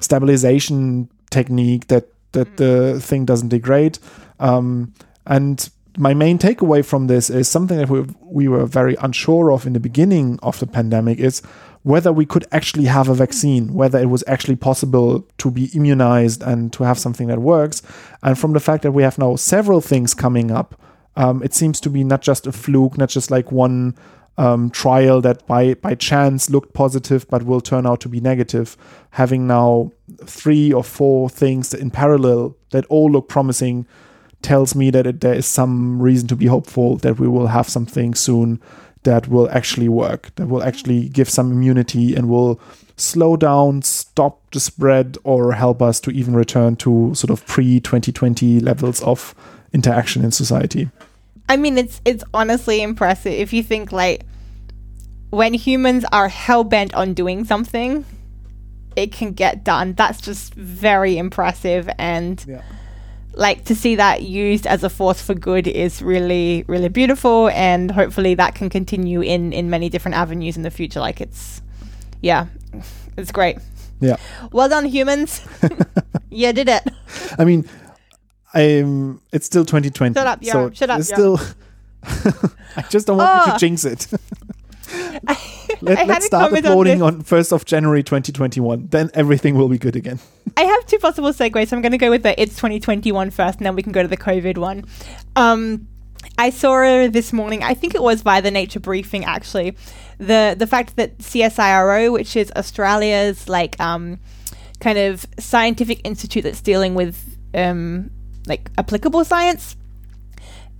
stabilization 0.00 1.08
technique 1.30 1.88
that 1.88 2.08
that 2.32 2.56
the 2.56 3.00
thing 3.00 3.24
doesn't 3.24 3.48
degrade. 3.48 3.98
Um, 4.40 4.94
and 5.26 5.68
my 5.96 6.14
main 6.14 6.38
takeaway 6.38 6.84
from 6.84 7.06
this 7.06 7.30
is 7.30 7.48
something 7.48 7.78
that 7.78 7.88
we, 7.88 8.04
we 8.22 8.48
were 8.48 8.66
very 8.66 8.96
unsure 8.96 9.52
of 9.52 9.66
in 9.66 9.72
the 9.72 9.80
beginning 9.80 10.38
of 10.42 10.58
the 10.58 10.66
pandemic 10.66 11.18
is 11.18 11.40
whether 11.82 12.12
we 12.12 12.24
could 12.24 12.46
actually 12.50 12.86
have 12.86 13.08
a 13.08 13.14
vaccine, 13.14 13.74
whether 13.74 13.98
it 13.98 14.06
was 14.06 14.24
actually 14.26 14.56
possible 14.56 15.26
to 15.38 15.50
be 15.50 15.66
immunized 15.74 16.42
and 16.42 16.72
to 16.72 16.82
have 16.82 16.98
something 16.98 17.28
that 17.28 17.40
works. 17.40 17.82
And 18.22 18.38
from 18.38 18.54
the 18.54 18.60
fact 18.60 18.82
that 18.82 18.92
we 18.92 19.02
have 19.02 19.18
now 19.18 19.36
several 19.36 19.80
things 19.80 20.14
coming 20.14 20.50
up, 20.50 20.80
um, 21.16 21.42
it 21.42 21.54
seems 21.54 21.80
to 21.80 21.90
be 21.90 22.02
not 22.02 22.22
just 22.22 22.46
a 22.46 22.52
fluke, 22.52 22.98
not 22.98 23.10
just 23.10 23.30
like 23.30 23.52
one 23.52 23.94
um, 24.36 24.70
trial 24.70 25.20
that 25.20 25.46
by 25.46 25.74
by 25.74 25.94
chance 25.94 26.50
looked 26.50 26.74
positive 26.74 27.24
but 27.28 27.44
will 27.44 27.60
turn 27.60 27.86
out 27.86 28.00
to 28.00 28.08
be 28.08 28.20
negative. 28.20 28.76
Having 29.10 29.46
now 29.46 29.92
three 30.24 30.72
or 30.72 30.82
four 30.82 31.28
things 31.28 31.72
in 31.72 31.90
parallel 31.90 32.56
that 32.70 32.84
all 32.86 33.10
look 33.10 33.28
promising 33.28 33.86
tells 34.44 34.74
me 34.74 34.90
that 34.90 35.06
it, 35.06 35.20
there 35.20 35.34
is 35.34 35.46
some 35.46 36.00
reason 36.00 36.28
to 36.28 36.36
be 36.36 36.46
hopeful 36.46 36.96
that 36.98 37.18
we 37.18 37.26
will 37.26 37.48
have 37.48 37.68
something 37.68 38.14
soon 38.14 38.60
that 39.02 39.26
will 39.28 39.50
actually 39.50 39.88
work, 39.88 40.30
that 40.36 40.46
will 40.46 40.62
actually 40.62 41.08
give 41.08 41.28
some 41.28 41.50
immunity 41.50 42.14
and 42.14 42.28
will 42.28 42.60
slow 42.96 43.36
down, 43.36 43.82
stop 43.82 44.38
the 44.52 44.60
spread, 44.60 45.18
or 45.24 45.52
help 45.52 45.82
us 45.82 46.00
to 46.00 46.10
even 46.10 46.34
return 46.34 46.76
to 46.76 47.14
sort 47.14 47.30
of 47.30 47.44
pre 47.46 47.80
2020 47.80 48.60
levels 48.60 49.02
of 49.02 49.34
interaction 49.72 50.24
in 50.24 50.30
society. 50.30 50.88
I 51.48 51.56
mean, 51.56 51.76
it's 51.76 52.00
it's 52.04 52.24
honestly 52.32 52.82
impressive 52.82 53.32
if 53.32 53.52
you 53.52 53.62
think 53.62 53.92
like 53.92 54.24
when 55.30 55.52
humans 55.52 56.04
are 56.12 56.28
hell 56.28 56.64
bent 56.64 56.94
on 56.94 57.12
doing 57.12 57.44
something, 57.44 58.04
it 58.96 59.12
can 59.12 59.32
get 59.32 59.64
done. 59.64 59.94
That's 59.94 60.20
just 60.20 60.54
very 60.54 61.18
impressive, 61.18 61.90
and 61.98 62.42
Yeah. 62.46 62.62
Like 63.36 63.64
to 63.66 63.74
see 63.74 63.96
that 63.96 64.22
used 64.22 64.66
as 64.66 64.84
a 64.84 64.90
force 64.90 65.20
for 65.22 65.34
good 65.34 65.66
is 65.66 66.00
really 66.02 66.64
really 66.66 66.88
beautiful, 66.88 67.48
and 67.50 67.90
hopefully 67.90 68.34
that 68.34 68.54
can 68.54 68.68
continue 68.70 69.20
in 69.20 69.52
in 69.52 69.70
many 69.70 69.88
different 69.88 70.16
avenues 70.16 70.56
in 70.56 70.62
the 70.62 70.70
future. 70.70 71.00
Like 71.00 71.20
it's, 71.20 71.62
yeah, 72.22 72.46
it's 73.16 73.32
great. 73.32 73.58
Yeah. 74.00 74.16
Well 74.52 74.68
done, 74.68 74.84
humans. 74.86 75.40
yeah 76.30 76.52
did 76.52 76.68
it. 76.68 76.82
I 77.38 77.44
mean, 77.44 77.68
I'm. 78.52 79.20
It's 79.32 79.46
still 79.46 79.64
2020. 79.64 80.14
Shut 80.14 80.26
up, 80.26 80.44
so 80.44 80.68
Jan. 80.68 80.72
Shut 80.74 80.90
up, 80.90 80.96
there's 80.98 81.08
Jan. 81.08 81.16
still. 81.16 81.40
I 82.76 82.82
just 82.90 83.06
don't 83.06 83.16
want 83.18 83.46
you 83.46 83.52
Oh. 83.52 83.54
to 83.54 83.58
jinx 83.58 83.84
it. 83.84 84.08
Let, 85.80 86.06
let's 86.06 86.26
start 86.26 86.50
comment 86.50 86.66
on 86.66 87.02
on, 87.02 87.22
1st 87.22 87.52
of 87.52 87.64
January 87.64 88.02
2021. 88.02 88.88
Then 88.88 89.10
everything 89.14 89.56
will 89.56 89.68
be 89.68 89.78
good 89.78 89.96
again. 89.96 90.18
I 90.56 90.62
have 90.62 90.86
two 90.86 90.98
possible 90.98 91.30
segues. 91.30 91.68
So 91.68 91.76
I'm 91.76 91.82
going 91.82 91.92
to 91.92 91.98
go 91.98 92.10
with 92.10 92.22
the 92.22 92.40
it's 92.40 92.54
2021 92.56 93.30
first, 93.30 93.58
and 93.58 93.66
then 93.66 93.74
we 93.74 93.82
can 93.82 93.92
go 93.92 94.02
to 94.02 94.08
the 94.08 94.16
COVID 94.16 94.56
one. 94.58 94.84
Um, 95.36 95.88
I 96.38 96.50
saw 96.50 97.08
this 97.08 97.32
morning. 97.32 97.62
I 97.62 97.74
think 97.74 97.94
it 97.94 98.02
was 98.02 98.22
by 98.22 98.40
the 98.40 98.50
Nature 98.50 98.80
Briefing 98.80 99.24
actually. 99.24 99.76
The 100.18 100.54
the 100.56 100.66
fact 100.66 100.96
that 100.96 101.18
CSIRO, 101.18 102.12
which 102.12 102.36
is 102.36 102.50
Australia's 102.56 103.48
like 103.48 103.78
um, 103.80 104.20
kind 104.80 104.98
of 104.98 105.26
scientific 105.38 106.00
institute 106.04 106.44
that's 106.44 106.60
dealing 106.60 106.94
with 106.94 107.38
um, 107.54 108.10
like 108.46 108.70
applicable 108.78 109.24
science, 109.24 109.76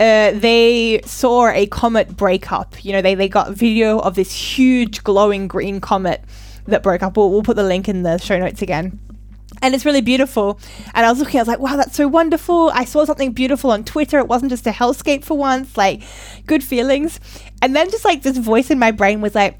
uh, 0.01 0.33
they 0.33 1.01
saw 1.05 1.49
a 1.49 1.67
comet 1.67 2.17
break 2.17 2.51
up. 2.51 2.85
You 2.85 2.93
know, 2.93 3.03
they, 3.03 3.15
they 3.15 3.29
got 3.29 3.53
video 3.53 3.99
of 3.99 4.15
this 4.15 4.33
huge 4.33 5.05
glowing 5.05 5.47
green 5.47 5.81
comet 5.81 6.23
that 6.67 6.83
broke 6.83 7.03
up. 7.03 7.17
We'll, 7.17 7.31
we'll 7.31 7.43
put 7.43 7.57
the 7.57 7.65
link 7.65 7.89
in 7.89 8.03
the 8.03 8.19
show 8.19 8.39
notes 8.39 8.63
again. 8.63 8.99
And 9.63 9.75
it's 9.75 9.85
really 9.85 10.01
beautiful. 10.01 10.59
And 10.95 11.07
I 11.07 11.11
was 11.11 11.21
looking, 11.21 11.39
I 11.39 11.43
was 11.43 11.49
like, 11.49 11.61
wow, 11.61 11.77
that's 11.77 11.97
so 11.97 12.09
wonderful. 12.09 12.71
I 12.75 12.85
saw 12.85 13.05
something 13.05 13.33
beautiful 13.33 13.71
on 13.71 13.85
Twitter. 13.85 14.19
It 14.19 14.27
wasn't 14.27 14.51
just 14.51 14.67
a 14.67 14.71
hellscape 14.71 15.25
for 15.25 15.39
once, 15.39 15.77
like 15.77 16.03
good 16.45 16.65
feelings. 16.65 17.21
And 17.63 17.75
then 17.75 17.91
just 17.91 18.05
like 18.05 18.23
this 18.23 18.37
voice 18.37 18.71
in 18.71 18.79
my 18.79 18.91
brain 18.91 19.21
was 19.21 19.35
like, 19.35 19.59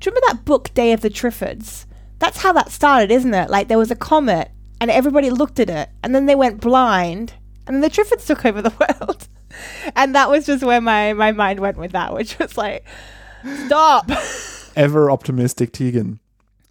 do 0.00 0.10
you 0.10 0.12
remember 0.12 0.26
that 0.28 0.44
book, 0.44 0.74
Day 0.74 0.92
of 0.92 1.00
the 1.00 1.08
Triffids? 1.08 1.86
That's 2.18 2.38
how 2.38 2.52
that 2.52 2.70
started, 2.70 3.10
isn't 3.10 3.32
it? 3.32 3.48
Like 3.48 3.68
there 3.68 3.78
was 3.78 3.90
a 3.90 3.96
comet 3.96 4.50
and 4.80 4.90
everybody 4.90 5.30
looked 5.30 5.58
at 5.58 5.70
it 5.70 5.88
and 6.02 6.14
then 6.14 6.26
they 6.26 6.34
went 6.34 6.60
blind 6.60 7.32
and 7.66 7.74
then 7.74 7.80
the 7.80 7.90
Triffids 7.90 8.26
took 8.26 8.44
over 8.44 8.60
the 8.60 8.72
world. 9.00 9.26
And 9.96 10.14
that 10.14 10.30
was 10.30 10.46
just 10.46 10.64
where 10.64 10.80
my, 10.80 11.12
my 11.12 11.32
mind 11.32 11.60
went 11.60 11.76
with 11.76 11.92
that, 11.92 12.14
which 12.14 12.38
was 12.38 12.56
like, 12.56 12.84
stop. 13.66 14.10
Ever 14.76 15.10
optimistic 15.10 15.72
Tegan. 15.72 16.20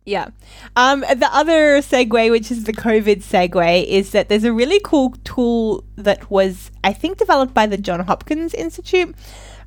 Yeah. 0.05 0.29
Um, 0.75 1.01
the 1.01 1.29
other 1.31 1.79
segue, 1.79 2.29
which 2.29 2.51
is 2.51 2.65
the 2.65 2.73
COVID 2.73 3.23
segue, 3.23 3.85
is 3.85 4.11
that 4.11 4.27
there's 4.27 4.43
a 4.43 4.51
really 4.51 4.81
cool 4.83 5.15
tool 5.23 5.85
that 5.95 6.29
was, 6.29 6.71
I 6.83 6.91
think, 6.91 7.17
developed 7.17 7.53
by 7.53 7.67
the 7.67 7.77
John 7.77 8.01
Hopkins 8.01 8.53
Institute. 8.53 9.15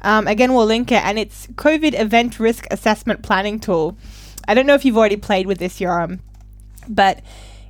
Um, 0.03 0.27
again, 0.27 0.53
we'll 0.53 0.67
link 0.67 0.93
it, 0.93 1.03
and 1.05 1.19
it's 1.19 1.47
COVID 1.49 1.99
Event 1.99 2.39
Risk 2.39 2.67
Assessment 2.71 3.23
Planning 3.23 3.59
Tool. 3.59 3.97
I 4.47 4.55
don't 4.55 4.67
know 4.67 4.75
if 4.75 4.85
you've 4.85 4.99
already 4.99 5.17
played 5.17 5.47
with 5.47 5.59
this, 5.59 5.81
Yoram, 5.81 6.21
but 6.87 7.23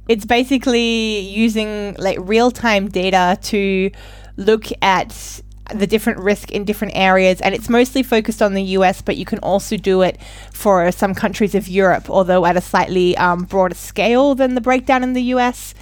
it's 0.09 0.25
basically 0.25 1.21
using 1.21 1.95
like 1.99 2.19
real 2.21 2.51
time 2.51 2.89
data 2.89 3.39
to 3.43 3.91
look 4.37 4.67
at 4.83 5.43
the 5.75 5.87
different 5.87 6.19
risk 6.21 6.53
in 6.53 6.65
different 6.65 6.95
areas 6.97 7.41
and 7.41 7.55
it's 7.55 7.69
mostly 7.69 8.03
focused 8.03 8.41
on 8.41 8.55
the 8.55 8.63
US 8.63 9.03
but 9.03 9.17
you 9.17 9.25
can 9.25 9.39
also 9.41 9.77
do 9.77 10.03
it 10.03 10.19
for 10.53 10.93
some 10.93 11.15
countries 11.15 11.55
of 11.55 11.67
Europe 11.67 12.09
although 12.09 12.47
at 12.47 12.57
a 12.57 12.61
slightly 12.61 13.17
um, 13.17 13.45
broader 13.45 13.75
scale 13.75 14.35
than 14.35 14.55
the 14.55 14.61
breakdown 14.61 15.03
in 15.03 15.13
the 15.13 15.23
US 15.35 15.75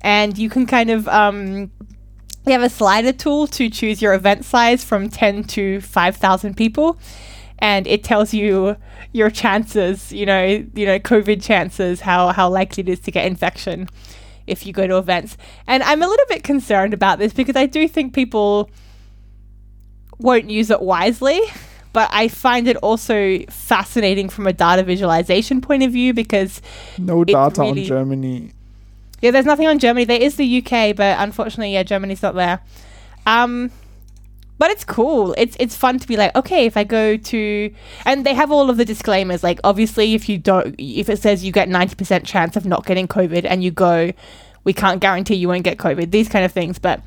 and 0.00 0.36
you 0.36 0.50
can 0.50 0.66
kind 0.66 0.90
of 0.90 1.06
um, 1.08 1.70
you 2.46 2.52
have 2.52 2.62
a 2.62 2.70
slider 2.70 3.12
tool 3.12 3.46
to 3.46 3.68
choose 3.68 4.00
your 4.00 4.14
event 4.14 4.44
size 4.44 4.82
from 4.82 5.08
10 5.08 5.44
to 5.44 5.80
5000 5.80 6.56
people 6.56 6.98
and 7.58 7.86
it 7.86 8.02
tells 8.02 8.32
you 8.32 8.76
your 9.12 9.30
chances 9.30 10.12
you 10.12 10.24
know 10.24 10.44
you 10.74 10.86
know 10.86 10.98
covid 10.98 11.42
chances 11.42 12.00
how 12.00 12.28
how 12.28 12.48
likely 12.48 12.82
it 12.82 12.88
is 12.88 13.00
to 13.00 13.10
get 13.10 13.26
infection 13.26 13.88
if 14.46 14.66
you 14.66 14.72
go 14.72 14.86
to 14.86 14.96
events 14.98 15.36
and 15.66 15.82
i'm 15.82 16.02
a 16.02 16.06
little 16.08 16.26
bit 16.28 16.42
concerned 16.42 16.92
about 16.94 17.18
this 17.18 17.32
because 17.32 17.56
i 17.56 17.66
do 17.66 17.86
think 17.88 18.14
people 18.14 18.68
won't 20.18 20.50
use 20.50 20.70
it 20.70 20.80
wisely 20.82 21.40
but 21.92 22.08
I 22.12 22.28
find 22.28 22.68
it 22.68 22.76
also 22.76 23.40
fascinating 23.48 24.28
from 24.28 24.46
a 24.46 24.52
data 24.52 24.84
visualization 24.84 25.60
point 25.60 25.82
of 25.82 25.90
view 25.90 26.14
because 26.14 26.62
No 26.98 27.24
data 27.24 27.50
really- 27.62 27.82
on 27.82 27.86
Germany. 27.88 28.52
yeah, 29.20 29.32
there's 29.32 29.44
nothing 29.44 29.66
on 29.66 29.80
Germany. 29.80 30.04
There 30.04 30.20
is 30.22 30.36
the 30.36 30.58
UK, 30.58 30.92
but 30.94 31.18
unfortunately, 31.18 31.72
yeah, 31.72 31.82
Germany's 31.82 32.22
not 32.22 32.36
there. 32.36 32.60
Um, 33.26 33.72
but 34.60 34.70
it's 34.70 34.84
cool. 34.84 35.34
It's 35.38 35.56
it's 35.58 35.74
fun 35.74 35.98
to 35.98 36.06
be 36.06 36.18
like, 36.18 36.36
okay, 36.36 36.66
if 36.66 36.76
I 36.76 36.84
go 36.84 37.16
to, 37.16 37.74
and 38.04 38.26
they 38.26 38.34
have 38.34 38.52
all 38.52 38.68
of 38.68 38.76
the 38.76 38.84
disclaimers. 38.84 39.42
Like, 39.42 39.58
obviously, 39.64 40.12
if 40.12 40.28
you 40.28 40.36
don't, 40.36 40.74
if 40.78 41.08
it 41.08 41.18
says 41.18 41.42
you 41.42 41.50
get 41.50 41.70
ninety 41.70 41.94
percent 41.94 42.26
chance 42.26 42.56
of 42.56 42.66
not 42.66 42.84
getting 42.84 43.08
COVID, 43.08 43.46
and 43.48 43.64
you 43.64 43.70
go, 43.70 44.12
we 44.64 44.74
can't 44.74 45.00
guarantee 45.00 45.36
you 45.36 45.48
won't 45.48 45.64
get 45.64 45.78
COVID. 45.78 46.10
These 46.10 46.28
kind 46.28 46.44
of 46.44 46.52
things, 46.52 46.78
but 46.78 47.00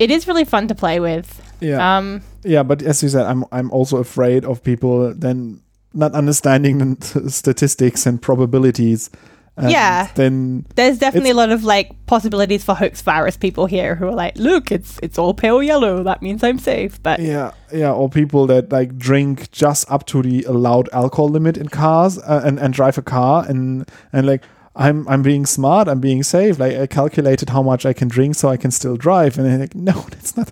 it 0.00 0.10
is 0.10 0.26
really 0.26 0.44
fun 0.44 0.66
to 0.66 0.74
play 0.74 0.98
with. 0.98 1.40
Yeah. 1.60 1.78
Um, 1.96 2.22
Yeah, 2.42 2.64
but 2.64 2.82
as 2.82 3.00
you 3.00 3.08
said, 3.08 3.26
I'm 3.26 3.44
I'm 3.52 3.70
also 3.70 3.98
afraid 3.98 4.44
of 4.44 4.64
people 4.64 5.14
then 5.14 5.60
not 5.94 6.14
understanding 6.14 6.96
the 6.96 7.30
statistics 7.30 8.06
and 8.06 8.20
probabilities. 8.20 9.08
And 9.56 9.70
Yeah. 9.70 10.08
Then 10.14 10.64
there's 10.76 10.98
definitely 10.98 11.30
a 11.30 11.34
lot 11.34 11.50
of 11.50 11.62
like 11.62 11.94
possibilities 12.06 12.64
for 12.64 12.74
hoax 12.74 13.02
virus 13.02 13.36
people 13.36 13.66
here 13.66 13.94
who 13.94 14.06
are 14.08 14.14
like, 14.14 14.36
look, 14.36 14.72
it's 14.72 14.98
it's 15.02 15.18
all 15.18 15.34
pale 15.34 15.62
yellow. 15.62 16.02
That 16.02 16.22
means 16.22 16.42
I'm 16.42 16.58
safe. 16.58 17.02
But 17.02 17.20
yeah, 17.20 17.52
yeah, 17.72 17.92
or 17.92 18.08
people 18.08 18.46
that 18.46 18.72
like 18.72 18.96
drink 18.96 19.50
just 19.50 19.90
up 19.90 20.06
to 20.06 20.22
the 20.22 20.44
allowed 20.44 20.88
alcohol 20.92 21.28
limit 21.28 21.56
in 21.58 21.68
cars 21.68 22.18
uh, 22.18 22.42
and 22.44 22.58
and 22.58 22.72
drive 22.72 22.98
a 22.98 23.02
car 23.02 23.44
and 23.48 23.88
and 24.12 24.26
like. 24.26 24.42
I'm 24.74 25.06
I'm 25.06 25.22
being 25.22 25.44
smart. 25.44 25.86
I'm 25.86 26.00
being 26.00 26.22
safe. 26.22 26.58
Like 26.58 26.74
I 26.76 26.86
calculated 26.86 27.50
how 27.50 27.62
much 27.62 27.84
I 27.84 27.92
can 27.92 28.08
drink, 28.08 28.36
so 28.36 28.48
I 28.48 28.56
can 28.56 28.70
still 28.70 28.96
drive. 28.96 29.38
And 29.38 29.60
like, 29.60 29.74
no, 29.74 29.92
that's 30.10 30.36
not. 30.36 30.50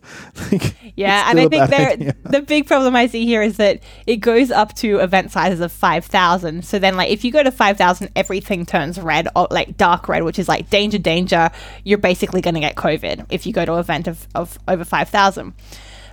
Like, 0.53 0.75
Yeah, 0.95 1.31
and 1.31 1.41
I 1.41 1.49
think 1.49 1.71
there 1.71 1.91
idea. 1.91 2.16
the 2.25 2.43
big 2.43 2.66
problem 2.66 2.95
I 2.95 3.07
see 3.07 3.25
here 3.25 3.41
is 3.41 3.57
that 3.57 3.83
it 4.07 4.16
goes 4.16 4.51
up 4.51 4.75
to 4.77 4.99
event 4.99 5.31
sizes 5.33 5.61
of 5.61 5.73
five 5.73 6.05
thousand. 6.05 6.66
So 6.66 6.79
then, 6.79 6.97
like, 6.97 7.11
if 7.11 7.25
you 7.25 7.33
go 7.33 7.43
to 7.43 7.51
five 7.51 7.79
thousand, 7.79 8.11
everything 8.14 8.66
turns 8.66 9.01
red, 9.01 9.29
or 9.35 9.49
like 9.51 9.79
dark 9.79 10.09
red, 10.09 10.23
which 10.25 10.39
is 10.39 10.49
like 10.49 10.68
danger, 10.68 10.99
danger. 10.99 11.51
You're 11.85 11.99
basically 11.99 12.43
going 12.43 12.55
to 12.55 12.61
get 12.61 12.75
COVID 12.77 13.27
if 13.31 13.47
you 13.47 13.55
go 13.55 13.64
to 13.64 13.73
an 13.75 13.81
event 13.81 14.07
of, 14.07 14.29
of 14.35 14.59
over 14.68 14.85
five 14.85 15.09
thousand. 15.09 15.55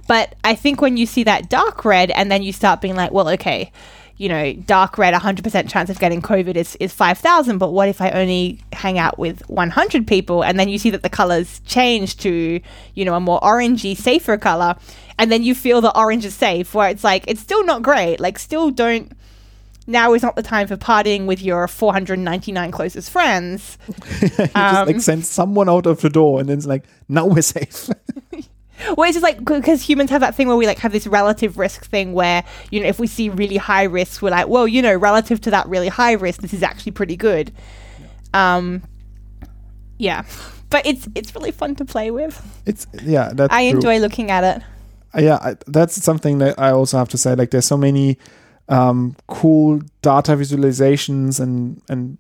But 0.07 0.35
I 0.45 0.55
think 0.55 0.79
when 0.79 0.95
you 0.95 1.05
see 1.05 1.23
that 1.25 1.49
dark 1.49 1.83
red, 1.83 2.11
and 2.11 2.31
then 2.31 2.41
you 2.41 2.53
start 2.53 2.79
being 2.79 2.95
like, 2.95 3.11
well, 3.11 3.27
okay, 3.31 3.73
you 4.17 4.27
know, 4.29 4.53
dark 4.53 4.97
red, 4.97 5.13
100% 5.13 5.69
chance 5.69 5.89
of 5.89 5.99
getting 5.99 6.21
COVID 6.21 6.55
is, 6.55 6.75
is 6.77 6.91
5,000. 6.93 7.59
But 7.59 7.71
what 7.71 7.87
if 7.87 8.01
I 8.01 8.09
only 8.11 8.59
hang 8.73 8.97
out 8.97 9.19
with 9.19 9.47
100 9.47 10.07
people? 10.07 10.43
And 10.43 10.59
then 10.59 10.69
you 10.69 10.79
see 10.79 10.89
that 10.89 11.03
the 11.03 11.09
colors 11.09 11.61
change 11.65 12.17
to, 12.17 12.59
you 12.95 13.05
know, 13.05 13.13
a 13.13 13.19
more 13.19 13.39
orangey, 13.41 13.95
safer 13.95 14.37
color. 14.37 14.75
And 15.19 15.31
then 15.31 15.43
you 15.43 15.53
feel 15.53 15.81
the 15.81 15.95
orange 15.95 16.25
is 16.25 16.33
safe, 16.35 16.73
where 16.73 16.89
it's 16.89 17.03
like, 17.03 17.25
it's 17.27 17.41
still 17.41 17.63
not 17.63 17.81
great. 17.83 18.19
Like, 18.19 18.39
still 18.39 18.71
don't. 18.71 19.11
Now 19.89 20.13
is 20.13 20.21
not 20.21 20.35
the 20.35 20.43
time 20.43 20.67
for 20.67 20.75
partying 20.75 21.27
with 21.27 21.41
your 21.41 21.65
499 21.67 22.71
closest 22.71 23.09
friends. 23.09 23.77
You 24.21 24.29
just 24.29 24.55
Um, 24.55 24.87
like 24.87 24.99
send 25.01 25.25
someone 25.25 25.69
out 25.69 25.85
of 25.85 26.01
the 26.01 26.09
door, 26.09 26.39
and 26.39 26.49
then 26.49 26.57
it's 26.57 26.67
like, 26.67 26.83
now 27.07 27.25
we're 27.25 27.41
safe. 27.41 27.89
Well, 28.95 29.07
it's 29.09 29.15
just 29.15 29.23
like 29.23 29.43
because 29.43 29.81
humans 29.81 30.09
have 30.11 30.21
that 30.21 30.35
thing 30.35 30.47
where 30.47 30.55
we 30.57 30.67
like 30.67 30.79
have 30.79 30.91
this 30.91 31.07
relative 31.07 31.57
risk 31.57 31.85
thing 31.85 32.13
where 32.13 32.43
you 32.71 32.79
know 32.79 32.87
if 32.87 32.99
we 32.99 33.07
see 33.07 33.29
really 33.29 33.57
high 33.57 33.83
risks, 33.83 34.21
we're 34.21 34.29
like, 34.31 34.47
well, 34.47 34.67
you 34.67 34.81
know, 34.81 34.95
relative 34.95 35.41
to 35.41 35.51
that 35.51 35.67
really 35.67 35.87
high 35.87 36.13
risk, 36.13 36.41
this 36.41 36.53
is 36.53 36.63
actually 36.63 36.91
pretty 36.91 37.15
good. 37.17 37.51
Um, 38.33 38.83
yeah, 39.97 40.23
but 40.69 40.85
it's 40.85 41.07
it's 41.15 41.33
really 41.35 41.51
fun 41.51 41.75
to 41.75 41.85
play 41.85 42.11
with. 42.11 42.39
it's 42.65 42.85
yeah, 43.03 43.31
that's 43.33 43.53
I 43.53 43.69
true. 43.69 43.77
enjoy 43.77 43.99
looking 43.99 44.29
at 44.31 44.43
it. 44.43 44.63
Uh, 45.15 45.21
yeah 45.21 45.39
I, 45.41 45.55
that's 45.67 46.03
something 46.03 46.39
that 46.39 46.59
i 46.59 46.69
also 46.69 46.97
have 46.97 47.07
to 47.09 47.17
say 47.17 47.33
like 47.33 47.51
there's 47.51 47.65
so 47.65 47.77
many 47.77 48.17
um, 48.67 49.15
cool 49.27 49.79
data 50.01 50.33
visualizations 50.33 51.39
and 51.39 51.81
and 51.87 52.17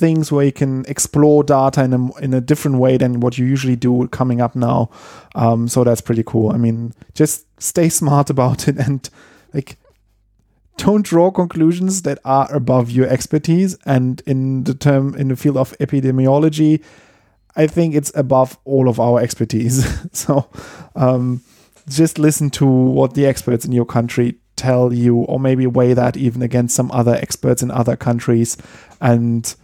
things 0.00 0.32
where 0.32 0.46
you 0.46 0.52
can 0.52 0.84
explore 0.86 1.44
data 1.44 1.84
in 1.84 1.92
a, 1.92 2.16
in 2.18 2.34
a 2.34 2.40
different 2.40 2.78
way 2.78 2.96
than 2.96 3.20
what 3.20 3.38
you 3.38 3.46
usually 3.46 3.76
do 3.76 4.08
coming 4.08 4.40
up 4.40 4.56
now. 4.56 4.90
Um, 5.34 5.68
so 5.68 5.84
that's 5.84 6.00
pretty 6.00 6.24
cool. 6.24 6.50
I 6.52 6.56
mean 6.56 6.92
just 7.14 7.46
stay 7.62 7.88
smart 7.88 8.30
about 8.30 8.66
it 8.66 8.76
and 8.78 9.08
like 9.54 9.76
don't 10.78 11.04
draw 11.04 11.30
conclusions 11.30 12.02
that 12.02 12.18
are 12.24 12.52
above 12.52 12.90
your 12.90 13.06
expertise. 13.06 13.76
And 13.84 14.22
in 14.26 14.64
the 14.64 14.74
term 14.74 15.14
in 15.14 15.28
the 15.28 15.36
field 15.36 15.56
of 15.56 15.76
epidemiology 15.78 16.82
i 17.56 17.66
think 17.66 17.94
it's 17.94 18.12
above 18.14 18.58
all 18.64 18.88
of 18.88 18.98
our 19.00 19.20
expertise. 19.20 19.84
So 20.12 20.48
um, 20.96 21.42
just 21.88 22.18
listen 22.18 22.50
to 22.50 22.66
what 22.66 23.14
the 23.14 23.26
experts 23.26 23.64
in 23.64 23.72
your 23.72 23.84
country 23.84 24.36
tell 24.56 24.92
you 24.92 25.16
or 25.16 25.40
maybe 25.40 25.66
weigh 25.66 25.94
that 25.94 26.16
even 26.16 26.42
against 26.42 26.76
some 26.76 26.90
other 26.92 27.14
experts 27.14 27.62
in 27.62 27.70
other 27.70 27.96
countries. 27.96 28.56
And 29.00 29.54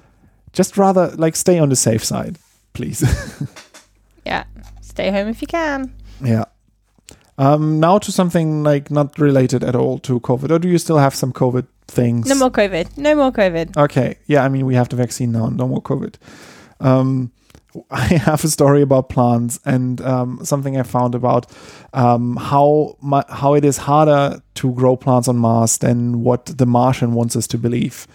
just 0.59 0.76
rather 0.76 1.09
like 1.16 1.36
stay 1.36 1.59
on 1.61 1.68
the 1.68 1.76
safe 1.76 2.04
side 2.04 2.36
please 2.72 3.02
Yeah, 4.26 4.44
stay 4.80 5.11
home 5.12 5.28
if 5.28 5.40
you 5.42 5.46
can. 5.48 5.92
yeah 6.24 6.44
um 7.38 7.80
now 7.80 7.98
to 7.98 8.11
something 8.12 8.62
like 8.64 8.90
not 8.90 9.18
related 9.18 9.62
at 9.62 9.74
all 9.76 9.98
to 9.98 10.20
covid 10.20 10.50
or 10.50 10.59
do 10.59 10.68
you 10.68 10.78
still 10.78 10.98
have 10.98 11.14
some 11.14 11.32
covid 11.32 11.66
things 11.88 12.28
No 12.28 12.34
more 12.34 12.50
COVID. 12.50 12.96
No 12.98 13.14
more 13.14 13.30
COVID. 13.30 13.76
Okay. 13.76 14.16
Yeah, 14.26 14.44
I 14.44 14.48
mean, 14.48 14.66
we 14.66 14.74
have 14.74 14.88
the 14.88 14.96
vaccine 14.96 15.30
now, 15.30 15.46
no 15.50 15.68
more 15.68 15.80
COVID. 15.80 16.14
Um, 16.80 17.30
I 17.92 18.07
have 18.26 18.42
a 18.44 18.48
story 18.48 18.82
about 18.82 19.09
plants 19.09 19.61
and 19.64 20.00
um, 20.00 20.40
something 20.42 20.76
I 20.80 20.82
found 20.82 21.14
about 21.14 21.46
um, 21.92 22.36
how 22.36 22.96
mu- 23.00 23.28
how 23.28 23.54
it 23.54 23.64
is 23.64 23.76
harder 23.78 24.40
to 24.54 24.72
grow 24.72 24.96
plants 24.96 25.28
on 25.28 25.36
Mars 25.36 25.78
than 25.78 26.24
what 26.24 26.46
the 26.46 26.66
Martian 26.66 27.12
wants 27.14 27.36
us 27.36 27.46
to 27.48 27.59
believe. 27.59 28.07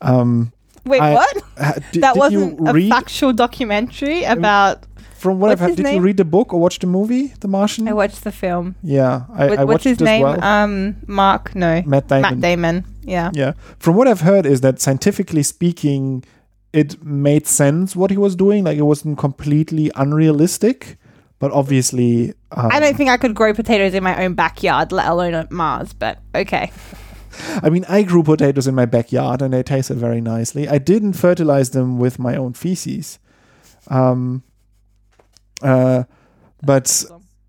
Um, 0.00 0.52
Wait, 0.84 1.00
I- 1.00 1.14
what? 1.14 1.36
ha- 1.58 1.74
did, 1.92 2.02
that 2.02 2.14
did 2.14 2.18
wasn't 2.18 2.68
a 2.68 2.72
read 2.72 2.88
factual 2.90 3.32
documentary 3.32 4.24
about. 4.24 4.84
from 5.14 5.38
what 5.40 5.50
I've 5.50 5.60
heard? 5.60 5.76
Did 5.76 5.86
you 5.94 6.00
read 6.00 6.16
the 6.16 6.24
book 6.24 6.52
or 6.54 6.60
watch 6.60 6.78
the 6.78 6.86
movie, 6.86 7.34
The 7.40 7.48
Martian? 7.48 7.86
I 7.88 7.92
watched 7.92 8.24
the 8.24 8.32
film. 8.32 8.74
yeah, 8.82 9.24
I, 9.34 9.44
I 9.48 9.48
what's 9.64 9.66
watched 9.66 9.84
his 9.84 9.92
it 9.98 10.02
as 10.02 10.06
name? 10.06 10.22
well. 10.22 10.42
Um, 10.44 10.96
Mark. 11.06 11.54
No, 11.54 11.82
Matt 11.86 12.08
Damon. 12.08 12.22
Matt 12.22 12.40
Damon. 12.40 12.84
Yeah. 13.02 13.30
Yeah. 13.34 13.52
From 13.78 13.96
what 13.96 14.08
I've 14.08 14.20
heard 14.22 14.46
is 14.46 14.60
that 14.62 14.80
scientifically 14.80 15.42
speaking, 15.42 16.24
it 16.72 17.02
made 17.04 17.46
sense 17.46 17.94
what 17.96 18.10
he 18.10 18.16
was 18.16 18.36
doing. 18.36 18.64
Like 18.64 18.78
it 18.78 18.82
wasn't 18.82 19.18
completely 19.18 19.90
unrealistic, 19.96 20.96
but 21.38 21.50
obviously, 21.52 22.32
um, 22.52 22.68
I 22.72 22.78
don't 22.80 22.96
think 22.96 23.10
I 23.10 23.16
could 23.16 23.34
grow 23.34 23.52
potatoes 23.54 23.92
in 23.94 24.02
my 24.04 24.24
own 24.24 24.34
backyard, 24.34 24.92
let 24.92 25.08
alone 25.08 25.34
at 25.34 25.50
Mars. 25.50 25.92
But 25.92 26.18
okay. 26.34 26.70
I 27.62 27.70
mean, 27.70 27.84
I 27.88 28.02
grew 28.02 28.22
potatoes 28.22 28.66
in 28.66 28.74
my 28.74 28.86
backyard 28.86 29.42
and 29.42 29.52
they 29.52 29.62
tasted 29.62 29.96
very 29.98 30.20
nicely. 30.20 30.68
I 30.68 30.78
didn't 30.78 31.14
fertilize 31.14 31.70
them 31.70 31.98
with 31.98 32.18
my 32.18 32.36
own 32.36 32.52
feces. 32.54 33.18
Um, 33.88 34.42
uh, 35.62 36.04
but 36.62 37.04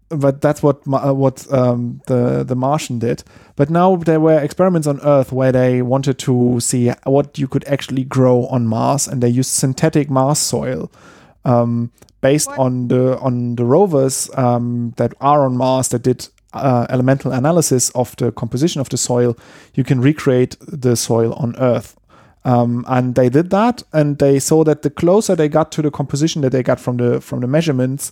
but 0.10 0.42
that's 0.42 0.62
what 0.62 0.82
uh, 0.88 1.14
what 1.14 1.52
um, 1.54 2.02
the 2.08 2.44
the 2.44 2.56
Martian 2.56 3.00
did. 3.00 3.24
But 3.56 3.70
now 3.70 3.96
there 3.96 4.20
were 4.20 4.40
experiments 4.40 4.88
on 4.88 5.00
Earth 5.02 5.32
where 5.32 5.52
they 5.52 5.82
wanted 5.82 6.20
to 6.20 6.60
see 6.60 6.92
what 7.06 7.38
you 7.38 7.48
could 7.48 7.64
actually 7.66 8.04
grow 8.04 8.46
on 8.48 8.68
Mars, 8.68 9.08
and 9.08 9.22
they 9.22 9.30
used 9.30 9.52
synthetic 9.52 10.10
Mars 10.10 10.40
soil. 10.40 10.92
Um, 11.44 11.92
based 12.22 12.50
on 12.52 12.88
the 12.88 13.18
on 13.20 13.56
the 13.56 13.66
rovers 13.66 14.30
um, 14.36 14.94
that 14.98 15.14
are 15.20 15.44
on 15.46 15.58
Mars 15.58 15.88
that 15.90 16.04
did 16.04 16.28
uh, 16.54 16.86
elemental 16.90 17.32
analysis 17.32 17.90
of 17.92 18.16
the 18.18 18.32
composition 18.32 18.82
of 18.82 18.90
the 18.90 18.98
soil, 18.98 19.38
you 19.74 19.84
can 19.84 20.02
recreate 20.02 20.58
the 20.62 20.96
soil 20.96 21.34
on 21.34 21.56
Earth. 21.58 21.96
Um, 22.44 22.86
and 22.88 23.16
they 23.16 23.30
did 23.30 23.52
that, 23.52 23.84
and 23.94 24.18
they 24.18 24.40
saw 24.40 24.64
that 24.64 24.82
the 24.82 24.90
closer 24.90 25.36
they 25.36 25.48
got 25.48 25.72
to 25.74 25.82
the 25.82 25.92
composition 25.92 26.42
that 26.42 26.52
they 26.52 26.64
got 26.64 26.80
from 26.80 26.98
the 26.98 27.22
from 27.22 27.42
the 27.42 27.48
measurements, 27.48 28.10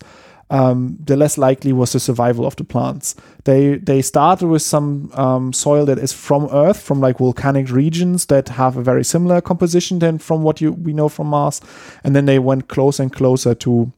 um, 0.52 0.98
the 1.04 1.16
less 1.16 1.38
likely 1.38 1.74
was 1.74 1.94
the 1.94 2.00
survival 2.00 2.46
of 2.46 2.56
the 2.56 2.64
plants. 2.64 3.16
They 3.46 3.78
they 3.78 4.02
started 4.02 4.48
with 4.48 4.62
some 4.62 5.12
um, 5.14 5.54
soil 5.54 5.86
that 5.86 5.98
is 5.98 6.14
from 6.14 6.48
Earth, 6.52 6.80
from 6.80 7.00
like 7.00 7.18
volcanic 7.18 7.72
regions 7.72 8.28
that 8.28 8.50
have 8.50 8.78
a 8.78 8.84
very 8.84 9.04
similar 9.04 9.42
composition 9.42 10.00
than 10.00 10.20
from 10.20 10.44
what 10.44 10.62
you 10.62 10.74
we 10.74 10.94
know 10.94 11.10
from 11.10 11.28
Mars, 11.28 11.62
and 12.04 12.16
then 12.16 12.26
they 12.26 12.40
went 12.40 12.68
closer 12.68 13.04
and 13.04 13.12
closer 13.12 13.56
to 13.56 13.92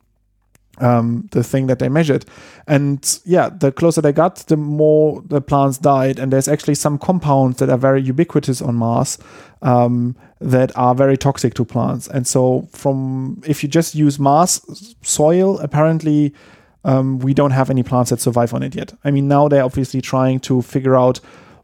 um, 0.79 1.27
the 1.31 1.43
thing 1.43 1.67
that 1.67 1.79
they 1.79 1.89
measured. 1.89 2.25
And 2.67 3.19
yeah, 3.25 3.49
the 3.49 3.71
closer 3.71 4.01
they 4.01 4.11
got, 4.13 4.37
the 4.47 4.57
more 4.57 5.21
the 5.25 5.41
plants 5.41 5.77
died. 5.77 6.19
And 6.19 6.31
there's 6.31 6.47
actually 6.47 6.75
some 6.75 6.97
compounds 6.97 7.57
that 7.57 7.69
are 7.69 7.77
very 7.77 8.01
ubiquitous 8.01 8.61
on 8.61 8.75
Mars 8.75 9.17
um, 9.61 10.15
that 10.39 10.75
are 10.77 10.95
very 10.95 11.17
toxic 11.17 11.53
to 11.55 11.65
plants. 11.65 12.07
And 12.07 12.25
so, 12.27 12.67
from 12.71 13.41
if 13.45 13.63
you 13.63 13.69
just 13.69 13.95
use 13.95 14.19
Mars 14.19 14.61
soil, 15.01 15.59
apparently. 15.59 16.33
Um, 16.83 17.19
we 17.19 17.35
don't 17.35 17.51
have 17.51 17.69
any 17.69 17.83
plants 17.83 18.09
that 18.09 18.19
survive 18.19 18.55
on 18.55 18.63
it 18.63 18.73
yet. 18.73 18.91
I 19.03 19.11
mean, 19.11 19.27
now 19.27 19.47
they're 19.47 19.63
obviously 19.63 20.01
trying 20.01 20.39
to 20.39 20.63
figure 20.63 20.95
out 20.95 21.19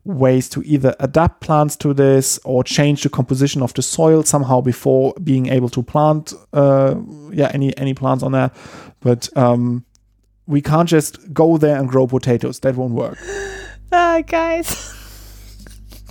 ways 0.07 0.49
to 0.49 0.63
either 0.63 0.95
adapt 0.99 1.41
plants 1.41 1.75
to 1.75 1.93
this 1.93 2.39
or 2.43 2.63
change 2.63 3.03
the 3.03 3.09
composition 3.09 3.61
of 3.61 3.73
the 3.73 3.81
soil 3.81 4.23
somehow 4.23 4.61
before 4.61 5.13
being 5.23 5.47
able 5.47 5.69
to 5.69 5.83
plant 5.83 6.33
uh, 6.53 6.95
yeah 7.31 7.51
any 7.53 7.75
any 7.77 7.93
plants 7.93 8.23
on 8.23 8.31
there 8.31 8.51
but 9.01 9.29
um, 9.37 9.85
we 10.45 10.61
can't 10.61 10.87
just 10.87 11.33
go 11.33 11.57
there 11.57 11.77
and 11.77 11.89
grow 11.89 12.07
potatoes 12.07 12.59
that 12.61 12.75
won't 12.75 12.93
work 12.93 13.17
Ah, 13.91 14.21
guys. 14.25 14.93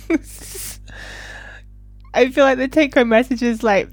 I 2.13 2.29
feel 2.29 2.45
like 2.45 2.57
the 2.57 2.67
take 2.67 2.95
home 2.95 3.09
message 3.09 3.43
is 3.43 3.61
like, 3.61 3.89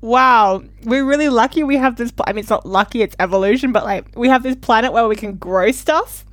wow, 0.00 0.62
we're 0.84 1.04
really 1.04 1.28
lucky 1.28 1.62
we 1.62 1.76
have 1.76 1.96
this. 1.96 2.10
Pl- 2.10 2.24
I 2.26 2.32
mean, 2.32 2.40
it's 2.40 2.50
not 2.50 2.64
lucky, 2.64 3.02
it's 3.02 3.14
evolution, 3.18 3.72
but 3.72 3.84
like, 3.84 4.16
we 4.16 4.28
have 4.28 4.42
this 4.42 4.56
planet 4.56 4.92
where 4.92 5.06
we 5.06 5.16
can 5.16 5.36
grow 5.36 5.70
stuff. 5.72 6.24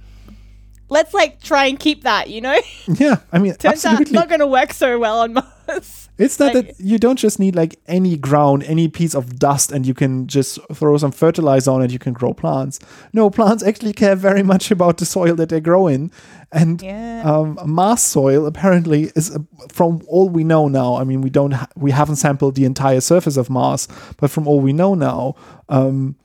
Let's 0.90 1.14
like 1.14 1.40
try 1.42 1.66
and 1.68 1.80
keep 1.80 2.04
that, 2.04 2.30
you 2.30 2.42
know? 2.42 2.60
Yeah, 2.88 3.18
I 3.32 3.38
mean, 3.40 3.54
Turns 3.54 3.66
out 3.66 3.74
it's 3.74 3.86
absolutely. 3.86 4.14
not 4.14 4.28
going 4.30 4.40
to 4.40 4.48
work 4.48 4.74
so 4.74 4.98
well 5.00 5.20
on 5.20 5.34
Mars. 5.34 6.10
It's 6.18 6.40
not 6.40 6.54
like- 6.56 6.68
that 6.78 6.80
you 6.84 6.98
don't 6.98 7.18
just 7.18 7.40
need 7.40 7.56
like 7.56 7.80
any 7.88 8.18
ground, 8.18 8.64
any 8.64 8.88
piece 8.90 9.14
of 9.16 9.38
dust, 9.40 9.72
and 9.72 9.86
you 9.86 9.94
can 9.94 10.26
just 10.28 10.58
throw 10.74 10.98
some 10.98 11.12
fertilizer 11.12 11.72
on 11.72 11.82
it. 11.84 11.92
You 11.92 12.00
can 12.00 12.14
grow 12.14 12.34
plants. 12.34 12.80
No, 13.14 13.30
plants 13.30 13.64
actually 13.64 13.94
care 13.94 14.16
very 14.16 14.44
much 14.44 14.72
about 14.72 14.98
the 14.98 15.06
soil 15.06 15.36
that 15.36 15.50
they 15.50 15.62
grow 15.62 15.88
in, 15.88 16.12
and 16.52 16.82
Yeah. 16.82 17.22
um, 17.24 17.58
Mars 17.66 18.02
soil 18.02 18.48
apparently 18.48 19.12
is, 19.16 19.34
uh, 19.36 19.40
from 19.72 20.02
all 20.08 20.28
we 20.28 20.44
know 20.44 20.68
now. 20.68 20.96
I 20.96 21.04
mean, 21.04 21.22
we 21.22 21.30
don't, 21.30 21.52
ha- 21.52 21.68
we 21.78 21.92
haven't 21.92 22.16
sampled 22.18 22.56
the 22.56 22.66
entire 22.66 23.00
surface 23.02 23.38
of 23.38 23.50
Mars, 23.50 23.88
but 24.18 24.30
from 24.32 24.48
all 24.48 24.60
we 24.60 24.74
know 24.74 24.96
now, 24.96 25.36
um, 25.70 26.16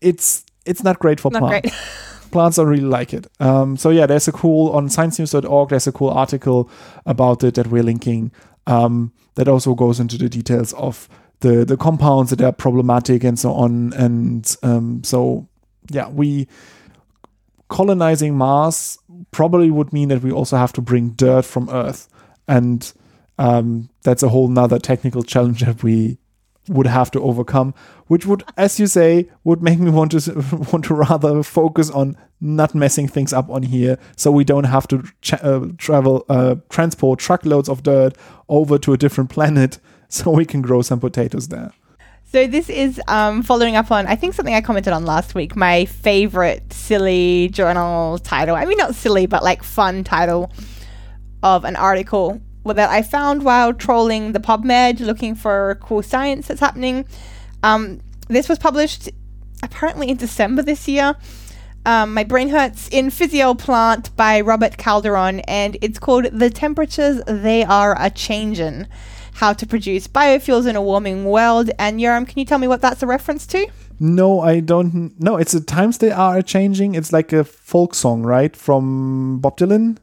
it's 0.00 0.44
it's 0.64 0.84
not 0.84 0.98
great 1.00 1.18
for 1.20 1.30
Not 1.32 1.40
plants 1.40 1.68
great. 1.70 1.74
plants 2.32 2.56
don't 2.56 2.66
really 2.66 2.82
like 2.82 3.12
it. 3.14 3.26
Um, 3.38 3.76
so 3.76 3.90
yeah, 3.90 4.06
there's 4.06 4.28
a 4.28 4.32
cool 4.32 4.72
on 4.72 4.88
sciencenews.org. 4.88 5.68
There's 5.68 5.86
a 5.86 5.92
cool 5.92 6.10
article 6.10 6.70
about 7.06 7.44
it 7.44 7.54
that 7.54 7.68
we're 7.68 7.82
linking. 7.82 8.32
Um, 8.66 9.12
that 9.34 9.48
also 9.48 9.74
goes 9.74 9.98
into 9.98 10.18
the 10.18 10.28
details 10.28 10.72
of 10.74 11.08
the 11.40 11.64
the 11.64 11.76
compounds 11.76 12.30
that 12.30 12.40
are 12.40 12.52
problematic 12.52 13.24
and 13.24 13.38
so 13.38 13.52
on. 13.52 13.92
And 13.94 14.56
um, 14.62 15.04
so 15.04 15.48
yeah, 15.90 16.08
we 16.08 16.48
colonizing 17.68 18.36
Mars 18.36 18.98
probably 19.30 19.70
would 19.70 19.92
mean 19.92 20.08
that 20.08 20.22
we 20.22 20.30
also 20.30 20.56
have 20.56 20.72
to 20.74 20.82
bring 20.82 21.10
dirt 21.10 21.44
from 21.44 21.68
Earth, 21.70 22.08
and 22.48 22.92
um, 23.38 23.88
that's 24.02 24.22
a 24.22 24.28
whole 24.28 24.48
nother 24.48 24.78
technical 24.78 25.22
challenge 25.22 25.60
that 25.60 25.82
we 25.82 26.18
would 26.68 26.86
have 26.86 27.10
to 27.10 27.20
overcome, 27.20 27.74
which 28.06 28.24
would, 28.26 28.44
as 28.56 28.78
you 28.78 28.86
say, 28.86 29.28
would 29.44 29.62
make 29.62 29.78
me 29.78 29.90
want 29.90 30.12
to 30.12 30.32
want 30.72 30.84
to 30.84 30.94
rather 30.94 31.42
focus 31.42 31.90
on 31.90 32.16
not 32.40 32.74
messing 32.74 33.08
things 33.08 33.32
up 33.32 33.48
on 33.50 33.62
here, 33.62 33.98
so 34.16 34.30
we 34.30 34.44
don't 34.44 34.64
have 34.64 34.86
to 34.88 35.02
uh, 35.42 35.66
travel 35.78 36.24
uh, 36.28 36.56
transport 36.68 37.18
truckloads 37.18 37.68
of 37.68 37.82
dirt 37.82 38.16
over 38.48 38.78
to 38.78 38.92
a 38.92 38.96
different 38.96 39.30
planet, 39.30 39.78
so 40.08 40.30
we 40.30 40.44
can 40.44 40.62
grow 40.62 40.82
some 40.82 41.00
potatoes 41.00 41.48
there. 41.48 41.72
So 42.24 42.46
this 42.46 42.70
is 42.70 42.98
um, 43.08 43.42
following 43.42 43.76
up 43.76 43.90
on 43.90 44.06
I 44.06 44.16
think 44.16 44.32
something 44.32 44.54
I 44.54 44.62
commented 44.62 44.92
on 44.92 45.04
last 45.04 45.34
week. 45.34 45.54
My 45.54 45.84
favorite 45.84 46.72
silly 46.72 47.50
journal 47.52 48.18
title. 48.18 48.56
I 48.56 48.64
mean, 48.64 48.78
not 48.78 48.94
silly, 48.94 49.26
but 49.26 49.42
like 49.42 49.62
fun 49.62 50.02
title 50.02 50.50
of 51.42 51.64
an 51.64 51.76
article 51.76 52.40
that 52.64 52.90
I 52.90 53.02
found 53.02 53.44
while 53.44 53.72
trolling 53.74 54.32
the 54.32 54.40
PubMed, 54.40 55.00
looking 55.00 55.34
for 55.34 55.78
cool 55.80 56.02
science 56.02 56.48
that's 56.48 56.60
happening. 56.60 57.04
Um, 57.62 58.00
this 58.28 58.48
was 58.48 58.58
published 58.58 59.10
apparently 59.62 60.08
in 60.08 60.16
December 60.16 60.62
this 60.62 60.88
year. 60.88 61.16
Um, 61.84 62.14
My 62.14 62.22
Brain 62.22 62.50
Hurts 62.50 62.88
in 62.88 63.10
Physio 63.10 63.54
Plant 63.54 64.14
by 64.16 64.40
Robert 64.40 64.76
Calderon, 64.76 65.40
and 65.40 65.76
it's 65.80 65.98
called 65.98 66.26
The 66.32 66.48
Temperatures 66.48 67.20
They 67.26 67.64
Are 67.64 67.96
a 67.98 68.10
Changin'. 68.10 68.86
How 69.34 69.52
to 69.54 69.66
Produce 69.66 70.06
Biofuels 70.06 70.68
in 70.68 70.76
a 70.76 70.82
Warming 70.82 71.24
World. 71.24 71.70
And 71.78 71.98
Yoram, 71.98 72.28
can 72.28 72.38
you 72.38 72.44
tell 72.44 72.58
me 72.58 72.68
what 72.68 72.82
that's 72.82 73.02
a 73.02 73.06
reference 73.06 73.46
to? 73.48 73.66
No, 73.98 74.40
I 74.40 74.60
don't. 74.60 75.18
No, 75.18 75.36
it's 75.36 75.52
the 75.52 75.60
times 75.60 75.98
they 75.98 76.10
are 76.10 76.38
a 76.38 76.42
changing. 76.42 76.94
It's 76.94 77.12
like 77.12 77.32
a 77.32 77.42
folk 77.42 77.94
song, 77.94 78.24
right, 78.24 78.54
from 78.54 79.38
Bob 79.40 79.56
Dylan. 79.56 79.98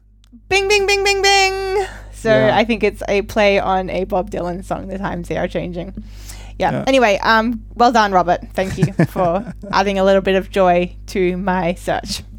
Bing, 0.48 0.68
bing, 0.68 0.86
bing, 0.86 1.04
bing, 1.04 1.22
bing. 1.22 1.86
So 2.20 2.28
Yeah. 2.30 2.56
I 2.56 2.64
think 2.64 2.82
it's 2.84 3.02
a 3.08 3.22
play 3.22 3.58
on 3.58 3.88
a 3.90 4.04
Bob 4.04 4.30
Dylan 4.30 4.62
song. 4.64 4.88
The 4.88 4.98
times 4.98 5.28
they 5.28 5.36
are 5.38 5.48
changing. 5.48 5.94
Yeah. 6.58 6.72
Yeah. 6.72 6.84
Anyway, 6.86 7.18
um, 7.22 7.64
well 7.74 7.90
done, 7.92 8.12
Robert. 8.12 8.40
Thank 8.52 8.76
you 8.78 8.92
for 9.08 9.54
adding 9.72 9.98
a 9.98 10.04
little 10.04 10.20
bit 10.20 10.36
of 10.36 10.50
joy 10.50 10.94
to 11.08 11.36
my 11.36 11.74
search. 11.74 12.22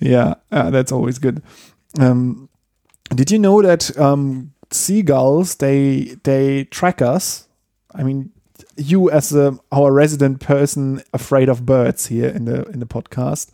Yeah, 0.00 0.34
uh, 0.52 0.70
that's 0.70 0.92
always 0.92 1.18
good. 1.18 1.42
Um, 1.98 2.48
did 3.14 3.30
you 3.30 3.38
know 3.38 3.62
that 3.62 3.96
um, 3.98 4.52
seagulls 4.70 5.56
they 5.56 6.16
they 6.22 6.64
track 6.64 7.00
us? 7.00 7.48
I 7.94 8.02
mean, 8.02 8.30
you 8.76 9.10
as 9.10 9.32
a, 9.34 9.58
our 9.72 9.90
resident 9.92 10.40
person 10.40 11.02
afraid 11.12 11.48
of 11.48 11.64
birds 11.64 12.06
here 12.06 12.28
in 12.28 12.44
the 12.44 12.64
in 12.68 12.78
the 12.80 12.86
podcast, 12.86 13.50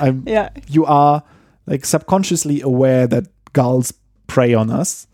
I'm, 0.00 0.24
Yeah. 0.26 0.48
you 0.68 0.84
are 0.86 1.22
like 1.66 1.84
subconsciously 1.84 2.60
aware 2.62 3.06
that 3.06 3.26
gulls 3.54 3.94
prey 4.26 4.52
on 4.52 4.70
us. 4.70 5.06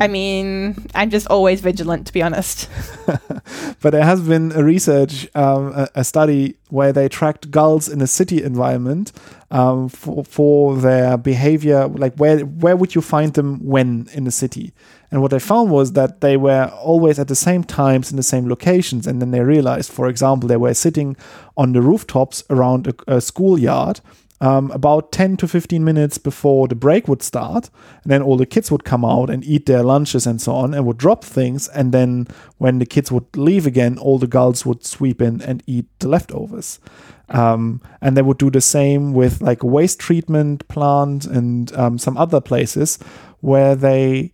I 0.00 0.08
mean, 0.08 0.86
I'm 0.94 1.10
just 1.10 1.26
always 1.26 1.60
vigilant, 1.60 2.06
to 2.06 2.12
be 2.12 2.22
honest. 2.22 2.70
but 3.82 3.90
there 3.90 4.04
has 4.04 4.20
been 4.22 4.52
a 4.52 4.64
research, 4.64 5.28
um, 5.34 5.72
a, 5.74 5.88
a 5.96 6.04
study 6.04 6.56
where 6.70 6.92
they 6.92 7.08
tracked 7.08 7.50
gulls 7.50 7.88
in 7.88 8.00
a 8.00 8.06
city 8.06 8.42
environment 8.42 9.12
um, 9.50 9.88
for, 9.90 10.24
for 10.24 10.76
their 10.76 11.18
behavior. 11.18 11.86
Like 11.86 12.14
where 12.16 12.40
where 12.40 12.76
would 12.76 12.94
you 12.94 13.02
find 13.02 13.34
them 13.34 13.64
when 13.64 14.08
in 14.14 14.24
the 14.24 14.30
city? 14.30 14.72
And 15.10 15.20
what 15.22 15.30
they 15.30 15.38
found 15.38 15.70
was 15.70 15.92
that 15.92 16.20
they 16.20 16.36
were 16.36 16.66
always 16.82 17.18
at 17.18 17.28
the 17.28 17.36
same 17.36 17.64
times 17.64 18.10
in 18.10 18.16
the 18.16 18.22
same 18.22 18.48
locations. 18.48 19.06
And 19.06 19.20
then 19.20 19.30
they 19.30 19.40
realized, 19.40 19.90
for 19.90 20.08
example, 20.08 20.48
they 20.48 20.58
were 20.58 20.74
sitting 20.74 21.16
on 21.56 21.72
the 21.72 21.80
rooftops 21.80 22.42
around 22.50 22.86
a, 22.86 23.16
a 23.16 23.20
schoolyard 23.20 24.00
um, 24.40 24.70
about 24.70 25.12
10 25.12 25.36
to 25.38 25.48
15 25.48 25.84
minutes 25.84 26.18
before 26.18 26.68
the 26.68 26.74
break 26.74 27.08
would 27.08 27.22
start. 27.22 27.70
And 28.02 28.12
then 28.12 28.22
all 28.22 28.36
the 28.36 28.46
kids 28.46 28.70
would 28.70 28.84
come 28.84 29.04
out 29.04 29.30
and 29.30 29.44
eat 29.44 29.66
their 29.66 29.82
lunches 29.82 30.26
and 30.26 30.40
so 30.40 30.54
on 30.54 30.74
and 30.74 30.86
would 30.86 30.98
drop 30.98 31.24
things. 31.24 31.68
And 31.68 31.92
then 31.92 32.28
when 32.58 32.78
the 32.78 32.86
kids 32.86 33.10
would 33.10 33.36
leave 33.36 33.66
again, 33.66 33.98
all 33.98 34.18
the 34.18 34.26
gulls 34.26 34.64
would 34.64 34.84
sweep 34.84 35.20
in 35.20 35.42
and 35.42 35.62
eat 35.66 35.86
the 35.98 36.08
leftovers. 36.08 36.78
Um, 37.30 37.82
and 38.00 38.16
they 38.16 38.22
would 38.22 38.38
do 38.38 38.50
the 38.50 38.60
same 38.60 39.12
with 39.12 39.42
like 39.42 39.62
a 39.62 39.66
waste 39.66 39.98
treatment 39.98 40.66
plant 40.68 41.26
and 41.26 41.74
um, 41.76 41.98
some 41.98 42.16
other 42.16 42.40
places 42.40 42.98
where 43.40 43.74
they 43.74 44.32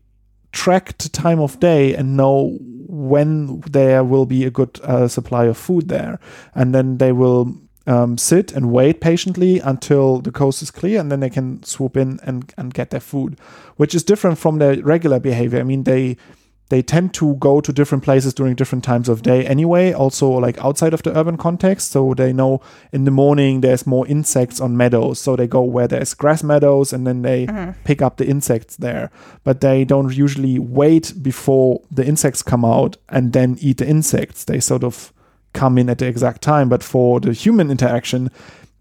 track 0.52 0.96
the 0.98 1.08
time 1.08 1.40
of 1.40 1.58
day 1.58 1.94
and 1.94 2.16
know 2.16 2.56
when 2.86 3.60
there 3.62 4.04
will 4.04 4.26
be 4.26 4.44
a 4.44 4.50
good 4.50 4.78
uh, 4.82 5.08
supply 5.08 5.46
of 5.46 5.56
food 5.56 5.88
there. 5.88 6.20
And 6.54 6.72
then 6.72 6.98
they 6.98 7.10
will 7.10 7.58
um, 7.86 8.16
sit 8.18 8.52
and 8.52 8.72
wait 8.72 9.00
patiently 9.00 9.60
until 9.60 10.20
the 10.20 10.32
coast 10.32 10.62
is 10.62 10.70
clear 10.70 11.00
and 11.00 11.10
then 11.10 11.20
they 11.20 11.30
can 11.30 11.62
swoop 11.62 11.96
in 11.96 12.18
and, 12.22 12.52
and 12.56 12.74
get 12.74 12.90
their 12.90 13.00
food, 13.00 13.38
which 13.76 13.94
is 13.94 14.02
different 14.02 14.38
from 14.38 14.58
their 14.58 14.80
regular 14.82 15.20
behavior. 15.20 15.60
I 15.60 15.64
mean, 15.64 15.84
they 15.84 16.16
they 16.70 16.82
tend 16.82 17.12
to 17.14 17.34
go 17.36 17.60
to 17.60 17.72
different 17.72 18.02
places 18.02 18.32
during 18.32 18.54
different 18.54 18.84
times 18.84 19.08
of 19.08 19.22
day 19.22 19.46
anyway, 19.46 19.92
also 19.92 20.28
like 20.30 20.58
outside 20.64 20.94
of 20.94 21.02
the 21.02 21.16
urban 21.16 21.36
context. 21.36 21.92
So 21.92 22.14
they 22.14 22.32
know 22.32 22.62
in 22.90 23.04
the 23.04 23.10
morning 23.10 23.60
there's 23.60 23.86
more 23.86 24.06
insects 24.06 24.60
on 24.60 24.76
meadows. 24.76 25.20
So 25.20 25.36
they 25.36 25.46
go 25.46 25.62
where 25.62 25.86
there's 25.86 26.14
grass 26.14 26.42
meadows 26.42 26.92
and 26.92 27.06
then 27.06 27.22
they 27.22 27.46
pick 27.84 28.00
up 28.00 28.16
the 28.16 28.26
insects 28.26 28.76
there. 28.76 29.10
But 29.44 29.60
they 29.60 29.84
don't 29.84 30.12
usually 30.14 30.58
wait 30.58 31.12
before 31.22 31.82
the 31.90 32.04
insects 32.04 32.42
come 32.42 32.64
out 32.64 32.96
and 33.08 33.32
then 33.34 33.56
eat 33.60 33.76
the 33.78 33.86
insects. 33.86 34.44
They 34.44 34.58
sort 34.58 34.84
of 34.84 35.12
come 35.54 35.78
in 35.78 35.88
at 35.88 35.98
the 35.98 36.06
exact 36.06 36.42
time. 36.42 36.68
But 36.68 36.82
for 36.82 37.20
the 37.20 37.32
human 37.32 37.70
interaction, 37.70 38.30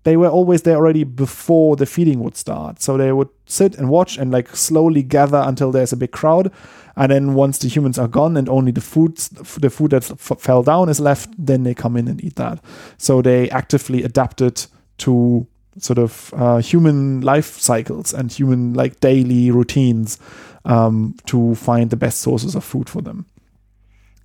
they 0.04 0.18
were 0.18 0.28
always 0.28 0.64
there 0.64 0.76
already 0.76 1.06
before 1.06 1.76
the 1.76 1.86
feeding 1.86 2.20
would 2.20 2.36
start. 2.36 2.82
So 2.82 2.98
they 2.98 3.12
would 3.12 3.30
sit 3.46 3.76
and 3.76 3.90
watch 3.90 4.18
and 4.18 4.32
like 4.32 4.54
slowly 4.56 5.02
gather 5.02 5.42
until 5.46 5.72
there's 5.72 5.94
a 5.94 5.98
big 5.98 6.12
crowd. 6.12 6.52
And 6.96 7.12
then 7.12 7.34
once 7.34 7.58
the 7.58 7.70
humans 7.70 7.98
are 7.98 8.08
gone 8.08 8.38
and 8.38 8.48
only 8.50 8.72
the 8.72 8.82
food, 8.82 9.18
the 9.18 9.70
food 9.70 9.92
that 9.92 10.12
f- 10.12 10.40
fell 10.40 10.62
down 10.62 10.90
is 10.90 11.00
left, 11.00 11.30
then 11.38 11.64
they 11.64 11.74
come 11.74 11.96
in 11.98 12.08
and 12.08 12.24
eat 12.24 12.36
that. 12.36 12.64
So 12.98 13.22
they 13.22 13.50
actively 13.50 14.04
adapted 14.04 14.66
to 15.00 15.48
sort 15.80 15.98
of 15.98 16.34
uh, 16.38 16.58
human 16.58 17.22
life 17.22 17.60
cycles 17.60 18.14
and 18.14 18.32
human 18.32 18.74
like 18.74 19.00
daily 19.00 19.50
routines 19.50 20.20
um, 20.66 21.16
to 21.26 21.56
find 21.56 21.90
the 21.90 21.96
best 21.96 22.22
sources 22.22 22.56
of 22.56 22.64
food 22.64 22.90
for 22.90 23.02
them. 23.02 23.26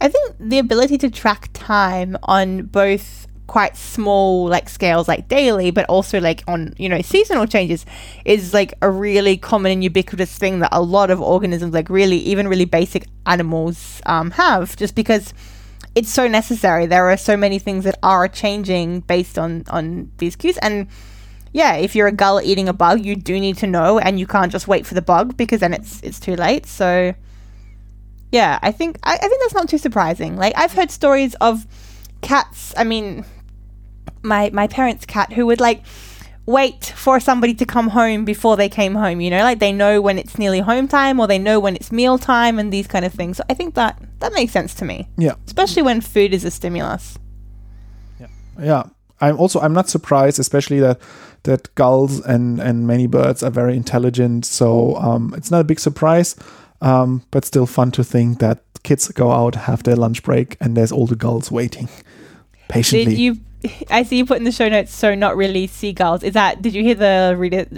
I 0.00 0.08
think 0.08 0.36
the 0.38 0.58
ability 0.58 0.98
to 0.98 1.10
track 1.10 1.50
time 1.52 2.16
on 2.22 2.64
both 2.64 3.26
quite 3.48 3.76
small 3.76 4.46
like 4.46 4.68
scales 4.68 5.08
like 5.08 5.26
daily 5.26 5.70
but 5.70 5.86
also 5.86 6.20
like 6.20 6.44
on 6.46 6.74
you 6.76 6.86
know 6.86 7.00
seasonal 7.00 7.46
changes 7.46 7.86
is 8.26 8.52
like 8.52 8.74
a 8.82 8.90
really 8.90 9.38
common 9.38 9.72
and 9.72 9.82
ubiquitous 9.82 10.36
thing 10.36 10.58
that 10.58 10.68
a 10.70 10.82
lot 10.82 11.10
of 11.10 11.18
organisms 11.18 11.72
like 11.72 11.88
really 11.88 12.18
even 12.18 12.46
really 12.46 12.66
basic 12.66 13.06
animals 13.24 14.02
um, 14.04 14.30
have 14.32 14.76
just 14.76 14.94
because 14.94 15.32
it's 15.94 16.10
so 16.10 16.28
necessary. 16.28 16.86
There 16.86 17.10
are 17.10 17.16
so 17.16 17.36
many 17.36 17.58
things 17.58 17.82
that 17.84 17.98
are 18.02 18.28
changing 18.28 19.00
based 19.00 19.38
on 19.38 19.64
on 19.68 20.12
these 20.18 20.36
cues 20.36 20.58
and 20.58 20.86
yeah 21.52 21.74
if 21.74 21.96
you're 21.96 22.06
a 22.06 22.12
gull 22.12 22.40
eating 22.42 22.68
a 22.68 22.74
bug 22.74 23.02
you 23.04 23.16
do 23.16 23.40
need 23.40 23.56
to 23.56 23.66
know 23.66 23.98
and 23.98 24.20
you 24.20 24.26
can't 24.26 24.52
just 24.52 24.68
wait 24.68 24.86
for 24.86 24.94
the 24.94 25.02
bug 25.02 25.36
because 25.38 25.60
then 25.60 25.72
it's 25.72 26.00
it's 26.02 26.20
too 26.20 26.36
late. 26.36 26.66
So 26.66 27.14
yeah, 28.32 28.58
I 28.62 28.72
think 28.72 28.98
I, 29.02 29.14
I 29.14 29.18
think 29.28 29.40
that's 29.42 29.54
not 29.54 29.68
too 29.68 29.78
surprising. 29.78 30.36
Like 30.36 30.52
I've 30.56 30.72
heard 30.72 30.90
stories 30.90 31.34
of 31.40 31.66
cats. 32.20 32.74
I 32.76 32.84
mean, 32.84 33.24
my 34.22 34.50
my 34.52 34.66
parents' 34.66 35.06
cat 35.06 35.32
who 35.32 35.46
would 35.46 35.60
like 35.60 35.82
wait 36.46 36.94
for 36.96 37.20
somebody 37.20 37.52
to 37.54 37.66
come 37.66 37.88
home 37.88 38.24
before 38.24 38.56
they 38.56 38.68
came 38.68 38.94
home. 38.94 39.20
You 39.20 39.30
know, 39.30 39.42
like 39.42 39.58
they 39.58 39.72
know 39.72 40.00
when 40.00 40.18
it's 40.18 40.38
nearly 40.38 40.60
home 40.60 40.88
time 40.88 41.20
or 41.20 41.26
they 41.26 41.38
know 41.38 41.60
when 41.60 41.76
it's 41.76 41.92
meal 41.92 42.18
time 42.18 42.58
and 42.58 42.72
these 42.72 42.86
kind 42.86 43.04
of 43.04 43.12
things. 43.12 43.36
So 43.36 43.44
I 43.50 43.54
think 43.54 43.74
that 43.74 44.00
that 44.20 44.32
makes 44.32 44.52
sense 44.52 44.74
to 44.76 44.84
me, 44.84 45.08
Yeah. 45.18 45.34
especially 45.46 45.82
when 45.82 46.00
food 46.00 46.32
is 46.34 46.44
a 46.44 46.50
stimulus. 46.50 47.18
yeah 48.20 48.26
yeah. 48.60 48.82
i'm 49.20 49.36
also 49.38 49.60
i'm 49.60 49.72
not 49.72 49.88
surprised 49.88 50.38
especially 50.40 50.80
that 50.80 50.98
that 51.44 51.72
gulls 51.76 52.20
and 52.26 52.60
and 52.60 52.86
many 52.86 53.06
birds 53.06 53.42
are 53.42 53.50
very 53.50 53.76
intelligent 53.76 54.44
so 54.44 54.96
um 54.96 55.32
it's 55.36 55.50
not 55.50 55.60
a 55.60 55.64
big 55.64 55.78
surprise 55.80 56.34
um 56.80 57.22
but 57.30 57.44
still 57.44 57.66
fun 57.66 57.90
to 57.90 58.04
think 58.04 58.38
that 58.38 58.62
kids 58.82 59.08
go 59.08 59.32
out 59.32 59.54
have 59.54 59.82
their 59.82 59.96
lunch 59.96 60.22
break 60.22 60.56
and 60.60 60.76
there's 60.76 60.92
all 60.92 61.06
the 61.06 61.16
gulls 61.16 61.50
waiting 61.50 61.88
patiently 62.68 63.04
Did 63.14 63.18
you? 63.18 63.36
I 63.90 64.04
see 64.04 64.18
you 64.18 64.24
put 64.24 64.36
in 64.36 64.44
the 64.44 64.52
show 64.52 64.68
notes. 64.68 64.94
So 64.94 65.16
not 65.16 65.36
really 65.36 65.66
seagulls. 65.66 66.22
Is 66.22 66.34
that? 66.34 66.62
Did 66.62 66.74
you 66.74 66.84
hear 66.84 66.94
the 66.94 67.34
read 67.36 67.52
it, 67.52 67.68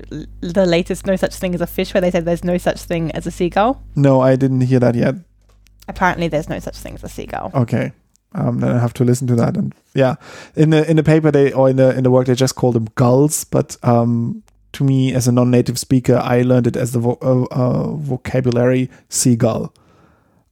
the 0.43 0.67
latest 0.67 1.07
"No 1.07 1.17
Such 1.17 1.35
Thing 1.37 1.55
as 1.55 1.63
a 1.63 1.67
Fish" 1.67 1.95
where 1.95 2.03
they 2.03 2.11
said 2.11 2.27
there's 2.27 2.45
no 2.45 2.59
such 2.59 2.83
thing 2.83 3.11
as 3.13 3.27
a 3.27 3.31
seagull? 3.31 3.83
no 3.97 4.21
i 4.21 4.37
didn't 4.37 4.61
hear 4.61 4.79
that 4.79 4.95
yet 4.95 5.15
Apparently, 5.89 6.29
there's 6.29 6.49
no 6.49 6.59
such 6.59 6.77
thing 6.77 6.95
as 6.95 7.03
a 7.03 7.09
seagull. 7.09 7.51
okay 7.55 7.93
um 8.35 8.61
then 8.61 8.71
i 8.77 8.79
have 8.79 8.93
to 8.95 9.05
listen 9.05 9.27
to 9.27 9.35
that 9.35 9.57
and 9.57 9.75
yeah 9.95 10.15
in 10.55 10.71
the 10.71 10.89
in 10.89 10.97
the 10.97 11.03
paper 11.03 11.31
they 11.33 11.51
or 11.53 11.69
in 11.71 11.77
the 11.77 11.97
in 11.97 12.05
the 12.05 12.11
work 12.11 12.27
they 12.27 12.35
just 12.35 12.55
call 12.55 12.71
them 12.73 12.87
gulls 12.95 13.43
but 13.45 13.77
um 13.83 14.43
to 14.73 14.85
me 14.85 15.13
as 15.15 15.27
a 15.29 15.33
non-native 15.33 15.79
speaker 15.79 16.17
i 16.17 16.43
learned 16.43 16.67
it 16.67 16.77
as 16.77 16.93
the 16.93 16.99
vo- 16.99 17.19
uh, 17.23 17.55
uh, 17.55 17.95
vocabulary 17.97 18.91
seagull. 19.09 19.73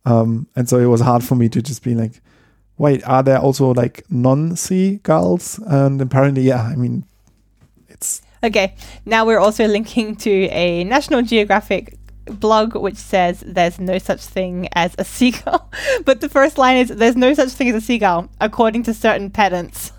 Um 0.05 0.47
and 0.57 0.69
so 0.69 0.79
it 0.79 0.87
was 0.87 1.01
hard 1.01 1.23
for 1.25 1.35
me 1.35 1.49
to 1.49 1.63
just 1.63 1.83
be 1.83 1.95
like 1.95 2.21
wait 2.79 3.03
are 3.05 3.23
there 3.23 3.39
also 3.39 3.75
like 3.75 4.05
non-seagulls? 4.11 5.59
And 5.67 6.01
apparently 6.01 6.43
yeah 6.43 6.63
i 6.63 6.77
mean 6.77 7.05
it's 7.89 8.23
Okay, 8.43 8.75
now 9.05 9.27
we're 9.27 9.41
also 9.41 9.67
linking 9.67 10.15
to 10.17 10.31
a 10.31 10.85
National 10.85 11.23
Geographic 11.23 11.98
blog 12.31 12.75
which 12.75 12.97
says 12.97 13.43
there's 13.47 13.79
no 13.79 13.99
such 13.99 14.21
thing 14.21 14.69
as 14.73 14.95
a 14.99 15.05
seagull. 15.17 15.71
But 16.05 16.21
the 16.21 16.29
first 16.29 16.59
line 16.59 16.77
is 16.79 16.89
there's 16.89 17.17
no 17.17 17.35
such 17.35 17.51
thing 17.51 17.69
as 17.69 17.77
a 17.77 17.81
seagull, 17.81 18.29
according 18.41 18.85
to 18.85 18.95
certain 18.95 19.31
pedants. 19.31 19.93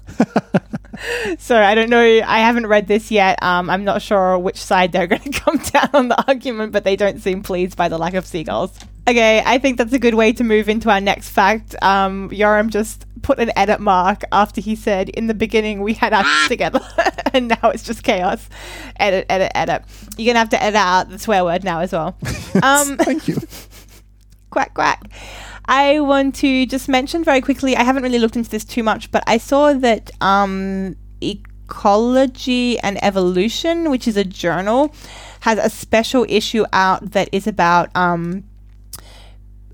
so 1.37 1.61
I 1.61 1.75
don't 1.75 1.89
know. 1.89 2.01
I 2.01 2.39
haven't 2.39 2.67
read 2.67 2.87
this 2.87 3.11
yet. 3.11 3.41
Um, 3.41 3.69
I'm 3.69 3.83
not 3.83 4.01
sure 4.01 4.37
which 4.37 4.57
side 4.57 4.91
they're 4.91 5.07
going 5.07 5.21
to 5.31 5.39
come 5.39 5.57
down 5.57 5.89
on 5.93 6.07
the 6.09 6.27
argument, 6.27 6.71
but 6.71 6.83
they 6.83 6.95
don't 6.95 7.19
seem 7.19 7.43
pleased 7.43 7.77
by 7.77 7.89
the 7.89 7.97
lack 7.97 8.13
of 8.13 8.25
seagulls. 8.25 8.77
Okay, 9.09 9.41
I 9.43 9.57
think 9.57 9.79
that's 9.79 9.91
a 9.91 9.97
good 9.97 10.13
way 10.13 10.33
to 10.33 10.43
move 10.43 10.69
into 10.69 10.91
our 10.91 11.01
next 11.01 11.29
fact. 11.29 11.75
Um, 11.81 12.29
Yoram 12.29 12.69
just 12.69 13.07
put 13.23 13.39
an 13.39 13.51
edit 13.55 13.79
mark 13.79 14.21
after 14.31 14.61
he 14.61 14.75
said, 14.75 15.09
"In 15.09 15.25
the 15.25 15.33
beginning 15.33 15.81
we 15.81 15.93
had 15.93 16.13
our 16.13 16.23
together, 16.47 16.79
and 17.33 17.47
now 17.47 17.71
it's 17.71 17.81
just 17.81 18.03
chaos." 18.03 18.47
Edit, 18.99 19.25
edit, 19.27 19.51
edit. 19.55 19.81
You're 20.15 20.27
gonna 20.27 20.37
have 20.39 20.49
to 20.49 20.61
edit 20.61 20.75
out 20.75 21.09
the 21.09 21.17
swear 21.17 21.43
word 21.43 21.63
now 21.63 21.79
as 21.79 21.91
well. 21.91 22.17
Um, 22.63 22.97
thank 22.97 23.27
you 23.27 23.37
quack 24.49 24.73
quack. 24.73 25.03
I 25.65 25.99
want 25.99 26.35
to 26.35 26.65
just 26.65 26.89
mention 26.89 27.23
very 27.23 27.41
quickly. 27.41 27.75
I 27.75 27.83
haven't 27.83 28.03
really 28.03 28.19
looked 28.19 28.35
into 28.35 28.49
this 28.49 28.65
too 28.65 28.83
much, 28.83 29.11
but 29.11 29.23
I 29.27 29.37
saw 29.37 29.73
that 29.73 30.11
um, 30.21 30.95
Ecology 31.21 32.79
and 32.79 33.03
Evolution, 33.03 33.91
which 33.91 34.07
is 34.07 34.17
a 34.17 34.23
journal, 34.23 34.93
has 35.41 35.59
a 35.59 35.69
special 35.69 36.25
issue 36.27 36.65
out 36.73 37.11
that 37.11 37.29
is 37.31 37.45
about 37.45 37.95
um, 37.95 38.43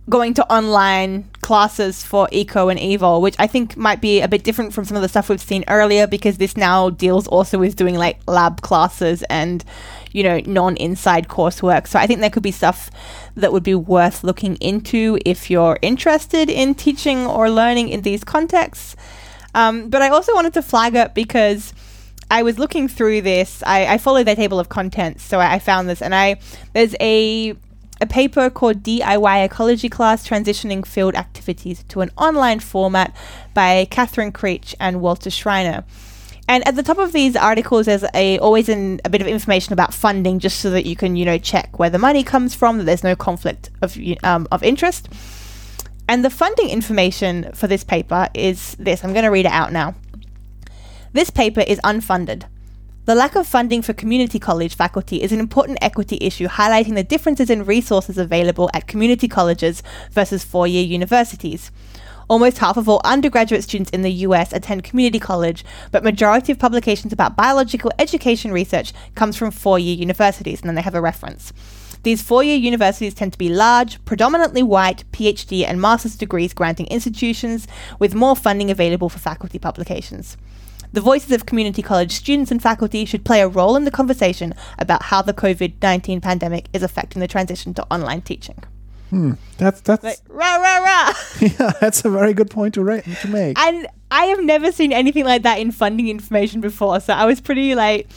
going 0.09 0.35
to 0.35 0.53
online 0.53 1.27
classes 1.41 2.03
for 2.03 2.27
eco 2.31 2.69
and 2.69 2.79
evil, 2.79 3.21
which 3.21 3.35
I 3.39 3.47
think 3.47 3.75
might 3.75 4.01
be 4.01 4.21
a 4.21 4.27
bit 4.27 4.43
different 4.43 4.73
from 4.73 4.85
some 4.85 4.95
of 4.95 5.01
the 5.01 5.09
stuff 5.09 5.29
we've 5.29 5.41
seen 5.41 5.63
earlier 5.67 6.05
because 6.05 6.37
this 6.37 6.55
now 6.55 6.91
deals 6.91 7.27
also 7.27 7.57
with 7.57 7.75
doing 7.75 7.95
like 7.95 8.19
lab 8.27 8.61
classes 8.61 9.23
and 9.23 9.63
you 10.11 10.21
know 10.21 10.39
non-inside 10.45 11.27
coursework. 11.27 11.87
So 11.87 11.97
I 11.97 12.05
think 12.05 12.19
there 12.19 12.29
could 12.29 12.43
be 12.43 12.51
stuff 12.51 12.91
that 13.35 13.51
would 13.51 13.63
be 13.63 13.75
worth 13.75 14.23
looking 14.23 14.55
into 14.57 15.17
if 15.25 15.49
you're 15.49 15.79
interested 15.81 16.49
in 16.49 16.75
teaching 16.75 17.25
or 17.25 17.49
learning 17.49 17.89
in 17.89 18.01
these 18.01 18.23
contexts. 18.23 18.95
Um, 19.55 19.89
but 19.89 20.01
I 20.01 20.09
also 20.09 20.33
wanted 20.35 20.53
to 20.53 20.61
flag 20.61 20.95
it 20.95 21.15
because 21.15 21.73
I 22.29 22.43
was 22.43 22.59
looking 22.59 22.87
through 22.87 23.21
this. 23.21 23.63
I, 23.65 23.85
I 23.85 23.97
follow 23.97 24.23
their 24.23 24.35
table 24.35 24.59
of 24.59 24.69
contents, 24.69 25.23
so 25.23 25.39
I, 25.39 25.53
I 25.53 25.59
found 25.59 25.89
this, 25.89 26.01
and 26.01 26.13
I 26.13 26.37
there's 26.73 26.95
a 26.99 27.55
a 28.01 28.05
paper 28.05 28.49
called 28.49 28.83
DIY 28.83 29.45
Ecology 29.45 29.89
Class 29.89 30.27
Transitioning 30.27 30.85
Field 30.85 31.15
Activities 31.15 31.83
to 31.89 32.01
an 32.01 32.11
Online 32.17 32.59
Format 32.59 33.15
by 33.53 33.87
Catherine 33.89 34.31
Creech 34.31 34.75
and 34.79 35.01
Walter 35.01 35.29
Schreiner. 35.29 35.85
And 36.47 36.67
at 36.67 36.75
the 36.75 36.83
top 36.83 36.99
of 36.99 37.11
these 37.11 37.35
articles, 37.35 37.87
there's 37.87 38.03
a 38.13 38.37
always 38.39 38.69
an, 38.69 39.01
a 39.03 39.09
bit 39.09 39.21
of 39.21 39.27
information 39.27 39.73
about 39.73 39.93
funding, 39.93 40.39
just 40.39 40.59
so 40.59 40.69
that 40.71 40.85
you 40.85 40.95
can, 40.95 41.15
you 41.15 41.25
know, 41.25 41.37
check 41.37 41.79
where 41.79 41.89
the 41.89 41.97
money 41.97 42.23
comes 42.23 42.53
from, 42.53 42.77
that 42.77 42.83
there's 42.83 43.03
no 43.03 43.15
conflict 43.15 43.71
of 43.81 43.97
um, 44.23 44.47
of 44.51 44.61
interest. 44.61 45.09
And 46.07 46.23
the 46.23 46.29
funding 46.29 46.69
information 46.69 47.51
for 47.53 47.65
this 47.65 47.83
paper 47.83 48.27
is 48.35 48.75
this. 48.75 49.03
I'm 49.03 49.13
going 49.13 49.25
to 49.25 49.31
read 49.31 49.47
it 49.47 49.51
out 49.51 49.71
now. 49.71 49.95
This 51.13 51.31
paper 51.31 51.61
is 51.61 51.79
unfunded. 51.83 52.43
The 53.05 53.13
lack 53.13 53.35
of 53.35 53.45
funding 53.45 53.83
for 53.83 53.93
community 53.93 54.39
college 54.39 54.73
faculty 54.73 55.21
is 55.21 55.31
an 55.31 55.39
important 55.39 55.77
equity 55.79 56.17
issue, 56.21 56.47
highlighting 56.47 56.95
the 56.95 57.03
differences 57.03 57.51
in 57.51 57.63
resources 57.63 58.17
available 58.17 58.67
at 58.73 58.87
community 58.87 59.27
colleges 59.27 59.83
versus 60.09 60.43
four 60.43 60.65
year 60.65 60.83
universities. 60.83 61.69
Almost 62.27 62.57
half 62.57 62.77
of 62.77 62.89
all 62.89 63.01
undergraduate 63.05 63.63
students 63.63 63.91
in 63.91 64.01
the 64.01 64.25
US 64.25 64.51
attend 64.53 64.83
community 64.83 65.19
college, 65.19 65.63
but 65.91 66.03
majority 66.03 66.51
of 66.51 66.57
publications 66.57 67.13
about 67.13 67.35
biological 67.35 67.91
education 67.99 68.51
research 68.51 68.91
comes 69.13 69.37
from 69.37 69.51
four-year 69.51 69.95
universities, 69.95 70.61
and 70.61 70.67
then 70.67 70.73
they 70.73 70.81
have 70.81 70.95
a 70.95 71.01
reference. 71.01 71.53
These 72.01 72.23
four-year 72.23 72.57
universities 72.57 73.13
tend 73.13 73.33
to 73.33 73.37
be 73.37 73.49
large, 73.49 74.03
predominantly 74.05 74.63
white 74.63 75.03
PhD 75.11 75.63
and 75.63 75.79
master's 75.79 76.15
degrees 76.15 76.55
granting 76.55 76.87
institutions 76.87 77.67
with 77.99 78.15
more 78.15 78.35
funding 78.35 78.71
available 78.71 79.09
for 79.09 79.19
faculty 79.19 79.59
publications. 79.59 80.37
The 80.95 81.01
voices 81.01 81.33
of 81.33 81.45
community 81.45 81.81
college 81.81 82.13
students 82.13 82.51
and 82.51 82.61
faculty 82.61 83.03
should 83.03 83.25
play 83.25 83.41
a 83.41 83.49
role 83.49 83.75
in 83.75 83.83
the 83.83 83.91
conversation 83.91 84.53
about 84.79 85.03
how 85.03 85.21
the 85.21 85.33
COVID 85.33 85.73
19 85.81 86.21
pandemic 86.21 86.69
is 86.71 86.83
affecting 86.83 87.19
the 87.19 87.27
transition 87.27 87.73
to 87.73 87.83
online 87.91 88.21
teaching. 88.21 88.63
Hmm. 89.09 89.33
that's 89.57 89.81
that's 89.81 90.05
Like, 90.05 90.19
rah, 90.29 90.55
rah, 90.55 90.77
rah. 90.77 91.13
yeah 91.41 91.73
that's 91.81 92.05
a 92.05 92.09
very 92.09 92.33
good 92.33 92.49
point 92.49 92.75
to, 92.75 92.83
ra- 92.83 93.01
to 93.01 93.27
make 93.27 93.59
And 93.59 93.87
I 94.09 94.27
have 94.27 94.41
never 94.41 94.71
seen 94.71 94.93
anything 94.93 95.25
like 95.25 95.43
that 95.43 95.59
in 95.59 95.71
funding 95.73 96.07
information 96.07 96.61
before. 96.61 97.01
So 97.01 97.11
I 97.13 97.25
was 97.25 97.41
pretty 97.41 97.75
like, 97.75 98.07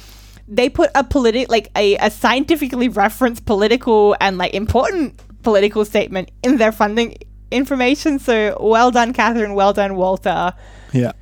they 0.47 0.69
put 0.69 0.91
a 0.95 1.03
politic, 1.03 1.51
like 1.51 1.73
a, 1.75 1.97
a 1.97 2.13
scientifically 2.13 2.89
referenced 2.89 3.45
political 3.45 4.17
and 4.21 4.39
like 4.39 4.55
important 4.55 5.21
political 5.43 5.85
statement 5.85 6.31
in 6.45 6.59
their 6.59 6.71
funding 6.71 7.19
information. 7.51 8.21
So 8.21 8.57
well 8.61 8.93
done, 8.93 9.13
Catherine. 9.13 9.55
Well 9.55 9.73
done, 9.73 9.97
Walter. 9.97 10.55
yeah 10.93 11.13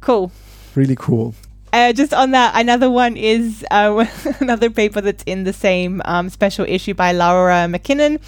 Cool. 0.00 0.30
Really 0.76 0.96
cool 0.96 1.34
Uh, 1.74 1.90
just 1.90 2.12
on 2.12 2.32
that, 2.32 2.52
another 2.54 2.90
one 2.90 3.16
is 3.16 3.64
uh, 3.70 4.04
another 4.40 4.68
paper 4.68 5.00
that's 5.00 5.22
in 5.24 5.44
the 5.44 5.54
same 5.54 6.02
um, 6.04 6.28
special 6.28 6.66
issue 6.68 6.92
by 6.92 7.12
Laura 7.12 7.66
McKinnon. 7.66 8.20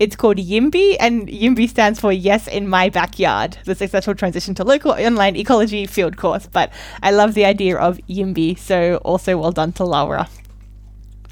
It's 0.00 0.16
called 0.16 0.38
YIMBY, 0.38 0.96
and 0.98 1.28
YIMBY 1.28 1.68
stands 1.68 2.00
for 2.00 2.10
Yes 2.10 2.48
in 2.48 2.66
My 2.66 2.88
Backyard, 2.88 3.56
the 3.66 3.76
successful 3.76 4.16
transition 4.16 4.52
to 4.56 4.64
local 4.64 4.90
online 4.92 5.36
ecology 5.36 5.86
field 5.86 6.16
course. 6.16 6.48
But 6.48 6.72
I 7.00 7.12
love 7.12 7.34
the 7.34 7.44
idea 7.44 7.76
of 7.76 8.00
YIMBY, 8.08 8.58
so 8.58 8.96
also 9.04 9.38
well 9.38 9.52
done 9.52 9.70
to 9.74 9.84
Laura. 9.84 10.28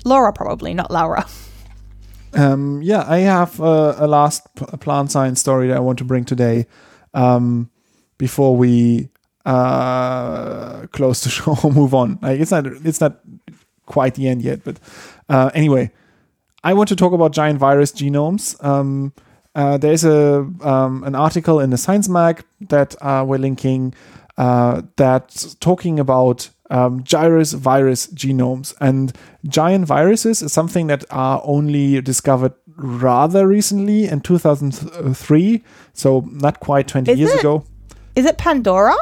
Laura, 0.05 0.33
probably, 0.33 0.73
not 0.73 0.93
Laura. 0.93 1.27
Um, 2.33 2.81
yeah, 2.81 3.05
I 3.09 3.19
have 3.19 3.61
uh, 3.61 3.97
a 3.99 4.07
last 4.07 4.47
p- 4.55 4.67
plant 4.79 5.11
science 5.11 5.41
story 5.41 5.67
that 5.67 5.77
I 5.77 5.81
want 5.81 5.99
to 5.99 6.05
bring 6.05 6.25
today 6.25 6.67
um, 7.13 7.71
before 8.19 8.57
we 8.57 9.09
uh, 9.47 10.87
close 10.89 11.21
to 11.23 11.31
show 11.37 11.57
move 11.71 11.95
on. 11.95 12.19
Like 12.21 12.41
it's 12.41 12.51
not 12.51 12.67
it's 12.67 13.01
not 13.01 13.21
quite 13.87 14.15
the 14.17 14.29
end 14.29 14.43
yet, 14.43 14.65
but 14.65 14.79
uh, 15.29 15.51
anyway, 15.55 15.91
I 16.65 16.75
want 16.75 16.89
to 16.91 16.97
talk 16.97 17.13
about 17.13 17.33
giant 17.33 17.59
virus 17.59 17.93
genomes. 17.93 18.63
Um, 18.63 19.13
uh, 19.55 19.79
there's 19.79 20.05
a 20.05 20.47
um, 20.61 21.03
an 21.05 21.15
article 21.15 21.61
in 21.61 21.71
the 21.71 21.79
Science 21.79 22.09
Mag 22.09 22.45
that 22.69 22.95
uh, 23.01 23.25
we're 23.27 23.39
linking 23.39 23.95
uh, 24.37 24.83
that's 24.97 25.55
talking 25.55 25.99
about 25.99 26.51
um, 26.69 27.03
gyrus 27.05 27.53
virus 27.53 28.09
genomes. 28.09 28.75
And 28.81 29.17
giant 29.47 29.87
viruses 29.87 30.43
is 30.43 30.53
something 30.53 30.89
that 30.89 31.05
are 31.11 31.41
only 31.45 32.03
discovered 32.03 32.53
rather 32.77 33.47
recently 33.47 34.07
in 34.07 34.21
2003, 34.21 35.65
so 35.95 36.21
not 36.31 36.61
quite 36.61 36.89
20 36.89 37.13
Is 37.13 37.19
years 37.19 37.33
it? 37.33 37.41
ago. 37.41 37.65
Is 38.15 38.27
it 38.27 38.37
Pandora? 38.37 38.95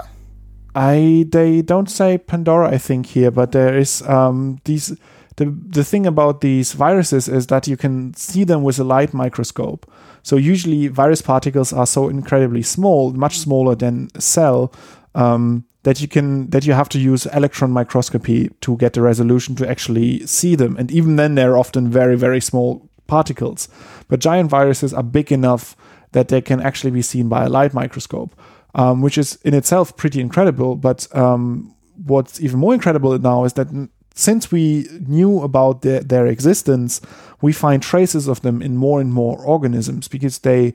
I 0.74 1.26
they 1.28 1.62
don't 1.62 1.90
say 1.90 2.18
Pandora, 2.18 2.68
I 2.74 2.78
think 2.78 3.06
here, 3.06 3.30
but 3.30 3.52
there 3.52 3.78
is 3.78 4.02
um, 4.02 4.58
these. 4.64 4.96
The 5.36 5.46
the 5.46 5.82
thing 5.82 6.06
about 6.06 6.40
these 6.42 6.74
viruses 6.74 7.28
is 7.28 7.46
that 7.48 7.66
you 7.66 7.76
can 7.76 8.14
see 8.14 8.44
them 8.44 8.62
with 8.62 8.78
a 8.78 8.84
light 8.84 9.12
microscope. 9.12 9.90
So 10.22 10.36
usually 10.36 10.86
virus 10.86 11.22
particles 11.22 11.72
are 11.72 11.86
so 11.86 12.08
incredibly 12.08 12.62
small, 12.62 13.12
much 13.12 13.38
smaller 13.38 13.74
than 13.74 14.10
a 14.14 14.20
cell, 14.20 14.72
um, 15.14 15.64
that 15.82 16.00
you 16.00 16.08
can 16.08 16.50
that 16.50 16.64
you 16.66 16.72
have 16.72 16.88
to 16.90 16.98
use 17.00 17.26
electron 17.26 17.72
microscopy 17.72 18.48
to 18.60 18.76
get 18.76 18.92
the 18.92 19.02
resolution 19.02 19.56
to 19.56 19.68
actually 19.68 20.24
see 20.26 20.56
them, 20.56 20.76
and 20.76 20.90
even 20.90 21.16
then 21.16 21.34
they're 21.34 21.58
often 21.58 21.90
very 21.90 22.16
very 22.16 22.40
small 22.40 22.88
particles. 23.06 23.68
But 24.08 24.20
giant 24.20 24.50
viruses 24.50 24.94
are 24.94 25.02
big 25.02 25.32
enough 25.32 25.76
that 26.12 26.28
they 26.28 26.40
can 26.40 26.60
actually 26.60 26.92
be 26.92 27.02
seen 27.02 27.28
by 27.28 27.44
a 27.44 27.48
light 27.48 27.74
microscope, 27.74 28.34
um, 28.74 29.02
which 29.02 29.18
is 29.18 29.38
in 29.44 29.54
itself 29.54 29.96
pretty 29.96 30.20
incredible. 30.20 30.76
But 30.76 31.06
um, 31.16 31.74
what's 32.06 32.40
even 32.40 32.58
more 32.58 32.74
incredible 32.74 33.18
now 33.18 33.44
is 33.44 33.54
that 33.54 33.68
since 34.14 34.52
we 34.52 34.86
knew 35.06 35.42
about 35.42 35.82
their, 35.82 36.00
their 36.00 36.26
existence, 36.26 37.00
we 37.40 37.52
find 37.52 37.82
traces 37.82 38.28
of 38.28 38.42
them 38.42 38.62
in 38.62 38.76
more 38.76 39.00
and 39.00 39.12
more 39.12 39.38
organisms 39.44 40.08
because 40.08 40.38
they 40.40 40.74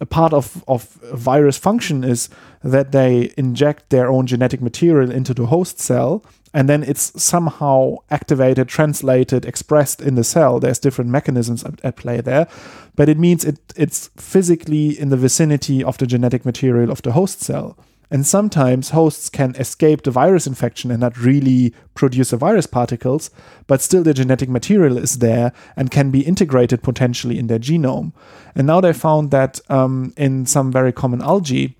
a 0.00 0.06
part 0.06 0.34
of, 0.34 0.62
of 0.68 0.84
virus 1.14 1.56
function 1.56 2.04
is 2.04 2.28
that 2.62 2.92
they 2.92 3.32
inject 3.38 3.88
their 3.88 4.10
own 4.10 4.26
genetic 4.26 4.60
material 4.60 5.10
into 5.10 5.32
the 5.32 5.46
host 5.46 5.80
cell 5.80 6.22
and 6.56 6.70
then 6.70 6.82
it's 6.82 7.12
somehow 7.22 7.96
activated, 8.10 8.66
translated, 8.66 9.44
expressed 9.44 10.00
in 10.00 10.14
the 10.14 10.24
cell. 10.24 10.58
There's 10.58 10.78
different 10.78 11.10
mechanisms 11.10 11.62
at, 11.62 11.84
at 11.84 11.96
play 11.96 12.22
there, 12.22 12.48
but 12.94 13.10
it 13.10 13.18
means 13.18 13.44
it, 13.44 13.58
it's 13.76 14.08
physically 14.16 14.98
in 14.98 15.10
the 15.10 15.18
vicinity 15.18 15.84
of 15.84 15.98
the 15.98 16.06
genetic 16.06 16.46
material 16.46 16.90
of 16.90 17.02
the 17.02 17.12
host 17.12 17.42
cell. 17.42 17.76
And 18.10 18.26
sometimes 18.26 18.90
hosts 18.90 19.28
can 19.28 19.54
escape 19.56 20.04
the 20.04 20.10
virus 20.10 20.46
infection 20.46 20.90
and 20.90 21.00
not 21.00 21.18
really 21.18 21.74
produce 21.94 22.30
the 22.30 22.38
virus 22.38 22.66
particles, 22.66 23.30
but 23.66 23.82
still 23.82 24.02
the 24.02 24.14
genetic 24.14 24.48
material 24.48 24.96
is 24.96 25.18
there 25.18 25.52
and 25.76 25.90
can 25.90 26.10
be 26.10 26.20
integrated 26.20 26.82
potentially 26.82 27.38
in 27.38 27.48
their 27.48 27.58
genome. 27.58 28.14
And 28.54 28.66
now 28.66 28.80
they 28.80 28.94
found 28.94 29.30
that 29.30 29.60
um, 29.68 30.14
in 30.16 30.46
some 30.46 30.72
very 30.72 30.92
common 30.92 31.20
algae, 31.20 31.76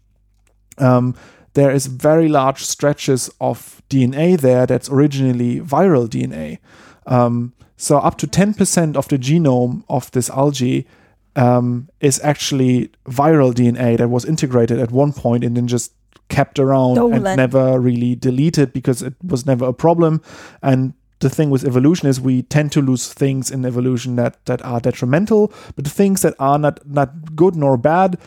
um, 0.77 1.15
there 1.57 1.71
is 1.71 1.87
very 1.87 2.29
large 2.29 2.63
stretches 2.63 3.31
of 3.41 3.81
DNA 3.89 4.39
there 4.39 4.67
that's 4.67 4.91
originally 4.91 5.59
viral 5.61 6.07
DNA. 6.07 6.59
Um, 7.07 7.55
so 7.79 7.97
up 7.97 8.19
to 8.19 8.27
10% 8.27 8.95
of 8.95 9.09
the 9.09 9.19
genome 9.19 9.83
of 9.89 10.11
this 10.11 10.29
algae 10.29 10.87
um, 11.35 11.89
is 12.01 12.21
actually 12.23 12.91
viral 13.07 13.55
DNA 13.55 13.97
that 13.97 14.09
was 14.09 14.27
integrated 14.27 14.79
at 14.79 14.91
one 14.91 15.15
point 15.15 15.45
and 15.45 15.57
then 15.57 15.67
just 15.67 15.93
kept 16.29 16.59
around 16.59 16.97
Stolen. 16.97 17.27
and 17.27 17.37
never 17.37 17.81
really 17.81 18.15
deleted 18.15 18.75
because 18.75 19.01
it 19.01 19.15
was 19.23 19.47
never 19.47 19.65
a 19.65 19.73
problem. 19.73 20.21
And 20.63 20.93
the 21.21 21.31
thing 21.31 21.49
with 21.49 21.65
evolution 21.65 22.07
is 22.07 22.21
we 22.21 22.43
tend 22.43 22.71
to 22.73 22.83
lose 22.83 23.11
things 23.11 23.51
in 23.51 23.65
evolution 23.65 24.17
that 24.17 24.45
that 24.45 24.63
are 24.63 24.81
detrimental, 24.81 25.51
but 25.75 25.85
the 25.85 25.91
things 25.91 26.21
that 26.21 26.35
are 26.39 26.59
not 26.59 26.87
not 26.87 27.35
good 27.35 27.57
nor 27.57 27.79
bad, 27.79 28.19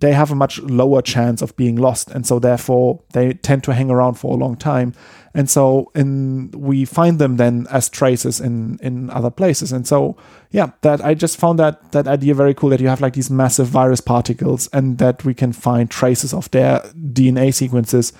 they 0.00 0.12
have 0.12 0.30
a 0.30 0.34
much 0.34 0.60
lower 0.60 1.02
chance 1.02 1.42
of 1.42 1.56
being 1.56 1.76
lost, 1.76 2.10
and 2.10 2.26
so 2.26 2.38
therefore 2.38 3.00
they 3.12 3.34
tend 3.34 3.64
to 3.64 3.74
hang 3.74 3.90
around 3.90 4.14
for 4.14 4.32
a 4.32 4.36
long 4.36 4.56
time. 4.56 4.94
And 5.34 5.50
so 5.50 5.90
in 5.94 6.50
we 6.52 6.84
find 6.84 7.18
them 7.18 7.36
then 7.36 7.66
as 7.70 7.88
traces 7.88 8.40
in 8.40 8.78
in 8.80 9.10
other 9.10 9.30
places. 9.30 9.72
And 9.72 9.86
so 9.86 10.16
yeah, 10.50 10.70
that 10.82 11.04
I 11.04 11.14
just 11.14 11.36
found 11.36 11.58
that 11.58 11.92
that 11.92 12.06
idea 12.06 12.34
very 12.34 12.54
cool 12.54 12.70
that 12.70 12.80
you 12.80 12.88
have 12.88 13.00
like 13.00 13.14
these 13.14 13.30
massive 13.30 13.66
virus 13.66 14.00
particles 14.00 14.68
and 14.72 14.98
that 14.98 15.24
we 15.24 15.34
can 15.34 15.52
find 15.52 15.90
traces 15.90 16.32
of 16.32 16.50
their 16.50 16.80
DNA 17.12 17.52
sequences 17.52 18.12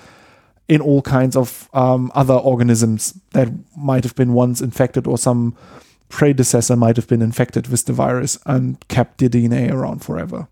in 0.67 0.81
all 0.81 1.01
kinds 1.01 1.35
of 1.35 1.67
um, 1.73 2.11
other 2.13 2.35
organisms 2.35 3.19
that 3.31 3.49
might 3.75 4.03
have 4.03 4.15
been 4.15 4.33
once 4.33 4.61
infected 4.61 5.07
or 5.07 5.17
some 5.17 5.57
predecessor 6.09 6.75
might 6.75 6.95
have 6.95 7.07
been 7.07 7.21
infected 7.21 7.67
with 7.67 7.85
the 7.85 7.93
virus 7.93 8.37
and 8.45 8.87
kept 8.87 9.17
the 9.17 9.29
DNA 9.29 9.71
around 9.71 10.03
forever. 10.03 10.47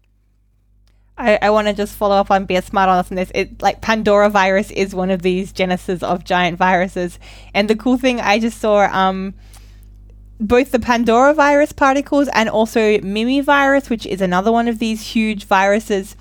I, 1.17 1.39
I 1.41 1.49
want 1.49 1.67
to 1.67 1.73
just 1.73 1.95
follow 1.95 2.15
up 2.15 2.29
on 2.29 2.45
be 2.45 2.55
a 2.55 2.61
smart 2.61 2.89
on 2.89 3.15
this. 3.15 3.31
It 3.33 3.61
like 3.61 3.81
Pandoravirus 3.81 4.71
is 4.71 4.93
one 4.93 5.09
of 5.09 5.21
these 5.21 5.51
genesis 5.51 6.03
of 6.03 6.23
giant 6.23 6.57
viruses, 6.57 7.19
and 7.53 7.69
the 7.69 7.75
cool 7.75 7.97
thing 7.97 8.21
I 8.21 8.39
just 8.39 8.59
saw 8.59 8.87
um 8.91 9.33
both 10.39 10.71
the 10.71 10.79
Pandora 10.79 11.33
virus 11.33 11.71
particles 11.71 12.29
and 12.33 12.49
also 12.49 12.99
Mimivirus, 12.99 13.89
which 13.89 14.05
is 14.05 14.21
another 14.21 14.51
one 14.51 14.67
of 14.67 14.79
these 14.79 15.01
huge 15.01 15.45
viruses, 15.45 16.15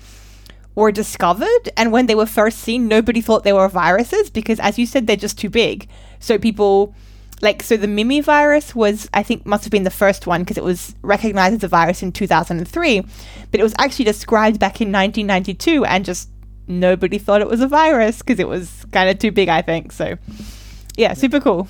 were 0.75 0.91
discovered. 0.91 1.69
And 1.75 1.91
when 1.91 2.07
they 2.07 2.15
were 2.15 2.25
first 2.25 2.59
seen, 2.59 2.87
nobody 2.87 3.21
thought 3.21 3.43
they 3.43 3.53
were 3.53 3.67
viruses 3.67 4.29
because, 4.29 4.59
as 4.59 4.79
you 4.79 4.85
said, 4.85 5.07
they're 5.07 5.15
just 5.15 5.37
too 5.37 5.49
big. 5.49 5.87
So 6.19 6.37
people, 6.37 6.95
like, 7.41 7.61
so 7.61 7.77
the 7.77 7.87
Mimivirus 7.87 8.73
was, 8.73 9.09
I 9.13 9.23
think, 9.23 9.45
must 9.45 9.63
have 9.63 9.71
been 9.71 9.83
the 9.83 9.91
first 9.91 10.25
one 10.25 10.41
because 10.41 10.57
it 10.57 10.63
was 10.63 10.95
recognized 11.01 11.55
as 11.55 11.63
a 11.63 11.67
virus 11.67 12.01
in 12.01 12.11
2003. 12.11 13.01
But 13.51 13.59
it 13.59 13.63
was 13.63 13.75
actually 13.77 14.05
described 14.05 14.59
back 14.59 14.81
in 14.81 14.91
1992 14.91 15.85
and 15.85 16.03
just 16.03 16.29
nobody 16.67 17.17
thought 17.17 17.41
it 17.41 17.47
was 17.47 17.61
a 17.61 17.67
virus 17.67 18.19
because 18.19 18.39
it 18.39 18.47
was 18.47 18.85
kind 18.91 19.09
of 19.09 19.19
too 19.19 19.31
big, 19.31 19.49
I 19.49 19.61
think. 19.61 19.91
So, 19.91 20.17
yeah, 20.95 21.13
super 21.13 21.39
cool. 21.39 21.67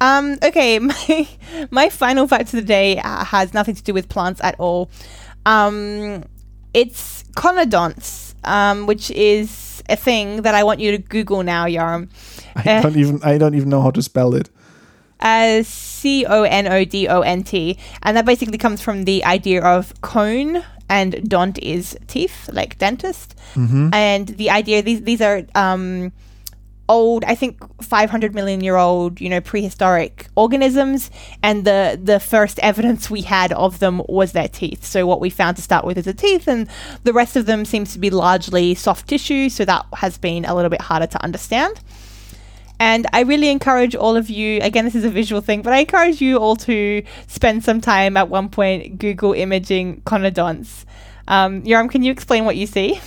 Um, 0.00 0.38
okay, 0.42 0.78
my 0.78 1.28
my 1.70 1.88
final 1.88 2.28
fact 2.28 2.54
of 2.54 2.60
the 2.60 2.62
day 2.62 2.98
uh, 2.98 3.24
has 3.24 3.54
nothing 3.54 3.74
to 3.74 3.82
do 3.82 3.94
with 3.94 4.08
plants 4.08 4.40
at 4.42 4.54
all. 4.58 4.90
Um, 5.46 6.24
it's 6.74 7.24
conodonts, 7.34 8.34
um, 8.44 8.86
which 8.86 9.10
is 9.12 9.82
a 9.88 9.96
thing 9.96 10.42
that 10.42 10.54
I 10.54 10.62
want 10.62 10.80
you 10.80 10.92
to 10.92 10.98
Google 10.98 11.42
now, 11.42 11.64
Yoram. 11.66 12.10
I 12.54 12.82
don't 12.82 12.96
even 12.96 13.20
I 13.22 13.38
don't 13.38 13.54
even 13.54 13.68
know 13.68 13.80
how 13.80 13.90
to 13.90 14.02
spell 14.02 14.34
it. 14.34 14.50
As 15.20 15.66
C 15.68 16.24
O 16.26 16.42
N 16.42 16.66
O 16.68 16.84
D 16.84 17.08
O 17.08 17.20
N 17.20 17.42
T, 17.42 17.78
and 18.02 18.16
that 18.16 18.24
basically 18.24 18.58
comes 18.58 18.80
from 18.80 19.04
the 19.04 19.24
idea 19.24 19.62
of 19.62 19.98
cone 20.00 20.64
and 20.88 21.28
dont 21.28 21.58
is 21.58 21.96
teeth, 22.06 22.48
like 22.52 22.78
dentist, 22.78 23.34
and 23.92 24.28
the 24.28 24.50
idea 24.50 24.82
these 24.82 25.02
these 25.02 25.20
are 25.20 25.42
um, 25.54 26.12
old, 26.88 27.24
I 27.24 27.34
think 27.34 27.58
500 27.82 28.34
million 28.34 28.62
year 28.62 28.76
old, 28.76 29.20
you 29.20 29.28
know, 29.28 29.40
prehistoric 29.40 30.28
organisms, 30.36 31.10
and 31.42 31.64
the 31.64 32.00
the 32.02 32.18
first 32.18 32.58
evidence 32.60 33.10
we 33.10 33.22
had 33.22 33.52
of 33.52 33.78
them 33.78 34.02
was 34.08 34.32
their 34.32 34.48
teeth. 34.48 34.84
So 34.84 35.06
what 35.06 35.20
we 35.20 35.30
found 35.30 35.56
to 35.56 35.62
start 35.62 35.84
with 35.84 35.98
is 35.98 36.06
the 36.06 36.14
teeth, 36.14 36.48
and 36.48 36.68
the 37.04 37.12
rest 37.12 37.36
of 37.36 37.46
them 37.46 37.64
seems 37.64 37.92
to 37.92 37.98
be 37.98 38.10
largely 38.10 38.74
soft 38.74 39.08
tissue. 39.08 39.48
So 39.48 39.64
that 39.64 39.84
has 39.94 40.18
been 40.18 40.44
a 40.44 40.54
little 40.54 40.70
bit 40.70 40.80
harder 40.80 41.06
to 41.06 41.22
understand. 41.22 41.80
And 42.80 43.06
I 43.12 43.22
really 43.22 43.48
encourage 43.48 43.94
all 43.94 44.16
of 44.16 44.30
you, 44.30 44.60
again, 44.62 44.84
this 44.84 44.94
is 44.94 45.04
a 45.04 45.10
visual 45.10 45.40
thing, 45.40 45.62
but 45.62 45.72
I 45.72 45.78
encourage 45.78 46.20
you 46.20 46.36
all 46.38 46.56
to 46.56 47.02
spend 47.26 47.64
some 47.64 47.80
time 47.80 48.16
at 48.16 48.28
one 48.28 48.48
point 48.48 48.98
Google 48.98 49.32
imaging 49.32 50.02
conodonts. 50.02 50.84
Um, 51.26 51.62
Yoram, 51.62 51.90
can 51.90 52.02
you 52.02 52.12
explain 52.12 52.44
what 52.44 52.56
you 52.56 52.66
see? 52.66 53.00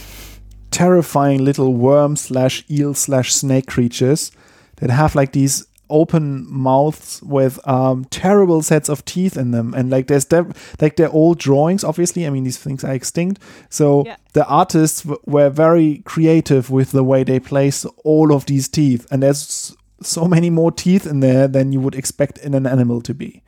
Terrifying 0.72 1.44
little 1.44 1.74
worm 1.74 2.16
slash 2.16 2.64
eel 2.70 2.94
slash 2.94 3.34
snake 3.34 3.68
creatures 3.68 4.32
that 4.78 4.90
have 4.90 5.16
like 5.16 5.32
these 5.32 5.66
open 5.92 6.46
mouths 6.52 7.22
with 7.24 7.60
um, 7.68 8.06
terrible 8.06 8.62
sets 8.64 8.90
of 8.90 9.06
teeth 9.06 9.38
in 9.38 9.52
them, 9.52 9.74
and 9.76 9.90
like 9.92 10.08
there's 10.08 10.26
dev- 10.26 10.76
like 10.82 10.96
they're 10.96 11.12
old 11.12 11.38
drawings. 11.38 11.84
Obviously, 11.84 12.26
I 12.26 12.30
mean 12.32 12.44
these 12.46 12.58
things 12.58 12.84
are 12.84 12.94
extinct, 12.94 13.42
so 13.70 14.04
Yeah. 14.06 14.16
the 14.34 14.46
artists 14.48 15.04
w- 15.04 15.22
were 15.26 15.50
very 15.50 16.02
creative 16.06 16.70
with 16.72 16.92
the 16.92 17.04
way 17.04 17.24
they 17.24 17.40
place 17.40 17.86
all 18.04 18.34
of 18.34 18.46
these 18.46 18.68
teeth, 18.68 19.06
and 19.12 19.22
there's 19.22 19.76
so 20.02 20.26
many 20.26 20.50
more 20.50 20.72
teeth 20.72 21.06
in 21.06 21.20
there 21.20 21.48
than 21.48 21.72
you 21.72 21.80
would 21.80 21.94
expect 21.96 22.40
in 22.40 22.56
an 22.56 22.66
animal 22.66 23.02
to 23.02 23.14
be. 23.14 23.44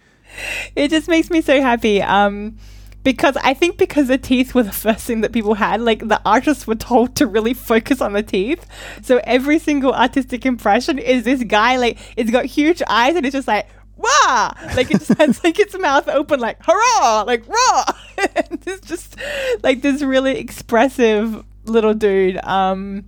It 0.75 0.89
just 0.89 1.07
makes 1.07 1.29
me 1.29 1.41
so 1.41 1.61
happy. 1.61 2.01
Um, 2.01 2.57
because 3.03 3.37
I 3.37 3.53
think 3.53 3.77
because 3.77 4.07
the 4.07 4.17
teeth 4.17 4.55
were 4.55 4.63
the 4.63 4.71
first 4.71 5.05
thing 5.05 5.21
that 5.21 5.31
people 5.31 5.55
had, 5.55 5.81
like 5.81 6.07
the 6.07 6.21
artists 6.25 6.65
were 6.65 6.75
told 6.75 7.15
to 7.17 7.27
really 7.27 7.53
focus 7.53 8.01
on 8.01 8.13
the 8.13 8.23
teeth. 8.23 8.65
So 9.01 9.19
every 9.23 9.59
single 9.59 9.93
artistic 9.93 10.45
impression 10.45 10.97
is 10.99 11.23
this 11.23 11.43
guy, 11.43 11.77
like 11.77 11.97
it's 12.17 12.31
got 12.31 12.45
huge 12.45 12.81
eyes 12.87 13.15
and 13.15 13.25
it's 13.25 13.33
just 13.33 13.47
like 13.47 13.67
Wah! 13.95 14.51
Like 14.75 14.91
it 14.91 14.99
just 14.99 15.17
has 15.17 15.43
like 15.43 15.59
its 15.59 15.77
mouth 15.77 16.07
open, 16.09 16.39
like 16.39 16.57
hurrah, 16.63 17.23
like 17.23 17.47
raw. 17.47 17.83
and 18.35 18.59
it's 18.65 18.87
just 18.87 19.15
like 19.61 19.81
this 19.81 20.01
really 20.01 20.37
expressive 20.37 21.43
little 21.65 21.93
dude. 21.93 22.37
Um, 22.43 23.05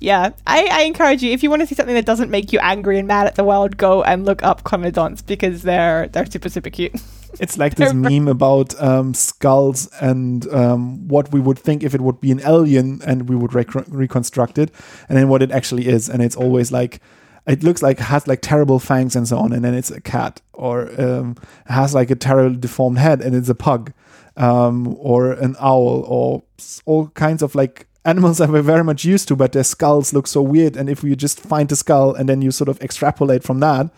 yeah, 0.00 0.30
I, 0.46 0.66
I 0.70 0.82
encourage 0.82 1.22
you 1.22 1.30
if 1.30 1.42
you 1.44 1.50
want 1.50 1.60
to 1.60 1.66
see 1.66 1.76
something 1.76 1.94
that 1.94 2.06
doesn't 2.06 2.30
make 2.30 2.52
you 2.52 2.58
angry 2.58 2.98
and 2.98 3.06
mad 3.06 3.28
at 3.28 3.36
the 3.36 3.44
world, 3.44 3.76
go 3.76 4.02
and 4.02 4.24
look 4.24 4.42
up 4.42 4.64
conodonts 4.64 5.24
because 5.24 5.62
they're 5.62 6.08
they're 6.08 6.26
super 6.26 6.48
super 6.48 6.70
cute. 6.70 6.92
It's 7.40 7.58
like 7.58 7.76
this 7.76 7.92
meme 7.94 8.28
about 8.28 8.80
um, 8.80 9.14
skulls 9.14 9.88
and 10.00 10.46
um, 10.52 11.08
what 11.08 11.32
we 11.32 11.40
would 11.40 11.58
think 11.58 11.82
if 11.82 11.94
it 11.94 12.00
would 12.00 12.20
be 12.20 12.30
an 12.30 12.40
alien 12.40 13.00
and 13.06 13.28
we 13.28 13.36
would 13.36 13.54
rec- 13.54 13.74
reconstruct 13.88 14.58
it, 14.58 14.70
and 15.08 15.16
then 15.18 15.28
what 15.28 15.42
it 15.42 15.50
actually 15.50 15.88
is. 15.88 16.08
And 16.08 16.22
it's 16.22 16.36
always 16.36 16.70
like, 16.70 17.00
it 17.46 17.62
looks 17.62 17.82
like 17.82 17.98
has 17.98 18.28
like 18.28 18.40
terrible 18.42 18.78
fangs 18.78 19.16
and 19.16 19.26
so 19.26 19.38
on, 19.38 19.52
and 19.52 19.64
then 19.64 19.74
it's 19.74 19.90
a 19.90 20.00
cat, 20.00 20.40
or 20.52 20.88
um, 21.00 21.36
has 21.66 21.94
like 21.94 22.10
a 22.10 22.16
terrible 22.16 22.56
deformed 22.56 22.98
head 22.98 23.20
and 23.20 23.34
it's 23.34 23.48
a 23.48 23.54
pug, 23.54 23.92
um, 24.36 24.96
or 24.98 25.32
an 25.32 25.56
owl, 25.58 26.04
or 26.06 26.42
all 26.84 27.08
kinds 27.08 27.42
of 27.42 27.54
like 27.54 27.86
animals 28.04 28.38
that 28.38 28.50
we're 28.50 28.62
very 28.62 28.84
much 28.84 29.04
used 29.04 29.28
to, 29.28 29.36
but 29.36 29.52
their 29.52 29.64
skulls 29.64 30.12
look 30.12 30.26
so 30.26 30.42
weird. 30.42 30.76
And 30.76 30.88
if 30.88 31.02
you 31.02 31.16
just 31.16 31.40
find 31.40 31.68
the 31.68 31.76
skull 31.76 32.14
and 32.14 32.28
then 32.28 32.42
you 32.42 32.50
sort 32.50 32.68
of 32.68 32.80
extrapolate 32.80 33.42
from 33.42 33.60
that, 33.60 33.90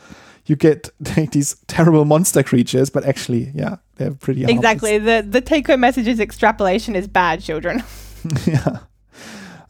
you 0.46 0.56
get 0.56 0.90
like 1.16 1.30
these 1.32 1.56
terrible 1.66 2.04
monster 2.04 2.42
creatures, 2.42 2.90
but 2.90 3.04
actually, 3.04 3.50
yeah, 3.54 3.76
they're 3.96 4.12
pretty 4.12 4.42
harmless. 4.42 4.56
exactly. 4.56 4.98
The 4.98 5.24
the 5.26 5.40
take 5.40 5.66
home 5.66 5.80
message 5.80 6.06
is 6.06 6.20
extrapolation 6.20 6.94
is 6.96 7.08
bad, 7.08 7.42
children. 7.42 7.82
yeah. 8.46 8.78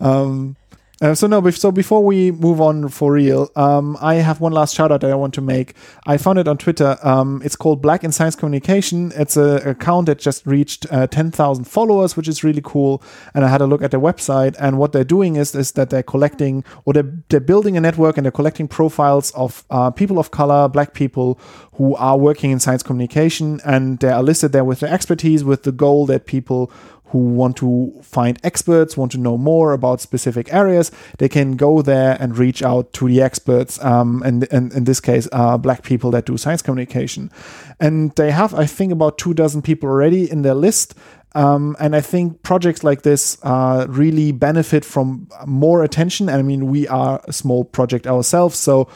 Um, 0.00 0.56
Uh, 1.00 1.12
so 1.12 1.26
no, 1.26 1.50
so 1.50 1.72
before 1.72 2.04
we 2.04 2.30
move 2.30 2.60
on 2.60 2.88
for 2.88 3.12
real, 3.12 3.50
um, 3.56 3.96
I 4.00 4.14
have 4.16 4.40
one 4.40 4.52
last 4.52 4.76
shout 4.76 4.92
out 4.92 5.00
that 5.00 5.10
I 5.10 5.16
want 5.16 5.34
to 5.34 5.40
make. 5.40 5.74
I 6.06 6.16
found 6.16 6.38
it 6.38 6.46
on 6.46 6.56
Twitter. 6.56 6.96
Um, 7.02 7.42
it's 7.44 7.56
called 7.56 7.82
Black 7.82 8.04
in 8.04 8.12
Science 8.12 8.36
Communication. 8.36 9.12
It's 9.16 9.36
a 9.36 9.56
account 9.68 10.06
that 10.06 10.20
just 10.20 10.46
reached 10.46 10.86
uh, 10.92 11.08
ten 11.08 11.32
thousand 11.32 11.64
followers, 11.64 12.16
which 12.16 12.28
is 12.28 12.44
really 12.44 12.62
cool. 12.62 13.02
And 13.34 13.44
I 13.44 13.48
had 13.48 13.60
a 13.60 13.66
look 13.66 13.82
at 13.82 13.90
their 13.90 14.00
website, 14.00 14.54
and 14.60 14.78
what 14.78 14.92
they're 14.92 15.02
doing 15.02 15.34
is 15.34 15.54
is 15.56 15.72
that 15.72 15.90
they're 15.90 16.04
collecting 16.04 16.64
or 16.84 16.92
they're 16.92 17.12
they're 17.28 17.40
building 17.40 17.76
a 17.76 17.80
network 17.80 18.16
and 18.16 18.24
they're 18.24 18.30
collecting 18.30 18.68
profiles 18.68 19.32
of 19.32 19.64
uh, 19.70 19.90
people 19.90 20.20
of 20.20 20.30
color, 20.30 20.68
Black 20.68 20.94
people 20.94 21.40
who 21.72 21.96
are 21.96 22.16
working 22.16 22.52
in 22.52 22.60
science 22.60 22.84
communication, 22.84 23.60
and 23.64 23.98
they 23.98 24.10
are 24.10 24.22
listed 24.22 24.52
there 24.52 24.64
with 24.64 24.78
their 24.78 24.92
expertise, 24.92 25.42
with 25.42 25.64
the 25.64 25.72
goal 25.72 26.06
that 26.06 26.26
people 26.26 26.70
who 27.14 27.20
want 27.20 27.56
to 27.56 27.94
find 28.02 28.40
experts, 28.42 28.96
want 28.96 29.12
to 29.12 29.18
know 29.18 29.38
more 29.38 29.72
about 29.72 30.00
specific 30.00 30.52
areas, 30.52 30.90
they 31.18 31.28
can 31.28 31.54
go 31.54 31.80
there 31.80 32.16
and 32.18 32.36
reach 32.36 32.60
out 32.60 32.92
to 32.92 33.06
the 33.06 33.22
experts. 33.22 33.80
Um, 33.84 34.20
and, 34.24 34.48
and 34.50 34.72
in 34.72 34.82
this 34.82 34.98
case, 34.98 35.28
uh, 35.30 35.56
black 35.56 35.84
people 35.84 36.10
that 36.10 36.26
do 36.26 36.36
science 36.36 36.60
communication. 36.60 37.30
And 37.78 38.10
they 38.16 38.32
have, 38.32 38.52
I 38.52 38.66
think, 38.66 38.90
about 38.90 39.16
two 39.16 39.32
dozen 39.32 39.62
people 39.62 39.88
already 39.88 40.28
in 40.28 40.42
their 40.42 40.54
list. 40.54 40.94
Um, 41.36 41.76
and 41.78 41.94
I 41.94 42.00
think 42.00 42.42
projects 42.42 42.82
like 42.82 43.02
this 43.02 43.38
uh, 43.44 43.86
really 43.88 44.32
benefit 44.32 44.84
from 44.84 45.28
more 45.46 45.84
attention. 45.84 46.28
And 46.28 46.38
I 46.38 46.42
mean, 46.42 46.66
we 46.66 46.88
are 46.88 47.20
a 47.28 47.32
small 47.32 47.62
project 47.64 48.08
ourselves, 48.08 48.58
so 48.58 48.88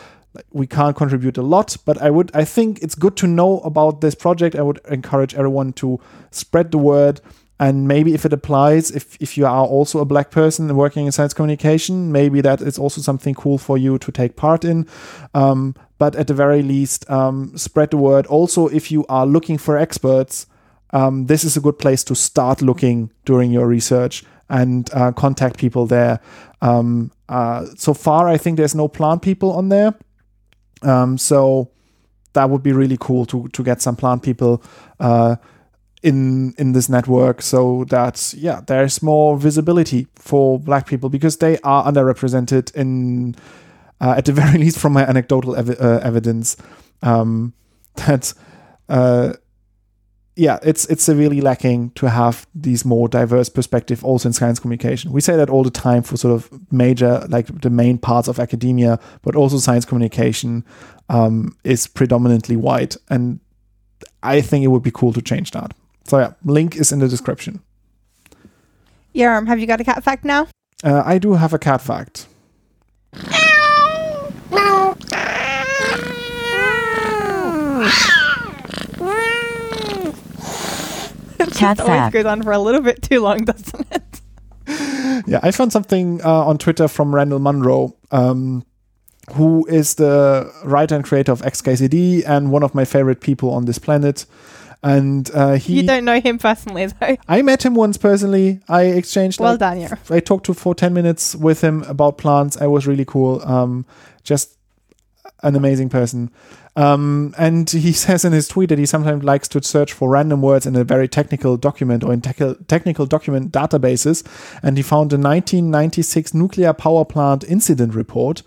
we 0.51 0.67
can't 0.67 0.97
contribute 0.97 1.39
a 1.39 1.43
lot. 1.43 1.77
But 1.85 2.03
I 2.03 2.11
would, 2.11 2.33
I 2.35 2.45
think 2.45 2.83
it's 2.83 2.97
good 2.97 3.17
to 3.19 3.29
know 3.29 3.61
about 3.61 4.01
this 4.01 4.17
project. 4.17 4.57
I 4.57 4.63
would 4.63 4.81
encourage 4.89 5.37
everyone 5.37 5.73
to 5.75 6.01
spread 6.33 6.73
the 6.73 6.79
word 6.79 7.21
and 7.61 7.89
maybe 7.89 8.15
if 8.15 8.25
it 8.25 8.33
applies 8.33 8.91
if, 8.91 9.17
if 9.21 9.37
you 9.37 9.47
are 9.47 9.67
also 9.67 9.99
a 9.99 10.05
black 10.05 10.31
person 10.31 10.75
working 10.77 11.07
in 11.07 11.13
science 11.13 11.35
communication 11.35 12.13
maybe 12.13 12.41
that 12.41 12.61
is 12.61 12.79
also 12.79 13.01
something 13.01 13.35
cool 13.35 13.59
for 13.59 13.77
you 13.77 13.99
to 13.99 14.13
take 14.13 14.37
part 14.37 14.65
in. 14.65 14.87
Um, 15.35 15.75
but 15.99 16.15
at 16.15 16.29
the 16.29 16.35
very 16.35 16.63
least 16.63 17.11
um, 17.11 17.57
spread 17.57 17.91
the 17.91 17.97
word. 17.97 18.27
Also 18.27 18.69
if 18.69 18.91
you 18.91 19.05
are 19.09 19.27
looking 19.27 19.59
for 19.59 19.77
experts 19.77 20.47
um, 20.91 21.27
this 21.27 21.45
is 21.45 21.57
a 21.57 21.61
good 21.61 21.79
place 21.79 22.03
to 22.05 22.15
start 22.15 22.63
looking 22.63 23.11
during 23.25 23.51
your 23.51 23.67
research 23.67 24.25
and 24.49 24.89
uh, 24.95 25.13
contact 25.13 25.59
people 25.59 25.87
there. 25.87 26.21
Um, 26.63 27.13
uh, 27.29 27.67
so 27.77 27.93
far 27.93 28.27
i 28.27 28.39
think 28.39 28.57
there's 28.57 28.75
no 28.75 28.89
plant 28.89 29.23
people 29.23 29.53
on 29.53 29.69
there. 29.69 29.95
Um, 30.83 31.19
so 31.19 31.71
that 32.33 32.51
would 32.51 32.63
be 32.63 32.73
really 32.73 32.97
cool 33.01 33.27
to 33.27 33.49
to 33.49 33.63
get 33.63 33.83
some 33.83 33.97
plant 33.97 34.23
people 34.23 34.63
uh, 35.01 35.37
in 36.03 36.55
in 36.59 36.73
this 36.73 36.89
network. 36.89 37.43
So 37.43 37.85
that 37.89 38.35
yeah 38.37 38.61
there's 38.67 39.03
more 39.03 39.37
visibility 39.37 40.07
for 40.15 40.59
black 40.59 40.87
people 40.87 41.09
because 41.09 41.39
they 41.39 41.59
are 41.61 41.85
underrepresented 41.85 42.75
in 42.75 43.35
uh, 44.01 44.15
at 44.17 44.25
the 44.25 44.33
very 44.43 44.59
least 44.59 44.79
from 44.79 44.93
my 44.93 45.05
anecdotal 45.05 45.57
ev- 45.57 45.81
uh, 45.81 46.01
evidence. 46.03 46.57
Um, 47.03 47.53
that 48.07 48.33
uh, 48.89 49.33
yeah 50.37 50.59
it's 50.63 50.87
it's 50.87 51.03
severely 51.03 51.41
lacking 51.41 51.91
to 51.91 52.09
have 52.09 52.47
these 52.55 52.85
more 52.85 53.09
diverse 53.09 53.49
perspective 53.49 54.05
also 54.05 54.29
in 54.29 54.33
science 54.33 54.61
communication. 54.61 55.13
We 55.13 55.21
say 55.21 55.37
that 55.37 55.51
all 55.51 55.65
the 55.65 55.71
time 55.71 56.03
for 56.03 56.17
sort 56.17 56.35
of 56.35 56.73
major 56.73 57.27
like 57.29 57.61
the 57.61 57.71
main 57.71 57.99
parts 57.99 58.29
of 58.29 58.39
academia 58.39 59.01
but 59.23 59.35
also 59.35 59.59
science 59.59 59.85
communication 59.85 60.65
um, 61.09 61.57
is 61.65 61.87
predominantly 61.87 62.57
white. 62.57 62.97
And 63.09 63.41
I 64.23 64.41
think 64.41 64.65
it 64.65 64.69
would 64.69 64.83
be 64.83 64.91
cool 64.91 65.13
to 65.13 65.23
change 65.23 65.53
that. 65.53 65.75
So 66.09 66.19
yeah, 66.19 66.33
link 66.45 66.77
is 66.77 66.91
in 66.91 66.99
the 67.01 67.09
description. 67.09 67.61
Yerm, 69.15 69.47
have 69.47 69.59
you 69.59 69.67
got 69.67 69.81
a 69.81 69.85
cat 69.85 70.03
fact 70.03 70.25
now? 70.25 70.49
Uh, 70.83 71.03
I 71.05 71.19
do 71.19 71.35
have 71.35 71.53
a 71.53 71.59
cat 71.59 71.81
fact. 71.81 72.27
Always 81.41 81.57
Cat 81.57 81.77
fact. 81.79 82.13
goes 82.13 82.25
on 82.25 82.43
for 82.43 82.53
a 82.53 82.59
little 82.59 82.81
bit 82.81 83.03
too 83.03 83.21
long, 83.21 83.39
doesn't 83.45 83.87
it? 83.91 84.21
Yeah, 85.27 85.41
I 85.43 85.51
found 85.51 85.73
something 85.73 86.23
uh, 86.25 86.47
on 86.47 86.59
Twitter 86.59 86.89
from 86.89 87.15
Randall 87.15 87.39
Munroe, 87.39 87.97
um, 88.11 88.65
who 89.35 89.67
is 89.67 89.95
the 89.95 90.51
writer 90.65 90.95
and 90.95 91.05
creator 91.05 91.33
of 91.33 91.43
XKCD 91.43 92.25
and 92.27 92.51
one 92.51 92.63
of 92.63 92.75
my 92.75 92.85
favorite 92.85 93.21
people 93.21 93.51
on 93.51 93.65
this 93.65 93.79
planet. 93.79 94.27
And 94.83 95.29
uh, 95.35 95.55
he, 95.55 95.81
You 95.81 95.87
don't 95.87 96.05
know 96.05 96.21
him 96.21 96.39
personally, 96.39 96.87
though. 96.87 97.17
I 97.27 97.43
met 97.43 97.65
him 97.65 97.75
once 97.75 97.97
personally. 97.97 98.61
I 98.69 98.83
exchanged 98.85 99.41
Well 99.41 99.53
like, 99.53 99.61
done, 99.61 99.81
Yer. 99.81 99.99
I 100.11 100.21
talked 100.21 100.47
to 100.47 100.55
for 100.55 100.75
10 100.75 100.95
minutes 100.95 101.35
with 101.35 101.63
him 101.63 101.83
about 101.83 102.19
plants. 102.19 102.57
I 102.57 102.67
was 102.67 102.87
really 102.87 103.05
cool. 103.05 103.43
Um, 103.45 103.87
just 104.23 104.57
an 105.43 105.57
amazing 105.57 105.89
person. 105.89 106.31
Um, 106.77 107.35
and 107.37 107.69
he 107.69 107.93
says 108.05 108.25
in 108.25 108.33
his 108.33 108.47
tweet 108.47 108.69
that 108.69 108.79
he 108.79 108.87
sometimes 108.87 109.25
likes 109.25 109.49
to 109.49 109.63
search 109.63 109.93
for 109.93 110.11
random 110.11 110.43
words 110.43 110.65
in 110.65 110.77
a 110.77 110.85
very 110.85 111.09
technical 111.09 111.57
document 111.57 112.05
or 112.05 112.13
in 112.13 112.21
tec- 112.21 112.67
technical 112.69 113.05
document 113.05 113.51
databases. 113.51 114.25
And 114.63 114.77
he 114.77 114.83
found 114.85 115.13
a 115.13 115.19
1996 115.19 116.35
nuclear 116.35 116.73
power 116.73 117.05
plant 117.05 117.43
incident 117.45 117.95
report 117.95 118.43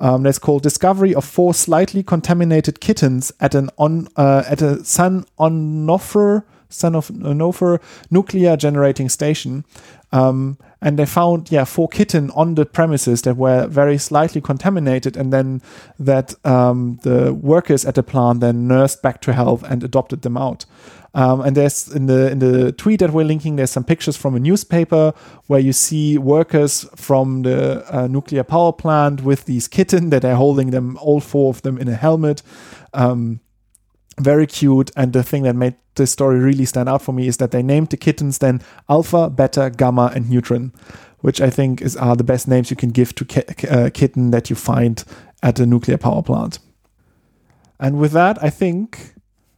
um, 0.00 0.22
that's 0.22 0.38
called 0.38 0.62
"Discovery 0.62 1.14
of 1.14 1.24
Four 1.24 1.54
Slightly 1.54 2.02
Contaminated 2.02 2.80
Kittens 2.80 3.32
at 3.40 3.54
an 3.54 3.70
on 3.78 4.08
uh, 4.16 4.44
at 4.46 4.62
a 4.62 4.84
San 4.84 5.24
Onofre 5.38 6.44
San 6.68 6.94
of 6.94 7.08
Onofre 7.08 7.80
nuclear 8.10 8.56
generating 8.56 9.08
station." 9.08 9.64
Um, 10.12 10.56
and 10.80 10.98
they 10.98 11.06
found 11.06 11.50
yeah 11.50 11.64
four 11.64 11.88
kitten 11.88 12.30
on 12.30 12.54
the 12.54 12.64
premises 12.64 13.22
that 13.22 13.36
were 13.36 13.66
very 13.66 13.98
slightly 13.98 14.40
contaminated, 14.40 15.16
and 15.16 15.32
then 15.32 15.62
that 15.98 16.34
um, 16.44 17.00
the 17.02 17.34
workers 17.34 17.84
at 17.84 17.94
the 17.94 18.02
plant 18.02 18.40
then 18.40 18.68
nursed 18.68 19.02
back 19.02 19.20
to 19.22 19.32
health 19.32 19.62
and 19.64 19.82
adopted 19.82 20.22
them 20.22 20.36
out. 20.36 20.64
Um, 21.16 21.40
and 21.40 21.56
there's 21.56 21.88
in 21.88 22.06
the 22.06 22.30
in 22.30 22.40
the 22.40 22.72
tweet 22.72 23.00
that 23.00 23.10
we're 23.10 23.24
linking, 23.24 23.56
there's 23.56 23.70
some 23.70 23.84
pictures 23.84 24.18
from 24.18 24.34
a 24.36 24.38
newspaper 24.38 25.14
where 25.46 25.58
you 25.58 25.72
see 25.72 26.18
workers 26.18 26.86
from 26.94 27.42
the 27.42 27.84
uh, 27.90 28.06
nuclear 28.06 28.44
power 28.44 28.72
plant 28.72 29.22
with 29.22 29.46
these 29.46 29.66
kitten 29.66 30.10
that 30.10 30.26
are 30.26 30.34
holding 30.34 30.72
them, 30.72 30.98
all 31.00 31.20
four 31.20 31.48
of 31.48 31.62
them 31.62 31.78
in 31.78 31.88
a 31.88 31.94
helmet. 31.94 32.42
Um, 32.92 33.40
very 34.18 34.46
cute. 34.46 34.90
And 34.96 35.12
the 35.12 35.22
thing 35.22 35.42
that 35.44 35.56
made 35.56 35.74
this 35.94 36.12
story 36.12 36.38
really 36.38 36.64
stand 36.64 36.88
out 36.88 37.02
for 37.02 37.12
me 37.12 37.26
is 37.26 37.36
that 37.38 37.50
they 37.50 37.62
named 37.62 37.90
the 37.90 37.96
kittens 37.96 38.38
then 38.38 38.60
Alpha, 38.88 39.30
Beta, 39.30 39.70
Gamma, 39.74 40.12
and 40.14 40.30
Neutron, 40.30 40.72
which 41.20 41.40
I 41.40 41.50
think 41.50 41.80
is 41.80 41.96
are 41.96 42.16
the 42.16 42.24
best 42.24 42.48
names 42.48 42.70
you 42.70 42.76
can 42.76 42.90
give 42.90 43.14
to 43.16 43.24
ki- 43.24 43.68
uh, 43.68 43.90
kitten 43.92 44.30
that 44.30 44.50
you 44.50 44.56
find 44.56 45.02
at 45.42 45.58
a 45.58 45.66
nuclear 45.66 45.98
power 45.98 46.22
plant. 46.22 46.58
And 47.78 47.98
with 47.98 48.12
that, 48.12 48.42
I 48.42 48.50
think 48.50 49.14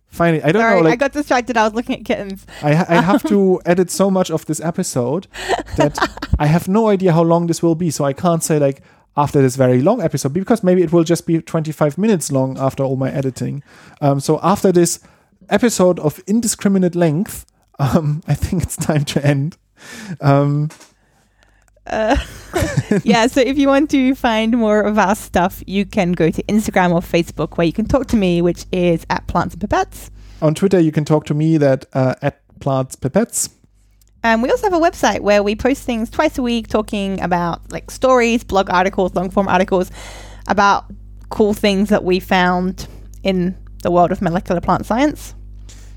finally, 0.09 0.43
I 0.43 0.51
don't 0.52 0.62
Sorry, 0.62 0.82
know, 0.82 0.89
I 0.89 0.97
got 0.97 1.12
distracted. 1.12 1.56
I 1.56 1.64
was 1.64 1.74
looking 1.74 2.01
at 2.01 2.05
kittens. 2.05 2.47
I, 2.62 2.74
ha- 2.74 2.86
I 2.89 3.01
have 3.10 3.22
to 3.28 3.60
edit 3.64 3.90
so 3.90 4.10
much 4.10 4.30
of 4.30 4.44
this 4.47 4.60
episode 4.60 5.28
that 5.76 5.97
I 6.39 6.47
have 6.47 6.66
no 6.68 6.89
idea 6.89 7.12
how 7.12 7.22
long 7.22 7.47
this 7.47 7.62
will 7.62 7.76
be. 7.76 7.90
So 7.90 8.05
I 8.05 8.12
can't 8.12 8.43
say 8.43 8.59
like 8.59 8.82
after 9.16 9.43
this 9.43 9.56
very 9.56 9.82
long 9.82 10.01
episode 10.01 10.32
because 10.32 10.62
maybe 10.62 10.82
it 10.82 10.93
will 10.93 11.05
just 11.05 11.26
be 11.26 11.40
25 11.40 11.98
minutes 11.98 12.30
long 12.30 12.59
after 12.59 12.82
all 12.82 12.97
my 12.97 13.10
editing. 13.10 13.62
Um, 14.01 14.20
so 14.20 14.39
after 14.43 14.70
this 14.72 15.01
episode 15.48 15.98
of 16.01 16.20
indiscriminate 16.26 16.94
length, 16.94 17.47
um, 17.78 18.22
I 18.28 18.35
think 18.35 18.62
it's 18.62 18.76
time 18.76 19.05
to 19.06 19.26
end. 19.26 19.56
Um, 20.20 20.70
Uh, 21.86 22.18
yeah, 23.02 23.26
so 23.26 23.40
if 23.40 23.56
you 23.56 23.66
want 23.66 23.90
to 23.90 24.14
find 24.14 24.59
more 24.59 24.82
of 24.82 24.98
our 24.98 25.14
stuff, 25.14 25.62
you 25.66 25.86
can 25.86 26.12
go 26.12 26.30
to 26.30 26.43
Instagram 26.43 26.93
or 26.93 27.01
Facebook 27.01 27.56
where 27.56 27.66
you 27.66 27.72
can 27.72 27.86
talk 27.86 28.06
to 28.09 28.16
me, 28.16 28.43
which 28.43 28.66
is 28.72 29.06
at 29.09 29.26
Plants 29.26 29.55
and 29.55 29.62
Pipettes. 29.62 30.10
on 30.43 30.55
Twitter, 30.55 30.78
you 30.78 30.93
can 30.93 31.06
talk 31.06 31.24
to 31.24 31.35
me 31.35 31.56
that 31.56 31.86
uh, 31.94 32.14
at 32.20 32.43
plants 32.60 32.97
pipettes. 32.97 33.51
And 34.23 34.43
we 34.43 34.51
also 34.51 34.65
have 34.69 34.74
a 34.74 34.81
website 34.81 35.20
where 35.20 35.43
we 35.43 35.55
post 35.55 35.85
things 35.85 36.11
twice 36.11 36.39
a 36.39 36.43
week 36.43 36.69
talking 36.69 37.20
about 37.20 37.70
like 37.73 37.90
stories, 37.90 38.45
blog 38.45 38.69
articles, 38.70 39.15
long 39.15 39.31
form 39.31 39.49
articles 39.49 39.90
about 40.49 40.86
cool 41.28 41.55
things 41.55 41.89
that 41.90 42.05
we 42.05 42.20
found 42.20 42.89
in 43.23 43.57
the 43.82 43.90
world 43.90 44.11
of 44.11 44.20
molecular 44.20 44.61
plant 44.61 44.86
science. 44.86 45.35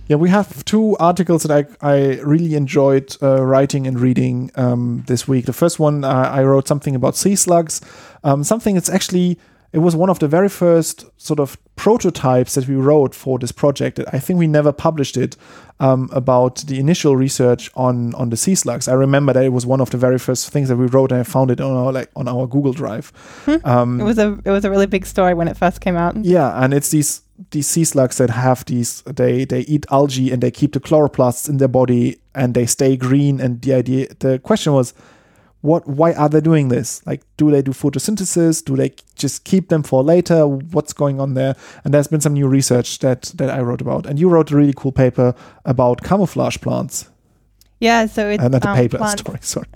Yeah, 0.08 0.18
we 0.18 0.30
have 0.30 0.66
two 0.66 0.98
articles 0.98 1.44
that 1.44 1.78
I, 1.82 1.90
I 1.90 2.20
really 2.20 2.56
enjoyed 2.56 3.16
uh, 3.22 3.42
writing 3.42 3.88
and 3.88 3.98
reading 3.98 4.52
um, 4.56 5.04
this 5.08 5.26
week. 5.28 5.46
The 5.46 5.54
first 5.54 5.80
one, 5.80 6.04
uh, 6.04 6.10
I 6.10 6.44
wrote 6.44 6.68
something 6.68 6.96
about 6.96 7.16
sea 7.16 7.36
slugs, 7.36 7.80
um, 8.24 8.44
something 8.44 8.76
that's 8.76 8.90
actually, 8.90 9.40
it 9.74 9.80
was 9.80 9.96
one 9.96 10.10
of 10.10 10.20
the 10.20 10.28
very 10.28 10.50
first 10.50 11.06
sort 11.18 11.40
of 11.40 11.58
prototypes 11.76 12.56
that 12.56 12.68
we 12.68 12.76
wrote 12.76 13.16
for 13.16 13.40
this 13.40 13.52
project. 13.52 14.00
I 14.12 14.20
think 14.20 14.38
we 14.38 14.48
never 14.48 14.72
published 14.72 15.18
it 15.18 15.38
um, 15.80 16.10
about 16.12 16.58
the 16.68 16.78
initial 16.80 17.16
research 17.16 17.72
on, 17.76 18.14
on 18.16 18.30
the 18.30 18.38
sea 18.38 18.56
slugs. 18.56 18.88
I 18.88 18.94
remember 18.94 19.34
that 19.34 19.44
it 19.44 19.54
was 19.54 19.66
one 19.66 19.82
of 19.82 19.90
the 19.90 19.98
very 19.98 20.20
first 20.20 20.50
things 20.52 20.68
that 20.70 20.76
we 20.76 20.88
wrote, 20.88 21.12
and 21.12 21.22
I 21.22 21.24
found 21.24 21.52
it 21.52 21.62
on 21.62 21.72
our 21.72 21.92
like 21.92 22.10
on 22.16 22.28
our 22.28 22.48
Google 22.48 22.74
Drive. 22.74 23.12
Um, 23.64 24.00
It 24.02 24.04
was 24.04 24.18
a 24.18 24.38
it 24.46 24.52
was 24.52 24.66
a 24.66 24.70
really 24.70 24.88
big 24.88 25.06
story 25.06 25.34
when 25.34 25.48
it 25.48 25.58
first 25.58 25.80
came 25.82 25.96
out. 25.96 26.16
yeah, 26.24 26.64
and 26.64 26.74
it's 26.74 26.90
these 26.90 27.22
these 27.52 27.68
sea 27.68 27.86
slugs 27.86 28.18
that 28.18 28.30
have 28.30 28.64
these 28.66 29.02
they 29.04 29.46
they 29.46 29.62
eat 29.62 29.86
algae 29.90 30.32
and 30.32 30.42
they 30.42 30.52
keep 30.52 30.74
the 30.74 30.80
chloroplasts 30.80 31.50
in 31.50 31.58
their 31.58 31.68
body 31.70 32.20
and 32.36 32.54
they 32.54 32.66
stay 32.68 32.98
green. 32.98 33.42
And 33.42 33.62
the 33.62 33.74
idea, 33.74 34.08
the 34.20 34.38
question 34.40 34.74
was, 34.74 34.94
what 35.62 35.88
why 35.88 36.14
are 36.14 36.30
they 36.30 36.42
doing 36.42 36.70
this? 36.70 37.06
Like 37.06 37.22
do 37.38 37.52
they 37.52 37.62
do 37.62 37.72
photosynthesis? 37.72 38.64
Do 38.64 38.76
they 38.76 38.94
just 39.16 39.44
keep 39.44 39.70
them 39.70 39.84
for 39.84 40.04
later? 40.04 40.48
What's 40.48 40.94
going 40.94 41.20
on 41.20 41.34
there? 41.36 41.56
And 41.84 41.94
there's 41.94 42.08
been 42.08 42.22
some 42.22 42.34
new 42.34 42.48
research 42.48 43.00
that 43.00 43.32
that 43.36 43.50
i 43.50 43.62
wrote 43.62 43.82
about. 43.82 44.06
And 44.06 44.20
you 44.20 44.30
wrote 44.30 44.52
a 44.52 44.56
really 44.56 44.74
cool 44.76 44.92
paper 44.92 45.34
about 45.66 46.04
camouflage 46.04 46.58
plants. 46.58 47.10
Yeah, 47.80 48.06
so 48.06 48.30
it's 48.30 48.44
uh, 48.44 48.48
not 48.48 48.66
a 48.66 48.70
um, 48.70 48.78
paper 48.78 48.98
plants- 49.00 49.22
story 49.22 49.40
sorry 49.42 49.68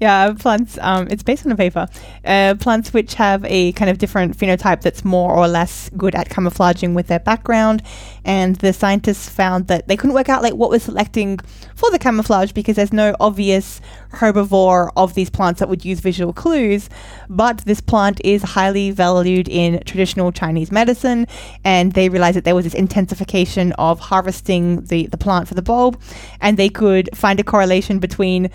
Yeah, 0.00 0.32
plants. 0.32 0.78
Um, 0.80 1.08
it's 1.10 1.22
based 1.22 1.44
on 1.44 1.52
a 1.52 1.56
paper. 1.56 1.86
Uh, 2.24 2.54
plants 2.58 2.94
which 2.94 3.14
have 3.14 3.44
a 3.44 3.72
kind 3.72 3.90
of 3.90 3.98
different 3.98 4.34
phenotype 4.34 4.80
that's 4.80 5.04
more 5.04 5.30
or 5.30 5.46
less 5.46 5.90
good 5.94 6.14
at 6.14 6.30
camouflaging 6.30 6.94
with 6.94 7.08
their 7.08 7.18
background, 7.18 7.82
and 8.24 8.56
the 8.56 8.72
scientists 8.72 9.28
found 9.28 9.66
that 9.66 9.88
they 9.88 9.98
couldn't 9.98 10.14
work 10.14 10.30
out 10.30 10.42
like 10.42 10.54
what 10.54 10.70
was 10.70 10.84
selecting 10.84 11.38
for 11.74 11.90
the 11.90 11.98
camouflage 11.98 12.52
because 12.52 12.76
there's 12.76 12.94
no 12.94 13.14
obvious 13.20 13.82
herbivore 14.12 14.90
of 14.96 15.12
these 15.12 15.28
plants 15.28 15.60
that 15.60 15.68
would 15.68 15.84
use 15.84 16.00
visual 16.00 16.32
clues. 16.32 16.88
But 17.28 17.58
this 17.66 17.82
plant 17.82 18.22
is 18.24 18.42
highly 18.42 18.92
valued 18.92 19.50
in 19.50 19.82
traditional 19.84 20.32
Chinese 20.32 20.72
medicine, 20.72 21.26
and 21.62 21.92
they 21.92 22.08
realized 22.08 22.38
that 22.38 22.44
there 22.44 22.54
was 22.54 22.64
this 22.64 22.72
intensification 22.74 23.72
of 23.72 24.00
harvesting 24.00 24.82
the 24.86 25.08
the 25.08 25.18
plant 25.18 25.46
for 25.46 25.54
the 25.54 25.62
bulb, 25.62 26.00
and 26.40 26.56
they 26.56 26.70
could 26.70 27.10
find 27.14 27.38
a 27.38 27.44
correlation 27.44 27.98
between 27.98 28.48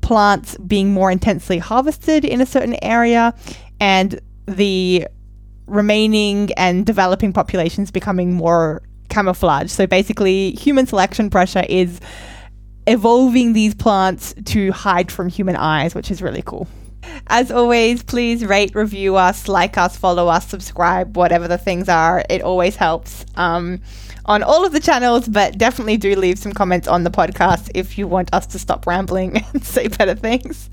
plants 0.00 0.56
being 0.58 0.92
more 0.92 1.10
intensely 1.10 1.58
harvested 1.58 2.24
in 2.24 2.40
a 2.40 2.46
certain 2.46 2.76
area 2.82 3.34
and 3.80 4.20
the 4.46 5.06
remaining 5.66 6.50
and 6.56 6.86
developing 6.86 7.32
populations 7.32 7.90
becoming 7.90 8.32
more 8.32 8.82
camouflaged. 9.08 9.70
So 9.70 9.86
basically, 9.86 10.52
human 10.52 10.86
selection 10.86 11.30
pressure 11.30 11.64
is 11.68 12.00
evolving 12.86 13.52
these 13.52 13.74
plants 13.74 14.34
to 14.46 14.72
hide 14.72 15.12
from 15.12 15.28
human 15.28 15.56
eyes, 15.56 15.94
which 15.94 16.10
is 16.10 16.22
really 16.22 16.42
cool. 16.42 16.66
As 17.26 17.50
always, 17.50 18.02
please 18.02 18.44
rate, 18.44 18.74
review 18.74 19.16
us, 19.16 19.48
like 19.48 19.76
us, 19.78 19.96
follow 19.96 20.28
us, 20.28 20.46
subscribe, 20.48 21.16
whatever 21.16 21.46
the 21.48 21.58
things 21.58 21.88
are. 21.88 22.24
It 22.28 22.42
always 22.42 22.76
helps 22.76 23.24
um, 23.36 23.80
on 24.24 24.42
all 24.42 24.64
of 24.64 24.72
the 24.72 24.80
channels, 24.80 25.28
but 25.28 25.58
definitely 25.58 25.96
do 25.96 26.14
leave 26.16 26.38
some 26.38 26.52
comments 26.52 26.88
on 26.88 27.04
the 27.04 27.10
podcast 27.10 27.70
if 27.74 27.98
you 27.98 28.06
want 28.06 28.32
us 28.32 28.46
to 28.48 28.58
stop 28.58 28.86
rambling 28.86 29.36
and 29.52 29.64
say 29.64 29.88
better 29.88 30.14
things. 30.14 30.70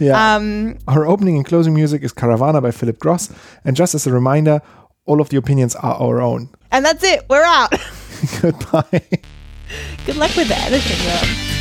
yeah 0.00 0.36
Um, 0.36 0.78
our 0.86 1.06
opening 1.06 1.36
and 1.36 1.44
closing 1.44 1.74
music 1.74 2.02
is 2.02 2.12
caravana 2.12 2.60
by 2.60 2.70
philip 2.70 2.98
gross 2.98 3.30
and 3.64 3.76
just 3.76 3.94
as 3.94 4.06
a 4.06 4.12
reminder 4.12 4.60
all 5.06 5.20
of 5.20 5.28
the 5.30 5.36
opinions 5.36 5.74
are 5.76 5.94
our 5.94 6.20
own 6.20 6.50
and 6.70 6.84
that's 6.84 7.02
it. 7.02 7.24
We're 7.30 7.44
out. 7.44 7.72
goodbye 8.42 9.02
Good 10.06 10.16
luck 10.16 10.34
with 10.36 10.48
the 10.48 10.56
editing, 10.56 10.98
though. 11.04 11.57